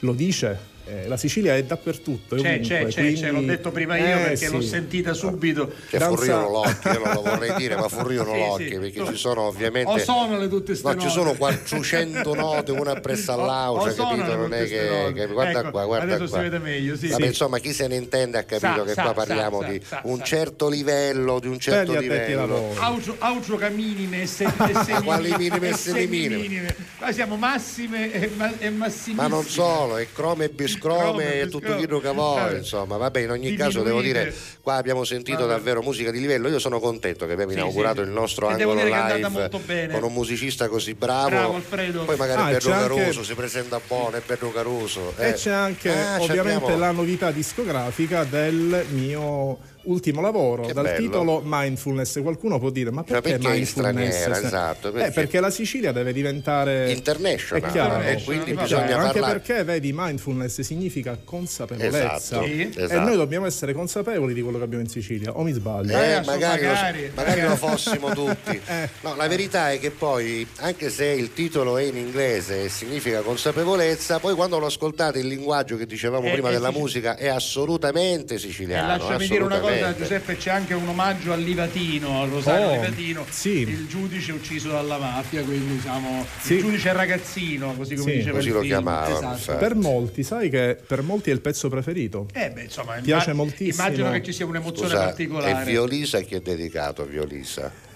lo 0.00 0.12
dice. 0.14 0.70
Eh, 0.92 1.08
la 1.08 1.16
Sicilia 1.16 1.56
è 1.56 1.62
dappertutto. 1.64 2.34
è 2.36 2.40
C'è, 2.40 2.54
ovunque, 2.54 2.66
c'è, 2.66 2.86
c'è, 2.86 3.00
quindi- 3.00 3.20
c'è, 3.20 3.30
l'ho 3.30 3.40
detto 3.42 3.70
prima 3.70 3.96
io 3.96 4.04
Eh, 4.04 4.22
perché 4.22 4.48
l'ho 4.48 4.60
sì. 4.60 4.68
sentita 4.68 5.12
subito. 5.14 5.72
Che 5.88 5.98
Danza- 5.98 6.16
furriano 6.16 6.48
l'occhio, 6.50 6.92
io 6.92 6.98
non 7.04 7.12
lo 7.14 7.22
vorrei 7.22 7.54
dire, 7.58 7.76
ma 7.76 7.88
furriano 7.88 8.32
Sì, 8.32 8.38
l'occhio, 8.38 8.66
sì. 8.82 8.90
perché 8.90 9.12
ci 9.12 9.16
sono 9.18 9.42
ovviamente... 9.42 9.90
O 9.92 9.98
sonole 9.98 10.48
tutte 10.48 10.74
ste 10.74 10.86
No, 10.88 10.92
ci 10.98 11.06
note. 11.06 11.10
sono 11.18 11.34
400 11.34 12.34
note, 12.34 12.72
una 12.72 12.92
appresso 12.92 13.32
all'altra, 13.32 13.92
capito? 13.94 14.34
Non 14.36 14.52
è 14.54 14.64
che, 14.66 15.12
che- 15.14 15.26
guarda 15.26 15.60
Ecco, 15.60 15.70
qua, 15.70 15.84
guarda 15.86 16.14
adesso 16.14 16.28
qua. 16.30 16.38
si 16.38 16.42
vede 16.44 16.58
meglio, 16.58 16.96
sì. 16.96 17.08
Vabbè, 17.08 17.22
Sì. 17.22 17.28
insomma, 17.28 17.58
chi 17.58 17.72
se 17.72 17.86
ne 17.88 17.96
intende 17.96 18.38
ha 18.38 18.42
capito 18.44 18.74
Sa, 18.78 18.82
che 18.84 18.92
sa, 18.92 19.02
qua 19.02 19.12
parliamo 19.14 19.60
sa, 19.62 19.66
di 19.68 19.80
sa, 19.84 20.00
un 20.04 20.18
sa. 20.18 20.24
certo 20.24 20.68
livello, 20.68 21.38
di 21.40 21.46
un 21.48 21.58
certo 21.58 21.98
livello. 21.98 22.74
aucio 23.18 23.56
caminime 23.56 24.22
e 24.22 24.26
se, 24.26 24.44
e 24.44 24.52
Ma 24.56 25.02
quali 25.02 25.34
minime 25.36 25.68
e 25.70 25.74
semiminime. 25.74 26.34
semiminime? 26.36 26.76
Noi 27.00 27.12
siamo 27.12 27.36
massime 27.36 28.12
e, 28.12 28.30
ma, 28.36 28.50
massimissime. 28.70 29.14
Ma 29.14 29.26
non 29.26 29.44
solo, 29.44 29.96
è 29.96 30.06
crome 30.12 30.44
e 30.44 30.48
biscrome 30.48 30.80
Crome 30.82 31.40
e 31.40 31.48
tutto 31.48 31.74
quello 31.76 32.00
che 32.00 32.10
vuoi, 32.10 32.56
insomma, 32.56 32.96
vabbè, 32.96 33.20
in 33.20 33.30
ogni 33.30 33.40
Diminuite. 33.50 33.62
caso 33.64 33.82
devo 33.82 34.00
dire, 34.02 34.34
qua 34.60 34.74
abbiamo 34.74 35.04
sentito 35.04 35.38
Vabbè. 35.46 35.52
davvero 35.52 35.80
musica 35.82 36.10
di 36.10 36.18
livello, 36.20 36.48
io 36.48 36.58
sono 36.58 36.80
contento 36.80 37.24
che 37.26 37.32
abbiamo 37.32 37.52
Sì, 37.52 37.58
inaugurato 37.58 38.02
sì. 38.02 38.08
il 38.08 38.12
nostro 38.12 38.48
E 38.50 38.52
angolo 38.54 38.82
live 38.82 39.48
con 39.92 40.02
un 40.02 40.12
musicista 40.12 40.68
così 40.68 40.94
bravo, 40.94 41.28
Bravo, 41.28 41.54
Alfredo. 41.54 42.04
poi 42.04 42.16
magari 42.16 42.40
Ah, 42.40 42.44
anche- 42.46 42.68
Caruso 42.68 43.22
si 43.22 43.34
presenta 43.34 43.80
buono, 43.86 44.16
è 44.16 44.22
Berno 44.26 44.50
Caruso. 44.50 45.12
E 45.16 45.28
eh. 45.28 45.32
c'è 45.34 45.50
anche 45.52 45.90
Ah, 45.92 46.20
ovviamente 46.20 46.74
la 46.76 46.90
novità 46.90 47.30
discografica 47.30 48.24
del 48.24 48.84
mio 48.90 49.58
ultimo 49.84 50.20
lavoro 50.20 50.62
Che 50.66 50.72
dal 50.72 50.84
bello. 50.84 50.98
titolo 50.98 51.42
Mindfulness. 51.44 52.20
Qualcuno 52.22 52.58
può 52.58 52.70
dire: 52.70 52.90
Ma 52.90 53.04
Cioè, 53.06 53.20
perché, 53.20 53.38
perché 53.38 53.46
in 53.48 53.52
mindfulness? 53.54 54.10
straniera, 54.20 54.46
esatto, 54.46 54.88
Eh, 54.88 54.92
perché- 54.92 55.10
perché 55.12 55.40
la 55.40 55.50
Sicilia 55.50 55.92
deve 55.92 56.12
diventare 56.12 56.90
International, 56.92 57.62
È 57.62 57.70
chiaro, 57.72 58.02
e 58.02 58.22
quindi 58.24 58.50
è 58.52 58.54
bisogna 58.54 58.96
anche 58.98 59.18
parlare- 59.20 59.40
perché 59.40 59.64
vedi 59.64 59.92
mindfulness 59.94 60.60
significa 60.60 61.18
consapevolezza 61.24 62.16
Esatto, 62.16 62.44
Sì. 62.44 62.60
e 62.62 62.82
esatto. 62.84 63.00
noi 63.00 63.16
dobbiamo 63.16 63.46
essere 63.46 63.72
consapevoli 63.72 64.34
di 64.34 64.42
quello 64.42 64.58
che 64.58 64.64
abbiamo 64.64 64.82
in 64.82 64.88
Sicilia 64.88 65.32
o 65.36 65.42
mi 65.42 65.52
sbaglio? 65.52 65.92
Eh, 65.92 66.12
adesso 66.12 66.30
magari, 66.30 66.66
magari, 66.66 67.02
lo, 67.06 67.12
magari 67.14 67.40
lo 67.42 67.56
fossimo 67.56 68.10
tutti. 68.14 68.60
No, 69.02 69.14
la 69.16 69.26
verità 69.28 69.70
è 69.72 69.78
che 69.78 69.90
poi, 69.90 70.46
anche 70.58 70.88
se 70.90 71.06
il 71.06 71.32
titolo 71.32 71.76
è 71.76 71.82
in 71.82 71.96
inglese 71.96 72.64
e 72.64 72.68
significa 72.68 73.20
consapevolezza, 73.20 74.18
poi 74.18 74.34
quando 74.34 74.58
lo 74.58 74.66
ascoltate 74.66 75.18
il 75.18 75.26
linguaggio 75.26 75.76
che 75.76 75.86
dicevamo 75.86 76.28
Eh, 76.28 76.32
prima 76.32 76.48
eh, 76.48 76.52
della 76.52 76.70
musica 76.70 77.16
è 77.16 77.28
assolutamente 77.28 78.34
E 78.34 78.38
siciliano. 78.38 78.86
lasciami 78.96 79.26
dire 79.26 79.42
una 79.42 79.58
cosa, 79.60 79.71
assolutamente. 79.72 79.98
Giuseppe, 80.02 80.36
c'è 80.36 80.50
anche 80.50 80.74
un 80.74 80.88
omaggio 80.88 81.32
al 81.32 81.40
Livatino, 81.42 82.22
al 82.22 82.28
Rosario 82.28 82.66
Oh, 82.68 82.72
Livatino, 82.74 83.26
sì. 83.28 83.60
il 83.60 83.86
giudice 83.88 84.32
ucciso 84.32 84.70
dalla 84.70 84.98
mafia, 84.98 85.42
quindi 85.42 85.74
diciamo 85.76 86.26
Sì. 86.40 86.54
il 86.54 86.60
giudice 86.60 86.92
ragazzino, 86.92 87.74
così 87.74 87.94
come 87.96 88.10
Sì. 88.12 88.16
diceva 88.18 88.36
Così 88.36 88.48
il 88.48 88.54
lo 88.54 88.60
film. 88.60 88.72
chiamavano, 88.72 89.14
Esatto. 89.16 89.34
infatti. 89.34 89.58
Per 89.58 89.74
molti, 89.74 90.22
sai 90.22 90.50
che 90.50 90.78
per 90.86 91.02
molti 91.02 91.30
è 91.30 91.32
il 91.32 91.40
pezzo 91.40 91.68
preferito. 91.68 92.26
Eh 92.32 92.50
beh, 92.50 92.62
insomma, 92.62 92.94
Piace 93.02 93.30
imma- 93.30 93.42
moltissimo. 93.42 93.86
Immagino 93.86 94.10
che 94.12 94.22
ci 94.22 94.32
sia 94.32 94.46
un'emozione 94.46 94.88
Scusa, 94.90 95.04
particolare. 95.04 95.62
è 95.62 95.64
Violisa 95.64 96.20
che 96.20 96.36
è 96.36 96.40
dedicato 96.40 97.02
a 97.02 97.04
Violisa. 97.06 97.90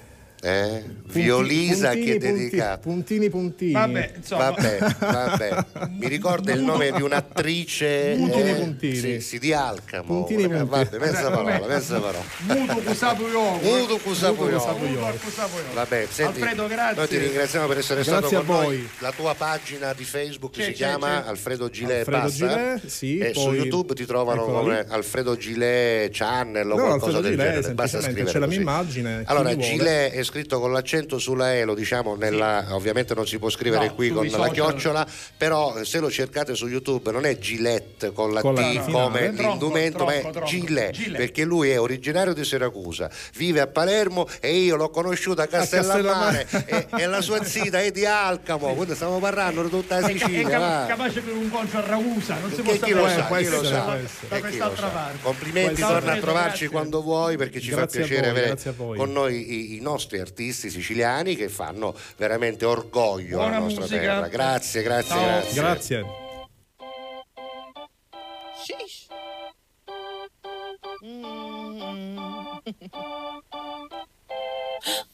Eh? 0.47 0.83
Violisa 1.07 1.89
puntini, 1.91 2.05
che 2.07 2.15
è 2.15 2.19
dedicato. 2.19 2.81
Puntini 2.81 3.31
puntini. 3.31 3.73
Vabbè, 3.73 4.13
insomma, 4.17 4.51
Vabbè, 4.51 4.79
vabbè, 4.99 5.65
mi 5.99 6.07
ricorda 6.09 6.53
il 6.53 6.61
nome 6.63 6.93
di 6.93 7.03
un'attrice 7.03 8.15
Puntini, 8.17 8.51
eh, 8.51 8.55
puntini. 8.55 8.95
Sì, 8.97 9.21
sì, 9.21 9.39
di 9.41 9.53
Alcamo. 9.53 10.05
Puntini, 10.05 10.45
Eh, 10.45 10.49
puntini. 10.49 10.69
Vabbè, 10.69 10.99
mezza 10.99 11.31
parola, 11.31 11.67
mezza 11.67 11.99
parola. 11.99 12.23
Muto 12.41 12.81
Cusapuioco. 13.99 14.77
Muto. 14.77 15.19
Vabbè, 15.75 16.07
senti, 16.11 16.41
Alfredo, 16.41 16.67
grazie. 16.67 16.97
Noi 16.97 17.09
ti 17.09 17.19
ringraziamo 17.19 17.67
per 17.67 17.79
essere 17.79 18.03
Grazie 18.03 18.27
stato 18.29 18.45
con 18.45 18.47
voi. 18.47 18.67
noi. 18.77 18.89
La 18.99 19.13
tua 19.13 19.35
pagina 19.35 19.93
di 19.95 20.05
Facebook 20.05 20.53
C'è, 20.55 20.63
si 20.65 20.71
c'è, 20.71 20.75
chiama 20.77 21.23
c'è. 21.23 21.29
Alfredo 21.29 21.71
Gilet 21.71 22.07
Alfredo? 22.09 22.29
Gilet, 22.29 22.87
sì, 22.87 23.19
e 23.19 23.33
su 23.35 23.45
poi- 23.45 23.57
YouTube 23.59 23.95
ti 23.95 24.07
trovano 24.07 24.45
come 24.45 24.75
lì. 24.83 24.85
Alfredo 24.89 25.37
Gilet 25.37 26.11
Channel 26.13 26.71
o 26.71 26.77
No, 26.77 26.85
qualcosa 26.85 27.17
Alfredo 27.17 27.21
del 27.21 27.31
Gilet, 27.37 27.55
genere. 27.55 27.75
Basta 27.75 28.01
scrivere 28.01 28.31
c'è 28.31 28.39
la 28.39 28.47
mia 28.47 28.61
immagine, 28.61 29.23
Allora. 29.27 29.57
Gilet 29.57 30.13
è 30.13 30.23
scritto 30.37 30.61
con 30.61 30.71
l'accento 30.71 31.19
sulla 31.19 31.55
E, 31.55 31.65
lo 31.65 31.75
diciamo 31.75 32.15
nella, 32.15 32.67
ovviamente 32.73 33.15
non 33.15 33.27
si 33.27 33.39
può 33.39 33.49
scrivere 33.49 33.87
No, 33.87 33.95
qui 33.95 34.11
con 34.11 34.27
la 34.27 34.49
chiocciola, 34.51 35.07
però 35.37 35.83
se 35.83 35.99
lo 35.99 36.11
cercate 36.11 36.55
su 36.55 36.67
YouTube 36.67 37.11
non 37.11 37.25
è 37.25 37.39
Gillette 37.39 38.13
con 38.13 38.33
la 38.35 38.43
Con 38.43 38.55
la 38.55 38.61
T 38.61 38.73
T 38.85 38.91
come 38.91 39.19
finale. 39.31 39.31
l'indumento, 39.33 40.05
ma 40.05 40.13
è 40.15 40.21
tronco, 40.21 40.43
Gilet, 40.45 40.91
Gilet. 40.91 41.17
perché 41.17 41.45
lui 41.45 41.71
è 41.71 41.81
originario 41.81 42.35
di 42.35 42.45
Siracusa, 42.45 43.11
vive 43.37 43.61
a 43.63 43.67
Palermo 43.67 44.29
e 44.41 44.57
io 44.57 44.77
l'ho 44.77 44.91
conosciuto 44.91 45.41
a 45.41 45.47
Castellammare 45.47 46.47
e, 46.67 46.87
e 46.99 47.07
la 47.07 47.23
sua 47.23 47.43
zita 47.43 47.81
è 47.81 47.91
di 47.91 48.05
Alcamo, 48.05 48.75
quindi 48.75 48.95
stiamo 48.95 49.19
parlando 49.19 49.63
di 49.63 49.71
tutta 49.71 50.01
la 50.01 50.07
È, 50.07 50.11
è 50.13 50.19
Sicilia. 50.19 50.49
capa- 50.49 50.59
va. 50.81 50.87
capace 50.87 51.21
per 51.23 51.35
un 51.35 51.49
concio 51.49 51.79
a 51.79 51.81
Ragusa, 51.81 52.39
non 52.41 52.53
si 52.53 52.61
può 52.61 52.73
sapere. 52.75 52.93
chi 52.93 52.99
lo 52.99 53.09
sa, 53.09 53.27
chi 53.39 54.59
lo 54.59 54.75
sa. 54.77 55.11
Complimenti, 55.23 55.81
torna 55.81 56.13
a 56.13 56.17
trovarci 56.19 56.67
quando 56.67 57.01
vuoi 57.01 57.37
perché 57.39 57.59
ci 57.61 57.73
a 57.73 57.77
fa 57.79 57.87
piacere 57.87 58.29
avere 58.29 58.51
a 58.51 58.73
con 58.77 59.13
noi 59.13 59.51
i, 59.51 59.75
i 59.77 59.81
artisti 60.21 60.71
siciliani 60.71 61.37
che 61.37 61.49
fanno 61.49 61.95
veramente 62.17 62.65
orgoglio 62.65 63.37
Buona 63.39 63.57
alla 63.57 63.65
nostra 63.65 63.83
musica. 63.83 64.01
terra. 64.01 64.29
Grazie, 64.29 64.83
grazie, 64.83 65.11
Ciao. 65.15 65.25
grazie. 65.25 65.61
Grazie. 65.61 66.05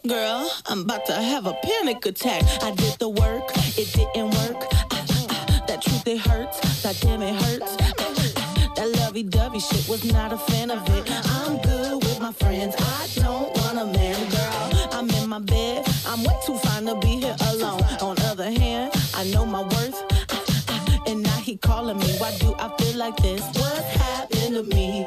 Girl, 0.06 0.50
I'm 0.66 0.82
about 0.82 1.06
to 1.06 1.12
have 1.14 1.46
a 1.46 1.54
panic 1.62 2.04
attack. 2.06 2.42
I 2.62 2.70
did 2.72 2.98
the 2.98 3.08
work, 3.08 3.44
it 3.78 3.90
didn't 3.92 4.30
work. 4.34 4.66
Ah, 4.72 4.86
ah, 5.30 5.64
That 5.66 5.82
truth, 5.82 6.06
it 6.06 6.18
hurts. 6.18 6.82
That 6.82 6.98
damn, 7.00 7.22
it 7.22 7.34
hurts. 7.34 7.76
Ah, 7.80 7.92
That 8.76 8.88
lovey 8.98 9.22
dovey 9.22 9.60
shit 9.60 9.88
was 9.88 10.04
not 10.12 10.32
a 10.32 10.38
fan 10.38 10.70
of 10.70 10.82
it. 10.90 11.08
I'm 11.30 11.58
good 11.62 12.02
with 12.02 12.20
my 12.20 12.32
friends. 12.32 12.74
I 12.78 13.08
don't 13.14 13.54
want 13.58 13.78
a 13.78 13.86
man, 13.86 14.30
girl. 14.30 14.81
My 15.32 15.38
bed. 15.38 15.88
I'm 16.06 16.22
way 16.24 16.36
too 16.44 16.58
fine 16.58 16.84
to 16.84 16.94
be 16.96 17.16
here 17.16 17.34
alone. 17.52 17.80
On 18.02 18.14
other 18.26 18.50
hand, 18.50 18.92
I 19.14 19.24
know 19.32 19.46
my 19.46 19.62
worth. 19.62 20.04
Ah, 20.28 20.44
ah, 20.68 21.02
And 21.06 21.22
now 21.22 21.38
he 21.38 21.56
calling 21.56 21.96
me. 21.96 22.18
Why 22.18 22.36
do 22.36 22.54
I 22.58 22.68
feel 22.76 22.98
like 22.98 23.16
this? 23.16 23.40
What 23.40 23.82
happened 23.82 24.56
to 24.56 24.62
me? 24.76 25.06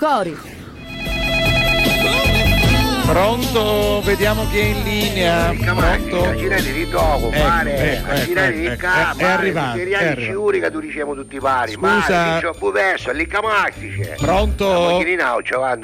Cu 0.00 0.06
tutto 0.06 0.16
cori. 0.16 0.59
Pronto? 3.10 4.00
Vediamo 4.04 4.46
chi 4.50 4.58
è 4.60 4.62
in 4.66 4.82
linea. 4.84 5.52
Pronto? 5.74 6.32
girare 6.36 6.62
di 6.62 6.88
dopo, 6.88 7.28
Ecco, 7.32 7.42
mare, 7.42 7.92
ecco, 7.96 8.08
a 8.08 8.14
ecco, 8.14 8.50
di 8.56 8.66
ecco, 8.66 8.76
ca, 8.76 9.14
è 9.16 9.24
arrivato, 9.24 9.42
è 9.42 9.52
materiali 9.52 9.94
arrivato. 10.06 10.20
sciuri 10.20 10.60
che 10.60 10.70
tu 10.70 10.78
diciamo 10.80 11.14
tutti 11.16 11.38
pari, 11.40 11.72
Scusa. 11.72 12.38
c'ho 12.40 12.70
perso, 12.70 13.10
lì 13.10 13.26
camastice. 13.26 14.14
Pronto? 14.16 14.64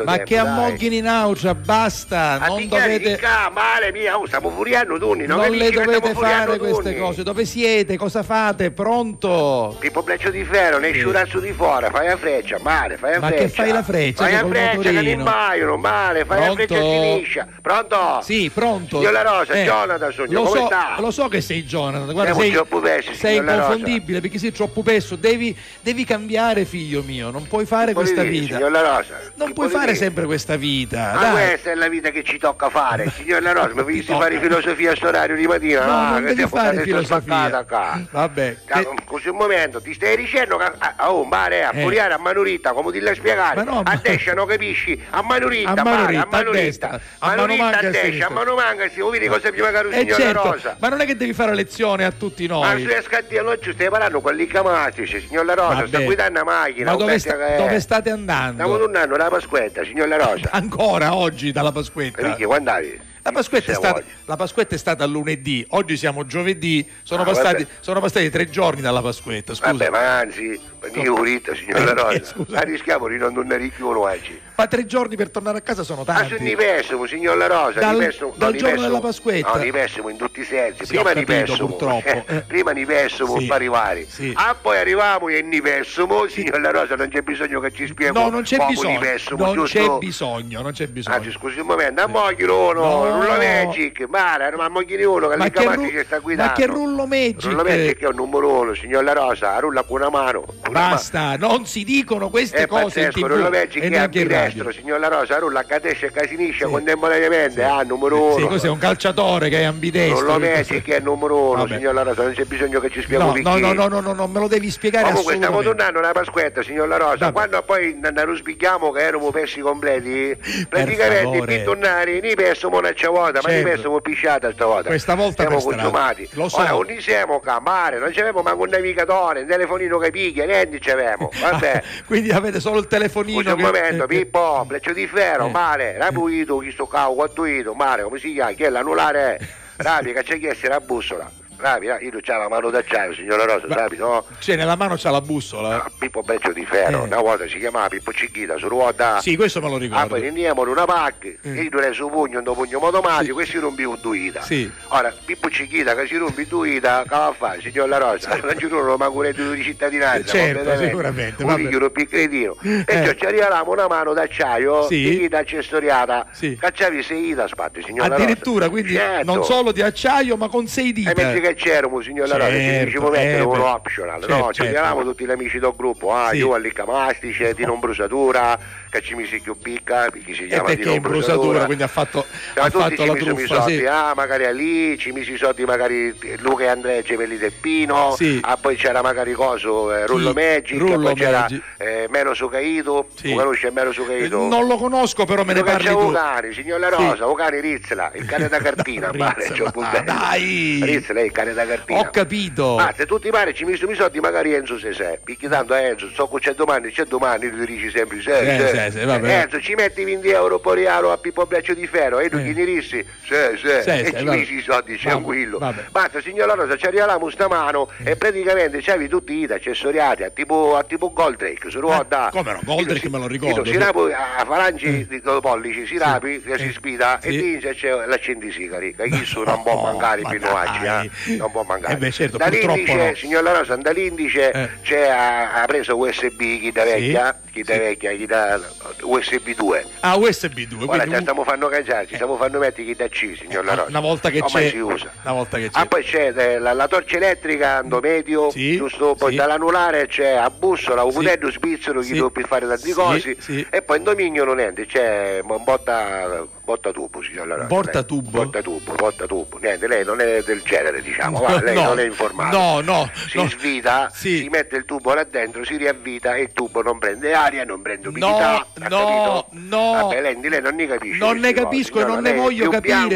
Ma 0.05 0.19
che 0.19 0.39
ammoghini 0.39 1.01
naucia, 1.01 1.55
basta, 1.57 2.37
Ma 2.39 2.47
non 2.47 2.69
dovete 2.69 3.11
di 3.11 3.17
ca, 3.17 3.51
male 3.53 3.91
mia, 3.91 4.17
oh, 4.17 4.27
stiamo 4.27 4.51
furiando 4.51 4.97
tutti, 4.97 5.27
non, 5.27 5.41
non 5.41 5.51
le 5.51 5.71
dovete 5.71 6.13
fare 6.15 6.59
queste 6.59 6.91
tutti? 6.91 6.97
cose. 6.97 7.23
Dove 7.25 7.45
siete? 7.45 7.97
Cosa 7.97 8.23
fate? 8.23 8.71
Pronto? 8.71 9.77
Tipo 9.81 10.03
bleccio 10.05 10.31
di 10.31 10.45
ferro, 10.45 10.79
ne 10.79 10.93
sciurazzo 10.93 11.41
di 11.41 11.53
fuori, 11.53 11.89
fai 11.91 12.07
la 12.07 12.17
freccia, 12.17 12.59
male, 12.63 12.97
fai 12.97 13.15
la 13.15 13.19
Ma 13.19 13.27
freccia. 13.27 13.43
che 13.43 13.49
fai 13.51 13.73
la 13.73 13.83
freccia, 13.83 14.23
Fai 14.23 14.33
la 14.33 14.47
freccia, 14.47 14.71
che 14.71 14.77
motorino? 14.93 15.11
imbaiano, 15.11 15.77
male, 15.77 16.25
fai 16.25 16.41
la 16.47 16.53
freccia 16.53 16.75
a 16.77 17.15
sinistra. 17.17 17.47
Pronto? 17.63 18.21
Sì, 18.23 18.51
pronto. 18.53 18.99
Signor 18.99 19.13
La 19.13 19.23
Rosa, 19.23 19.53
Eh, 19.53 19.65
Jonathan, 19.65 20.13
sogno, 20.13 20.33
lo 20.41 20.43
come 20.47 20.61
so, 20.61 20.67
sta? 20.67 20.95
lo 20.99 21.11
so 21.11 21.29
che 21.29 21.41
sei 21.41 21.65
Jonathan, 21.65 22.13
guarda, 22.13 22.35
sei, 22.35 22.53
troppo 22.53 22.81
pesci, 22.81 23.15
sei 23.15 23.37
inconfondibile 23.39 24.21
perché 24.21 24.39
sei 24.39 24.53
troppo 24.53 24.83
pesso, 24.83 25.17
devi, 25.17 25.57
devi 25.81 26.05
cambiare 26.05 26.65
figlio 26.65 27.03
mio, 27.03 27.31
non 27.31 27.47
puoi 27.47 27.65
fare 27.67 27.93
Vuole 27.93 28.07
questa 28.13 28.23
dire, 28.29 28.41
vita. 28.41 28.55
Signor 28.57 28.71
La 28.71 28.81
Rosa, 28.97 29.19
Non 29.37 29.49
che 29.49 29.55
puoi 29.55 29.69
fare 29.69 29.93
dire? 29.93 29.97
sempre 29.97 30.25
questa 30.27 30.57
vita. 30.57 31.13
Ma 31.15 31.21
dai. 31.21 31.33
questa 31.49 31.71
è 31.71 31.75
la 31.75 31.89
vita 31.89 32.11
che 32.11 32.23
ci 32.23 32.39
tocca 32.39 32.69
fare, 32.71 33.11
signor 33.17 33.43
La 33.43 33.53
Rosa, 33.53 33.71
mi 33.75 33.85
visti 33.85 34.07
tocca. 34.13 34.21
fare 34.25 34.39
filosofia 34.41 34.93
a 34.93 34.97
sto 34.97 35.09
orario 35.09 35.37
di 35.37 35.47
mattina? 35.47 35.85
No, 35.87 35.93
Ah, 35.93 36.11
non 36.11 36.25
che 36.25 36.35
devi 36.35 36.49
fare 36.49 36.81
filosofia. 36.83 37.65
Vabbè, 38.11 38.57
Ah, 38.69 38.83
Scusi 39.07 39.29
un 39.29 39.37
momento, 39.37 39.81
ti 39.81 39.95
stai 39.95 40.17
dicendo 40.17 40.57
che 40.57 40.65
a, 40.65 40.95
a, 40.97 41.13
oh, 41.13 41.25
mare, 41.25 41.65
a 41.65 41.71
Eh. 41.73 41.81
furiare 41.83 42.15
a 42.15 42.19
manurita, 42.19 42.73
come 42.73 42.93
ti? 42.93 43.01
Ma 43.07 43.63
no, 43.63 43.83
ma- 43.83 43.91
A 43.93 43.97
destra 44.03 44.35
non 44.35 44.47
capisci? 44.47 45.01
A 45.11 45.23
manurita, 45.23 45.71
A 45.71 45.85
manurita, 45.85 46.23
a 46.23 46.27
manurita. 46.31 47.01
A 47.19 47.35
destra, 47.35 47.43
a 47.43 47.47
mano 47.47 47.57
manca 47.57 47.79
a 47.79 47.91
destra, 47.91 48.27
a 48.27 48.31
mano 48.31 48.55
manca, 48.55 48.89
si 48.89 49.01
vedi 49.11 49.27
cosa 49.27 49.51
prima 49.51 49.71
caro 49.71 49.89
Eh 49.91 49.99
signor 50.01 50.19
La 50.19 50.25
certo, 50.25 50.53
Rosa. 50.53 50.77
ma 50.79 50.89
non 50.89 51.01
è 51.01 51.07
che 51.07 51.17
devi 51.17 51.33
fare 51.33 51.55
lezione 51.55 52.05
a 52.05 52.11
tutti 52.13 52.47
Ma 52.47 52.73
noi. 52.73 52.83
sui 52.85 53.03
scattiello 53.03 53.51
oggi 53.51 53.73
stai 53.73 53.89
parlando 53.89 54.21
con 54.21 54.35
lì 54.35 54.47
camatici, 54.47 55.21
signor 55.27 55.45
La 55.45 55.55
Rosa, 55.55 55.87
sta 55.87 55.91
Vabbè. 55.99 56.05
guidando 56.05 56.41
una 56.41 56.51
macchina. 56.53 56.85
Ma 56.87 56.93
un 56.93 56.99
dove, 56.99 57.19
sta- 57.19 57.37
che 57.37 57.57
dove 57.57 57.81
state 57.81 58.11
Stiamo 58.11 58.33
andando? 58.33 58.79
tornando 58.79 59.15
alla 59.15 59.29
Pasquetta, 59.29 59.85
signor 59.85 60.09
La 60.09 60.17
Rosa. 60.17 60.49
Ancora 60.53 61.15
oggi 61.15 61.53
dalla 61.53 61.73
Pasquetta? 61.73 62.21
Perché 62.23 62.45
quando 62.45 62.71
andavi? 62.71 63.01
La 63.27 63.33
Pasquetta, 63.33 63.73
è 63.73 63.75
stata, 63.75 64.03
la 64.27 64.37
Pasquetta 64.37 64.75
è 64.77 64.79
stata 64.79 65.05
lunedì, 65.05 65.67
oggi 65.71 65.97
siamo 65.97 66.27
giovedì, 66.27 66.89
sono, 67.03 67.23
Ah, 67.23 67.25
passati, 67.25 67.67
sono 67.81 67.99
passati 67.99 68.31
tre 68.31 68.49
giorni 68.49 68.81
dalla 68.81 69.03
Pasquetta, 69.03 69.53
scusa. 69.53 69.73
Vabbè, 69.73 69.91
ma 69.91 70.19
anzi, 70.19 70.61
io 70.95 71.13
urito, 71.13 71.53
signor 71.57 71.81
La 71.83 71.91
Eh, 71.91 71.95
Rosa. 72.19 72.25
scusa. 72.25 72.61
Rischiamo 72.61 73.09
di 73.09 73.17
non 73.19 73.35
tornare 73.35 73.67
più 73.67 73.89
oggi. 73.89 74.41
Ma 74.55 74.67
tre 74.69 74.87
giorni 74.87 75.17
per 75.17 75.31
tornare 75.31 75.59
a 75.59 75.61
casa 75.61 75.83
sono 75.83 76.05
Ma 76.07 76.15
tanti. 76.15 76.37
sono 76.37 76.49
diverso, 76.49 77.05
signor 77.09 77.37
La 77.37 77.47
Rosa, 77.49 77.81
Dal- 77.81 77.95
diverso- 77.95 78.33
dal 78.37 78.53
no, 78.53 78.59
giorno 78.59 78.81
della 78.81 79.01
Pasquetta. 79.01 79.53
No, 79.55 79.59
diverso 79.59 80.09
in 80.09 80.17
tutti 80.17 80.41
i 80.41 80.45
sensi. 80.45 80.85
Sì, 80.87 80.95
Prima 80.95 81.13
di 81.13 81.25
perso, 81.25 81.67
purtroppo. 81.67 82.05
Eh. 82.29 82.43
prima 82.47 82.73
di 82.73 82.85
perso 82.87 83.27
Sì, 83.39 83.47
per 83.47 83.57
arrivare. 83.57 84.07
sì. 84.09 84.33
Ah, 84.37 84.55
poi 84.55 84.79
arriviamo 84.79 85.27
e 85.29 85.39
in 85.39 85.61
perso, 85.61 86.29
signor 86.29 86.61
La 86.61 86.71
Rosa, 86.71 86.95
non 86.95 87.09
c'è 87.09 87.23
bisogno 87.23 87.59
che 87.59 87.73
ci 87.73 87.89
spiego 87.89 88.19
No, 88.21 88.29
non 88.31 88.43
c'è 88.43 88.65
bisogno. 88.69 89.01
Non 89.37 89.53
giusto? 89.53 89.67
c'è 89.79 89.99
bisogno, 89.99 90.63
non 90.63 90.73
c'è 90.73 90.87
bisogno. 90.87 91.17
Anzi, 91.17 91.33
scusi 91.33 91.59
un 91.59 91.67
momento, 91.67 92.03
a 92.03 92.07
moglielo 92.07 92.69
uno, 92.71 93.05
No. 93.05 93.16
Non 93.17 93.27
lo 93.27 93.37
magic, 93.37 94.07
male, 94.09 94.51
ma 94.57 94.69
mogliene 94.69 95.05
uno 95.05 95.29
che 95.29 95.37
Ma 95.37 95.49
che, 95.51 95.75
ru- 95.75 95.89
ci 95.89 96.03
sta 96.05 96.19
guidando. 96.19 96.51
ma 96.53 96.57
che 96.59 96.67
rullo 96.67 97.07
magic? 97.07 97.43
Rullo 97.45 97.63
magic 97.65 97.99
è 98.01 98.07
un 98.07 98.15
numero 98.15 98.53
uno, 98.61 98.75
signor 98.75 99.05
La 99.05 99.13
Rosa, 99.13 99.59
rulla 99.59 99.83
con 99.83 100.01
una 100.01 100.11
mano. 100.11 100.41
Con 100.43 100.55
una 100.75 100.89
Basta, 100.91 101.37
non 101.37 101.67
si 101.67 101.85
dicono 101.85 102.29
queste 102.31 102.59
è 102.59 102.67
cose 102.67 103.01
in 103.01 103.07
pazzesco, 103.07 103.21
tv 103.21 103.27
non 103.27 103.39
lo 103.41 103.51
vedi 103.51 103.79
e 103.79 103.83
è 103.83 103.89
neanche 103.89 104.19
in 104.21 104.25
ambidestro, 104.31 104.65
radio. 104.65 104.81
signor 104.81 105.01
La 105.01 105.09
Rosa, 105.09 105.39
rulla 105.39 105.61
a 105.61 105.65
cadesce 105.65 106.11
e 106.13 106.21
a 106.21 106.27
sinistra 106.27 106.69
contemporaneamente, 106.69 107.63
ah, 107.63 107.83
numero 107.83 108.33
Sì, 108.35 108.41
uno. 108.41 108.49
cos'è 108.49 108.69
un 108.69 108.79
calciatore 108.79 109.49
che 109.49 109.61
è 109.61 109.65
ambidestro? 109.65 110.19
non 110.27 110.27
lo 110.27 110.33
che 110.35 110.49
vedi 110.53 110.69
cos'è? 110.69 110.83
che 110.83 110.97
è 110.97 111.01
numero 111.01 111.37
uno, 111.37 111.63
Vabbè. 111.63 111.77
signor 111.77 111.95
La 111.95 112.03
Rosa, 112.03 112.23
non 112.23 112.33
c'è 112.33 112.45
bisogno 112.45 112.81
che 112.81 112.91
ci 112.91 113.03
spiego 113.03 113.25
No, 113.25 113.35
no, 113.35 113.59
no, 113.59 113.73
no, 113.73 113.89
no, 113.89 114.01
no, 114.01 114.13
no, 114.13 114.27
me 114.27 114.41
lo 114.41 114.49
devi 114.49 114.71
spiegare 114.71 115.09
Comunque 115.09 115.35
stiamo 115.37 115.63
tornando 115.63 115.99
alla 115.99 116.13
Pasquetta, 116.13 116.63
signor 116.63 116.89
La 116.89 116.97
Rosa. 116.97 117.33
Quando 117.33 117.63
poi 117.63 117.99
ne 118.01 118.25
ruspichiamo 118.25 118.91
che 118.93 119.01
erano 119.03 119.31
persi 119.31 119.61
completi, 119.61 120.37
praticamente 120.69 121.43
per 121.45 121.65
tornare 121.65 122.21
ne 122.21 122.35
persiamo 122.35 122.81
una 123.09 123.21
volta, 123.21 123.41
ma 123.43 123.49
ne 123.49 123.55
Certo. 123.55 123.69
persiamo 123.71 124.01
pisciata 124.01 124.53
stavolta. 124.53 124.89
Questa 124.89 125.15
volta 125.15 125.43
siamo 125.47 125.63
consumati. 125.63 126.29
Lo 126.33 126.49
so. 126.49 126.61
Ora 126.61 126.71
non 126.71 126.97
siamo 127.01 127.41
camare, 127.41 127.99
non 127.99 128.11
c'avevamo 128.13 128.43
manco 128.43 128.63
un 128.63 128.69
navigatore, 128.71 129.41
un 129.41 129.47
telefonino 129.47 129.99
che 129.99 130.11
piglia, 130.11 130.45
niente 130.45 130.79
c'avevamo. 130.79 131.31
Vabbè. 131.41 131.83
Quindi 132.07 132.31
avete 132.31 132.61
solo 132.61 132.79
il 132.79 132.87
telefonino 132.87 133.41
Scusa 133.41 133.51
un 133.53 133.57
che- 133.57 133.63
momento, 133.63 134.05
eh, 134.05 134.07
Pippo, 134.07 134.65
breccio 134.67 134.93
di 134.93 135.07
ferro, 135.07 135.47
Eh. 135.47 135.51
male, 135.51 135.97
rapuito, 135.99 136.59
chi 136.59 136.71
sto 136.71 136.87
cavo, 136.87 137.15
quattuito, 137.15 137.75
male, 137.75 138.03
come 138.03 138.19
si 138.19 138.33
chiama? 138.33 138.53
Chi 138.53 138.63
è 138.65 138.69
l'anulare? 138.69 139.39
Rapi, 139.77 140.13
che 140.13 140.23
c'è 140.23 140.39
chiesto 140.39 140.69
la 140.69 140.81
bussola. 140.81 141.31
Rapi, 141.59 141.87
eh, 141.87 141.99
io 142.03 142.11
non 142.13 142.21
c'ho 142.21 142.37
la 142.37 142.49
mano 142.49 142.71
d'acciaio, 142.71 143.15
signora 143.15 143.45
Rosa, 143.45 143.67
rapi, 143.69 143.97
no? 143.97 144.25
Cioè, 144.39 144.57
nella 144.57 144.77
mano 144.77 144.95
c'ha 144.99 145.11
la 145.11 145.21
bussola. 145.21 145.91
Pippo 145.99 146.21
Breccio 146.21 146.53
di 146.53 146.65
Ferro, 146.67 147.03
una 147.05 147.21
volta 147.21 147.49
si 147.49 147.59
chiamava 147.59 147.89
Pippo 147.89 148.13
Cicchita 148.13 148.59
su 148.59 148.69
ruota. 148.69 149.19
Eh. 149.19 149.21
Sì, 149.23 149.37
questo 149.37 149.61
me 149.61 149.69
lo 149.69 149.77
Ah, 149.77 149.79
ricordo. 149.79 150.07
poi 150.09 150.27
andiamo 150.29 150.63
in 150.63 150.69
una 150.69 150.85
pacca, 150.85 151.29
io 151.43 151.69
dovrei 151.71 151.95
su 151.95 152.09
pugno, 152.11 152.39
un 152.39 152.45
pugno 152.55 152.79
automatico 152.81 153.41
e 153.41 153.47
si 153.47 153.59
rompiva 153.59 153.97
duita. 154.01 154.43
Sì. 154.43 154.71
Ora, 154.89 155.15
Pippo 155.25 155.49
Cicchita 155.49 155.95
che 155.95 156.07
si 156.07 156.17
rompe 156.17 156.47
duita, 156.47 157.03
che 157.03 157.09
va 157.09 157.27
a 157.29 157.33
fare, 157.33 157.61
signor 157.63 157.89
La 157.89 157.99
Rosa? 157.99 158.35
Non 158.47 158.59
ci 158.59 158.69
sono 158.69 158.97
manco 158.97 159.17
un 159.17 159.23
reddito 159.23 159.51
di 159.53 159.63
cittadinanza. 159.63 160.33
Certo, 160.33 160.77
sicuramente, 160.85 161.43
Un 161.43 161.55
figlio 161.57 161.79
rompe 161.79 162.03
il 162.03 162.09
cretino. 162.09 162.57
E 162.63 162.85
Eh. 162.87 163.05
cioè 163.05 163.15
ci 163.17 163.25
arriviamo 163.25 163.73
una 163.73 163.89
mano 163.89 164.13
d'acciaio, 164.13 164.87
Sì. 164.89 165.03
di 165.09 165.19
chita 165.21 165.39
accessoriata, 165.39 166.27
Sì. 166.33 166.57
cacciavi 166.61 167.03
sei 167.03 167.35
da 167.35 167.49
spatti, 167.49 167.83
signor 167.83 168.09
La 168.09 168.15
Rosa. 168.15 168.23
Addirittura, 168.23 168.69
quindi 168.69 168.93
Certo. 168.95 169.33
non 169.35 169.45
solo 169.45 169.73
di 169.73 169.83
acciaio, 169.83 170.37
ma 170.37 170.49
con 170.49 170.67
sei 170.67 170.93
dita. 170.93 171.13
mentre 171.17 171.41
che 171.49 171.55
c'erano, 171.55 172.01
signor 172.01 172.29
La 172.29 172.37
Rosa, 172.37 172.51
ci 172.51 172.57
Certo, 172.57 172.85
diciamo 172.87 173.09
mettere 173.11 173.37
eh, 173.39 173.41
un 173.43 173.61
optional, 173.61 174.21
Certo, 174.21 174.37
no? 174.37 174.47
Ci 174.49 174.55
certo. 174.63 174.73
chiamavamo 174.73 175.03
tutti 175.03 175.25
gli 175.27 175.31
amici 175.31 175.59
del 175.59 175.73
gruppo, 175.77 176.13
ah, 176.15 176.31
Sì. 176.31 176.37
io 176.37 176.55
all'Iccamastice, 176.55 177.55
di 177.55 177.65
non 177.65 177.79
brusatura, 177.81 178.59
che 178.91 179.01
ci 179.03 179.15
misi 179.15 179.41
più 179.41 179.57
picca, 179.59 180.09
perché 180.11 180.35
si 180.35 180.47
chiama 180.47 180.75
di 180.75 180.85
non 180.85 181.01
brusatura, 181.01 181.65
quindi 181.65 181.83
ha 181.83 181.89
fatto, 181.89 182.25
ha 182.55 182.71
tutti 182.71 182.97
fatto 182.97 183.05
la 183.05 183.15
truffa, 183.15 183.61
soldi, 183.61 183.79
sì. 183.79 183.85
ah, 183.87 184.13
magari 184.15 184.45
a 184.47 184.51
lì, 184.51 184.97
ci 184.99 185.13
misi 185.13 185.33
i 185.33 185.37
soldi 185.37 185.65
magari 185.65 186.15
Luca 186.39 186.65
e 186.65 186.69
Andrea 186.69 187.03
Gemelli 187.03 187.37
del 187.37 187.53
Pino, 187.53 188.15
Sì. 188.17 188.39
ah, 188.43 188.57
poi 188.57 188.77
c'era 188.77 189.03
magari 189.03 189.33
coso, 189.33 189.93
eh, 189.95 190.07
Rullo 190.07 190.33
Chi? 190.33 190.41
Magic, 190.41 190.79
Rullo 190.79 190.99
poi 191.01 191.15
c'era 191.15 191.47
eh, 191.79 192.07
Meno 192.11 192.35
Sucaito, 192.35 193.09
Sì. 193.15 193.33
conosce 193.35 193.71
Meno 193.71 193.93
Sucaito? 193.93 194.47
Non 194.49 194.67
lo 194.67 194.77
conosco, 194.77 195.25
però 195.25 195.45
me 195.45 195.53
ne 195.55 195.63
parli 195.63 195.89
tu. 195.89 195.95
Vocani, 195.95 196.53
signor 196.53 196.81
La 196.81 196.89
Rosa, 196.89 197.27
Vocani 197.27 197.61
Rizzla, 197.61 198.13
il 198.15 198.25
cane 198.25 198.49
da 198.49 198.59
cartina, 198.59 199.11
il 199.15 199.23
Ah, 199.23 200.01
dai! 200.01 200.81
Rizzla 200.83 201.21
è 201.21 201.31
cane 201.37 201.53
da 201.53 201.67
cartina. 201.67 202.01
Ho 202.01 202.11
capito. 202.11 202.77
Ah, 202.79 202.95
se 202.97 203.05
tu 203.05 203.19
ti 203.19 203.29
pare 203.29 203.53
ci 203.53 203.67
sono 203.77 203.93
i 203.93 203.95
soldi 203.95 204.21
magari 204.21 204.55
Enzo 204.55 204.79
se 204.79 204.95
sei, 204.95 205.19
perché 205.23 205.49
tanto 205.49 205.75
a 205.75 205.81
Enzo, 205.81 206.09
so 206.15 206.27
che 206.29 206.39
c'è 206.39 206.55
domani, 206.55 206.91
c'è 206.91 207.05
domani, 207.05 207.51
tu 207.51 207.63
dici 207.65 207.91
sempre, 207.91 208.21
sì, 208.23 208.31
Eh, 208.31 208.89
sì, 208.91 208.99
sì, 208.99 209.05
vabbè. 209.05 209.41
Enzo 209.43 209.61
ci 209.61 209.75
metti 209.75 210.03
20 210.03 210.29
euro 210.31 210.59
per 210.59 210.75
realo 210.75 211.13
a 211.13 211.19
Pippo 211.19 211.45
Braccio 211.45 211.75
di 211.75 211.87
Ferro 211.87 212.21
e 212.21 212.31
tu 212.31 212.39
chi 212.39 212.55
ne 212.55 212.65
rissi? 212.65 213.05
Sì, 213.25 213.35
sì, 213.57 213.83
Sì, 213.83 213.91
e 213.91 214.15
ci 214.17 214.25
misi 214.25 214.55
i 214.57 214.63
soldi, 214.63 214.97
tranquillo. 214.97 215.59
Basta, 215.91 216.23
signor 216.23 216.57
Rosa, 216.57 216.77
ci 216.77 216.87
arriviamo 216.87 217.29
stamano 217.29 217.91
e 218.03 218.17
praticamente 218.17 218.81
c'avevi 218.81 219.09
tutti 219.09 219.35
i 219.35 219.45
accessoriati 219.45 220.23
a 220.23 220.31
tipo, 220.31 220.75
a 220.77 220.83
tipo 220.85 221.13
Goldrake, 221.13 221.69
su 221.69 221.81
ruota. 221.81 222.29
Eh, 222.29 222.31
come 222.31 222.53
no, 222.53 222.61
Goldrake 222.65 223.09
me 223.11 223.19
lo 223.19 223.27
ricordo, 223.27 223.65
Si 223.65 223.73
sì. 223.73 223.77
rapi 223.79 223.99
a 224.13 224.45
falangi 224.47 225.07
di 225.07 225.21
pollici, 225.21 225.87
si 225.87 225.99
rapi, 225.99 226.43
si 226.57 226.73
spida 226.73 227.21
e 227.21 227.31
dice 227.31 227.75
c'è 227.75 227.91
l'accendisigari, 228.07 228.95
che 228.95 229.09
chi 229.11 229.25
su 229.25 229.43
non 229.43 229.63
può 229.63 229.83
mancare 229.83 230.23
ma 230.23 230.31
fino 230.31 230.53
oggi, 230.55 230.79
dai. 230.85 231.07
eh? 231.07 231.26
non 231.37 231.51
può 231.51 231.63
mancare. 231.63 231.95
Eh 231.95 231.97
beh, 231.97 232.11
certo, 232.11 232.37
dall'indice, 232.37 232.95
no. 232.95 233.15
signor 233.15 233.43
La 233.43 233.53
Rosa, 233.59 233.77
dall'indice 233.77 234.51
Eh. 234.53 234.69
c'è 234.83 235.09
ha, 235.09 235.63
ha 235.63 235.67
preso 235.67 235.97
USB 235.97 236.39
chi 236.39 236.71
da 236.73 236.85
vecchia, 236.85 237.39
chi 237.53 237.63
da 237.63 237.73
sì. 237.75 237.79
vecchia, 237.79 238.13
chi 238.13 238.27
da 238.27 238.61
USB 239.03 239.49
2. 239.55 239.87
Ah, 240.01 240.17
USB 240.17 240.61
2, 240.61 240.85
Ora 240.87 240.99
quindi 241.03 241.21
stiamo 241.21 241.45
fanno 241.45 241.69
cangiare, 241.69 242.07
ci 242.07 242.15
stiamo 242.15 242.37
fanno 242.37 242.59
mettere 242.59 242.85
chi 242.85 242.95
da 242.95 243.09
C, 243.09 243.35
signor 243.39 243.65
La 243.65 243.75
Rosa. 243.75 243.89
una 243.89 244.01
volta 244.01 244.31
che 244.31 244.41
Ormai 244.41 244.65
c'è 244.65 244.71
si 244.71 244.79
usa. 244.79 245.11
una 245.23 245.33
volta 245.33 245.59
che 245.59 245.71
c'è 245.71 245.81
Ah, 245.81 245.87
poi 245.87 246.03
c'è 246.05 246.33
eh, 246.37 246.59
la, 246.59 246.73
la 246.73 246.89
torcia 246.89 247.17
elettrica 247.17 247.77
ando 247.79 248.01
medio, 248.01 248.51
Sì, 248.51 248.77
giusto? 248.77 249.15
Poi 249.15 249.35
dall'anulare 249.35 250.07
c'è 250.07 250.33
a 250.35 250.51
bussola, 250.51 251.03
un 251.03 251.11
Sì. 251.13 251.19
putello 251.19 251.51
svizzero 251.51 252.01
chi 252.01 252.07
Sì. 252.07 252.13
devo 252.15 252.31
per 252.31 252.47
fare 252.47 252.67
tanti 252.67 252.89
Sì, 252.89 252.93
cosi 252.93 253.37
sì. 253.41 253.67
e 253.71 253.83
poi 253.83 253.99
in 253.99 254.05
dominio 254.05 254.45
non 254.45 254.57
niente, 254.57 254.87
c'è 254.87 255.41
un 255.43 255.63
botta, 255.65 256.47
botta 256.67 256.91
tubo, 256.91 257.21
La 257.45 257.55
Rosa. 257.55 257.67
Porta 257.69 258.03
tubo? 258.03 258.31
Porta 258.31 258.61
tubo, 258.61 258.93
porta 258.93 259.27
tubo. 259.27 259.59
Niente, 259.61 259.87
lei 259.87 260.05
non 260.05 260.21
è 260.21 260.43
del 260.45 260.63
genere, 260.63 261.01
diciamo, 261.01 261.39
va, 261.39 261.61
lei 261.63 261.75
No, 261.79 261.85
non 261.85 262.01
è 262.01 262.05
informato. 262.05 262.57
no, 262.57 262.81
no, 262.81 263.11
Si 263.29 263.37
no. 263.39 263.49
svita, 263.49 264.11
Sì. 264.13 264.39
si 264.39 264.49
mette 264.49 264.77
il 264.77 264.85
tubo 264.85 265.15
là 265.15 265.23
dentro, 265.25 265.65
si 265.65 265.77
riavvita 265.77 266.35
e 266.35 266.43
il 266.43 266.51
tubo 266.53 266.83
non 266.83 266.99
prende 266.99 267.33
aria, 267.35 267.65
non 267.65 267.81
prende 267.83 268.09
No, 268.09 268.11
umidità. 268.11 268.67
no, 268.89 268.89
capito? 268.89 269.47
no. 269.51 269.93
Vabbè, 269.93 270.21
lei, 270.21 270.39
lei 270.49 270.61
non 270.61 270.75
ne 270.75 270.87
capisce. 270.89 271.19
Non 271.19 271.39
ne 271.39 271.53
capisco 271.53 272.01
e 272.01 272.05
non 272.05 272.15
no, 272.17 272.21
ne 272.21 272.33
voglio 272.35 272.69
capire. 272.69 273.07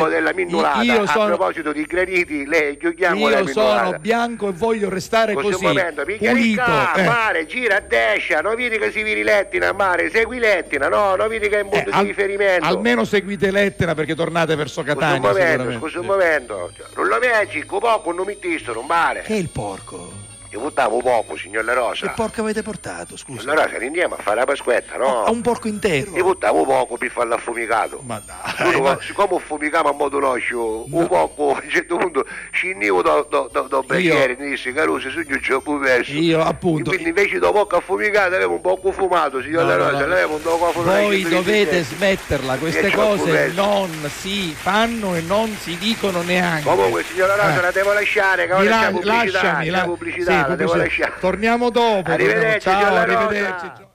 Io 0.83 1.03
A 1.03 1.07
sono- 1.09 1.27
proposito 1.27 1.73
di 1.73 1.83
graniti, 1.83 2.47
lei 2.47 2.79
della 2.79 3.13
Io 3.13 3.47
sono 3.49 3.97
bianco 3.99 4.49
e 4.49 4.53
voglio 4.53 4.89
restare 4.89 5.33
Così 5.35 5.65
momento, 5.65 6.05
pulito. 6.05 6.63
eh. 6.97 7.03
mare, 7.03 7.47
gira 7.47 7.77
a 7.77 7.81
destra, 7.81 8.41
non 8.41 8.55
vedi 8.55 8.79
che 8.79 8.91
si 8.93 9.03
viri 9.03 9.23
Lettina, 9.25 9.73
mare, 9.73 10.09
segui 10.11 10.39
Lettina, 10.39 10.89
no, 10.89 11.17
non 11.17 11.29
vedi 11.29 11.49
che 11.49 11.59
è 11.59 11.63
un 11.63 11.69
punto 11.71 11.91
Eh, 11.91 11.93
al- 11.93 12.03
di 12.03 12.07
riferimento. 12.09 12.65
Almeno 12.65 13.05
seguite 13.05 13.40
Lettera 13.49 13.95
perché 13.95 14.15
tornate 14.15 14.55
verso 14.57 14.83
Scusa 14.83 14.93
un 14.93 14.99
Catania 14.99 15.29
momento, 15.29 15.79
scusa 15.79 16.01
un 16.01 16.07
momento. 16.07 16.73
Non 16.97 17.07
lo 17.07 17.19
vedi, 17.19 17.65
poco 17.65 18.13
non 18.13 18.27
mi 18.27 18.39
tisto, 18.39 18.75
non 18.75 18.87
male. 18.87 19.23
Che 19.23 19.35
è 19.35 19.39
il 19.39 19.49
porco? 19.49 20.29
Io 20.53 20.59
buttavo 20.59 20.99
poco, 20.99 21.37
signor 21.37 21.63
La 21.65 21.75
Rosa. 21.75 22.09
Che 22.09 22.13
porco 22.17 22.41
avete 22.41 22.63
portato, 22.63 23.17
scusa? 23.17 23.41
Signor 23.41 23.55
La 23.57 23.65
Rosa, 23.67 23.77
andiamo 23.85 24.15
a 24.17 24.19
fare 24.21 24.37
la 24.41 24.45
pasquetta, 24.47 24.97
no? 24.97 25.25
A 25.25 25.31
un 25.31 25.43
porco 25.43 25.69
intero. 25.69 26.11
Io 26.17 26.25
buttavo 26.25 26.65
poco 26.65 26.97
per 26.97 27.09
farlo 27.11 27.35
affumicato. 27.35 28.01
Ma 28.05 28.21
dai, 28.25 28.73
Scusa, 28.73 28.81
ma- 28.81 28.99
siccome 29.01 29.37
affumicavo 29.37 29.89
a 29.91 29.93
modo 29.93 30.19
noscio, 30.19 30.85
un 30.93 31.07
poco 31.07 31.51
a 31.53 31.53
un 31.63 31.69
certo 31.71 31.97
punto 31.97 32.27
scendivo 32.51 33.01
da, 33.01 33.25
da, 33.31 33.47
da, 33.53 33.61
da 33.61 33.81
brecchiere, 33.81 34.37
mi 34.41 34.49
disse 34.51 34.73
Caruso, 34.73 35.09
su 35.11 35.21
io 35.21 35.41
ci 35.41 35.53
ho 35.53 35.61
perso. 35.61 36.11
Io 36.15 36.43
appunto 36.43 36.91
Quindi 36.91 37.11
invece 37.11 37.39
da 37.39 37.53
poco 37.53 37.77
affumicato 37.77 38.35
avevo 38.35 38.55
un 38.55 38.61
poco 38.61 38.91
fumato, 38.91 39.41
signor 39.43 39.63
No, 39.63 39.69
La 39.69 39.77
no, 39.77 39.85
Rosa, 39.91 40.01
no. 40.01 40.07
l'avevo 40.09 40.35
un 40.35 40.43
poco 40.43 40.73
fumato. 40.73 41.01
Voi 41.01 41.23
dovete 41.29 41.85
smetterla, 41.85 42.57
queste 42.57 42.91
cose 42.91 43.53
non 43.55 43.89
si 44.19 44.53
fanno 44.59 45.15
e 45.15 45.21
non 45.21 45.57
si 45.61 45.79
dicono 45.79 46.23
neanche. 46.23 46.65
Comunque, 46.65 47.05
signor 47.05 47.29
La 47.29 47.37
Rosa, 47.37 47.59
Eh. 47.59 47.63
la 47.63 47.71
devo 47.71 47.93
lasciare, 47.93 48.47
che 48.49 48.53
ora 48.53 48.79
c'è 48.81 48.91
pubblicità, 48.91 49.63
la- 49.65 49.83
pubblicità, 49.85 50.39
sì, 50.39 50.40
la 50.49 50.57
devo 50.57 50.75
lasciare. 50.75 51.13
Torniamo 51.21 51.71
dopo. 51.71 52.11
Arrivederci, 52.11 52.61
Ciao, 52.61 52.89
Rosa. 52.89 53.01
arrivederci. 53.01 53.89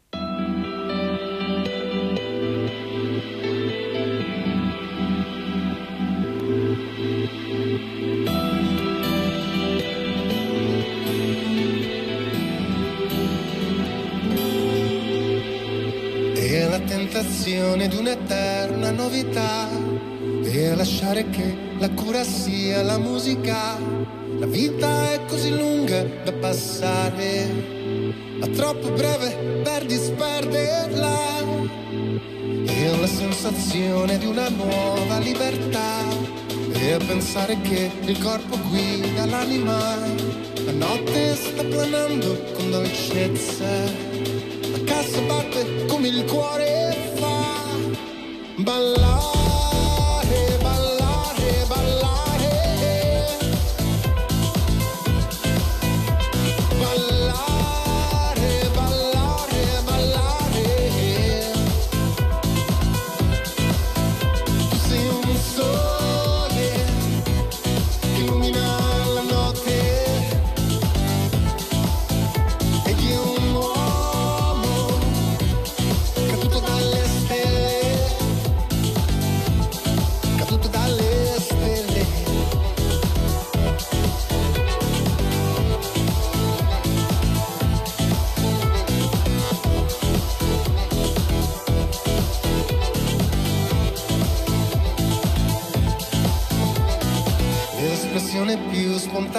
E 16.37 16.67
la 16.69 16.79
tentazione 16.79 17.87
di 17.87 17.95
un'eterna 17.97 18.91
novità 18.91 19.67
e 20.43 20.69
a 20.69 20.75
lasciare 20.75 21.29
che 21.29 21.55
la 21.77 21.89
cura 21.89 22.23
sia 22.23 22.81
la 22.83 22.97
musica. 22.97 24.23
La 24.37 24.45
vita 24.45 25.11
è 25.13 25.25
così 25.27 25.55
lunga 25.55 26.03
da 26.23 26.31
passare, 26.33 27.47
ma 28.39 28.47
troppo 28.47 28.89
breve 28.91 29.61
per 29.63 29.85
disperderla. 29.85 31.17
E 32.67 32.89
ho 32.89 32.99
la 32.99 33.07
sensazione 33.07 34.17
di 34.17 34.25
una 34.25 34.49
nuova 34.49 35.19
libertà 35.19 36.03
e 36.73 36.91
a 36.91 36.97
pensare 36.97 37.59
che 37.61 37.89
il 38.01 38.17
corpo 38.21 38.57
guida 38.69 39.25
l'anima. 39.25 39.95
La 40.65 40.71
notte 40.71 41.35
sta 41.35 41.63
planando 41.63 42.37
con 42.53 42.71
dolcezza 42.71 43.65
la 44.71 44.83
cassa 44.83 45.21
batte 45.21 45.85
come 45.87 46.07
il 46.07 46.25
cuore 46.25 47.13
fa 47.15 47.43
ballare, 48.57 49.34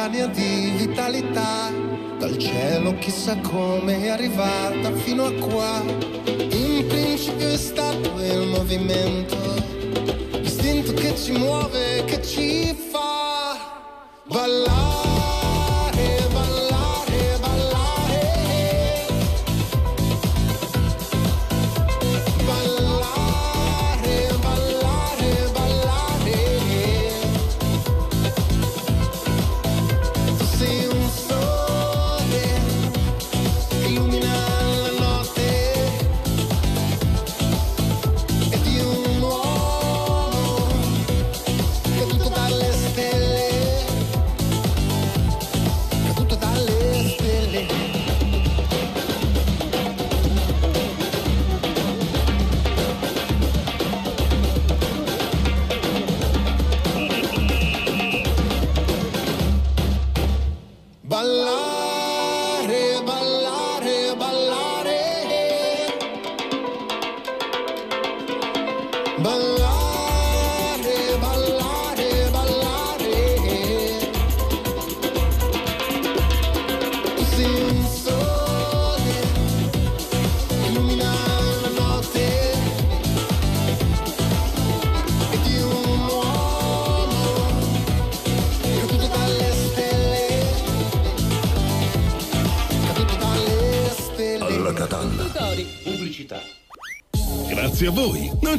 spontanea 0.07 0.27
di 0.29 0.73
vitalità 0.77 1.73
dal 2.19 2.39
cielo 2.39 2.95
chissà 2.99 3.37
come 3.39 4.03
è 4.03 4.09
arrivata 4.09 4.93
fino 4.93 5.25
a 5.25 5.33
qua. 5.33 5.83
In 6.27 6.85
principio 6.87 7.49
è 7.49 7.57
stato 7.57 8.23
il 8.23 8.47
movimento, 8.47 9.37
l'istinto 10.41 10.93
che 10.93 11.17
ci 11.17 11.33
muove, 11.33 12.05
che 12.05 12.23
ci 12.23 12.73
fa 12.73 12.86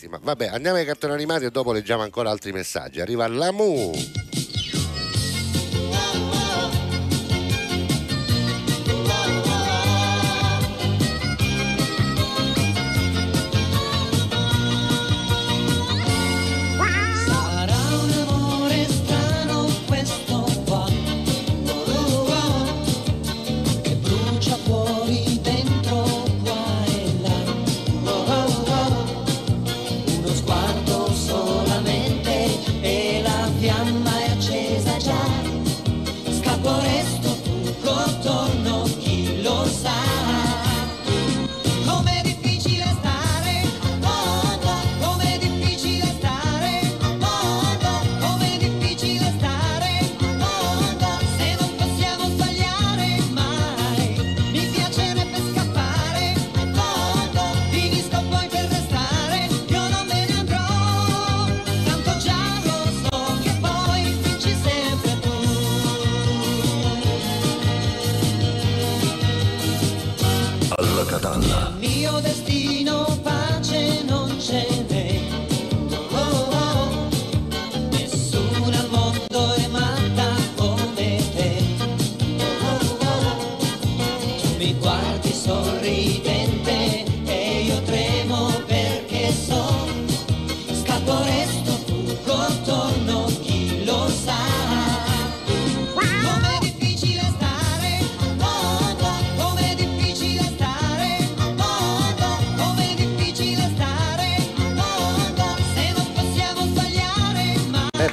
Sì, 0.00 0.08
ma 0.08 0.18
vabbè, 0.18 0.46
andiamo 0.46 0.78
ai 0.78 0.86
cartoni 0.86 1.12
animati 1.12 1.44
e 1.44 1.50
dopo 1.50 1.72
leggiamo 1.72 2.02
ancora 2.02 2.30
altri 2.30 2.52
messaggi. 2.52 3.02
Arriva 3.02 3.28
l'Amu. 3.28 4.29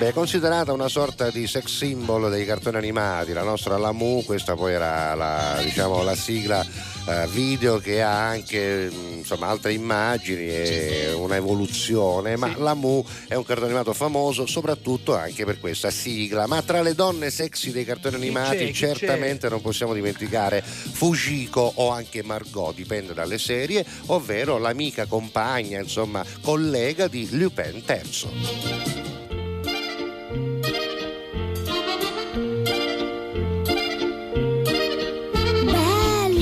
È 0.07 0.13
considerata 0.13 0.71
una 0.71 0.87
sorta 0.87 1.29
di 1.31 1.47
sex 1.47 1.65
symbol 1.65 2.29
dei 2.29 2.45
cartoni 2.45 2.77
animati, 2.77 3.33
la 3.33 3.43
nostra 3.43 3.77
Lamu, 3.77 4.23
questa 4.23 4.55
poi 4.55 4.71
era 4.71 5.13
la, 5.15 5.59
diciamo, 5.61 6.01
la 6.01 6.15
sigla 6.15 6.65
eh, 7.07 7.27
video 7.27 7.77
che 7.79 8.01
ha 8.01 8.25
anche 8.25 8.89
mh, 8.89 9.17
insomma, 9.17 9.47
altre 9.47 9.73
immagini 9.73 10.47
e 10.47 11.11
una 11.13 11.35
evoluzione, 11.35 12.37
ma 12.37 12.53
Lamu 12.55 13.03
è 13.27 13.35
un 13.35 13.43
cartone 13.43 13.67
animato 13.67 13.91
famoso 13.91 14.45
soprattutto 14.45 15.13
anche 15.13 15.43
per 15.43 15.59
questa 15.59 15.91
sigla, 15.91 16.47
ma 16.47 16.61
tra 16.61 16.81
le 16.81 16.95
donne 16.95 17.29
sexy 17.29 17.71
dei 17.71 17.83
cartoni 17.83 18.15
animati 18.15 18.71
c'è? 18.71 18.93
Certamente 18.93 19.49
non 19.49 19.59
possiamo 19.59 19.93
dimenticare 19.93 20.61
Fujiko 20.61 21.73
o 21.75 21.89
anche 21.89 22.23
Margot, 22.23 22.73
dipende 22.73 23.13
dalle 23.13 23.37
serie, 23.37 23.85
ovvero 24.05 24.57
l'amica 24.57 25.05
compagna, 25.05 25.81
insomma, 25.81 26.23
collega 26.41 27.09
di 27.09 27.27
Lupin 27.31 27.83
III. 27.85 28.96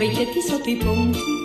va, 0.00 0.04
sopra 0.04 0.04
i 0.04 0.10
tetti, 0.12 0.40
sotto 0.40 0.70
i 0.70 0.76
ponti. 0.76 1.38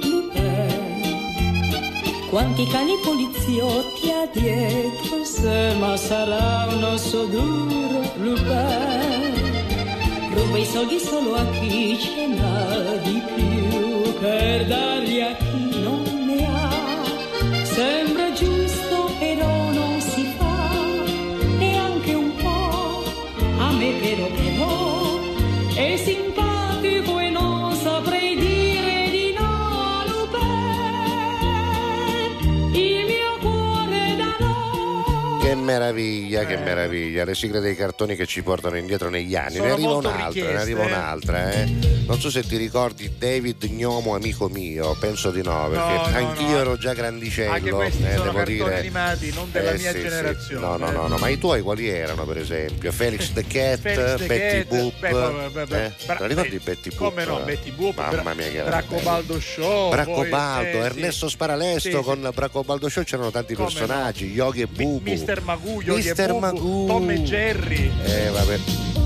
Quanti 2.29 2.67
cani 2.67 2.93
poliziotti 3.01 4.11
ha 4.11 4.27
dietro 4.31 5.23
se, 5.23 5.73
ma 5.79 5.95
sarà 5.95 6.67
un 6.69 6.83
osso 6.83 7.25
duro, 7.25 8.01
Lupin. 8.17 9.33
Ruba 10.33 10.57
i 10.57 10.65
soldi 10.65 10.99
solo 10.99 11.35
a 11.35 11.45
chi 11.51 11.97
ce 11.97 12.27
n'ha 12.27 12.97
di 13.03 13.21
più, 13.35 14.13
per 14.19 14.65
darli 14.67 15.21
a 15.21 15.33
chi 15.35 15.81
non 15.81 16.03
ne 16.25 16.45
ha. 16.45 17.63
Sembra 17.63 18.33
giusto, 18.33 19.09
però 19.17 19.71
non 19.71 20.01
si 20.01 20.25
fa, 20.37 20.69
neanche 21.57 22.13
un 22.13 22.35
po'. 22.35 23.03
A 23.59 23.71
me 23.71 23.91
però 24.01 24.27
però 24.27 25.19
è 25.73 25.95
simpatico 25.95 26.44
Cuore 35.65 35.77
darò. 35.79 35.85
Che 35.85 35.93
meraviglia, 35.93 36.45
che 36.45 36.57
meraviglia. 36.57 37.25
Le 37.25 37.35
sigle 37.35 37.59
dei 37.59 37.75
cartoni 37.75 38.15
che 38.15 38.25
ci 38.25 38.41
portano 38.43 38.77
indietro 38.77 39.09
negli 39.09 39.35
anni. 39.35 39.55
Sono 39.55 39.65
ne 39.65 39.71
arriva 39.71 39.93
un'altra, 39.95 40.51
ne 40.51 40.55
arriva 40.57 40.83
eh. 40.83 40.85
un'altra, 40.85 41.51
eh. 41.51 41.93
Non 42.07 42.19
so 42.19 42.29
se 42.29 42.43
ti 42.43 42.55
ricordi 42.57 43.11
David 43.17 43.65
Gnomo, 43.65 44.13
amico 44.13 44.47
mio, 44.47 44.95
penso 44.99 45.31
di 45.31 45.41
no, 45.41 45.67
perché 45.71 45.93
No, 46.11 46.17
anch'io 46.17 46.47
no. 46.49 46.59
ero 46.59 46.77
già 46.77 46.93
grandicello. 46.93 47.51
Anche 47.51 47.69
questi 47.71 48.03
eh, 48.03 48.15
sono 48.15 48.31
devo 48.31 48.43
dire. 48.43 48.77
animati, 48.79 49.33
non 49.33 49.49
della 49.51 49.71
Eh, 49.71 49.77
mia 49.77 49.91
sì, 49.91 49.97
sì. 49.97 50.03
generazione. 50.03 50.65
No, 50.65 50.77
no, 50.77 50.91
no, 50.91 51.07
no, 51.07 51.17
ma 51.17 51.29
i 51.29 51.37
tuoi 51.39 51.61
quali 51.61 51.89
erano, 51.89 52.23
per 52.25 52.37
esempio? 52.37 52.91
Felix 52.91 53.31
the 53.33 53.43
Cat, 53.47 53.79
Felix 53.79 54.15
the 54.17 54.25
Betty 54.25 54.57
Cat, 54.57 54.67
Boop. 54.67 54.99
beh, 54.99 55.49
beh, 55.49 55.65
beh, 55.65 55.85
eh? 55.85 56.27
ricordi 56.27 56.59
Betty 56.63 56.89
Boop? 56.89 56.97
Come 57.09 57.25
no, 57.25 57.39
Betty 57.39 57.71
Boop, 57.71 57.95
Mamma 57.97 58.33
mia 58.35 58.49
che 58.49 58.57
era 58.57 58.69
Braccobaldo 58.69 59.39
Show. 59.39 59.89
poi, 59.89 59.89
Braccobaldo, 59.89 60.67
eh, 60.67 60.71
sì. 60.71 60.77
Ernesto 60.85 61.29
Sparalesto 61.29 61.89
Sì, 61.89 61.95
sì. 61.95 62.01
con 62.03 62.29
Braccobaldo 62.33 62.87
Show 62.87 63.03
c'erano 63.03 63.31
tanti 63.31 63.55
personaggi, 63.55 64.25
Yogi 64.31 64.61
e 64.61 64.67
Bubu. 64.67 65.09
Mister 65.09 65.41
Magoo, 65.41 65.54
Yogi 65.63 65.89
e 65.89 65.93
Mister 65.95 66.27
Bubu, 66.31 66.39
Magoo. 66.39 66.85
Tom 66.87 67.11
e 67.11 67.23
Jerry. 67.23 67.91
Eh, 68.03 68.29
vabbè. 68.31 68.59
Devigniamo 68.59 69.04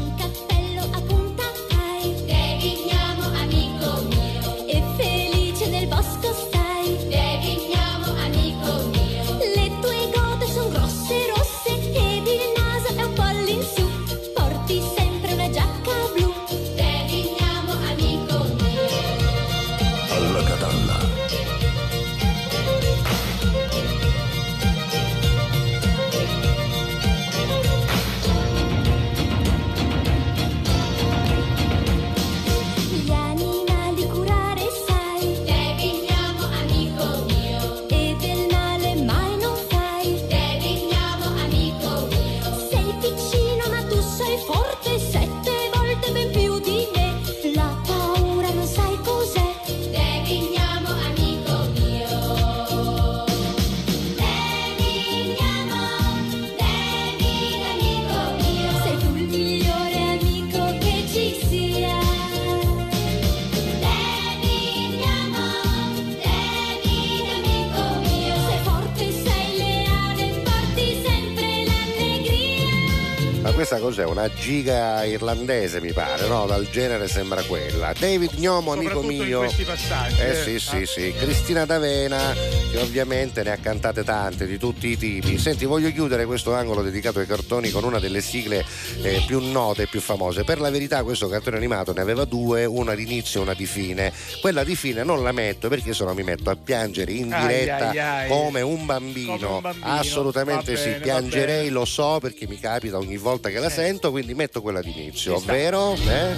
questa 73.60 73.80
cos'è? 73.80 74.06
Una 74.06 74.32
giga 74.34 75.04
irlandese 75.04 75.82
mi 75.82 75.92
pare, 75.92 76.26
no? 76.30 76.46
Dal 76.46 76.70
genere 76.70 77.10
sembra 77.10 77.44
quella. 77.44 77.92
David 77.98 78.36
Gnomo, 78.38 78.72
amico 78.72 79.02
Soprattutto 79.02 79.12
in 79.22 79.28
mio. 79.28 79.40
questi 79.40 79.64
passaggi, 79.66 80.22
Eh 80.22 80.30
eh. 80.30 80.36
sì, 80.36 80.60
sì, 80.60 80.76
Ah. 80.78 80.86
sì. 80.86 81.14
Cristina 81.18 81.66
D'Avena, 81.66 82.34
che 82.72 82.78
ovviamente 82.78 83.44
ne 83.44 83.52
ha 83.52 83.58
cantate 83.58 84.06
tante 84.06 84.46
di 84.48 84.58
tutti 84.58 84.88
i 84.88 84.98
tipi. 84.98 85.38
Senti, 85.38 85.66
voglio 85.66 85.92
chiudere 85.92 86.24
questo 86.26 86.54
angolo 86.54 86.82
dedicato 86.82 87.20
ai 87.20 87.26
cartoni 87.26 87.70
con 87.70 87.84
una 87.84 88.00
delle 88.00 88.22
sigle 88.22 88.64
eh, 89.02 89.24
più 89.28 89.42
note 89.42 89.82
e 89.82 89.88
più 89.88 90.00
famose. 90.00 90.46
Per 90.46 90.62
la 90.62 90.70
verità, 90.70 91.04
questo 91.04 91.28
cartone 91.28 91.58
animato 91.58 91.92
ne 91.92 92.00
aveva 92.00 92.24
due, 92.24 92.64
una 92.64 92.96
di 92.96 93.04
inizio 93.04 93.42
e 93.42 93.44
una 93.44 93.54
di 93.54 93.66
fine. 93.66 94.14
Quella 94.40 94.64
di 94.64 94.78
fine 94.78 95.04
non 95.04 95.22
la 95.22 95.34
metto 95.34 95.68
perché 95.68 95.94
se 95.94 96.06
no 96.06 96.14
mi 96.14 96.24
metto 96.24 96.50
a 96.50 96.56
piangere 96.56 97.12
in 97.12 97.34
Ai, 97.34 97.46
diretta 97.46 97.90
ai, 97.90 98.00
ai. 98.00 98.30
come 98.30 98.62
un 98.62 98.86
bambino. 98.86 99.36
Come 99.38 99.54
un 99.56 99.60
bambino. 99.62 99.86
Assolutamente 99.86 100.78
sì, 100.78 100.84
bene, 100.86 100.98
va 101.00 101.04
piangerei, 101.04 101.68
lo 101.68 101.84
so 101.84 102.20
perché 102.22 102.48
mi 102.48 102.58
capita 102.58 102.98
ogni 102.98 103.18
volta 103.18 103.48
che 103.52 103.60
la 103.60 103.70
sento, 103.70 104.12
quindi 104.12 104.34
metto 104.34 104.62
quella 104.62 104.82
di 104.82 104.92
inizio, 104.92 105.36
Ci 105.36 105.42
sta. 105.42 105.52
ovvero 105.52 105.94
eh? 105.96 106.36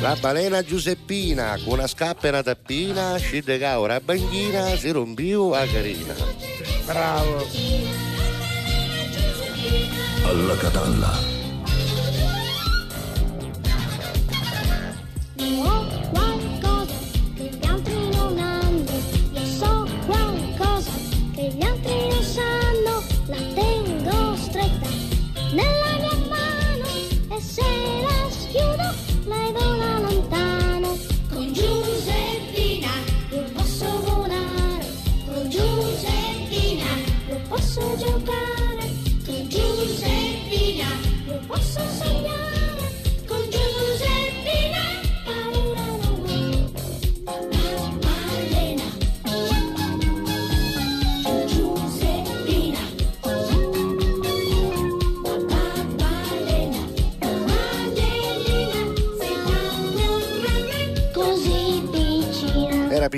la 0.00 0.16
balena 0.20 0.62
Giuseppina 0.62 1.58
con 1.64 1.74
una 1.74 1.86
scappa 1.86 2.26
e 2.26 2.28
una 2.30 2.42
tappina, 2.42 3.16
scende 3.16 3.58
ca 3.58 3.80
ora 3.80 4.00
banchina, 4.00 4.76
si 4.76 4.90
rompiu 4.90 5.50
a 5.50 5.64
carina. 5.66 6.14
Bravo. 6.84 7.46
alla 10.24 10.56
catalla, 10.56 11.12
Io 15.36 15.94
io 37.76 37.80
posso 37.80 37.96
giocare, 37.96 38.53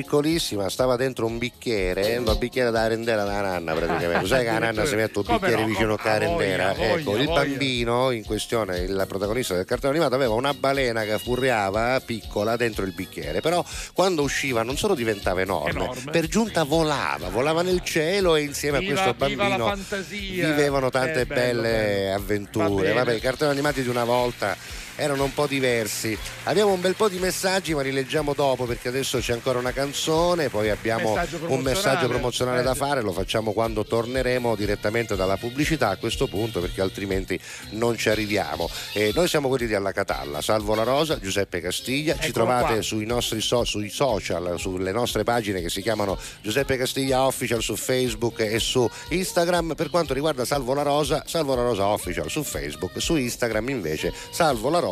piccolissima, 0.03 0.69
stava 0.69 0.97
dentro 0.97 1.25
un 1.25 1.39
bicchiere, 1.39 2.17
un 2.19 2.37
bicchiere 2.39 2.71
da 2.71 2.87
rendera 2.87 3.25
da 3.25 3.41
nanna 3.41 3.73
praticamente. 3.73 4.27
Sai 4.27 4.45
che 4.45 4.51
la 4.51 4.59
nanna 4.71 4.85
si 4.85 4.95
mette 4.95 5.19
un 5.19 5.25
bicchiere 5.27 5.61
no? 5.63 5.67
vicino 5.67 5.95
a 5.95 5.95
A 5.95 5.97
voglia, 6.03 6.19
rendera? 6.19 6.69
a 6.69 6.75
voglia, 6.75 6.93
Ecco, 6.99 7.13
a 7.15 7.19
il 7.19 7.25
voglia. 7.27 7.41
bambino 7.45 8.11
in 8.11 8.25
questione, 8.25 8.79
il 8.81 9.05
protagonista 9.09 9.55
del 9.55 9.65
cartone 9.65 9.95
animato, 9.95 10.15
aveva 10.15 10.35
una 10.35 10.53
balena 10.53 11.03
che 11.05 11.19
furriava 11.19 11.99
piccola 12.05 12.57
dentro 12.57 12.85
il 12.85 12.93
bicchiere, 12.93 13.41
però 13.41 13.65
quando 13.95 14.23
usciva 14.23 14.63
non 14.63 14.77
solo 14.77 14.95
diventava 14.95 15.41
enorme, 15.41 15.71
Enorme. 15.71 16.11
per 16.11 16.27
giunta 16.27 16.65
volava, 16.65 17.29
volava 17.31 17.63
nel 17.63 17.81
cielo 17.83 18.37
e 18.37 18.43
insieme 18.43 18.79
Viva- 18.81 19.01
a 19.01 19.15
questo 19.15 19.15
bambino 19.37 19.73
vivevano 20.11 20.91
tante 20.91 21.21
Eh, 21.21 21.27
bello, 21.27 21.63
belle 21.63 21.73
bello. 21.79 22.15
Avventure. 22.17 22.93
Vabbè, 22.93 23.15
i 23.15 23.21
cartoni 23.21 23.51
animati 23.51 23.83
di 23.83 23.89
una 23.89 24.05
volta 24.05 24.55
erano 24.97 25.25
un 25.25 25.33
po' 25.35 25.47
diversi. 25.47 26.17
Abbiamo 26.45 26.73
un 26.73 26.81
bel 26.81 26.95
po' 26.95 27.09
di 27.09 27.19
messaggi, 27.19 27.75
ma 27.75 27.83
li 27.83 27.93
leggiamo 27.93 28.33
dopo 28.35 28.65
perché 28.65 28.89
adesso 28.89 29.19
c'è 29.19 29.33
ancora 29.33 29.59
una 29.59 29.73
canzone, 29.73 30.49
poi 30.49 30.71
abbiamo 30.71 31.15
Messaggio 31.15 31.39
un 31.47 31.61
messaggio 31.61 32.09
promozionale. 32.09 32.61
Eh, 32.61 32.65
da 32.65 32.73
sì. 32.73 32.79
fare, 32.79 33.03
lo 33.03 33.13
facciamo 33.13 33.53
quando 33.53 33.85
torneremo 33.85 34.55
direttamente 34.57 35.17
dalla 35.17 35.37
pubblicità 35.37 35.91
a 35.91 35.97
questo 35.97 36.27
punto 36.27 36.61
perché 36.61 36.81
altrimenti 36.81 37.39
non 37.71 37.97
ci 37.97 38.09
arriviamo. 38.09 38.69
E 38.93 39.13
noi 39.15 39.29
siamo 39.29 39.49
quelli 39.49 39.67
di 39.67 39.75
Alla 39.75 39.93
Catalla, 39.93 40.41
Salvo 40.41 40.75
La 40.75 40.83
Rosa, 40.83 41.19
Giuseppe 41.21 41.61
Castiglia, 41.61 42.15
ci 42.15 42.29
Eccolo 42.29 42.47
trovate 42.47 42.75
qua. 42.75 42.83
sui 42.83 43.07
nostri 43.07 43.41
so- 43.41 43.65
sui 43.65 43.91
social, 43.91 44.55
sulle 44.59 44.93
nostre 44.93 45.23
pagine 45.25 45.61
che 45.61 45.69
si 45.69 45.83
chiamano 45.83 46.19
Giuseppe 46.41 46.77
Castiglia 46.77 47.25
Official 47.27 47.63
su 47.63 47.77
Facebook 47.77 48.41
e 48.41 48.59
su 48.59 48.89
Instagram. 49.11 49.75
Per 49.75 49.91
quanto 49.91 50.15
riguarda 50.15 50.45
Salvo 50.45 50.73
La 50.75 50.83
Rosa, 50.83 51.23
Salvo 51.27 51.55
La 51.55 51.63
Rosa 51.63 51.87
Official 51.87 52.31
su 52.31 52.43
Facebook, 52.43 53.01
su 53.01 53.17
Instagram 53.17 53.69
invece 53.69 54.13
Salvo 54.31 54.71
La 54.71 54.79
Rosa 54.79 54.86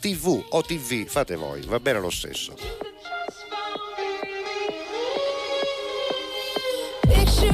TV 0.00 0.44
o 0.50 0.62
TV, 0.62 1.06
fate 1.06 1.36
voi, 1.36 1.62
va 1.62 1.80
bene 1.80 2.00
lo 2.00 2.10
stesso. 2.10 2.54
Picture 7.02 7.48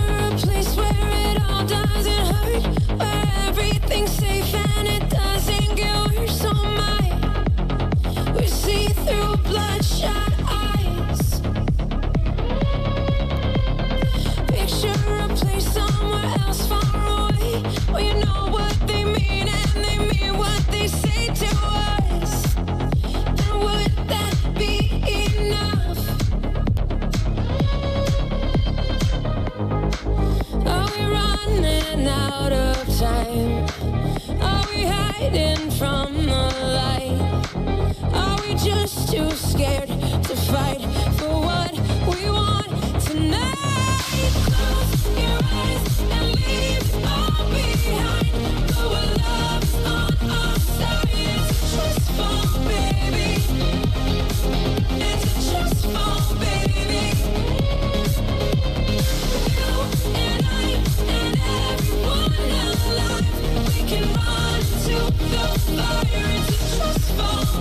a 15.16 15.28
place 15.28 15.72
somewhere 15.72 16.34
else 16.40 16.66
far 16.66 16.96
away, 17.06 17.62
where 17.90 18.02
you 18.02 18.14
know 18.24 18.48
what 18.50 18.74
they 18.86 19.04
mean 19.04 19.48
running 31.46 32.06
out 32.06 32.52
of 32.52 32.98
time. 32.98 33.66
Are 34.40 34.64
we 34.70 34.84
hiding 34.84 35.70
from 35.72 36.14
the 36.26 36.44
light? 36.80 37.20
Are 38.12 38.40
we 38.42 38.54
just 38.54 39.12
too 39.12 39.30
scared 39.32 39.88
to 39.88 40.36
fight 40.52 40.80
for 41.18 41.40
what 41.40 41.72
we 42.08 42.30
want 42.30 43.00
tonight? 43.00 43.53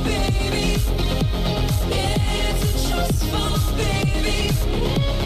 baby. 0.03 0.81
It's 1.91 2.63
a 2.63 2.89
trust 2.89 3.23
fall, 3.25 3.75
baby. 3.77 5.22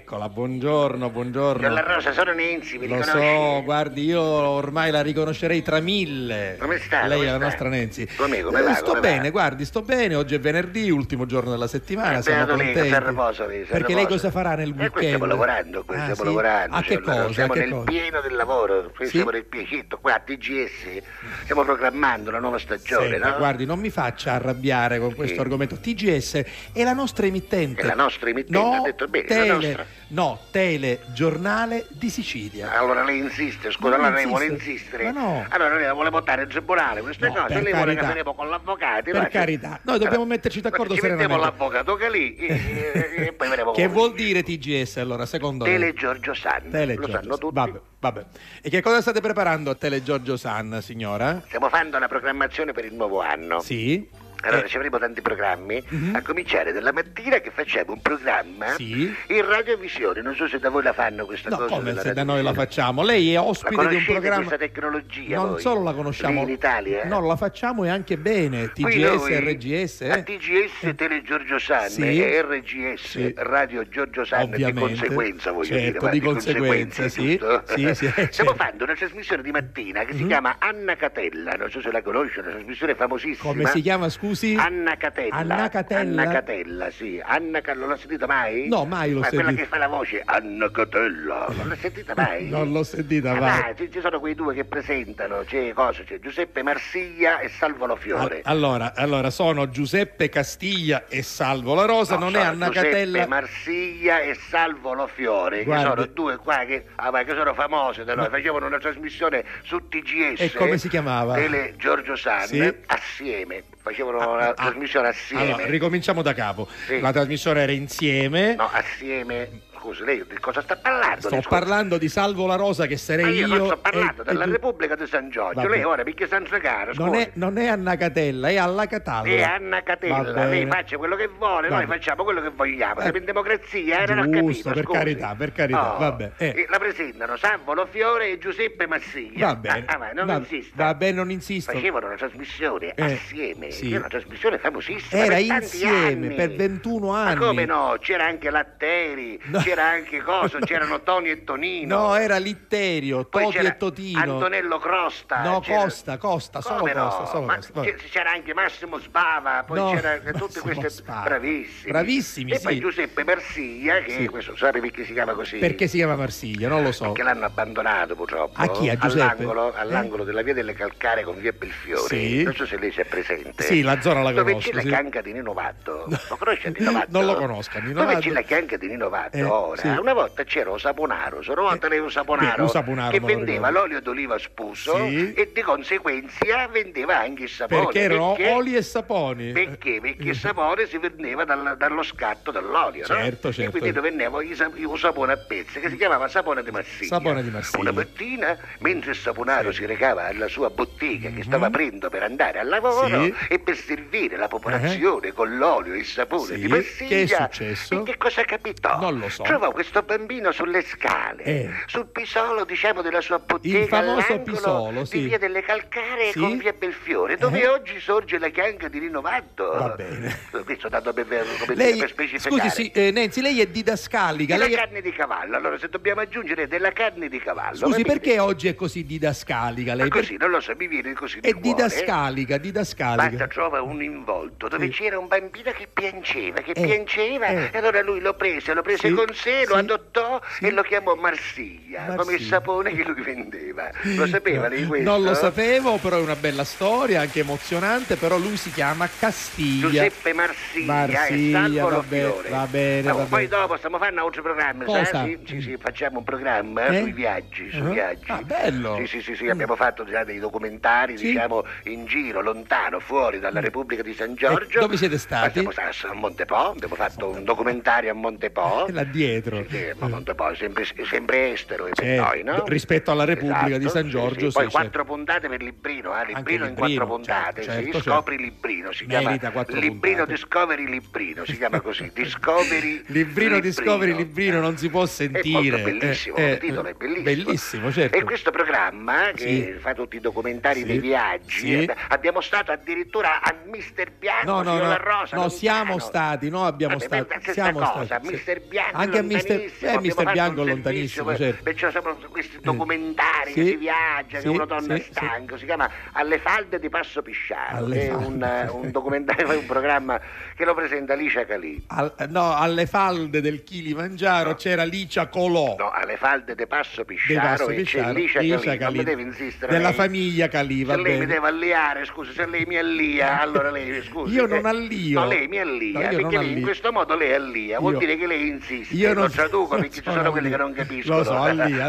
Eccola, 0.00 0.28
buongiorno, 0.30 1.10
buongiorno. 1.10 1.66
Io 1.66 1.72
la 1.74 1.82
Rosa 1.82 2.12
sono 2.12 2.32
Nenzi, 2.32 2.78
mi 2.78 2.88
Lo 2.88 2.96
riconosci? 2.96 3.26
so, 3.28 3.62
guardi, 3.64 4.04
io 4.04 4.22
ormai 4.22 4.90
la 4.90 5.02
riconoscerei 5.02 5.60
tra 5.62 5.78
mille. 5.80 6.56
Come 6.58 6.78
sta? 6.78 7.06
Lei 7.06 7.18
Come 7.18 7.28
è 7.28 7.32
la 7.32 7.38
nostra 7.44 7.68
Nenzi. 7.68 8.06
Come, 8.16 8.40
come 8.40 8.60
Eh, 8.60 8.62
va, 8.62 8.74
sto 8.74 8.84
come 8.86 9.00
va? 9.00 9.08
bene, 9.08 9.30
guardi, 9.30 9.64
sto 9.66 9.82
bene. 9.82 10.14
Oggi 10.14 10.34
è 10.34 10.40
venerdì, 10.40 10.90
ultimo 10.90 11.26
giorno 11.26 11.50
della 11.50 11.66
settimana. 11.66 12.18
Eh, 12.18 12.22
siamo 12.22 12.44
che 12.56 12.64
contenti. 12.64 12.94
a 12.94 12.98
riposo 13.06 13.46
lì, 13.46 13.58
Perché 13.68 13.94
lei 13.94 14.06
cosa 14.06 14.30
farà 14.30 14.54
nel 14.54 14.68
Eh, 14.68 14.72
weekend? 14.72 14.90
qui 14.92 15.04
stiamo 15.04 15.24
lavorando, 15.26 15.84
qui 15.84 15.96
Ah, 15.96 16.00
stiamo 16.00 16.14
sì? 16.20 16.24
lavorando. 16.24 16.76
A 16.76 16.80
che 16.80 16.94
cioè, 16.94 17.02
cosa? 17.02 17.32
Siamo 17.32 17.52
che 17.52 17.58
nel 17.60 17.70
cosa? 17.70 17.84
pieno 17.84 18.20
del 18.22 18.34
lavoro, 18.34 18.92
Sì? 18.98 19.06
siamo 19.06 19.30
nel 19.30 19.44
piecetto, 19.44 19.98
qua 20.00 20.14
a 20.14 20.18
TGS 20.20 21.02
stiamo 21.42 21.62
programmando 21.64 22.30
la 22.30 22.38
nuova 22.38 22.58
stagione, 22.58 23.10
Senta, 23.10 23.30
no? 23.32 23.36
guardi, 23.36 23.66
non 23.66 23.78
mi 23.78 23.90
faccia 23.90 24.32
arrabbiare 24.32 24.98
con 24.98 25.14
questo 25.14 25.42
argomento. 25.42 25.76
TGS 25.78 26.42
è 26.72 26.82
la 26.84 26.94
nostra 26.94 27.26
emittente. 27.26 27.82
È 27.82 27.84
la 27.84 27.94
nostra 27.94 28.30
emittente, 28.30 28.58
no, 28.58 28.72
ha 28.72 28.80
detto 28.82 29.06
bene, 29.08 29.28
la 29.28 29.34
tele, 29.34 29.52
nostra. 29.52 29.86
No, 30.08 30.38
telegiornale 30.50 31.86
di 31.90 32.10
Sicilia. 32.10 32.72
Allora 32.78 33.02
lei 33.04 33.18
insiste, 33.18 33.70
scusa, 33.70 33.94
allora 33.94 34.10
lei 34.10 34.26
vuole 34.26 34.46
insiste. 34.46 34.70
insistere. 34.70 35.12
Ma 35.12 35.20
no. 35.20 35.46
Allora 35.48 35.76
lei 35.76 35.92
vuole 35.92 36.10
portare 36.10 36.42
in 36.42 36.48
tribunale 36.48 37.00
queste 37.00 37.28
No, 37.28 37.34
cose, 37.34 37.60
lei 37.60 37.72
vuole 37.72 37.94
che 37.94 38.00
carità. 38.00 38.06
saremo 38.06 38.34
con 38.34 38.48
l'avvocato. 38.48 39.10
Per 39.10 39.28
carità, 39.28 39.80
noi 39.82 39.98
dobbiamo 39.98 40.24
metterci 40.24 40.60
d'accordo 40.60 40.94
Ci 40.94 41.00
mettiamo 41.00 41.22
serenamente. 41.22 41.58
l'avvocato 41.58 41.94
che 41.96 42.10
lì 42.10 42.34
e, 42.36 42.46
e- 42.54 43.24
e 43.26 43.32
poi 43.32 43.48
vedremo 43.48 43.72
Che 43.72 43.86
vuol 43.86 44.14
dire 44.14 44.42
TGS 44.42 44.96
allora, 44.98 45.26
secondo 45.26 45.64
Tele 45.64 45.78
lei? 45.78 45.92
Giorgio 45.94 46.34
San, 46.34 46.70
Tele 46.70 46.94
lo 46.94 47.08
sanno 47.08 47.30
San. 47.30 47.38
tutti. 47.38 47.54
Vabbè, 47.54 47.80
vabbè. 48.00 48.24
E 48.62 48.70
che 48.70 48.80
cosa 48.82 49.00
state 49.00 49.20
preparando 49.20 49.70
a 49.70 49.74
Tele 49.74 50.02
Giorgio 50.02 50.36
San, 50.36 50.80
signora? 50.82 51.42
Stiamo 51.46 51.68
facendo 51.68 51.96
una 51.96 52.08
programmazione 52.08 52.72
per 52.72 52.84
il 52.84 52.94
nuovo 52.94 53.20
anno. 53.20 53.60
Sì. 53.60 54.08
Allora, 54.42 54.64
Eh. 54.64 54.68
ci 54.68 54.76
avremo 54.76 54.98
tanti 54.98 55.20
programmi, 55.20 55.82
Mhm. 55.88 56.14
a 56.14 56.22
cominciare 56.22 56.72
dalla 56.72 56.92
mattina 56.92 57.38
che 57.40 57.50
facciamo 57.50 57.92
un 57.92 58.00
programma 58.00 58.74
Sì. 58.76 59.12
in 59.28 59.46
radiovisione. 59.46 60.22
Non 60.22 60.34
so 60.34 60.48
se 60.48 60.58
da 60.58 60.70
voi 60.70 60.82
la 60.82 60.92
fanno 60.92 61.24
questa 61.26 61.48
No, 61.50 61.56
cosa. 61.56 61.74
come 61.76 61.94
se 61.98 62.12
da 62.12 62.24
noi 62.24 62.42
la 62.42 62.52
facciamo? 62.54 63.02
Lei 63.02 63.32
è 63.34 63.38
ospite 63.40 63.86
di 63.88 63.94
un 63.96 64.04
programma. 64.04 64.36
questa 64.36 64.56
tecnologia 64.56 65.36
Non 65.36 65.50
voi? 65.50 65.60
solo 65.60 65.82
la 65.82 65.92
conosciamo, 65.92 66.42
in 66.42 66.48
Italia? 66.48 67.04
no, 67.04 67.20
la 67.26 67.36
facciamo 67.36 67.84
e 67.84 67.88
anche 67.90 68.16
bene. 68.16 68.70
TGS, 68.72 69.26
RGS. 69.40 70.00
A 70.02 70.16
eh? 70.16 70.22
TGS 70.24 70.94
Tele 70.96 71.22
Giorgio 71.22 71.58
San 71.58 71.88
Sì. 71.88 72.22
e 72.22 72.42
RGS 72.42 73.00
Sì. 73.10 73.32
Radio 73.36 73.86
Giorgio 73.88 74.24
San 74.24 74.46
di 74.50 74.62
Ovviamente. 74.64 74.80
conseguenza 74.80 75.52
voglio 75.52 75.64
Certo, 75.66 75.84
dire. 75.84 75.98
guarda, 75.98 76.18
di 76.18 76.24
conseguenza, 76.24 77.08
sì. 77.08 77.40
Sì, 77.64 77.94
sì, 77.94 78.06
eh, 78.06 78.10
Stiamo 78.30 78.30
certo. 78.30 78.54
facendo 78.56 78.84
una 78.84 78.94
trasmissione 78.94 79.42
di 79.42 79.50
mattina 79.50 80.04
che 80.04 80.14
si 80.14 80.22
Mhm. 80.22 80.28
chiama 80.28 80.56
Anna 80.58 80.96
Catella, 80.96 81.52
non 81.52 81.70
so 81.70 81.80
se 81.80 81.90
la 81.90 82.02
conosci, 82.02 82.38
una 82.38 82.50
trasmissione 82.50 82.94
famosissima. 82.94 83.50
Come 83.52 83.66
si 83.66 83.80
chiama, 83.80 84.08
scusi? 84.30 84.54
Anna 84.56 84.96
Catella. 84.96 85.34
Anna 85.34 85.68
Catella? 85.68 86.22
Anna 86.22 86.32
Catella, 86.32 86.90
sì. 86.90 87.20
Anna 87.24 87.60
Ca- 87.60 87.74
non 87.74 87.88
l'ho 87.88 87.96
sentita 87.96 88.26
mai? 88.26 88.68
No, 88.68 88.84
mai 88.84 89.12
l'ho 89.12 89.20
Ma 89.20 89.28
quella 89.28 89.44
sentita. 89.44 89.62
che 89.62 89.68
fa 89.68 89.78
la 89.78 89.88
voce 89.88 90.22
Anna 90.24 90.70
Catella, 90.70 91.46
non 91.56 91.68
l'ho 91.68 91.76
sentita 91.76 92.14
mai? 92.16 92.48
Non 92.60 92.72
l'ho 92.72 92.82
sentita 92.82 93.30
Ah, 93.32 93.40
mai. 93.40 93.60
vai, 93.62 93.76
ci, 93.76 93.90
ci 93.90 94.00
sono 94.00 94.18
quei 94.20 94.34
due 94.34 94.54
che 94.54 94.64
presentano, 94.64 95.42
c'è, 95.46 95.72
cosa, 95.72 96.02
c'è 96.04 96.18
Giuseppe 96.20 96.62
Marsiglia 96.62 97.38
e 97.40 97.48
Salvo 97.48 97.86
Lo 97.86 97.96
Fiore. 97.96 98.40
Al- 98.44 98.56
Allora, 98.60 98.92
allora, 98.94 99.30
sono 99.30 99.68
Giuseppe 99.70 100.28
Castiglia 100.28 101.04
e 101.08 101.22
Salvo 101.22 101.74
La 101.74 101.84
Rosa, 101.86 102.14
No, 102.16 102.24
non 102.24 102.36
è 102.36 102.40
Anna 102.44 102.66
Giuseppe 102.66 102.88
Catella. 102.88 103.26
Marsiglia 103.26 104.20
e 104.20 104.34
Salvo 104.34 104.94
Lo 104.94 105.06
Fiore, 105.06 105.64
che 105.64 105.78
sono 105.78 106.04
due 106.06 106.36
qua 106.36 106.64
che, 106.66 106.84
ah, 106.96 107.10
ma 107.10 107.22
che 107.24 107.34
sono 107.34 107.54
famose 107.54 108.04
da 108.04 108.14
noi, 108.14 108.28
facevano 108.28 108.66
una 108.66 108.78
trasmissione 108.78 109.44
su 109.62 109.88
TGS. 109.88 110.40
E 110.40 110.52
come 110.54 110.78
si 110.78 110.88
chiamava? 110.88 111.34
Tele 111.34 111.74
Giorgio 111.76 112.16
San, 112.16 112.46
Sì. 112.46 112.72
assieme, 112.86 113.62
facevano 113.82 114.18
una 114.28 114.52
trasmissione 114.52 115.08
assieme. 115.08 115.42
Allora, 115.42 115.66
ricominciamo 115.66 116.22
da 116.22 116.34
capo. 116.34 116.68
Sì. 116.86 117.00
La 117.00 117.12
trasmissione 117.12 117.60
era 117.62 117.72
insieme. 117.72 118.54
No, 118.54 118.68
assieme 118.72 119.68
scusi, 119.80 120.04
lei 120.04 120.24
di 120.28 120.38
cosa 120.38 120.60
sta 120.60 120.76
parlando? 120.76 121.28
Sto 121.28 121.40
parlando 121.48 121.98
di 121.98 122.08
Salvo 122.08 122.46
La 122.46 122.56
Rosa 122.56 122.84
che 122.86 122.92
Ma 122.94 122.98
sarei 122.98 123.34
io 123.34 123.46
io. 123.46 123.56
non 123.56 123.66
sto 123.66 123.76
parlando 123.78 124.22
e- 124.22 124.24
della 124.24 124.44
e 124.44 124.50
Repubblica 124.50 124.94
di 124.94 125.06
San 125.06 125.30
Giorgio. 125.30 125.66
Lei 125.66 125.82
ora 125.84 126.02
perché 126.02 126.26
San 126.28 126.46
Segaro, 126.46 126.92
Non 126.94 127.14
è, 127.14 127.30
non 127.34 127.56
è 127.58 127.66
Anna 127.66 127.96
Catella, 127.96 128.48
è 128.48 128.56
alla 128.56 128.86
Catalla. 128.86 129.26
È 129.28 129.42
Anna 129.42 129.82
Catella, 129.82 130.44
lei 130.46 130.66
faccia 130.66 130.96
quello 130.98 131.16
che 131.16 131.28
vuole, 131.28 131.68
noi 131.68 131.86
facciamo 131.86 132.24
quello 132.24 132.40
che 132.42 132.50
vogliamo. 132.50 132.98
Eh, 133.00 133.02
Siamo 133.02 133.16
in 133.18 133.24
democrazia, 133.24 134.02
eh, 134.02 134.14
non 134.14 134.18
ho 134.26 134.30
capito. 134.30 134.70
Per 134.70 134.84
scusi. 134.84 134.98
carità, 134.98 135.34
per 135.36 135.52
carità, 135.52 135.94
Oh, 135.94 135.98
vabbè. 135.98 136.32
eh. 136.36 136.46
e 136.48 136.66
La 136.68 136.78
presentano 136.78 137.36
Salvo 137.36 137.86
Fiore 137.90 138.30
e 138.32 138.38
Giuseppe 138.38 138.86
Massiglia. 138.86 139.46
Va 139.46 139.56
bene, 139.56 139.84
Ah, 139.86 139.96
ma 139.98 140.10
non 140.12 140.26
va, 140.26 140.36
insista. 140.36 140.84
va 140.84 140.94
bene, 140.94 141.12
non 141.16 141.30
insisto. 141.30 141.72
Facevano 141.72 142.06
una 142.06 142.16
trasmissione 142.16 142.92
Eh, 142.94 143.12
assieme, 143.14 143.70
sì. 143.70 143.88
era 143.90 144.00
una 144.00 144.08
trasmissione 144.08 144.58
famosissima. 144.58 145.22
Era 145.24 145.34
per 145.36 145.46
tanti 145.46 145.64
insieme 145.64 146.06
anni. 146.26 146.34
per 146.34 146.54
21 146.54 147.10
Ma 147.10 147.24
anni. 147.26 147.36
come 147.36 147.64
no? 147.64 147.96
C'era 148.00 148.26
anche 148.26 148.50
Latteri, 148.50 149.40
c'era 149.70 149.86
anche 149.88 150.20
Coso, 150.22 150.58
c'erano 150.66 151.00
Toni 151.02 151.30
e 151.30 151.44
Tonino. 151.44 151.96
No, 151.96 152.14
era 152.16 152.38
Litterio, 152.38 153.24
Poi 153.24 153.44
Toti 153.44 153.58
e 153.58 153.76
Totino. 153.76 154.20
Antonello 154.20 154.78
Crosta. 154.78 155.42
No, 155.42 155.60
c'era- 155.60 155.82
Costa, 155.82 156.18
Costa, 156.18 156.60
solo 156.60 156.86
no? 156.92 156.92
Costa, 157.08 157.26
solo 157.26 157.46
Ma 157.46 157.54
Costa. 157.56 157.80
C'era 158.10 158.32
anche 158.32 158.52
Massimo 158.54 158.98
Sbava, 158.98 159.62
poi 159.66 159.78
No, 159.78 159.90
c'era 159.92 160.18
tutte 160.36 160.60
queste 160.60 160.88
Sbava. 160.90 161.22
bravissimi. 161.22 161.90
Bravissimi, 161.92 162.50
E 162.52 162.60
poi 162.60 162.74
sì. 162.74 162.80
Giuseppe 162.80 163.24
Marsiglia, 163.24 164.00
che 164.02 164.10
Sì. 164.12 164.26
questo 164.26 164.56
sape 164.56 164.80
perché 164.80 165.04
si 165.04 165.12
chiama 165.12 165.32
così? 165.34 165.58
Perché 165.58 165.86
si 165.86 165.96
chiama 165.98 166.16
Marsiglia? 166.16 166.68
Non 166.68 166.82
lo 166.82 166.92
so. 166.92 167.04
Perché 167.04 167.22
l'hanno 167.22 167.44
abbandonato 167.44 168.14
purtroppo. 168.16 168.60
A 168.60 168.68
chi, 168.70 168.88
a 168.88 168.96
Giuseppe? 168.96 169.22
All'angolo, 169.22 169.74
Eh? 169.74 169.78
all'angolo 169.80 170.24
della 170.24 170.42
via 170.42 170.54
delle 170.54 170.72
Calcare 170.74 171.22
con 171.22 171.38
via 171.38 171.52
Belfiore. 171.52 172.08
Sì. 172.08 172.42
Non 172.42 172.54
so 172.54 172.66
se 172.66 172.76
lei 172.78 172.90
c'è 172.90 173.04
presente. 173.04 173.62
Sì, 173.62 173.82
la 173.82 174.00
zona 174.00 174.22
la 174.22 174.32
Dove 174.32 174.52
conosco, 174.52 174.70
c'è 174.72 174.80
sì. 174.80 174.88
la 174.88 174.96
canca 174.96 175.20
di 175.20 175.32
Nino 175.32 175.52
Vatto. 175.52 176.06
Lo 176.08 176.36
conosce 176.36 176.72
Nino 176.76 176.92
Vatto? 176.92 177.08
Non 177.20 177.24
lo 177.26 177.34
conosco, 177.34 177.78
Nino 177.78 177.92
Dove 178.00 178.06
Vatto. 178.14 178.20
c'è 178.20 178.30
la 178.30 178.42
canca 178.42 178.76
di 178.76 178.86
Nino 178.88 179.08
Vatto 179.08 179.36
Eh, 179.36 179.42
ora? 179.66 179.80
sì. 179.80 179.88
Una 179.88 180.12
volta 180.12 180.44
c'era 180.44 180.70
un 180.70 180.80
saponaro, 180.80 181.42
sono 181.42 181.62
volta 181.62 181.88
un 181.90 182.10
saponaro, 182.10 182.66
saponaro, 182.68 183.10
che 183.10 183.20
vendeva 183.20 183.70
l'olio 183.70 184.00
d'oliva 184.00 184.38
spuso 184.38 184.96
Sì. 185.06 185.32
e 185.34 185.50
di 185.52 185.60
conseguenza 185.62 186.66
vendeva 186.70 187.18
anche 187.18 187.44
il 187.44 187.48
sapone. 187.48 187.84
Perché 187.84 188.00
erano 188.00 188.36
oli 188.54 188.74
e 188.76 188.82
saponi. 188.82 189.52
Perché? 189.52 189.98
Perché 190.00 190.28
il 190.30 190.36
sapone 190.36 190.86
si 190.86 190.98
vendeva 190.98 191.44
dal- 191.44 191.76
dallo 191.76 192.02
scatto 192.02 192.50
dell'olio, 192.50 193.06
no? 193.08 193.14
Certo, 193.14 193.48
E 193.48 193.52
certo. 193.52 193.78
quindi 193.78 193.98
vendeva 194.00 194.42
il 194.42 194.54
sa- 194.56 194.70
il 194.74 194.90
sapone 194.96 195.32
a 195.32 195.36
pezzi 195.36 195.80
che 195.80 195.88
si 195.90 195.96
chiamava 195.96 196.28
sapone 196.28 196.62
di 196.62 196.70
Marsiglia. 196.70 197.16
Sapone 197.16 197.42
di 197.42 197.50
Marsiglia. 197.50 197.80
Una 197.80 197.92
mattina, 197.92 198.58
mentre 198.78 199.10
il 199.10 199.16
saponaro 199.16 199.72
si 199.72 199.84
recava 199.86 200.26
alla 200.26 200.48
sua 200.48 200.70
bottega 200.70 201.30
che 201.30 201.42
stava 201.42 201.66
aprendo 201.66 202.08
per 202.08 202.22
andare 202.22 202.58
al 202.58 202.68
lavoro. 202.68 203.08
Sì. 203.24 203.34
e 203.48 203.58
per 203.58 203.76
servire 203.76 204.36
la 204.36 204.48
popolazione 204.48 205.32
con 205.32 205.56
l'olio 205.56 205.94
e 205.94 205.98
il 205.98 206.04
sapone 206.04 206.54
Sì. 206.54 206.58
di 206.60 206.68
Marsiglia, 206.68 207.08
Che 207.08 207.22
è 207.22 207.74
successo? 207.74 208.00
e 208.00 208.02
che 208.04 208.16
cosa 208.16 208.42
capitò? 208.44 208.98
Non 209.00 209.18
lo 209.18 209.28
so. 209.28 209.42
Trovò 209.50 209.72
questo 209.72 210.02
bambino 210.02 210.52
sulle 210.52 210.80
scale, 210.82 211.42
Eh. 211.42 211.70
sul 211.86 212.06
pisolo, 212.06 212.64
diciamo, 212.64 213.02
della 213.02 213.20
sua 213.20 213.40
bottega 213.40 213.78
Il 213.78 213.88
famoso 213.88 214.38
pisolo, 214.38 215.04
sì. 215.04 215.18
di 215.18 215.24
via 215.26 215.38
delle 215.38 215.62
Calcare 215.62 216.30
Sì. 216.30 216.38
con 216.38 216.56
via 216.56 216.72
Belfiore, 216.72 217.36
dove 217.36 217.60
Eh. 217.62 217.66
oggi 217.66 217.98
sorge 217.98 218.38
la 218.38 218.48
chianca 218.50 218.86
di 218.86 219.00
Rinovato. 219.00 219.64
Va 219.72 219.88
bene. 219.96 220.38
Questo 220.64 220.88
tanto 220.88 221.12
per, 221.12 221.26
per, 221.26 221.76
Lei, 221.76 221.98
per 221.98 222.10
specificare. 222.10 222.68
scusi, 222.68 222.68
sì, 222.70 222.90
eh, 222.92 223.10
Nancy, 223.10 223.40
lei 223.40 223.60
è 223.60 223.66
didascalica. 223.66 224.54
Della 224.54 224.66
Lei 224.68 224.76
carne 224.76 225.00
di 225.00 225.10
cavallo, 225.10 225.56
allora 225.56 225.76
se 225.78 225.88
dobbiamo 225.88 226.20
aggiungere 226.20 226.68
della 226.68 226.92
carne 226.92 227.28
di 227.28 227.38
cavallo. 227.40 227.74
Scusi, 227.88 228.02
perché 228.02 228.38
oggi 228.38 228.68
è 228.68 228.76
così 228.76 229.04
didascalica? 229.04 229.90
Ma 229.96 230.02
Lei 230.02 230.10
così, 230.10 230.36
non 230.36 230.50
lo 230.50 230.60
so, 230.60 230.74
mi 230.76 230.86
viene 230.86 231.12
così 231.14 231.38
è 231.38 231.40
di 231.40 231.52
cuore. 231.54 231.68
didascalica, 231.74 232.54
Basta 232.54 232.62
didascalica. 232.62 233.46
trova 233.48 233.82
un 233.82 234.00
involto 234.00 234.68
dove 234.68 234.86
Sì. 234.86 234.92
c'era 234.92 235.18
un 235.18 235.26
bambino 235.26 235.72
che 235.72 235.88
piangeva, 235.92 236.60
che 236.60 236.70
Eh, 236.70 236.80
piangeva, 236.86 237.46
eh. 237.48 237.70
e 237.72 237.78
allora 237.78 238.00
lui 238.00 238.20
lo 238.20 238.34
prese, 238.34 238.74
lo 238.74 238.82
prese 238.82 239.10
con 239.10 239.26
sé, 239.32 239.38
francese, 239.40 239.66
lo 239.66 239.74
adottò 239.76 240.40
e 240.60 240.70
lo 240.70 240.82
chiamò 240.82 241.14
Marsiglia, 241.14 242.00
Marsiglia, 242.00 242.14
come 242.14 242.34
il 242.34 242.42
sapone 242.42 242.92
che 242.92 243.04
lui 243.04 243.22
vendeva. 243.22 243.90
Lo 244.02 244.26
sapeva 244.26 244.68
lei 244.68 244.86
questo? 244.86 245.10
Non 245.10 245.22
lo 245.22 245.34
sapevo, 245.34 245.96
però 245.96 246.18
è 246.18 246.20
una 246.20 246.36
bella 246.36 246.64
storia, 246.64 247.20
anche 247.20 247.40
emozionante, 247.40 248.16
però 248.16 248.38
lui 248.38 248.56
si 248.56 248.70
chiama 248.72 249.08
Castiglia. 249.18 249.88
Giuseppe 249.88 250.32
Marsiglia, 250.32 250.92
Marsiglia 250.92 251.26
e 251.26 251.50
Salvo 251.50 251.88
va, 251.88 252.02
be- 252.06 252.42
va 252.48 252.66
bene, 252.66 253.26
Poi 253.28 253.48
dopo 253.48 253.76
stiamo 253.76 253.98
facendo 253.98 254.20
un 254.20 254.26
altro 254.26 254.42
programma, 254.42 254.84
sai? 254.86 255.38
Sì, 255.46 255.60
sì, 255.60 255.76
facciamo 255.80 256.18
un 256.18 256.24
programma 256.24 256.86
eh? 256.86 257.00
sui 257.00 257.12
viaggi, 257.12 257.70
sui 257.70 257.80
uh-huh. 257.80 257.92
viaggi. 257.92 258.30
Ah, 258.30 258.42
bello! 258.42 258.96
Sì, 258.96 259.06
sì, 259.06 259.22
sì, 259.22 259.34
sì. 259.34 259.44
Mm. 259.44 259.50
abbiamo 259.50 259.76
fatto 259.76 260.04
già 260.04 260.24
dei 260.24 260.38
documentari, 260.38 261.16
sì. 261.16 261.28
diciamo, 261.28 261.64
in 261.84 262.04
giro, 262.06 262.40
lontano, 262.40 263.00
fuori 263.00 263.38
dalla 263.38 263.60
mm. 263.60 263.64
Repubblica 263.64 264.02
di 264.02 264.14
San 264.14 264.34
Giorgio. 264.34 264.78
E 264.78 264.80
dove 264.80 264.96
siete 264.96 265.18
stati? 265.18 265.52
Siamo 265.52 265.70
stati 265.70 266.06
a 266.06 266.12
Montepo, 266.12 266.54
abbiamo 266.54 266.94
fatto 266.94 267.26
Montepo. 267.26 267.38
un 267.38 267.44
documentario 267.44 268.10
a 268.10 268.14
Montepo. 268.14 268.86
Eh, 268.86 268.92
la 269.00 269.04
10 269.04 269.29
indietro. 269.30 269.64
Sì, 269.68 269.90
ma 269.98 270.08
quanto 270.08 270.34
poi, 270.34 270.56
sempre, 270.56 270.84
sempre 270.84 271.52
estero 271.52 271.86
eh, 271.86 271.92
certo, 271.94 272.22
noi, 272.22 272.42
no? 272.42 272.64
Rispetto 272.66 273.10
alla 273.10 273.24
Repubblica 273.24 273.66
esatto, 273.66 273.78
di 273.78 273.88
San 273.88 274.08
Giorgio. 274.08 274.50
Sì, 274.50 274.58
poi 274.58 274.70
quattro 274.70 275.04
puntate 275.04 275.48
per 275.48 275.62
Librino, 275.62 276.20
eh? 276.20 276.26
Librino 276.26 276.66
in 276.66 276.74
quattro 276.74 277.06
puntate, 277.06 277.62
certo, 277.62 277.82
certo, 277.82 278.02
scopri 278.02 278.36
Librino, 278.38 278.92
si 278.92 279.06
chiama 279.06 279.38
Librino 279.68 280.26
Discovery 280.26 280.86
Librino, 280.86 281.44
si 281.44 281.56
chiama 281.56 281.80
così, 281.80 282.10
Discovery 282.14 283.02
Librino, 283.06 283.60
Discovery 283.60 284.14
Librino, 284.14 284.60
non 284.60 284.76
si 284.76 284.88
può 284.88 285.06
sentire. 285.06 285.80
È 285.80 285.82
bellissimo, 285.82 286.36
eh, 286.36 286.42
il 286.42 286.52
eh, 286.52 286.58
titolo 286.58 286.88
è 286.88 286.94
bellissimo. 286.94 287.22
Bellissimo, 287.22 287.92
certo. 287.92 288.16
E 288.16 288.24
questo 288.24 288.50
programma 288.50 289.30
che 289.34 289.76
fa 289.78 289.94
tutti 289.94 290.16
i 290.16 290.20
documentari 290.20 290.84
dei 290.84 290.98
viaggi, 290.98 291.84
eh, 291.84 291.94
abbiamo 292.08 292.40
stato 292.40 292.72
addirittura 292.72 293.40
a 293.40 293.54
Mister 293.64 294.10
Bianco, 294.10 294.50
no, 294.50 294.62
no, 294.62 294.78
no, 294.78 294.96
Rosa, 294.96 295.36
no 295.36 295.48
siamo 295.48 295.98
stati, 295.98 296.48
no 296.48 296.66
abbiamo 296.66 296.96
Vabbè, 296.96 297.26
siamo 297.52 297.84
stati. 297.84 298.28
Mister 298.28 298.60
Bianco, 298.60 298.96
anche 298.96 299.19
a 299.20 299.22
Mister, 299.22 299.56
lontanissimo, 299.58 299.90
eh, 299.92 300.00
Mister 300.00 300.32
Bianco 300.32 300.64
lontanissimo, 300.64 301.36
certo. 301.36 301.74
Ci 301.74 301.86
sono 301.90 302.16
questi 302.30 302.58
documentari 302.60 303.52
Sì. 303.52 303.54
che 303.54 303.64
si 303.66 303.76
viaggia, 303.76 304.36
Sì, 304.38 304.42
che 304.44 304.48
uno 304.48 304.66
torna 304.66 304.96
sì, 304.96 305.02
sì. 305.02 305.12
stanco, 305.12 305.56
si 305.56 305.64
chiama 305.64 305.90
Alle 306.12 306.38
falde 306.38 306.78
di 306.78 306.88
Passo 306.88 307.22
Pisciano, 307.22 307.78
Alle 307.78 308.08
è 308.08 308.14
un, 308.14 308.42
eh, 308.42 308.68
un 308.70 308.90
documentario, 308.90 309.58
un 309.58 309.66
programma 309.66 310.20
che 310.56 310.64
lo 310.64 310.74
presenta 310.74 311.12
Alicia 311.14 311.44
Calì. 311.46 311.82
Al- 311.88 312.14
no, 312.28 312.54
alle 312.56 312.86
falde 312.86 313.40
del 313.40 313.62
Kilimangiaro 313.62 314.54
c'era 314.54 314.84
Licia 314.84 315.28
Colò. 315.28 315.76
No, 315.78 315.90
alle 315.90 316.16
falde 316.16 316.54
di 316.54 316.66
Passo 316.66 317.04
Pisciano 317.04 317.40
Passo 317.40 317.68
e 317.70 317.74
c'è 317.74 317.80
Pisciaro, 317.82 318.12
Licia 318.12 318.40
Licia 318.40 318.56
Calì, 318.58 318.68
non 318.70 318.78
Calì, 318.78 318.98
mi 318.98 319.04
deve 319.04 319.22
insistere 319.22 319.72
della 319.72 319.88
lei. 319.88 319.96
famiglia 319.96 320.48
Calì, 320.48 320.84
va 320.84 320.94
se 320.94 321.00
lei 321.00 321.12
mi 321.12 321.18
bene. 321.20 321.32
deve 321.34 321.46
alliare, 321.48 322.04
scusi, 322.04 322.32
se 322.32 322.46
lei 322.46 322.64
mi 322.66 322.76
allia, 322.76 323.40
allora 323.40 323.70
lei 323.70 324.02
scusi. 324.02 324.34
Io 324.34 324.46
non 324.46 324.64
eh, 324.64 324.68
allio. 324.68 325.20
No, 325.20 325.26
lei 325.26 325.48
mi 325.48 325.58
allia, 325.58 325.98
No, 326.00 326.08
perché 326.08 326.22
non 326.36 326.44
lei 326.44 326.52
in 326.58 326.62
questo 326.62 326.92
modo 326.92 327.14
lei 327.16 327.32
allia, 327.32 327.78
vuol 327.78 327.92
Io- 327.94 327.98
dire 327.98 328.16
che 328.16 328.26
lei 328.26 328.48
insiste. 328.48 328.94
Io 328.94 329.09
non 329.14 329.24
lo 329.24 329.30
traduco 329.30 329.76
perché 329.76 329.90
ci 329.90 330.02
non 330.04 330.14
sono 330.16 330.30
quelli 330.30 330.50
che 330.50 330.56
non 330.56 330.72
capiscono. 330.72 331.18
Lo 331.18 331.24
so, 331.24 331.32
allia, 331.42 331.88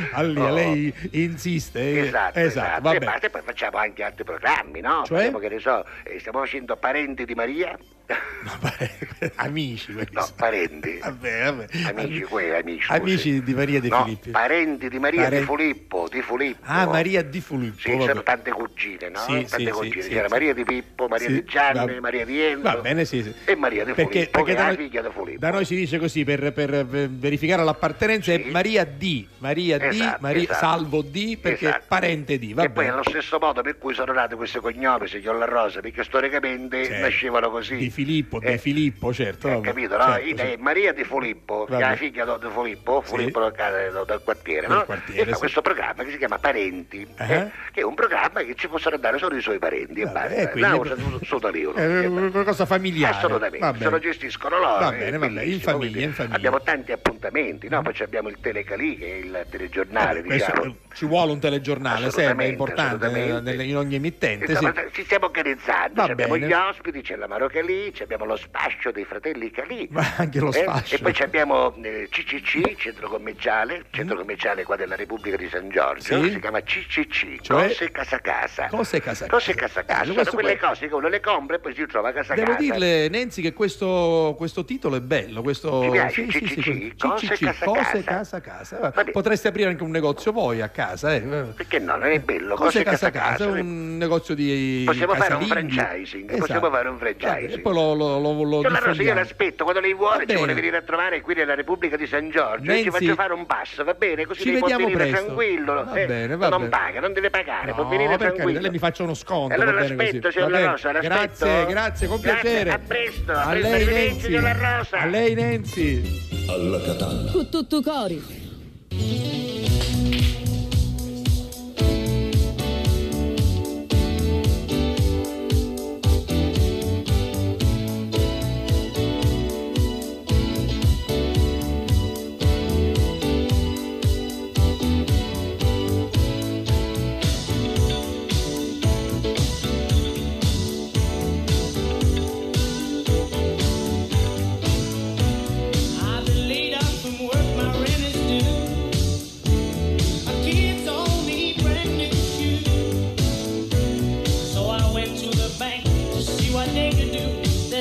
Oh. 0.50 0.54
lei 0.54 0.94
insiste. 1.12 1.80
eh. 1.80 1.98
Esatto, 2.06 2.38
esatto. 2.38 2.82
va 2.82 2.90
E 2.94 3.30
poi 3.30 3.40
facciamo 3.44 3.78
anche 3.78 4.02
altri 4.02 4.24
programmi, 4.24 4.80
no? 4.80 5.02
Cioè? 5.04 5.32
Che 5.32 5.48
ne 5.48 5.58
so, 5.58 5.84
eh, 6.04 6.18
stiamo 6.18 6.40
facendo 6.40 6.76
Parenti 6.76 7.24
di 7.24 7.34
Maria. 7.34 7.76
Amici. 9.36 9.92
No, 9.92 10.28
parenti. 10.36 10.98
Vabbè, 10.98 11.44
vabbè. 11.44 11.66
Amici, 11.96 12.22
quelli, 12.22 12.54
amici. 12.54 12.92
Amici 12.92 13.42
di 13.42 13.54
Maria 13.54 13.80
De 13.80 13.88
No, 13.88 14.04
Filippi. 14.04 14.30
parenti 14.30 14.88
di 14.88 14.98
Maria 14.98 15.22
Pare- 15.24 15.38
di 15.40 15.44
Filippo, 15.46 16.08
di 16.10 16.22
Filippo. 16.22 16.60
Ah, 16.62 16.86
Maria 16.86 17.22
Di 17.22 17.40
Filippo. 17.40 17.78
Sì, 17.80 17.96
c'erano 17.96 18.22
tante 18.22 18.50
cugine, 18.52 19.08
no? 19.08 19.18
Sì, 19.18 19.46
tante 19.48 19.56
sì, 19.64 19.70
cugine. 19.70 20.02
sì, 20.02 20.08
C'era 20.10 20.28
Maria 20.28 20.54
di 20.54 20.64
Pippo, 20.64 21.08
Maria 21.08 21.28
di 21.28 21.44
Gianni, 21.44 21.94
va- 21.94 22.00
Maria 22.00 22.24
di 22.24 22.40
Enzo. 22.40 22.62
Va 22.62 22.76
bene, 22.76 23.04
sì. 23.04 23.34
E 23.44 23.54
Maria 23.56 23.84
di 23.84 23.92
Perché, 23.92 24.12
Filippo, 24.12 24.42
perché 24.44 24.54
da, 24.62 24.74
figlia 24.74 25.02
di 25.02 25.08
Filippo. 25.12 25.38
da 25.40 25.50
noi 25.50 25.64
si 25.64 25.74
dice 25.74 25.98
così 25.98 26.24
per, 26.24 26.52
per, 26.52 26.86
verificare 26.86 27.64
l'appartenenza 27.64 28.32
è 28.32 28.38
Maria 28.50 28.84
D, 28.84 29.26
Maria 29.38 29.82
Esatto, 29.82 30.18
Maria- 30.20 30.42
esatto. 30.42 30.58
Salvo 30.58 31.02
D 31.02 31.36
perché 31.38 31.66
Esatto. 31.68 31.84
parente 31.88 32.38
D, 32.38 32.52
va 32.54 32.62
e 32.64 32.70
poi 32.70 32.84
bene. 32.84 32.94
allo 32.94 33.02
stesso 33.08 33.38
modo 33.40 33.62
per 33.62 33.78
cui 33.78 33.94
sono 33.94 34.12
nati 34.12 34.34
questi 34.34 34.58
cognomi, 34.60 35.08
signor 35.08 35.36
La 35.36 35.44
Rosa, 35.46 35.80
perché 35.80 36.04
storicamente 36.04 36.98
nascevano 37.00 37.50
così. 37.50 37.94
Filippo, 37.96 38.40
Eh, 38.42 38.52
di 38.52 38.58
Filippo, 38.58 39.12
certo. 39.14 39.48
Vabbè. 39.48 39.60
capito, 39.68 39.96
no? 39.96 40.04
Certo, 40.04 40.26
Ida 40.28 40.42
è 40.42 40.56
Maria 40.58 40.92
di 40.92 41.02
Filippo, 41.04 41.66
è 41.66 41.70
Vabbè. 41.70 41.82
la 41.82 41.96
figlia 41.96 42.24
di 42.36 42.46
Filippo, 42.54 43.02
Sì. 43.06 43.16
Filippo 43.16 43.40
del, 43.40 43.52
ca- 43.52 43.70
del 43.70 44.20
quartiere, 44.22 44.66
no? 44.66 44.84
quartiere, 44.84 45.22
e 45.22 45.24
fa 45.24 45.32
sì. 45.32 45.38
questo 45.38 45.62
programma 45.62 46.04
che 46.04 46.10
si 46.10 46.18
chiama 46.18 46.38
Parenti, 46.38 47.06
Eh. 47.16 47.32
eh, 47.34 47.50
che 47.72 47.80
è 47.80 47.84
un 47.84 47.94
programma 47.94 48.40
che 48.42 48.54
ci 48.54 48.68
possono 48.68 48.96
andare 48.96 49.16
solo 49.16 49.34
i 49.36 49.40
suoi 49.40 49.58
parenti 49.58 50.02
e 50.02 50.04
basta. 50.06 50.28
eh, 50.28 50.50
quindi- 50.50 50.68
No, 50.76 50.84
su- 50.84 51.24
sotto 51.24 51.48
l'euro. 51.48 51.76
È 51.78 52.04
una 52.06 52.42
cosa 52.44 52.66
familiare. 52.66 53.14
Assolutamente, 53.16 53.78
se 53.78 53.88
lo 53.88 53.98
gestiscono 53.98 54.58
loro. 54.58 54.78
Va 54.78 54.92
è 54.94 54.98
bene, 54.98 55.16
va 55.18 55.26
bene, 55.28 55.44
in 55.44 55.60
famiglia, 55.60 56.02
in 56.04 56.12
famiglia. 56.12 56.32
Mm. 56.34 56.36
Abbiamo 56.36 56.60
tanti 56.62 56.92
appuntamenti, 56.92 57.68
no? 57.68 57.80
Poi 57.82 57.94
ci 57.94 58.02
abbiamo 58.02 58.28
il 58.28 58.36
Telecalì 58.40 58.98
che 58.98 59.06
è 59.06 59.14
il 59.16 59.46
telegiornale, 59.50 60.20
Vabbè, 60.22 60.32
diciamo. 60.34 60.76
ci 60.92 61.06
vuole 61.06 61.32
un 61.32 61.38
telegiornale, 61.40 62.10
sempre 62.10 62.44
è 62.46 62.48
importante 62.48 63.10
eh, 63.10 63.62
in 63.64 63.76
ogni 63.76 63.94
emittente. 63.94 64.54
Sì. 64.54 64.70
Ci 64.92 65.04
stiamo 65.04 65.26
organizzando, 65.26 66.02
abbiamo 66.02 66.36
gli 66.36 66.52
ospiti, 66.52 67.00
c'è 67.02 67.16
la 67.16 67.26
Maro 67.26 67.48
Calì, 67.48 67.85
Calì, 67.90 68.02
abbiamo 68.02 68.24
lo 68.24 68.36
spascio 68.36 68.90
dei 68.90 69.04
fratelli 69.04 69.50
Calì. 69.50 69.86
Ma 69.90 70.14
anche 70.16 70.40
lo 70.40 70.48
Eh, 70.50 70.62
spascio. 70.62 70.94
E 70.96 70.98
poi 70.98 71.14
abbiamo 71.20 71.74
eh, 71.82 72.08
CCC, 72.10 72.74
centro 72.76 73.08
commerciale, 73.08 73.84
centro 73.90 74.16
commerciale 74.16 74.64
qua 74.64 74.76
della 74.76 74.96
Repubblica 74.96 75.36
di 75.36 75.48
San 75.48 75.68
Giorgio, 75.68 76.16
Mm. 76.18 76.24
Sì. 76.24 76.30
si 76.32 76.40
chiama 76.40 76.60
CCC, 76.62 77.40
Cioè? 77.40 77.68
Cose 77.68 77.90
Casa 77.90 78.18
Casa. 78.20 78.66
Cose 78.68 79.00
casa 79.00 79.26
Cose 79.26 79.54
Casa 79.54 79.84
Casa, 79.84 80.02
sono 80.04 80.14
Questo 80.14 80.34
quelle 80.34 80.56
poi- 80.56 80.68
cose 80.68 80.88
che 80.88 80.94
uno 80.94 81.08
le 81.08 81.20
compra 81.20 81.56
e 81.56 81.58
poi 81.60 81.74
si 81.74 81.86
trova 81.86 82.08
a 82.08 82.12
casa 82.12 82.34
Devo 82.34 82.46
casa. 82.52 82.58
dirle, 82.60 83.08
Nenzi, 83.08 83.42
che 83.42 83.52
questo, 83.52 84.34
questo 84.36 84.64
titolo 84.64 84.96
è 84.96 85.00
bello. 85.00 85.42
Questo... 85.42 85.80
Ti 85.80 85.90
piace? 85.90 86.30
Sì, 86.30 86.30
sì, 86.30 86.46
sì, 86.46 86.54
CCC? 86.60 86.78
questo- 86.78 87.08
Cose 87.08 87.26
CCC, 87.26 87.44
casa 87.44 87.64
cose 87.64 88.04
casa. 88.04 88.40
casa 88.40 88.40
casa. 88.40 89.04
Potreste 89.12 89.48
aprire 89.48 89.68
anche 89.70 89.82
un 89.82 89.90
negozio 89.90 90.32
voi 90.32 90.60
a 90.60 90.68
casa, 90.68 91.14
eh. 91.14 91.20
Perché 91.20 91.78
no? 91.78 91.96
Non 91.96 92.08
è 92.10 92.18
bello, 92.20 92.54
Cose 92.56 92.82
cose 92.82 92.82
casa 92.84 93.10
casa 93.10 93.30
casa, 93.30 93.46
casa. 93.46 93.60
un 93.60 93.96
negozio 93.96 94.34
di 94.34 94.82
Possiamo 94.86 95.14
fare 95.14 95.34
un 95.34 95.40
casalinghi. 95.46 95.74
franchising, 95.76 96.24
Esatto. 96.30 96.38
possiamo 96.40 96.70
fare 96.70 96.88
un 96.88 96.98
Vabbè, 96.98 97.16
franchising. 97.18 97.58
E 97.58 97.60
poi 97.60 97.74
lo, 97.94 98.18
lo, 98.18 98.32
lo, 98.32 98.42
lo 98.62 98.62
Rosa, 98.62 99.02
io 99.02 99.14
l'aspetto, 99.14 99.64
quando 99.64 99.80
lei 99.80 99.94
vuole 99.94 100.24
Va 100.24 100.30
ci 100.30 100.36
vuole 100.36 100.54
venire 100.54 100.76
a 100.78 100.82
trovare 100.82 101.20
qui 101.20 101.34
nella 101.34 101.54
Repubblica 101.54 101.96
di 101.96 102.06
San 102.06 102.30
Giorgio. 102.30 102.72
Io 102.72 102.82
ci 102.82 102.90
faccio 102.90 103.14
fare 103.14 103.32
un 103.32 103.46
passo, 103.46 103.84
va 103.84 103.94
bene? 103.94 104.24
Così 104.26 104.42
ci 104.42 104.50
lei 104.50 104.58
può 104.58 104.68
vediamo 104.68 104.86
venire 104.90 105.08
presto. 105.10 105.24
tranquillo. 105.26 105.74
Va 105.84 105.92
eh. 105.94 106.06
bene, 106.06 106.36
va 106.36 106.48
non 106.48 106.58
bene. 106.58 106.70
paga, 106.70 107.00
non 107.00 107.12
deve 107.12 107.30
pagare, 107.30 107.72
può 107.72 107.82
No, 107.82 107.88
venire 107.88 108.08
per 108.10 108.18
carità, 108.18 108.34
tranquillo. 108.34 108.60
lei 108.60 108.70
mi 108.70 108.78
faccia 108.78 109.02
uno 109.02 109.14
sconto. 109.14 109.54
Allora 109.54 109.72
va 109.72 109.80
bene 109.80 109.96
l'aspetto, 109.96 110.30
signor 110.30 110.50
La. 110.50 110.70
Rosa, 110.70 110.92
l'aspetto. 110.92 111.14
Grazie, 111.46 111.66
grazie, 111.66 112.08
con 112.08 112.20
Grazie, 112.20 112.40
piacere. 112.42 112.70
a 112.70 112.78
presto, 112.78 113.32
a 113.32 113.42
A 113.42 113.48
presto, 113.50 113.68
lei, 113.68 114.40
La 114.40 114.52
Rosa. 114.52 114.98
A 114.98 115.06
lei, 115.06 115.34
Nenzi. 115.34 116.46
Alla 116.48 116.80
Catalla. 116.80 117.30
Cu 117.30 117.48
tutto 117.48 117.82
cori. 117.82 118.44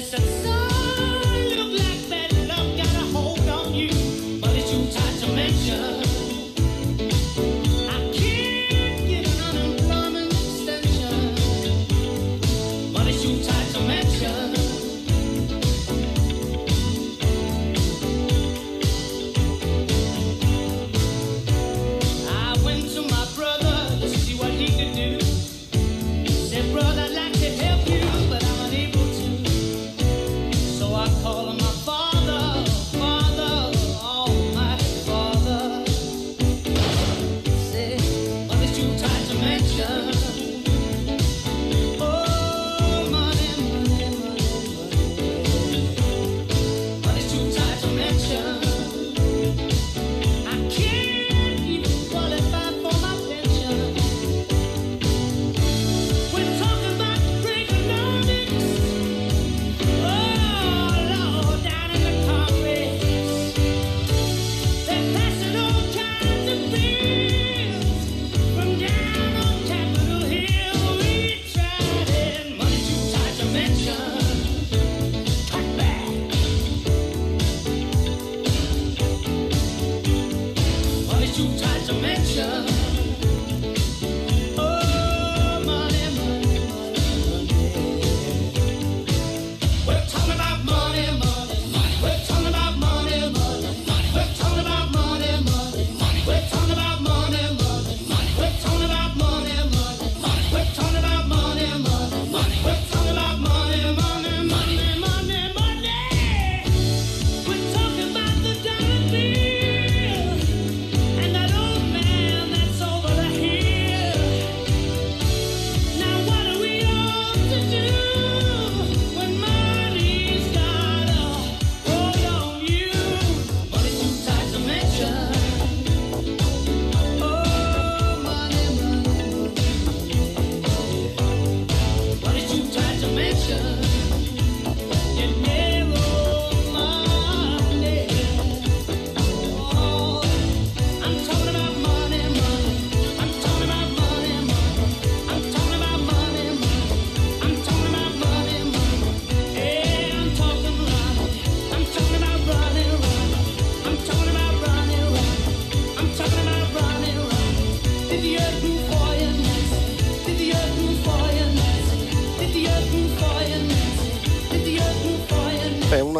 Do. 0.01 0.17
They 0.17 0.64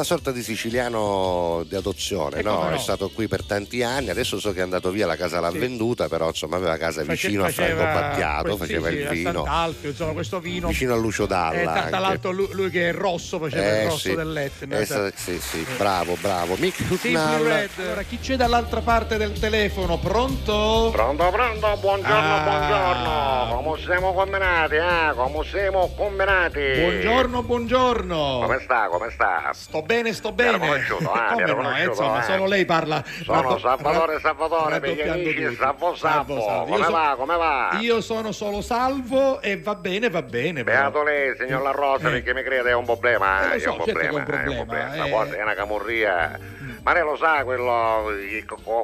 sorta 0.05 0.31
di 0.31 0.41
siciliano 0.41 1.63
di 1.67 1.75
adozione, 1.75 2.39
E 2.39 2.41
no? 2.43 2.69
È 2.69 2.77
stato 2.77 3.09
qui 3.09 3.27
per 3.27 3.43
tanti 3.43 3.83
anni, 3.83 4.09
adesso 4.09 4.39
so 4.39 4.53
che 4.53 4.59
è 4.59 4.63
andato 4.63 4.89
via, 4.91 5.05
la 5.05 5.17
casa 5.17 5.39
l'ha 5.41 5.51
Sì. 5.51 5.57
venduta, 5.57 6.07
però 6.07 6.27
insomma 6.29 6.55
aveva 6.55 6.77
casa 6.77 7.03
Face- 7.03 7.27
vicino 7.27 7.43
a 7.43 7.49
Franco 7.49 7.83
Battiato, 7.83 8.55
faceva 8.57 8.87
sì, 8.89 8.95
il 8.95 9.07
vino, 9.09 9.31
Sant'Alfio, 9.43 9.89
insomma, 9.89 10.13
questo 10.13 10.39
vino. 10.39 10.67
vicino 10.69 10.93
a 10.93 10.97
Lucio 10.97 11.25
Dalla. 11.25 11.85
Eh, 11.85 11.89
tra, 11.89 11.99
l'altro 11.99 12.31
lui, 12.31 12.47
lui 12.51 12.69
che 12.69 12.89
è 12.89 12.93
rosso 12.93 13.39
faceva 13.39 13.63
il 13.65 13.73
Eh, 13.73 13.83
rosso 13.85 13.97
sì. 13.97 14.15
dell'Etna. 14.15 14.77
Eh, 14.79 14.85
cioè. 14.85 15.11
sì, 15.15 15.39
sì, 15.41 15.65
bravo, 15.77 16.15
bravo. 16.21 16.55
Mick. 16.57 16.83
Red. 17.01 17.69
Allora, 17.77 18.03
chi 18.03 18.19
c'è 18.19 18.35
dall'altra 18.35 18.81
parte 18.81 19.17
del 19.17 19.33
telefono? 19.39 19.97
Pronto? 19.97 20.89
Pronto, 20.91 21.29
pronto, 21.29 21.77
buongiorno, 21.79 22.35
Ah. 22.35 22.43
buongiorno. 22.43 23.63
Come 23.63 23.81
siamo 23.81 24.13
combinati, 24.13 24.75
eh? 24.75 25.13
Come 25.15 25.45
siamo 25.49 25.91
combinati? 25.95 26.59
Buongiorno, 26.79 27.43
buongiorno. 27.43 28.39
Come 28.41 28.59
sta, 28.63 28.87
come 28.89 29.09
sta? 29.11 29.51
Sto 29.53 29.81
bene, 29.81 29.94
sto 30.13 30.33
Mi 30.35 30.43
ero 30.43 30.57
bene. 30.57 30.67
conosciuto, 30.71 31.11
ah, 31.11 31.35
mi 31.35 31.41
Come 31.41 31.43
no, 31.43 31.51
eh, 31.51 31.55
conosciuto, 31.55 31.89
insomma, 31.89 32.19
eh. 32.19 32.23
solo 32.23 32.45
lei 32.45 32.65
parla. 32.65 33.03
Sono 33.23 33.41
raddo- 33.41 33.59
Salvatore 33.59 34.19
Salvatore 34.19 34.79
per 34.79 34.89
gli 34.91 35.01
amici. 35.01 35.55
Salvo 35.55 35.95
Salvo. 35.95 36.41
Salvo. 36.41 36.65
Come 36.71 36.85
so- 36.85 36.91
va, 36.91 37.15
come 37.17 37.35
va? 37.37 37.77
Io 37.79 38.01
sono 38.01 38.31
solo 38.31 38.61
salvo 38.61 39.41
e 39.41 39.59
va 39.59 39.75
bene, 39.75 40.09
va 40.09 40.21
bene. 40.21 40.63
però. 40.63 40.77
Beato 40.79 41.03
lei, 41.03 41.35
signor 41.37 41.61
La 41.61 41.71
Rosa, 41.71 42.07
Eh. 42.07 42.11
perché 42.11 42.33
mi 42.33 42.43
crede 42.43 42.69
è 42.69 42.73
un 42.73 42.85
problema, 42.85 43.51
Eh, 43.51 43.55
eh, 43.55 43.59
so, 43.59 43.69
è 43.69 43.71
un 43.71 43.83
certo 43.85 43.99
che 43.99 44.07
è 44.07 44.09
un 44.11 44.23
problema, 44.23 44.43
è 44.43 44.47
un 44.59 44.65
problema, 44.65 44.85
problema. 44.89 44.95
Una 44.95 45.05
eh. 45.05 45.11
cosa 45.25 45.37
è 45.37 45.41
una 45.41 45.53
camurria. 45.53 46.39
Ma 46.83 46.93
lei 46.93 47.03
lo 47.03 47.15
sa 47.17 47.43
quello, 47.43 48.11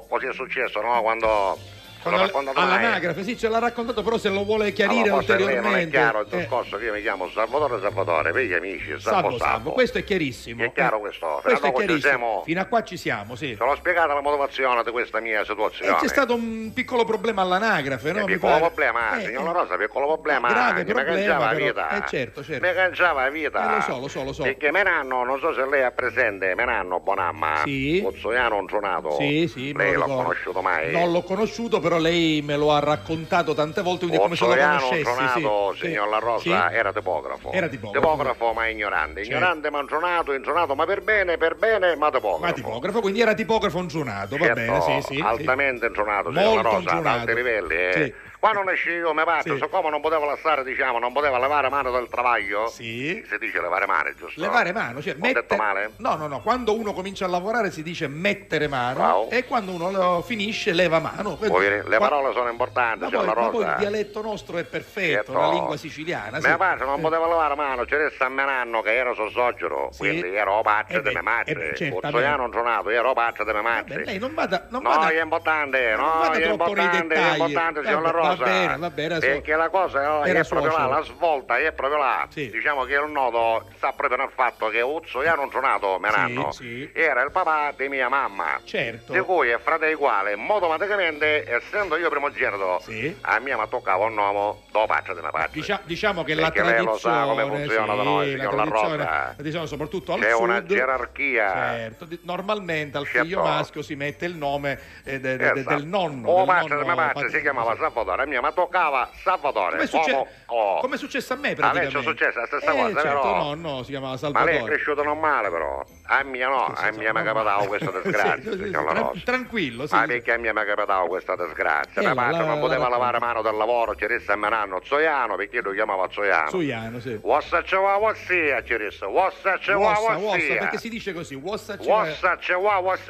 così 0.08 0.26
è 0.28 0.34
successo, 0.34 0.82
no? 0.82 1.02
Quando... 1.02 1.58
All'anagrafe, 2.04 3.24
sì, 3.24 3.38
ce 3.38 3.48
l'ha 3.48 3.60
raccontato, 3.60 4.02
però 4.02 4.18
se 4.18 4.30
lo 4.30 4.44
vuole 4.44 4.72
chiarire 4.74 5.10
Allora, 5.10 5.22
lei 5.22 5.28
non 5.28 5.38
è 5.38 5.48
ulteriormente. 5.48 5.90
chiaro 5.90 6.22
il 6.22 6.28
eh, 6.32 6.38
discorso 6.38 6.78
che 6.78 6.86
io 6.86 6.94
mi 6.94 7.02
chiamo 7.02 7.30
Salvatore 7.30 7.80
Salvatore, 7.82 8.32
per 8.32 8.44
gli 8.44 8.54
amici, 8.54 8.86
Salvo 8.98 9.30
salvo, 9.32 9.38
Salvo. 9.38 9.72
questo 9.72 9.98
è 10.00 10.04
chiarissimo. 10.04 10.64
È 10.64 10.72
chiaro 10.74 10.98
Eh, 10.98 11.00
questo? 11.02 11.40
Questo 11.44 11.66
è 11.68 11.72
chiarissimo. 11.74 12.00
siamo- 12.00 12.42
Fino 12.46 12.62
a 12.62 12.66
qua 12.66 12.84
ci 12.84 12.98
siamo, 12.98 13.36
sì. 13.36 13.56
Te 13.56 13.64
l'ho 13.64 13.76
spiegata 13.76 14.14
la 14.14 14.22
motivazione 14.22 14.84
di 14.84 14.92
questa 14.92 15.20
mia 15.20 15.42
E 15.42 15.46
situazione. 15.46 15.96
c'è 16.00 16.08
stato 16.08 16.34
un 16.34 16.72
piccolo 16.74 17.06
problema 17.06 17.42
all'anagrafe, 17.44 18.12
no? 18.12 18.26
Mi 18.26 18.34
piccolo 18.34 18.58
problema, 18.60 19.18
Eh, 19.20 19.26
signor 19.26 19.44
La 19.44 19.52
Rosa, 19.52 19.78
piccolo 19.78 20.06
problema. 20.08 20.48
grave 20.50 20.84
mi 20.84 20.92
problema, 20.92 21.14
cangiava 21.16 21.46
la 21.46 21.54
vita. 21.54 21.90
Eh, 21.98 22.08
certo, 22.08 22.44
certo. 22.44 22.66
Mi 22.68 22.74
cangiava 22.74 23.24
la 23.24 23.30
vita. 23.30 23.72
Eh, 23.72 23.76
lo 23.76 23.82
so, 23.82 24.00
lo 24.00 24.08
so, 24.08 24.24
lo 24.24 24.34
so. 24.34 24.44
Perché 24.44 24.72
Menanno, 24.72 25.24
non 25.24 25.40
so 25.40 25.54
se 25.54 25.66
lei 25.68 25.82
è 25.82 25.92
presente, 25.92 26.54
Menanno 26.56 27.00
Bonamma. 27.00 27.62
Sì. 27.64 28.00
Pozzoiano 28.02 28.60
Intronato. 28.60 29.12
Sì, 29.18 29.48
sì, 29.48 29.74
Lei 29.74 29.92
ricordo. 29.92 30.16
conosciuto 30.16 30.62
mai? 30.62 30.92
Non 30.92 31.12
l'ho 31.12 31.22
conosciuto, 31.24 31.80
però 31.80 31.91
lei 31.98 32.42
me 32.42 32.56
lo 32.58 32.72
ha 32.72 32.80
raccontato 32.80 33.54
tante 33.54 33.82
volte, 33.82 34.06
quindi 34.06 34.18
come 34.18 34.36
se 34.36 34.46
lo 34.46 34.56
conoscessi. 34.56 34.98
Intronato, 34.98 35.74
sì. 35.76 35.86
signor 35.88 36.10
La 36.10 36.20
Rosa, 36.20 36.70
Sì. 36.70 36.76
era 36.76 36.92
tipografo. 36.94 37.52
Era 37.52 37.68
tipografo. 37.68 38.54
ma 38.54 38.68
ignorante. 38.68 39.22
Ignorante 39.22 39.70
ma 39.70 39.80
intronato, 39.80 40.34
intronato 40.34 40.76
ma 40.76 40.86
per 40.86 41.02
bene, 41.02 41.38
per 41.38 41.56
bene, 41.56 41.96
ma 41.96 42.10
tipografo. 42.12 42.46
Ma 42.46 42.52
tipografo, 42.54 43.02
quindi 43.02 43.22
era 43.22 43.34
tipografo 43.34 43.80
insuonato, 43.80 44.38
va 44.38 44.46
Certo, 44.46 44.60
bene, 44.62 44.82
sì, 44.82 45.02
sì. 45.08 45.16
sì. 45.16 45.22
altamente 45.22 45.86
intronato, 45.88 46.32
signor 46.32 46.56
La 46.56 46.62
Rosa, 46.62 46.76
ad 46.78 46.82
intronato. 46.82 47.20
alti 47.20 47.34
livelli. 47.34 47.76
Eh. 47.76 47.92
Sì. 47.94 48.14
Quando 48.42 48.64
nasci 48.64 48.90
io, 48.90 49.14
mi 49.14 49.24
parte, 49.24 49.52
Sì. 49.54 49.60
siccome 49.62 49.92
non 49.92 50.02
potevo 50.02 50.26
lasciare, 50.26 50.64
diciamo, 50.64 50.98
non 50.98 51.14
poteva 51.14 51.38
levare 51.38 51.70
mano 51.70 51.92
dal 51.92 52.10
travaglio. 52.10 52.66
Sì. 52.70 53.24
Si 53.30 53.38
dice 53.38 53.62
levare 53.62 53.86
mano, 53.86 54.10
giusto? 54.18 54.42
Levare 54.42 54.72
mano, 54.74 55.00
cioè 55.00 55.14
Ho 55.14 55.18
mettere- 55.20 55.42
detto 55.48 55.56
male? 55.58 55.92
No, 55.98 56.16
no, 56.16 56.26
no, 56.26 56.40
quando 56.42 56.74
uno 56.76 56.92
comincia 56.94 57.26
a 57.26 57.28
lavorare 57.28 57.70
si 57.70 57.84
dice 57.84 58.08
mettere 58.08 58.68
mano 58.68 58.96
Bravo. 58.96 59.30
e 59.30 59.46
quando 59.46 59.74
uno 59.74 60.22
finisce 60.24 60.72
leva 60.74 60.98
mano. 60.98 61.36
Vuoi 61.40 61.60
dire, 61.62 61.84
Le 61.88 61.98
Qua- 61.98 62.08
parole 62.10 62.34
sono 62.34 62.50
importanti, 62.50 63.02
Ma 63.04 63.10
signor 63.10 63.26
poi, 63.26 63.44
ma 63.44 63.50
poi 63.52 63.60
il 63.62 63.66
Rosa. 63.68 63.78
dialetto 63.78 64.22
nostro 64.24 64.58
è 64.58 64.64
perfetto, 64.64 65.34
Certo. 65.34 65.34
la 65.40 65.50
lingua 65.52 65.78
siciliana. 65.78 66.40
sì. 66.40 66.48
Mia 66.48 66.58
padre 66.58 66.86
non 66.86 66.98
Eh. 66.98 67.02
poteva 67.02 67.28
levare 67.28 67.56
mano, 67.56 67.86
c'era 67.86 68.06
il 68.06 68.12
San 68.18 68.34
Menanno 68.34 68.82
che 68.82 68.96
era 68.96 69.14
suocero, 69.14 69.90
Sì. 69.92 70.00
quindi 70.00 70.34
ero 70.36 70.62
parte 70.64 70.96
Eh 70.98 71.02
di 71.04 71.10
mia 71.10 71.22
madre. 71.22 71.52
eh 71.52 71.54
beh, 71.54 71.76
certamente. 71.76 72.00
Pozzoiano 72.08 72.46
intronato, 72.46 72.90
io 72.90 72.98
ero 72.98 73.14
parte 73.14 73.44
di 73.44 73.52
mia 73.52 73.62
madre. 73.62 74.04
Lei 74.04 74.18
non 74.18 74.34
vada, 74.34 74.66
non 74.72 74.82
No, 74.82 74.90
vada- 74.90 75.10
è 75.10 75.22
importante, 75.22 75.96
non 75.96 76.06
no, 76.06 76.32
è 76.32 76.44
importante, 76.50 77.14
è 77.14 77.32
importante, 77.34 77.84
signor 77.86 78.30
La 78.31 78.31
Vabbè, 78.36 78.52
va 78.52 78.68
bene, 78.68 78.78
va 78.78 78.90
bene, 78.90 79.20
Perché 79.20 79.56
la 79.56 79.70
cosa 79.70 80.24
è, 80.24 80.30
era 80.30 80.40
è 80.40 80.48
proprio 80.48 80.78
là, 80.78 80.86
la 80.86 81.02
svolta 81.04 81.58
è 81.58 81.72
proprio 81.72 82.00
là. 82.00 82.28
Diciamo 82.34 82.84
che 82.84 82.94
il 82.94 83.10
nodo 83.10 83.66
sta 83.78 83.92
proprio 83.94 84.18
nel 84.18 84.30
fatto 84.34 84.68
che 84.70 84.82
Uzzoiano 84.82 85.44
intronato, 85.44 85.98
Menanno, 86.00 86.52
sì. 86.52 86.90
era 86.94 87.22
il 87.22 87.32
papà 87.32 87.74
di 87.76 87.88
mia 87.90 88.10
mamma. 88.10 88.60
Certo. 88.64 89.14
Di 89.14 89.20
cui 89.20 89.50
è 89.50 89.58
frate 89.60 89.92
uguale, 89.94 90.36
automaticamente, 90.36 91.44
essendo 91.50 91.98
io 91.98 92.10
primogenito, 92.10 92.82
a 93.22 93.40
mia 93.40 93.58
mi 93.58 93.64
toccava 93.70 94.06
un 94.06 94.14
nome 94.14 94.56
dopo 94.72 94.86
parte 94.86 95.14
della 95.14 95.30
parte. 95.32 95.50
Dicia- 95.54 95.82
diciamo 95.84 96.24
che 96.24 96.34
la 96.34 96.50
Perché 96.50 96.70
lei 96.70 96.84
lo 96.84 96.98
sa 96.98 97.24
come 97.24 97.44
tradizione, 97.44 97.66
funziona 97.66 97.96
da 97.96 98.04
noi, 98.04 98.30
sì, 98.30 98.36
la 98.38 98.48
tradizione, 98.50 98.98
la 98.98 99.32
tradizione 99.36 99.68
soprattutto 99.68 100.14
al 100.14 100.20
C'è 100.22 100.32
sud. 100.32 100.42
una 100.44 100.64
gerarchia. 100.64 101.52
Certo, 101.54 102.06
di- 102.06 102.20
normalmente 102.24 102.98
al 102.98 103.06
Certo. 103.06 103.22
figlio 103.24 103.42
maschio 103.44 103.82
si 103.82 103.96
mette 103.96 104.26
il 104.26 104.36
nome 104.36 104.80
eh, 105.04 105.20
de- 105.20 105.38
de- 105.38 105.52
de- 105.52 105.60
Esatto. 105.60 105.76
del 105.76 105.86
nonno. 105.86 106.30
O 106.30 106.46
nonno 106.46 106.68
della 106.68 106.84
mia 106.84 106.96
parte 106.96 107.14
paterno. 107.14 107.36
si 107.36 107.42
chiamava 107.42 107.76
Salvatore, 107.76 108.21
a 108.22 108.26
mia 108.26 108.42
mi 108.42 108.50
toccava 108.54 109.10
Salvatore. 109.24 109.72
Come 109.72 109.84
è, 109.84 109.88
succe- 109.88 110.28
oh. 110.48 110.80
come 110.80 110.96
è 110.96 110.98
successo 110.98 111.34
a 111.34 111.36
me 111.36 111.48
A 111.48 111.50
me 111.52 111.56
praticamente? 111.56 111.98
è 112.00 112.02
successa 112.02 112.40
la 112.42 112.46
stessa 112.46 112.72
Eh, 112.72 112.76
cosa, 112.82 113.02
certo, 113.02 113.22
vero? 113.22 113.34
nonno 113.44 113.84
si 113.84 113.92
chiamava 113.92 114.18
Ma 114.20 114.20
lei 114.20 114.32
è 114.32 114.42
Salvatore. 114.44 114.72
cresciuto 114.74 115.04
non 115.04 115.20
male 115.20 115.50
però. 115.50 115.84
A 116.04 116.24
mia 116.24 116.48
no, 116.50 116.66
a 116.66 116.92
mia 116.92 117.14
mi 117.14 117.22
è 117.22 117.24
capitato 117.24 117.66
questa 117.66 117.92
disgrazia, 118.02 118.52
Sì, 118.52 118.70
La 118.72 118.82
tran- 118.82 118.98
Rosa. 118.98 119.20
tranquillo, 119.24 119.88
sì. 119.88 119.96
Ma 119.96 120.06
perché 120.06 120.34
a 120.34 120.38
mia 120.38 120.54
mi 120.54 120.62
è 120.62 120.66
capitato 120.66 121.08
questa 121.08 121.36
disgrazia? 121.36 122.02
Eh, 122.02 122.06
mia 122.06 122.14
la- 122.14 122.22
madre 122.22 122.32
la- 122.38 122.46
non 122.46 122.56
la 122.56 122.60
poteva 122.62 122.84
racconti. 122.84 122.92
lavare 123.00 123.20
mano 123.20 123.42
dal 123.42 123.56
lavoro, 123.56 123.96
ci 123.96 124.06
resta 124.08 124.34
a 124.34 124.36
Menanno 124.36 124.82
Zoiano, 124.84 125.36
perché 125.36 125.62
lo 125.62 125.72
chiamava 125.72 126.08
Zoiano. 126.10 126.50
Zuiano, 126.50 127.00
sì. 127.00 127.18
Wassa 127.22 127.64
ce 127.64 127.76
wa 127.76 127.96
wassia, 127.98 128.64
ci 128.64 128.76
resta. 128.78 129.08
Wassa 129.08 129.58
ce 129.60 129.74
wa 129.74 129.90
Wossa, 129.90 130.02
wossa, 130.18 130.26
wassia. 130.28 130.58
perché 130.58 130.78
si 130.78 130.90
dice 130.90 131.14
così, 131.14 131.36
wossa 131.36 131.78
ce 131.78 131.90
Wassa 131.90 132.38
ce 132.40 132.54
wa 132.54 132.78
was- 132.78 133.10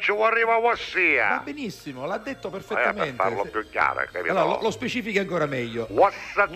ce 0.00 0.10
wa 0.12 0.26
arriva 0.26 0.52
Va 0.54 0.58
wassia. 0.58 1.40
benissimo, 1.44 2.06
l'ha 2.06 2.18
detto 2.18 2.48
Eh, 2.48 2.50
per 2.50 2.64
perfettamente. 2.64 3.14
farlo 3.22 3.44
più 3.44 3.68
chiaro, 3.70 4.04
capito? 4.10 4.32
Allora, 4.32 4.56
lo, 4.56 4.62
lo 4.62 4.70
specifichi 4.72 5.18
ancora 5.18 5.46
meglio. 5.46 5.86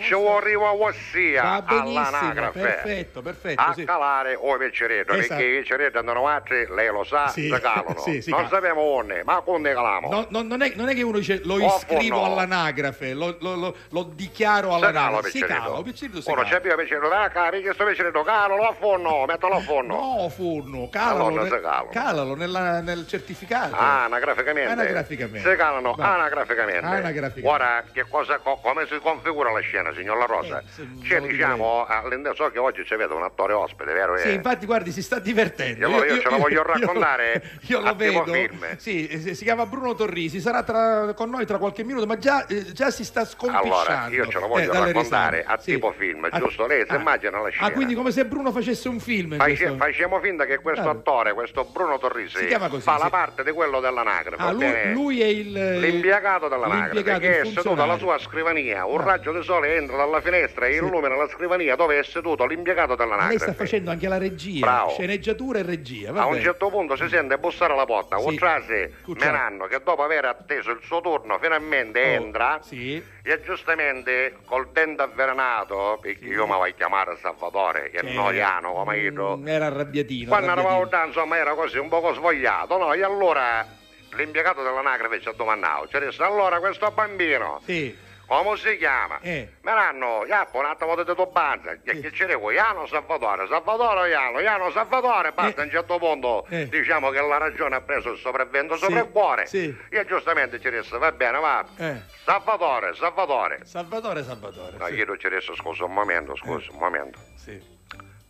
Ce 0.00 0.14
wa 0.14 0.36
arriva 0.36 0.70
wassia 0.70 1.42
Va 1.42 1.62
benissimo, 1.62 2.00
all'anagrafe. 2.06 2.58
perfetto, 2.60 3.22
perfetto. 3.22 3.60
A 3.62 3.72
sì. 3.74 3.84
calare 3.84 4.34
o 4.34 4.54
i 4.56 4.58
pecceretti, 4.58 5.10
Esatto. 5.12 5.28
perché 5.28 5.44
i 5.44 5.58
pecceretti 5.60 5.96
andano 5.96 6.26
altri, 6.26 6.66
lei 6.74 6.88
lo 6.90 7.04
sa, 7.04 7.28
Sì, 7.28 7.48
calano. 7.48 7.98
sì, 8.02 8.20
si 8.20 8.30
non 8.30 8.40
calano. 8.40 8.48
sappiamo 8.56 8.80
onde, 8.80 9.22
ma 9.24 9.40
quando 9.42 9.72
calamo? 9.72 10.08
No, 10.10 10.26
no, 10.30 10.42
non, 10.42 10.62
è, 10.62 10.72
non 10.74 10.88
è 10.88 10.94
che 10.94 11.02
uno 11.02 11.18
dice 11.18 11.40
lo 11.44 11.54
Oh, 11.54 11.76
iscrivo 11.76 12.16
no. 12.16 12.24
all'anagrafe, 12.24 13.12
lo, 13.14 13.36
lo- 13.40 13.76
lo- 13.90 14.02
dichiaro 14.14 14.72
Si 14.74 14.80
cala 14.80 14.88
all'anagrafe. 14.88 15.30
Si 15.30 15.38
cala, 15.40 15.82
si 15.94 16.10
Uno 16.30 16.42
cala. 16.42 16.48
c'è 16.48 16.60
più 16.60 16.74
pecceretto, 16.74 17.10
ah, 17.10 17.28
cari, 17.28 17.62
che 17.62 17.72
sto 17.74 17.84
pecceretto, 17.84 18.22
calalo 18.22 18.66
a 18.68 18.72
forno, 18.72 19.24
mettilo 19.26 19.54
a 19.54 19.60
forno. 19.60 19.94
No, 19.94 20.28
forno, 20.28 20.88
calalo, 20.88 21.34
calano. 21.48 21.88
calalo 21.90 22.34
nella- 22.34 22.80
nel 22.88 23.06
certificato. 23.06 23.74
Ah, 23.76 24.04
anagraficamente. 24.04 24.70
Anagraficamente. 24.72 25.50
Si 25.50 25.56
calano 25.56 25.92
Va. 25.94 26.14
anagraficamente. 26.14 26.84
Anagraficamente. 26.84 27.46
Ora, 27.48 27.84
che 27.92 28.04
cosa, 28.08 28.38
co- 28.38 28.58
come 28.62 28.86
si 28.86 28.98
configura 29.00 29.52
la 29.52 29.60
scena, 29.60 29.92
signor 29.94 30.16
La 30.18 30.24
Rosa? 30.24 30.62
cioè, 31.04 31.20
lo 31.20 31.26
diciamo, 31.26 31.84
all'interno, 31.86 32.34
so 32.34 32.50
che 32.50 32.58
oggi 32.58 32.84
ci 32.84 32.94
vede 32.96 33.12
un 33.14 33.22
attore 33.22 33.52
ospite, 33.52 33.92
vero? 33.92 34.16
Sì, 34.16 34.28
Eh? 34.28 34.32
infatti, 34.32 34.66
guardi, 34.66 34.90
si 34.92 35.02
sta 35.02 35.18
divertendo. 35.18 35.86
Allora 35.86 36.06
io 36.06 36.18
ce 36.20 36.30
la 36.30 36.36
voglio 36.36 36.62
raccontare 36.62 37.42
Io, 37.66 37.80
lo 37.80 37.88
a 37.88 37.94
tipo 37.94 38.24
vedo. 38.24 38.32
film. 38.32 38.76
Sì, 38.76 39.06
eh, 39.06 39.34
si 39.34 39.44
chiama 39.44 39.66
Bruno 39.66 39.94
Torrisi, 39.94 40.40
sarà 40.40 40.62
tra- 40.62 41.12
con 41.14 41.30
noi 41.30 41.44
tra 41.46 41.58
qualche 41.58 41.84
minuto, 41.84 42.06
ma 42.06 42.16
già, 42.16 42.46
eh, 42.46 42.72
già 42.72 42.90
si 42.90 43.04
sta 43.04 43.24
sconfisciando. 43.24 43.74
Allora, 43.74 44.06
io 44.08 44.26
ce 44.28 44.38
la 44.40 44.46
voglio 44.46 44.72
eh, 44.72 44.78
raccontare 44.78 45.44
a 45.46 45.58
Sì. 45.58 45.72
tipo 45.72 45.92
film, 45.92 46.26
Ah, 46.30 46.38
giusto? 46.38 46.66
Lei 46.66 46.84
si 46.86 46.92
ah, 46.92 46.96
immagina 46.96 47.40
la 47.40 47.48
scena. 47.50 47.66
Ah, 47.66 47.70
quindi 47.72 47.94
come 47.94 48.10
se 48.10 48.24
Bruno 48.24 48.50
facesse 48.52 48.88
un 48.88 48.98
film. 49.00 49.36
Face- 49.36 49.74
facciamo 49.76 50.20
finta 50.20 50.44
che 50.44 50.58
questo 50.58 50.82
Claro. 50.82 50.98
attore, 50.98 51.32
questo 51.34 51.64
Bruno 51.64 51.98
Torrisi, 51.98 52.36
Si 52.38 52.46
chiama 52.46 52.68
così, 52.68 52.77
fa 52.80 52.98
la 52.98 53.04
sì. 53.04 53.10
parte 53.10 53.44
di 53.44 53.50
quello 53.52 53.80
dell'anagrafe. 53.80 54.42
Ah, 54.42 54.52
lui, 54.52 54.92
lui 54.92 55.20
è 55.22 55.26
il... 55.26 55.78
L'impiegato 55.80 56.48
dell'anagrafe 56.48 57.18
che 57.18 57.40
è 57.40 57.44
seduto 57.46 57.82
alla 57.82 57.98
sua 57.98 58.18
scrivania, 58.18 58.84
un 58.84 59.00
raggio 59.02 59.32
di 59.32 59.42
sole 59.42 59.76
entra 59.76 59.96
dalla 59.96 60.20
finestra 60.20 60.66
e 60.66 60.74
illumina 60.76 61.14
la 61.16 61.28
scrivania 61.28 61.74
dove 61.76 61.98
è 61.98 62.02
seduto 62.02 62.44
l'impiegato 62.46 62.94
Lei 62.94 62.96
sta 62.96 63.04
dell'anagrafe. 63.04 63.52
facendo 63.54 63.90
anche 63.90 64.08
la 64.08 64.18
regia, 64.18 64.60
Bravo. 64.66 64.90
sceneggiatura 64.90 65.58
e 65.58 65.62
regia. 65.62 66.12
Va 66.12 66.22
A 66.22 66.26
un 66.26 66.40
certo 66.40 66.68
punto 66.68 66.96
si 66.96 67.08
sente 67.08 67.38
bussare 67.38 67.72
alla 67.72 67.84
porta, 67.86 68.18
Sì. 68.18 68.24
Cucciasi. 68.24 68.94
Menanno 69.18 69.66
che 69.66 69.80
dopo 69.84 70.02
aver 70.02 70.24
atteso 70.26 70.70
il 70.70 70.80
suo 70.82 71.00
turno 71.00 71.38
finalmente 71.40 72.00
Oh, 72.00 72.04
entra 72.22 72.58
Sì. 72.62 73.02
e 73.22 73.42
giustamente 73.42 74.36
col 74.44 74.68
dente 74.72 75.02
avvelenato, 75.02 75.98
perché 76.00 76.24
io 76.24 76.46
mi 76.46 76.52
voglio 76.52 76.74
chiamare 76.76 77.16
Salvatore, 77.20 77.90
che 77.90 77.98
è 77.98 78.06
Sì. 78.08 78.14
noiano 78.14 78.72
come 78.72 78.98
io, 78.98 79.36
Mm, 79.36 79.48
Era 79.48 79.66
arrabbiatino. 79.66 80.28
quando 80.28 80.50
eravamo 80.52 80.86
là, 80.90 81.04
insomma, 81.04 81.36
era 81.36 81.54
così 81.54 81.78
un 81.78 81.88
poco 81.88 82.12
svogliato, 82.14 82.67
no? 82.76 82.92
E 82.92 83.02
allora 83.02 83.66
l'impiegato 84.12 84.62
dell'anagrafe 84.62 85.20
ci 85.20 85.28
ha 85.28 85.32
domandato, 85.32 85.88
ci 85.88 85.98
disse, 86.00 86.22
allora 86.22 86.58
questo 86.60 86.90
bambino, 86.90 87.60
Sì. 87.64 87.96
come 88.26 88.56
si 88.56 88.76
chiama? 88.78 89.18
Eh. 89.20 89.52
Meranno, 89.60 90.24
Iappo, 90.26 90.58
un 90.58 90.64
attimo 90.64 90.96
di 90.96 91.04
tuo 91.14 91.26
banza, 91.26 91.76
che, 91.82 92.00
che 92.00 92.10
ci 92.12 92.24
dico, 92.26 92.50
Iano 92.50 92.86
Salvatore, 92.86 93.46
Salvatore 93.48 94.08
Iano, 94.08 94.40
Iano 94.40 94.70
Salvatore, 94.70 95.32
basta, 95.32 95.60
a 95.60 95.64
un 95.64 95.70
certo 95.70 95.98
punto 95.98 96.46
Eh. 96.48 96.68
diciamo 96.68 97.10
che 97.10 97.20
la 97.20 97.36
ragione 97.38 97.76
ha 97.76 97.80
preso 97.82 98.10
il 98.10 98.18
sopravvento 98.18 98.74
Sì, 98.76 98.84
sopra 98.84 99.00
il 99.00 99.08
cuore. 99.10 99.46
sì. 99.46 99.76
E 99.90 100.04
giustamente 100.06 100.58
ci 100.60 100.70
disse, 100.70 100.96
va 100.98 101.12
bene, 101.12 101.38
va, 101.38 101.64
Eh. 101.76 102.02
Salvatore, 102.24 102.94
Salvatore. 102.94 103.60
Salvatore, 103.64 104.24
Salvatore. 104.24 104.76
No, 104.78 104.86
sì. 104.86 104.94
io 104.94 105.16
ci 105.18 105.28
disse, 105.28 105.54
scusa 105.54 105.84
un 105.84 105.92
momento, 105.92 106.34
scusa 106.36 106.70
un 106.72 106.78
momento. 106.78 107.18
Sì. 107.36 107.76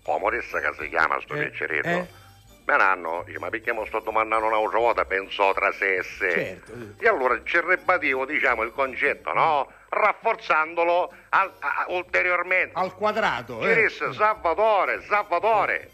Come 0.02 0.30
che 0.30 0.42
si 0.42 0.88
chiama 0.88 1.20
sto 1.20 1.34
Eh, 1.34 1.48
piccerino? 1.50 2.06
Eh. 2.68 2.76
Meranno, 2.76 3.22
dice, 3.24 3.38
ma 3.38 3.48
perché 3.48 3.72
mi 3.72 3.84
sto 3.86 4.00
domandando 4.00 4.46
un'altra 4.46 4.78
volta, 4.78 5.04
pensò 5.04 5.52
tra 5.54 5.72
sé 5.72 5.96
e 5.96 6.02
sé. 6.02 6.30
Certo. 6.30 6.72
E 7.00 7.08
allora 7.08 7.40
ci 7.44 7.58
ribadivo, 7.60 8.26
diciamo, 8.26 8.62
il 8.62 8.72
concetto, 8.72 9.32
no? 9.32 9.70
Rafforzandolo 9.88 11.12
al- 11.30 11.52
a- 11.58 11.84
ulteriormente. 11.88 12.72
Al 12.78 12.94
quadrato. 12.94 13.66
Eh. 13.66 13.82
disse 13.82 14.12
Salvatore, 14.12 15.02
Salvatore. 15.02 15.90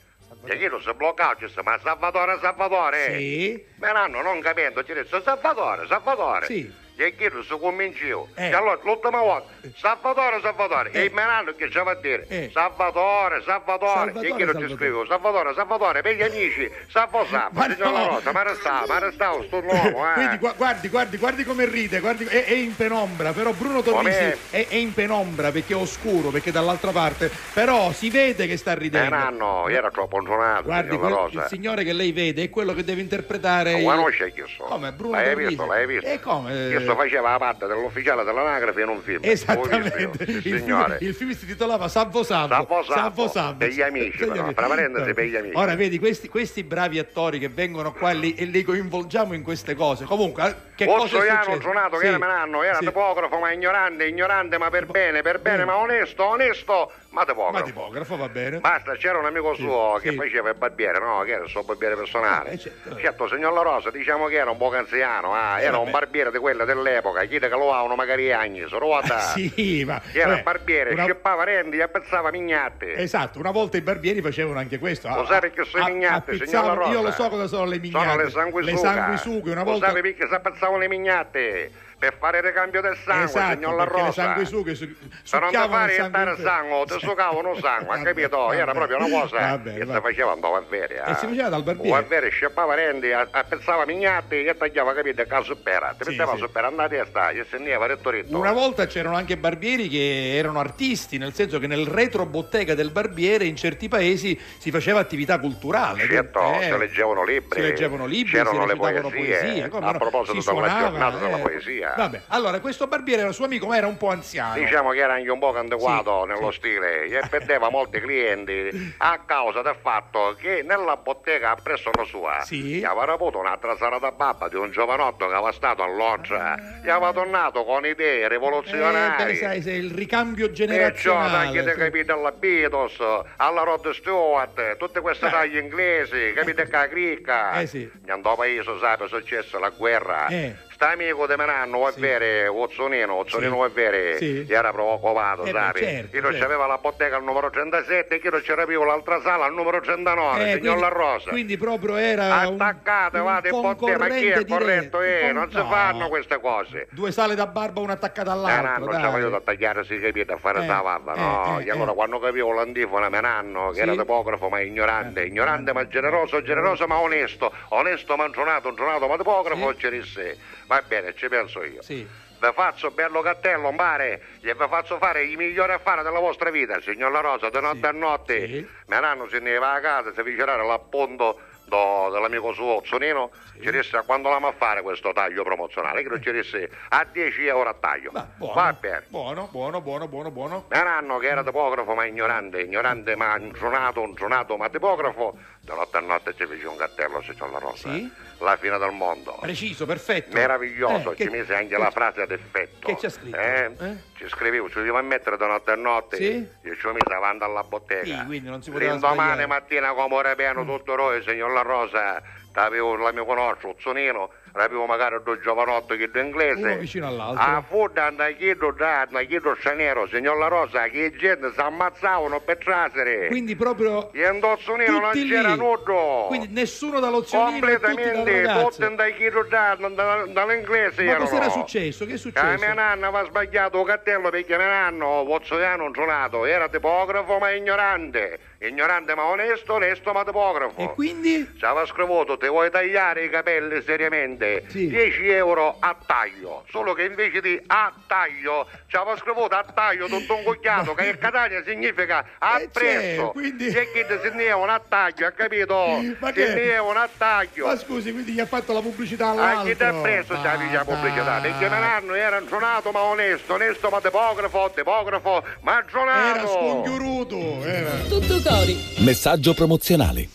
E 0.46 0.56
io 0.56 0.80
si 0.80 0.92
bloccava, 0.92 1.34
disse, 1.38 1.62
ma 1.62 1.78
Salvatore, 1.78 2.38
Salvatore. 2.40 3.12
Sì. 3.16 3.64
Meranno, 3.78 4.20
non 4.20 4.40
capendo, 4.40 4.84
ci 4.84 4.92
disse 4.92 5.22
Salvatore, 5.22 5.86
Salvatore. 5.86 6.46
Sì. 6.46 6.82
E 6.96 7.16
chiedo 7.16 7.42
se 7.42 7.58
comincio. 7.58 8.28
Eh. 8.36 8.50
E 8.50 8.54
allora 8.54 8.78
l'ultima 8.84 9.18
volta, 9.20 9.50
Salvatore, 9.76 10.38
Salvatore, 10.40 10.90
e 10.92 11.02
il 11.04 11.12
menano 11.12 11.52
che 11.56 11.66
va 11.68 11.90
a 11.90 11.94
dire, 11.96 12.24
Eh. 12.28 12.50
Salvatore, 12.52 13.42
Salvatore, 13.44 14.12
Salvatore, 14.12 14.28
e 14.28 14.34
chiedo 14.36 14.52
ti 14.52 14.58
Salvatore. 14.58 14.74
scrivo, 14.76 15.06
Salvatore, 15.06 15.54
Salvatore, 15.54 16.02
per 16.02 16.14
gli 16.14 16.22
amici, 16.22 16.70
Salvo 16.88 17.26
Salvo, 17.26 17.58
Ma 17.58 17.64
signor 17.74 17.92
La 17.92 17.98
no. 17.98 18.06
Rosa, 18.06 18.32
ma 18.32 18.42
restavo, 18.44 18.86
ma 18.86 18.98
restavo, 19.00 19.42
sto 19.42 19.60
nuovo, 19.60 20.06
eh. 20.08 20.12
Quindi 20.14 20.38
gua- 20.38 20.52
guardi, 20.56 20.88
guardi, 20.88 21.16
guardi 21.16 21.42
come 21.44 21.66
ride, 21.66 21.98
guardi, 21.98 22.24
è, 22.26 22.44
è 22.44 22.52
in 22.54 22.76
penombra, 22.76 23.32
però 23.32 23.50
Bruno 23.52 23.82
Torrisi 23.82 24.16
è, 24.50 24.68
è 24.68 24.74
in 24.76 24.94
penombra 24.94 25.50
perché 25.50 25.72
è 25.72 25.76
oscuro, 25.76 26.28
perché 26.28 26.52
dall'altra 26.52 26.92
parte, 26.92 27.28
però 27.52 27.90
si 27.90 28.08
vede 28.08 28.46
che 28.46 28.56
sta 28.56 28.72
ridendo. 28.74 29.10
Menano, 29.10 29.68
io 29.68 29.76
ero 29.78 29.90
troppo 29.90 30.18
intonato, 30.20 30.62
Guardi, 30.62 30.96
quel- 30.96 31.28
il 31.32 31.44
signore 31.48 31.82
che 31.82 31.92
lei 31.92 32.12
vede 32.12 32.44
è 32.44 32.50
quello 32.50 32.72
che 32.72 32.84
deve 32.84 33.00
interpretare. 33.00 33.72
Ma 33.72 33.78
il- 33.78 33.84
conosce 33.84 34.32
chi 34.32 34.42
sono? 34.46 34.68
Come, 34.68 34.92
Bruno 34.92 35.16
L'hai 35.16 35.24
Torrisi? 35.30 35.48
visto, 35.48 35.66
l'hai 35.66 35.86
visto? 35.86 36.06
E 36.06 36.20
come? 36.20 36.82
Questo 36.84 37.02
faceva 37.02 37.30
la 37.30 37.38
parte 37.38 37.66
dell'ufficiale 37.66 38.24
dell'anagrafe 38.24 38.80
in 38.82 38.88
un 38.88 39.00
film. 39.00 39.20
Esattamente, 39.22 39.96
visto 39.96 40.22
il 40.22 40.28
sì, 40.34 40.40
film, 40.42 40.58
signore. 40.58 40.98
il 41.00 41.14
film 41.14 41.30
si 41.32 41.46
titolava 41.46 41.88
Salvo 41.88 42.22
Salvo. 42.22 42.54
Salvo 42.54 42.82
Salvo, 42.82 43.28
Salvo. 43.28 43.56
per 43.58 43.68
gli 43.70 43.80
amici, 43.80 44.18
Per 44.18 44.26
gli 44.26 44.30
però, 44.30 44.42
amici. 44.42 44.54
tra 44.54 44.66
parentesi, 44.66 45.14
per 45.14 45.24
gli 45.24 45.36
amici. 45.36 45.56
Ora 45.56 45.74
vedi, 45.74 45.98
questi, 45.98 46.28
questi 46.28 46.62
bravi 46.62 46.98
attori 46.98 47.38
che 47.38 47.48
vengono 47.48 47.92
qua 47.92 48.10
e 48.10 48.14
li, 48.14 48.34
e 48.34 48.44
li 48.44 48.62
coinvolgiamo 48.62 49.32
in 49.34 49.42
queste 49.42 49.74
cose. 49.74 50.04
Comunque, 50.04 50.46
eh, 50.48 50.54
che 50.74 50.86
cosa 50.86 51.04
è 51.04 51.08
successo? 51.08 51.58
Giornato 51.58 51.96
che 51.96 52.02
Sì, 52.02 52.06
era 52.08 52.18
menanno, 52.18 52.62
era 52.62 52.78
sì. 52.78 52.84
tipografo 52.84 53.38
ma 53.38 53.50
ignorante, 53.52 54.06
ignorante 54.06 54.58
ma 54.58 54.68
per 54.70 54.86
bene, 54.86 55.22
per 55.22 55.40
bene 55.40 55.64
ma 55.64 55.76
onesto, 55.76 56.24
onesto 56.24 56.92
ma 57.14 57.20
Ma 57.20 57.24
tipografo. 57.26 57.64
tipografo 57.64 58.16
va 58.16 58.28
bene. 58.28 58.58
Basta, 58.58 58.96
c'era 58.96 59.18
un 59.18 59.24
amico 59.24 59.54
suo 59.54 59.98
che 60.02 60.10
sì. 60.10 60.16
faceva 60.16 60.48
il 60.48 60.56
barbiere, 60.56 60.98
no? 60.98 61.20
Che 61.22 61.30
era 61.30 61.44
il 61.44 61.48
suo 61.48 61.62
barbiere 61.62 61.94
personale. 61.94 62.50
Eh, 62.50 62.58
certo. 62.58 62.98
Certo, 62.98 63.28
signor 63.28 63.52
La 63.52 63.62
Rosa, 63.62 63.90
diciamo 63.90 64.26
che 64.26 64.34
era 64.34 64.50
un 64.50 64.56
po' 64.56 64.72
anziano, 64.74 65.32
ah, 65.32 65.60
Eh, 65.60 65.64
era 65.66 65.78
un 65.78 65.84
vabbè. 65.84 65.98
barbiere 65.98 66.30
di 66.32 66.38
quella 66.38 66.64
dell'epoca, 66.64 67.22
chiede 67.26 67.48
che 67.48 67.54
lo 67.54 67.72
avevano 67.72 67.94
magari 67.94 68.32
anni, 68.32 68.64
sono 68.66 68.80
ruota. 68.80 69.18
Sì, 69.20 69.84
ma 69.86 70.00
Era 70.12 70.26
vabbè, 70.26 70.36
il 70.38 70.42
barbiere, 70.42 70.92
una- 70.92 71.04
scippava 71.04 71.44
rendi, 71.44 71.80
appezzava 71.80 72.30
mignatte. 72.32 72.94
Esatto, 72.96 73.38
una 73.38 73.52
volta 73.52 73.76
i 73.76 73.80
barbieri 73.80 74.20
facevano 74.20 74.58
anche 74.58 74.78
questo. 74.80 75.08
Lo 75.08 75.24
sai 75.24 75.38
perché 75.38 75.64
sono 75.64 75.84
A- 75.84 75.88
mignate, 75.88 76.34
signor 76.44 76.66
La 76.66 76.74
Rosa? 76.74 76.90
Io 76.90 77.02
lo 77.02 77.12
so 77.12 77.28
cosa 77.28 77.46
sono 77.46 77.66
le 77.66 77.78
mignate. 77.78 78.08
Sono 78.10 78.22
le 78.24 78.30
sanguisughe. 78.30 78.70
Le 78.72 78.76
sanguisughe, 78.78 79.50
una 79.52 79.62
Lo 79.62 79.70
volta 79.70 79.90
sai 79.92 80.02
perché 80.02 80.26
si 80.26 80.34
appezzavano 80.34 80.78
le 80.78 80.88
mignate? 80.88 81.70
Per 81.96 82.16
fare 82.18 82.38
il 82.38 82.44
ricambio 82.44 82.80
del 82.82 82.96
sangue, 83.02 83.24
esatto, 83.24 83.52
signor 83.54 83.74
La 83.76 83.84
Rosa. 83.84 84.12
sanguisughe 84.12 84.74
su, 84.74 84.84
non 84.84 84.94
ti 84.94 84.98
succhiavano 85.24 85.68
fare 85.70 85.92
il 85.92 85.98
sangue 85.98 86.36
sangue, 86.44 86.84
ti 86.86 86.98
succavano 86.98 87.54
sangue, 87.60 88.02
capito? 88.04 88.52
Era 88.52 88.72
proprio 88.72 88.96
una 88.98 89.20
cosa 89.20 89.38
Va 89.38 89.58
bene, 89.58 89.78
che 89.78 89.84
va 89.86 89.94
si 89.94 90.00
faceva 90.00 90.32
andava 90.32 90.56
a 90.58 90.62
vere. 90.68 91.02
E 91.06 91.14
si 91.14 91.26
faceva 91.26 91.48
dal 91.48 91.62
barbiere. 91.62 91.90
O 91.90 91.94
a 91.96 92.02
vere, 92.02 92.28
scippava 92.30 92.74
rendi, 92.74 93.10
appezzava 93.12 93.86
mignate 93.86 94.44
e 94.44 94.56
tagliava, 94.56 94.92
capito, 94.92 95.22
a 95.22 95.24
caso 95.24 95.56
pera. 95.56 95.94
Ti 95.96 96.04
Sì, 96.04 96.10
metteva 96.10 96.32
sì. 96.32 96.38
su 96.40 96.50
per 96.50 96.64
andare 96.64 96.98
a 97.00 97.06
sta, 97.06 97.30
e 97.30 97.46
se 97.48 97.58
ne 97.58 97.74
va 97.76 97.86
retto 97.86 98.10
retto. 98.10 98.36
Una 98.36 98.52
volta 98.52 98.86
c'erano 98.86 99.16
anche 99.16 99.36
barbieri 99.38 99.88
che 99.88 100.36
erano 100.36 100.58
artisti, 100.60 101.16
nel 101.16 101.32
senso 101.32 101.58
che 101.58 101.66
nel 101.66 101.86
retro 101.86 102.26
bottega 102.26 102.74
del 102.74 102.90
barbiere 102.90 103.44
in 103.46 103.56
certi 103.56 103.88
paesi 103.88 104.38
si 104.58 104.70
faceva 104.70 104.98
attività 105.00 105.38
culturale. 105.38 106.06
Certo, 106.06 106.40
Eh, 106.54 106.64
si 106.64 106.76
leggevano 106.76 107.24
libri, 107.24 107.60
si 107.60 107.66
leggevano 107.66 108.04
libri, 108.04 108.32
c'erano 108.32 108.62
si 108.62 108.66
le 108.68 108.76
poesie. 108.76 109.10
poesie, 109.10 109.68
come 109.68 109.86
a 109.86 109.92
no? 109.92 109.98
proposito 109.98 110.40
Si 110.40 110.52
della 110.52 110.78
giornata 110.78 111.16
della 111.18 111.36
eh. 111.38 111.40
Poesia. 111.84 111.94
Vabbè, 111.96 112.20
allora 112.28 112.60
questo 112.60 112.86
barbiere 112.86 113.22
era 113.22 113.32
suo 113.32 113.44
amico, 113.44 113.66
ma 113.66 113.76
era 113.76 113.86
un 113.86 113.96
po' 113.96 114.08
anziano. 114.10 114.54
Diciamo 114.54 114.90
che 114.90 114.98
era 114.98 115.14
anche 115.14 115.30
un 115.30 115.38
po' 115.38 115.54
antiquato 115.56 116.22
Sì, 116.22 116.28
nello 116.28 116.50
sì. 116.50 116.58
stile 116.58 117.04
e 117.06 117.20
perdeva 117.28 117.68
molti 117.70 118.00
clienti 118.00 118.94
a 118.98 119.20
causa 119.24 119.62
del 119.62 119.76
fatto 119.80 120.34
che 120.38 120.62
nella 120.66 120.96
bottega 120.96 121.50
appresso 121.50 121.90
la 121.94 122.04
sua 122.04 122.40
Sì. 122.42 122.62
gli 122.62 122.84
aveva 122.84 123.12
avuto 123.12 123.38
un'altra 123.38 123.76
salata 123.76 124.10
babba 124.12 124.48
di 124.48 124.56
un 124.56 124.70
giovanotto 124.70 125.26
che 125.28 125.34
aveva 125.34 125.52
stato 125.52 125.82
a 125.82 125.86
Londra 125.88 126.56
gli 126.82 126.88
aveva 126.88 127.12
tornato 127.12 127.64
con 127.64 127.84
idee 127.86 128.22
Eh, 128.24 128.28
rivoluzionarie 128.28 129.24
beh, 129.32 129.60
sai, 129.62 129.76
il 129.76 129.90
ricambio 129.92 130.50
generazionale. 130.50 131.46
anche 131.46 131.62
te 131.62 131.72
capite 131.74 132.12
alla 132.12 132.30
Beatles, 132.32 132.96
alla 133.36 133.62
Rod 133.62 133.90
Stewart, 133.90 134.76
tutte 134.76 135.00
queste 135.00 135.28
taglie 135.30 135.60
inglesi, 135.60 136.32
capite 136.34 136.64
che 136.68 136.76
la 136.76 136.88
cricca. 136.88 137.52
Eh, 137.60 137.66
sì. 137.66 137.90
Andò 138.08 138.36
paese, 138.36 138.70
sai, 138.80 138.96
è 138.98 139.08
successo 139.08 139.58
la 139.58 139.70
guerra. 139.70 140.26
Eh. 140.28 140.54
Amico 140.90 141.26
di 141.26 141.34
Menanno, 141.36 141.88
è 141.88 141.92
vero, 141.96 142.52
Ozzonino, 142.60 143.14
Ozzonino 143.14 143.64
è 143.64 143.70
vero, 143.70 144.16
Sì. 144.18 144.46
era 144.48 144.70
preoccupato, 144.72 145.44
Eh 145.44 145.50
sai. 145.50 145.72
certo, 145.76 146.16
Io 146.16 146.22
non 146.22 146.30
certo. 146.32 146.46
c'aveva 146.46 146.66
la 146.66 146.78
bottega 146.78 147.16
al 147.16 147.24
numero 147.24 147.50
37, 147.50 148.20
io 148.22 148.30
non 148.30 148.40
c'era 148.42 148.64
più 148.66 148.82
l'altra 148.84 149.20
sala 149.22 149.44
al 149.46 149.54
numero 149.54 149.80
39, 149.80 150.36
Eh, 150.40 150.44
signor 150.54 150.58
quindi- 150.60 150.80
La 150.80 150.88
Rosa. 150.88 151.30
Quindi 151.30 151.56
proprio 151.56 151.96
era 151.96 152.46
un, 152.48 152.60
Attaccate, 152.60 153.18
un 153.18 153.24
vado 153.24 153.48
in 153.48 153.60
bottega, 153.60 153.98
ma 153.98 154.08
chi 154.08 154.26
è 154.28 154.44
corretto? 154.46 155.00
Eh, 155.00 155.32
non 155.32 155.50
si 155.50 155.56
No. 155.56 155.68
fanno 155.68 156.08
queste 156.08 156.40
cose. 156.40 156.86
Due 156.90 157.10
sale 157.12 157.34
da 157.34 157.46
barba, 157.46 157.80
una 157.80 157.92
attaccata 157.94 158.30
Eh, 158.30 158.34
all'altro. 158.34 158.84
non 158.84 158.90
dai. 158.94 159.02
c'avevo 159.02 159.28
da 159.30 159.40
tagliare, 159.40 159.84
si 159.84 159.98
capite, 159.98 160.32
a 160.32 160.36
fare 160.36 160.60
Eh, 160.60 160.64
sta 160.64 160.80
valla, 160.82 161.14
eh, 161.14 161.18
no? 161.18 161.58
eh, 161.60 161.66
e 161.66 161.70
allora 161.70 161.92
eh. 161.92 161.94
quando 161.94 162.18
capivo 162.18 162.52
l'antifona 162.52 163.08
menanno, 163.08 163.68
che 163.70 163.76
Sì. 163.76 163.80
era 163.82 163.92
tipografo 163.92 164.48
ma 164.48 164.60
ignorante, 164.60 165.24
ignorante 165.24 165.72
ma 165.72 165.86
generoso, 165.88 166.42
generoso 166.42 166.86
ma 166.86 166.98
onesto, 166.98 167.52
onesto 167.70 168.16
ma 168.16 168.26
intronato, 168.26 168.68
intronato 168.68 169.06
ma 169.06 169.16
tipografo, 169.16 169.74
ci 169.76 169.88
disse, 169.90 170.36
va 170.74 170.82
bene, 170.86 171.14
ci 171.14 171.28
penso 171.28 171.62
io. 171.62 171.82
Sì. 171.82 172.06
Vi 172.36 172.50
faccio 172.52 172.90
bello 172.90 173.22
cattello, 173.22 173.70
mare, 173.70 174.20
e 174.42 174.54
vi 174.54 174.66
faccio 174.68 174.98
fare 174.98 175.24
i 175.24 175.36
migliori 175.36 175.72
affari 175.72 176.02
della 176.02 176.18
vostra 176.18 176.50
vita, 176.50 176.78
signor 176.80 177.10
La 177.12 177.20
Rosa, 177.20 177.48
di 177.48 177.60
notte 177.60 177.86
a 177.86 177.92
notte. 177.92 178.46
Sì. 178.46 178.68
Menanno 178.86 179.28
se 179.28 179.38
ne 179.38 179.56
va 179.58 179.74
a 179.74 179.80
casa, 179.80 180.12
si 180.12 180.20
avvicinare 180.20 180.60
all'appunto 180.60 181.40
do- 181.64 182.10
dell'amico 182.12 182.52
suo 182.52 182.76
Ozzonino, 182.76 183.30
ci 183.62 183.70
disse 183.70 184.02
quando 184.04 184.28
l'amo 184.28 184.48
a 184.48 184.52
fare 184.52 184.82
questo 184.82 185.12
taglio 185.14 185.42
promozionale, 185.42 186.02
che 186.02 186.20
ci 186.20 186.32
disse 186.32 186.68
a 186.90 187.06
10 187.10 187.46
euro 187.46 187.70
a 187.70 187.74
taglio. 187.80 188.10
Buono, 188.36 188.52
Va 188.54 188.72
bene. 188.78 189.04
buono, 189.08 189.48
buono, 189.50 189.80
buono, 189.80 190.06
buono, 190.08 190.30
buono. 190.30 190.66
Menanno 190.68 191.16
che 191.18 191.28
era 191.28 191.42
tipografo 191.42 191.94
ma 191.94 192.04
ignorante, 192.04 192.60
ignorante 192.60 193.16
ma 193.16 193.38
intronato, 193.38 194.02
intronato 194.02 194.56
ma 194.58 194.68
tipografo, 194.68 195.38
da 195.64 195.74
notte 195.74 195.96
a 195.96 196.00
notte 196.00 196.34
ci 196.36 196.44
fece 196.46 196.66
un 196.66 196.76
cartello 196.76 197.22
signor 197.22 197.50
La 197.50 197.58
Rosa. 197.58 197.90
Sì. 197.92 198.10
La 198.40 198.56
fine 198.56 198.76
del 198.78 198.90
mondo. 198.90 199.38
Preciso, 199.40 199.86
perfetto. 199.86 200.36
Meraviglioso, 200.36 201.12
Eh, 201.12 201.16
ci 201.16 201.24
che- 201.24 201.30
mise 201.30 201.54
anche 201.54 201.74
che- 201.74 201.78
la 201.78 201.90
frase 201.90 202.20
ad 202.22 202.30
effetto. 202.32 202.86
che 202.88 202.96
c'è 202.96 203.08
scritto? 203.08 203.36
Eh? 203.36 203.70
Eh? 203.78 203.96
Ci 204.16 204.28
scrivevo, 204.28 204.68
ci 204.68 204.82
devo 204.82 205.00
mettere 205.02 205.36
da 205.38 205.46
notte 205.46 205.70
a 205.70 205.76
notte. 205.76 206.16
Sì? 206.16 206.46
Io 206.62 206.76
ci 206.76 206.86
ho 206.86 206.92
messo 206.92 207.14
avanti 207.14 207.44
alla 207.44 207.62
bottega. 207.62 208.04
Sì, 208.20 208.24
quindi 208.26 208.48
non 208.50 208.62
si 208.62 208.70
poteva 208.70 208.90
L'indomani. 208.92 209.44
Mm. 209.44 209.48
mattina 209.48 209.92
come 209.94 210.14
ora 210.14 210.34
pieno 210.34 210.64
tutto 210.66 210.94
noi, 210.96 211.22
signor 211.22 211.52
La 211.52 211.62
Rosa, 211.62 212.22
avevo 212.52 212.96
la 212.96 213.12
mia 213.12 213.24
conosco, 213.24 213.74
Zonino, 213.78 214.30
avevo 214.62 214.86
magari 214.86 215.16
due 215.24 215.40
giovanotto 215.40 215.96
che 215.96 216.10
inglese. 216.14 216.62
Uno 216.62 216.76
vicino 216.76 217.08
all'altro. 217.08 217.42
A 217.42 217.62
food 217.66 217.96
andai 217.98 218.36
chiedo 218.36 218.70
da, 218.72 219.06
chiedo 219.26 219.54
straniero, 219.58 220.06
signor 220.08 220.36
La 220.38 220.48
Rosa, 220.48 220.84
che 220.88 221.12
gente 221.16 221.52
si 221.52 221.60
ammazzavano 221.60 222.40
per 222.40 222.58
trasere. 222.58 223.26
Quindi 223.28 223.56
proprio 223.56 224.12
E 224.12 224.26
in 224.26 224.38
Dozzonino 224.38 225.00
non 225.00 225.10
c'era 225.12 225.54
nudo. 225.54 226.26
Quindi 226.28 226.48
nessuno 226.50 227.00
dall'ozionino 227.00 227.66
e 227.66 227.78
tutti 227.78 227.80
dal 227.80 227.94
Completamente, 227.94 228.62
tutti 228.62 228.84
andai 228.84 229.14
chiedo 229.16 229.42
da, 229.48 229.76
da- 229.80 230.24
dall'inglese 230.28 231.02
Ma 231.04 231.10
erano. 231.10 231.24
cos'era 231.24 231.48
successo? 231.48 232.04
Che 232.04 232.10
è 232.12 232.14
Eh, 232.14 232.18
successo? 232.18 232.64
mia 232.64 232.74
nanna 232.74 233.08
aveva 233.08 233.24
sbagliato 233.24 233.80
il 233.80 233.86
cartello 233.86 234.30
perché 234.30 234.56
mio 234.56 234.66
nanno, 234.66 235.24
Pozzoiano 235.26 235.84
intronato, 235.86 236.44
era 236.44 236.68
tipografo 236.68 237.38
ma 237.38 237.50
ignorante. 237.50 238.38
Ignorante 238.60 239.14
ma 239.14 239.24
onesto, 239.24 239.74
onesto 239.74 240.12
ma 240.12 240.24
tipografo. 240.24 240.80
E 240.80 240.94
quindi? 240.94 241.50
Ci 241.58 241.64
aveva 241.64 241.84
scritto, 241.86 242.36
ti 242.38 242.46
vuoi 242.48 242.70
tagliare 242.70 243.24
i 243.24 243.28
capelli 243.30 243.82
seriamente? 243.82 244.43
Sì. 244.68 244.88
10 244.88 245.28
euro 245.28 245.76
a 245.78 245.96
taglio. 246.06 246.64
Solo 246.70 246.92
che 246.94 247.04
invece 247.04 247.40
di 247.40 247.60
a 247.66 247.92
taglio, 248.06 248.66
ci 248.86 248.96
aveva 248.96 249.16
scritto 249.16 249.44
a 249.46 249.64
taglio 249.74 250.06
tutto 250.06 250.36
un 250.36 250.42
cucchiato, 250.44 250.94
che 250.94 251.06
in 251.06 251.18
Catania 251.18 251.62
significa 251.66 252.24
appresso. 252.38 253.26
c'è, 253.26 253.32
quindi- 253.32 253.66
E 253.68 253.90
che 253.92 254.06
si 254.22 254.30
un 254.52 254.68
a 254.70 254.80
taglio, 254.86 255.26
ha 255.26 255.30
capito? 255.30 256.00
Ma 256.18 256.30
che- 256.32 256.76
un 256.78 256.96
a 256.96 257.08
taglio. 257.16 257.66
Ma 257.66 257.76
scusi, 257.76 258.12
quindi 258.12 258.32
gli 258.32 258.40
ha 258.40 258.46
fatto 258.46 258.72
la 258.72 258.80
pubblicità 258.80 259.28
Anche 259.28 259.40
all'altro. 259.42 259.74
te 259.74 260.00
presso 260.00 260.40
c'è 260.40 260.56
la 260.72 260.84
pubblicità, 260.84 261.38
perché 261.40 261.68
Menarno 261.68 262.14
era 262.14 262.38
intronato 262.38 262.90
ma 262.90 263.00
onesto, 263.00 263.54
onesto 263.54 263.88
ma 263.90 264.00
tipografo, 264.00 264.70
tipografo 264.74 265.44
ma 265.62 265.76
aggiornato. 265.78 266.38
Era 266.38 266.46
scongiuruto. 266.48 267.64
Era. 267.64 267.90
Tutto 268.08 268.40
cori. 268.42 268.76
Messaggio 268.98 269.54
promozionale. 269.54 270.28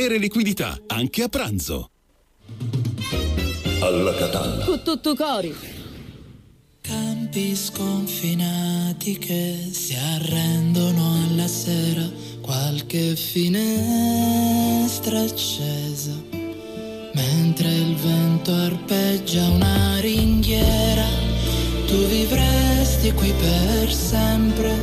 ottenere 0.01 0.17
liquidità, 0.17 0.79
anche 0.87 1.21
a 1.21 1.29
pranzo. 1.29 1.91
Alla 3.81 4.15
Catalla. 4.15 4.65
Con 4.65 4.81
tutto 4.83 5.13
cori. 5.15 5.55
Campi 6.81 7.55
sconfinati 7.55 9.19
che 9.19 9.69
si 9.71 9.95
arrendono 9.95 11.27
alla 11.27 11.47
sera, 11.47 12.09
qualche 12.41 13.15
finestra 13.15 13.61
accesa, 15.21 16.13
mentre 17.13 17.71
il 17.71 17.95
vento 17.95 18.51
arpeggia 18.51 19.47
una 19.49 19.99
ringhiera, 19.99 21.05
tu 21.85 22.07
vivresti 22.07 23.11
qui 23.11 23.31
per 23.39 23.93
sempre, 23.93 24.73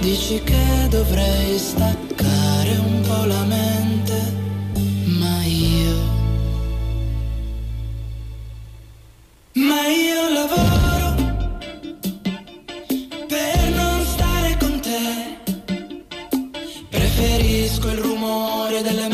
dici 0.00 0.40
che 0.42 0.88
dovrei 0.88 1.58
staccare 1.58 2.70
un 2.78 3.02
po' 3.02 3.26
la 3.26 3.44
mente, 3.44 3.81
Ma 9.54 9.86
io 9.86 10.32
lavoro 10.32 11.14
per 13.28 13.70
non 13.74 14.04
stare 14.06 14.56
con 14.58 14.80
te. 14.80 15.38
Preferisco 16.88 17.88
il 17.90 17.98
rumore 17.98 18.80
delle 18.80 19.08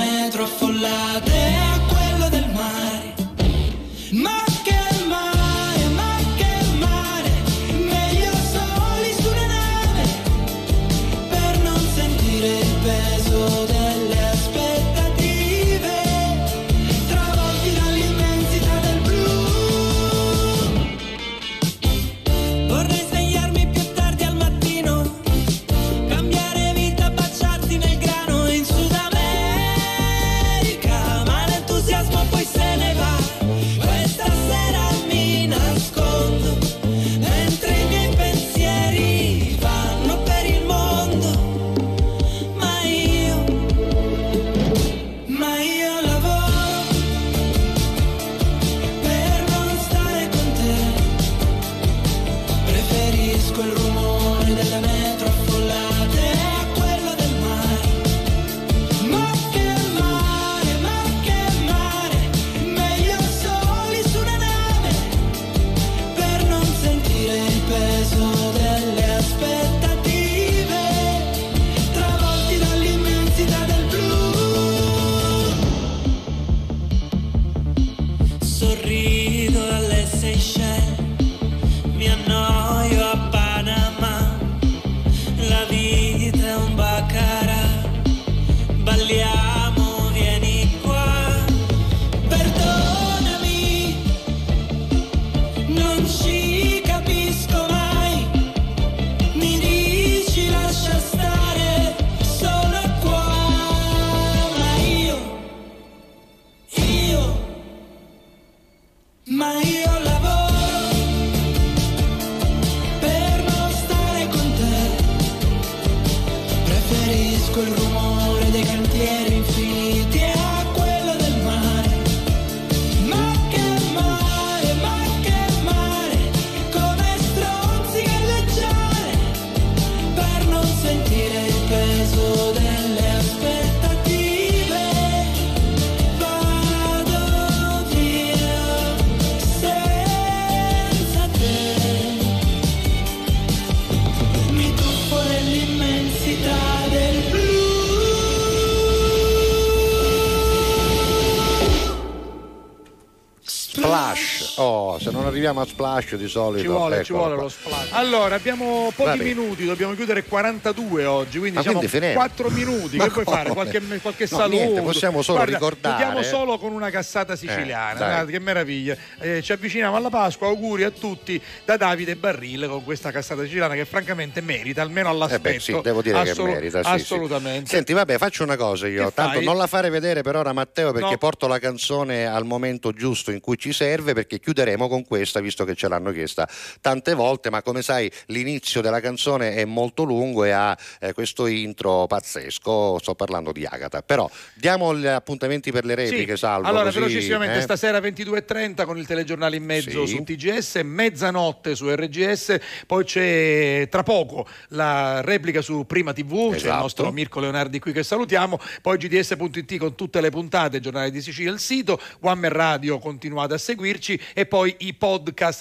arriviamo 155.29 155.61
a 155.61 155.67
splash 155.67 156.15
di 156.17 156.29
solito. 156.29 156.63
Ci 156.63 156.67
vuole, 156.69 157.05
ci 157.05 157.13
eccolo 157.13 157.19
vuole 157.19 157.35
qua. 157.35 157.43
lo 157.45 157.49
splash. 157.49 157.89
Allora, 157.93 158.35
abbiamo 158.35 158.93
pochi 158.95 159.09
Vabbè. 159.11 159.23
minuti, 159.25 159.65
dobbiamo 159.65 159.95
chiudere 159.95 160.25
42 160.25 161.05
oggi, 161.05 161.39
quindi 161.39 161.57
Ma 161.57 161.63
siamo 161.63 161.79
quindi 161.79 161.95
finendo? 161.95 162.19
4 162.19 162.51
minuti. 162.51 162.97
Ma 162.97 163.05
che 163.05 163.11
puoi 163.11 163.25
fare? 163.25 163.51
Qualche, 163.51 163.81
qualche 164.01 164.27
No, 164.31 164.37
saluto? 164.39 164.57
niente, 164.57 164.81
possiamo 164.83 165.23
solo 165.23 165.39
Guarda, 165.39 165.55
ricordare- 165.57 165.97
Chiudiamo 166.05 166.23
solo 166.23 166.59
con 166.59 166.73
una 166.73 166.91
cassata 166.91 167.37
siciliana. 167.37 167.93
Eh, 167.95 167.99
dai. 167.99 168.09
Guarda, 168.09 168.31
che 168.31 168.39
meraviglia. 168.41 168.97
Eh, 169.21 169.43
ci 169.43 169.53
avviciniamo 169.53 169.97
alla 169.97 170.11
Pasqua, 170.11 170.47
auguri 170.49 170.85
a 170.85 170.91
tutti 170.91 171.41
da 171.65 171.77
Davide 171.77 172.17
Barrile 172.17 172.67
con 172.69 172.85
questa 172.85 173.11
cassata 173.11 173.43
siciliana 173.43 173.75
che 173.75 173.85
francamente 173.85 174.41
merita, 174.41 174.83
almeno 174.83 175.09
Eh 175.09 175.13
all'aspetto. 175.13 175.43
beh, 175.43 175.61
sì, 175.61 175.81
devo 175.83 176.03
dire 176.03 176.19
Assolu- 176.19 176.49
che 176.49 176.55
merita. 176.55 176.83
sì, 176.83 176.89
sì. 176.89 176.95
assolutamente. 176.95 177.69
Senti, 177.71 177.93
vabbè, 177.93 178.19
faccio 178.19 178.43
una 178.43 178.57
cosa 178.57 178.87
io. 178.89 179.07
Che 179.09 179.15
Tanto 179.15 179.37
fai? 179.37 179.45
non 179.45 179.57
la 179.57 179.67
fare 179.67 179.91
vedere 179.91 180.23
per 180.23 180.37
ora, 180.37 180.53
Matteo, 180.53 180.93
perché 180.93 181.11
No. 181.11 181.19
porto 181.19 181.47
la 181.47 181.59
canzone 181.59 182.27
al 182.27 182.45
momento 182.45 182.93
giusto 182.93 183.31
in 183.31 183.41
cui 183.41 183.57
ci 183.59 183.73
serve, 183.73 184.13
perché 184.15 184.39
chiuderemo 184.41 184.89
con 184.89 185.05
questa, 185.19 185.41
visto 185.41 185.65
che 185.65 185.75
ce 185.75 185.89
l'hanno 185.89 186.11
chiesta 186.13 186.49
tante 186.81 187.15
volte. 187.15 187.51
Ma 187.51 187.63
come 187.63 187.83
sai, 187.83 188.11
l'inizio 188.27 188.81
della 188.81 189.01
canzone 189.01 189.55
è 189.55 189.65
molto 189.65 190.05
lungo 190.05 190.45
e 190.45 190.51
ha 190.51 190.77
eh, 191.01 191.13
questo 191.13 191.47
intro 191.47 192.07
pazzesco. 192.07 192.99
Sto 193.01 193.15
parlando 193.15 193.53
di 193.53 193.65
Agata. 193.65 194.03
Però 194.03 194.29
diamo 194.55 194.97
gli 194.97 195.07
appuntamenti 195.07 195.71
per 195.73 195.85
le 195.85 195.95
repliche, 195.95 196.33
Sì. 196.33 196.39
salvo. 196.39 196.67
Allora, 196.69 196.85
così, 196.85 196.99
velocissimamente, 196.99 197.59
eh? 197.59 197.63
stasera 197.63 197.99
22.30 197.99 198.85
con 198.85 198.97
il 198.99 199.07
telegiornale 199.07 199.57
in 199.57 199.65
mezzo 199.65 200.07
Sì. 200.07 200.17
su 200.17 200.23
TGS, 200.25 200.81
mezzanotte 200.85 201.75
su 201.75 201.89
RGS, 201.93 202.59
poi 202.87 203.05
c'è 203.05 203.89
tra 203.91 204.03
poco 204.03 204.47
la 204.69 205.21
replica 205.21 205.61
su 205.61 205.85
Prima 205.87 206.13
TV, 206.13 206.51
c'è 206.51 206.57
il 206.57 206.57
Esatto. 206.57 206.83
nostro 206.83 207.13
Mirko 207.13 207.41
Leonardi 207.41 207.79
qui 207.79 207.93
che 207.93 208.03
salutiamo, 208.03 208.59
poi 208.83 208.97
GDS.it 208.99 209.77
con 209.79 209.95
tutte 209.95 210.21
le 210.21 210.31
puntate, 210.31 210.81
giornale 210.81 211.11
di 211.11 211.21
Sicilia, 211.21 211.51
il 211.53 211.59
sito, 211.59 212.01
One 212.21 212.41
Man 212.41 212.53
Radio 212.53 212.99
continuate 212.99 213.55
a 213.55 213.59
seguirci 213.59 214.21
e 214.35 214.47
poi 214.47 214.75
i 214.79 214.95
podcast 214.95 215.07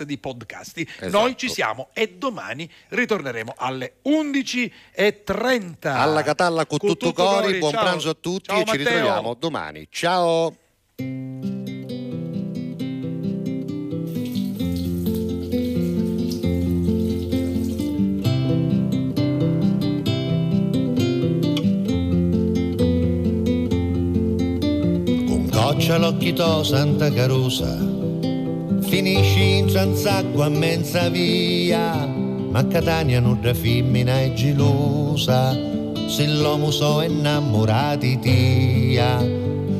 di 0.03 0.17
podcasti. 0.17 0.81
Esatto. 0.81 1.09
Noi 1.09 1.37
ci 1.37 1.47
siamo 1.49 1.89
e 1.93 2.15
domani 2.17 2.69
ritorneremo 2.89 3.53
alle 3.57 3.95
11.30. 4.05 5.87
Alla 5.87 6.23
Catalla 6.23 6.65
con 6.65 6.77
Con 6.77 6.89
tutto 6.89 7.07
tutto 7.07 7.23
cori, 7.23 7.45
cori, 7.45 7.59
buon 7.59 7.71
ciao. 7.71 7.83
pranzo 7.83 8.09
a 8.09 8.15
tutti 8.19 8.49
Ciao, 8.49 8.61
e 8.61 8.65
ci 8.65 8.77
Matteo. 8.77 8.85
ritroviamo 8.85 9.33
domani. 9.35 9.87
Ciao! 9.89 10.53
Con 25.27 25.49
coccia 25.51 25.97
l'occhito 25.97 26.63
Santa 26.63 27.11
Carusa, 27.11 27.77
finisci 28.87 29.57
in 29.57 29.69
Zanzacqua 29.69 30.45
a 30.45 30.49
mezza 30.49 31.09
via, 31.09 32.07
ma 32.49 32.65
Catania 32.67 33.19
non 33.19 33.39
da 33.41 33.53
femmina 33.53 34.21
è 34.21 34.31
gelosa, 34.33 35.53
se 36.07 36.25
l'uomo 36.25 36.71
so 36.71 37.01
innamorati 37.01 38.17
tia, 38.19 39.17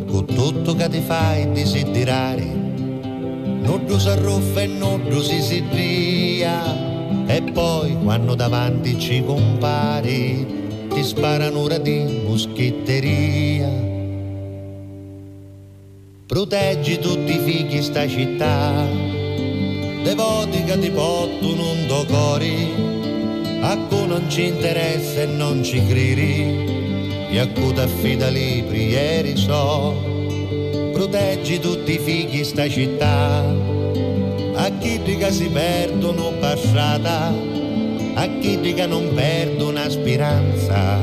con 0.08 0.26
tutto 0.26 0.76
che 0.76 0.90
ti 0.90 1.00
fai 1.00 1.50
desiderare, 1.54 2.44
non 2.44 3.86
si 3.98 4.10
arruffa 4.10 4.62
e 4.62 4.68
non 4.68 5.02
si 5.22 5.42
si 5.42 5.64
ria, 5.72 7.26
e 7.28 7.42
poi 7.54 7.98
quando 8.04 8.36
davanti 8.36 9.00
ci 9.00 9.24
compari, 9.24 10.46
ti 10.90 11.04
sparano 11.04 11.60
ora 11.60 11.78
di 11.78 12.24
moschetteria. 12.26 13.97
Proteggi 16.28 17.00
tutti 17.00 17.38
i 17.38 17.40
figli 17.40 17.82
sta 17.82 18.06
città, 18.06 18.86
devoti 20.04 20.62
che 20.66 20.78
ti 20.78 20.90
portano 20.90 21.72
un 21.72 21.88
do 21.88 22.06
cori, 22.06 22.70
a 23.62 23.78
cui 23.88 24.08
non 24.08 24.30
ci 24.30 24.48
interessa 24.48 25.22
e 25.22 25.26
non 25.26 25.64
ci 25.64 25.82
credi, 25.86 26.44
e 27.32 27.40
a 27.40 27.48
cui 27.48 27.72
ti 27.72 27.80
affida 27.80 28.28
libri 28.28 28.88
ieri 28.90 29.38
so. 29.38 29.96
Proteggi 30.92 31.62
tutti 31.62 31.94
i 31.94 31.98
figli 31.98 32.44
sta 32.44 32.68
città, 32.68 33.46
a 34.56 34.70
chi 34.80 35.02
che 35.02 35.32
si 35.32 35.48
perdono 35.48 36.34
passata, 36.42 37.34
a 38.16 38.28
chi 38.42 38.74
che 38.74 38.86
non 38.86 39.14
perdono 39.14 39.90
speranza, 39.90 41.00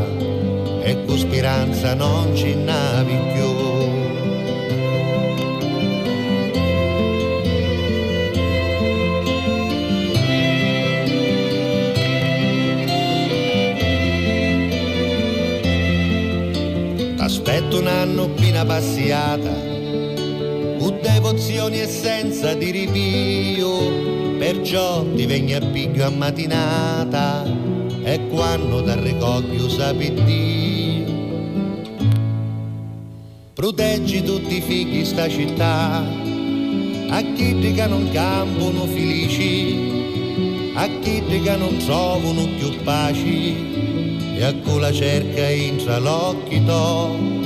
e 0.83 1.03
con 1.07 1.17
speranza 1.17 1.95
non 1.95 2.37
ci 2.37 2.55
navi 2.55 3.17
più. 3.33 3.54
T'aspetto 17.75 17.79
un 17.81 17.87
anno 17.87 18.23
appena 18.25 18.65
passiata, 18.65 19.53
con 20.79 20.99
devozioni 21.03 21.81
e 21.81 21.89
senza 21.89 22.55
di 22.55 22.71
ripio, 22.71 24.37
perciò 24.39 25.05
ti 25.15 25.27
vengo 25.27 25.57
a 25.57 25.61
piglio 25.73 26.07
a 26.07 26.11
mattinata 26.11 27.45
e 28.05 28.29
quando 28.29 28.85
ti 28.85 28.93
ricoglio 29.01 29.69
sapi 29.69 30.15
Dio. 30.25 31.13
Proteggi 33.55 34.23
tutti 34.23 34.59
i 34.59 34.61
figli 34.61 35.05
sta 35.05 35.29
città, 35.29 35.97
a 37.09 37.23
chi 37.35 37.73
che 37.75 37.87
non 37.87 38.09
campano 38.13 38.87
felici, 38.87 40.73
a 40.75 40.87
chi 41.01 41.23
che 41.27 41.57
non 41.57 41.77
trovano 41.79 42.47
più 42.57 42.83
paci 42.85 43.73
e 44.37 44.45
a 44.45 44.55
cui 44.55 44.79
la 44.79 44.93
cerca 44.93 45.49
intra 45.49 45.99
l'occhio 45.99 47.44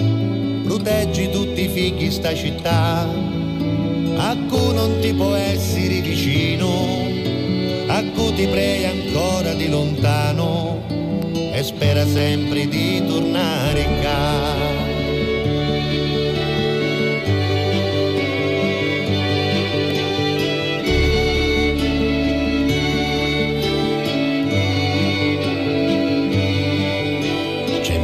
proteggi 0.78 1.28
tutti 1.30 1.64
i 1.64 1.68
figli 1.68 2.08
sta 2.08 2.32
città 2.34 3.00
a 3.00 4.36
cui 4.48 4.74
non 4.74 4.98
ti 5.00 5.12
può 5.12 5.34
essere 5.34 6.00
vicino 6.00 7.06
a 7.88 8.04
cui 8.14 8.32
ti 8.34 8.46
prega 8.46 8.90
ancora 8.90 9.54
di 9.54 9.68
lontano 9.68 10.84
e 11.52 11.62
spera 11.64 12.06
sempre 12.06 12.68
di 12.68 13.04
tornare 13.04 13.80
in 13.80 14.00
casa 14.00 14.86
C'è 27.80 27.98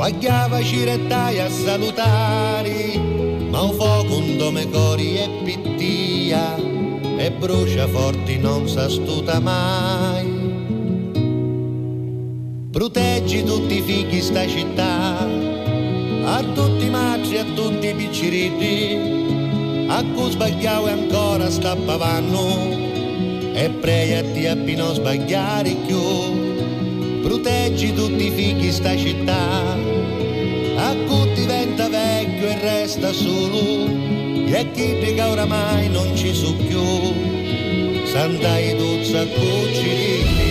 squagliava 0.00 0.62
cirettai 0.62 1.40
a 1.40 1.50
salutare, 1.50 2.96
ma 3.50 3.60
un 3.60 3.72
fuoco 3.74 4.16
un 4.16 4.38
dome 4.38 4.66
cori 4.70 5.18
e 5.18 5.28
pittia, 5.44 6.56
e 7.18 7.30
brucia 7.32 7.86
forti 7.86 8.38
non 8.38 8.66
s'astuta 8.66 9.40
mai. 9.40 10.24
Proteggi 12.70 13.44
tutti 13.44 13.76
i 13.76 13.82
figli 13.82 14.22
sta 14.22 14.48
città, 14.48 15.18
a 15.18 16.42
tutti 16.54 16.86
i 16.86 16.90
matri, 16.90 17.36
a 17.36 17.44
tutti 17.54 17.88
i 17.88 17.94
picciriti, 17.94 19.86
a 19.86 20.02
cui 20.14 20.30
sbagliavo 20.30 20.88
e 20.88 20.92
ancora 20.92 21.50
stappavano 21.50 22.70
e 23.52 23.68
pregati 23.68 24.46
a 24.46 24.54
non 24.54 24.94
sbagliare 24.94 25.74
più. 25.86 26.00
Proteggi 27.22 27.92
tutti 27.92 28.28
i 28.28 28.30
figli 28.30 28.72
sta 28.72 28.96
città, 28.96 29.79
resta 32.90 33.12
solo, 33.12 33.86
e 33.86 34.70
chi 34.72 34.98
che 34.98 35.22
oramai 35.22 35.88
non 35.90 36.16
ci 36.16 36.34
su 36.34 36.56
più, 36.56 36.82
Santa 38.04 38.58
Iduzza 38.58 39.24
cuccirini 39.26 40.49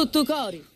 tutto 0.00 0.24
cori. 0.24 0.69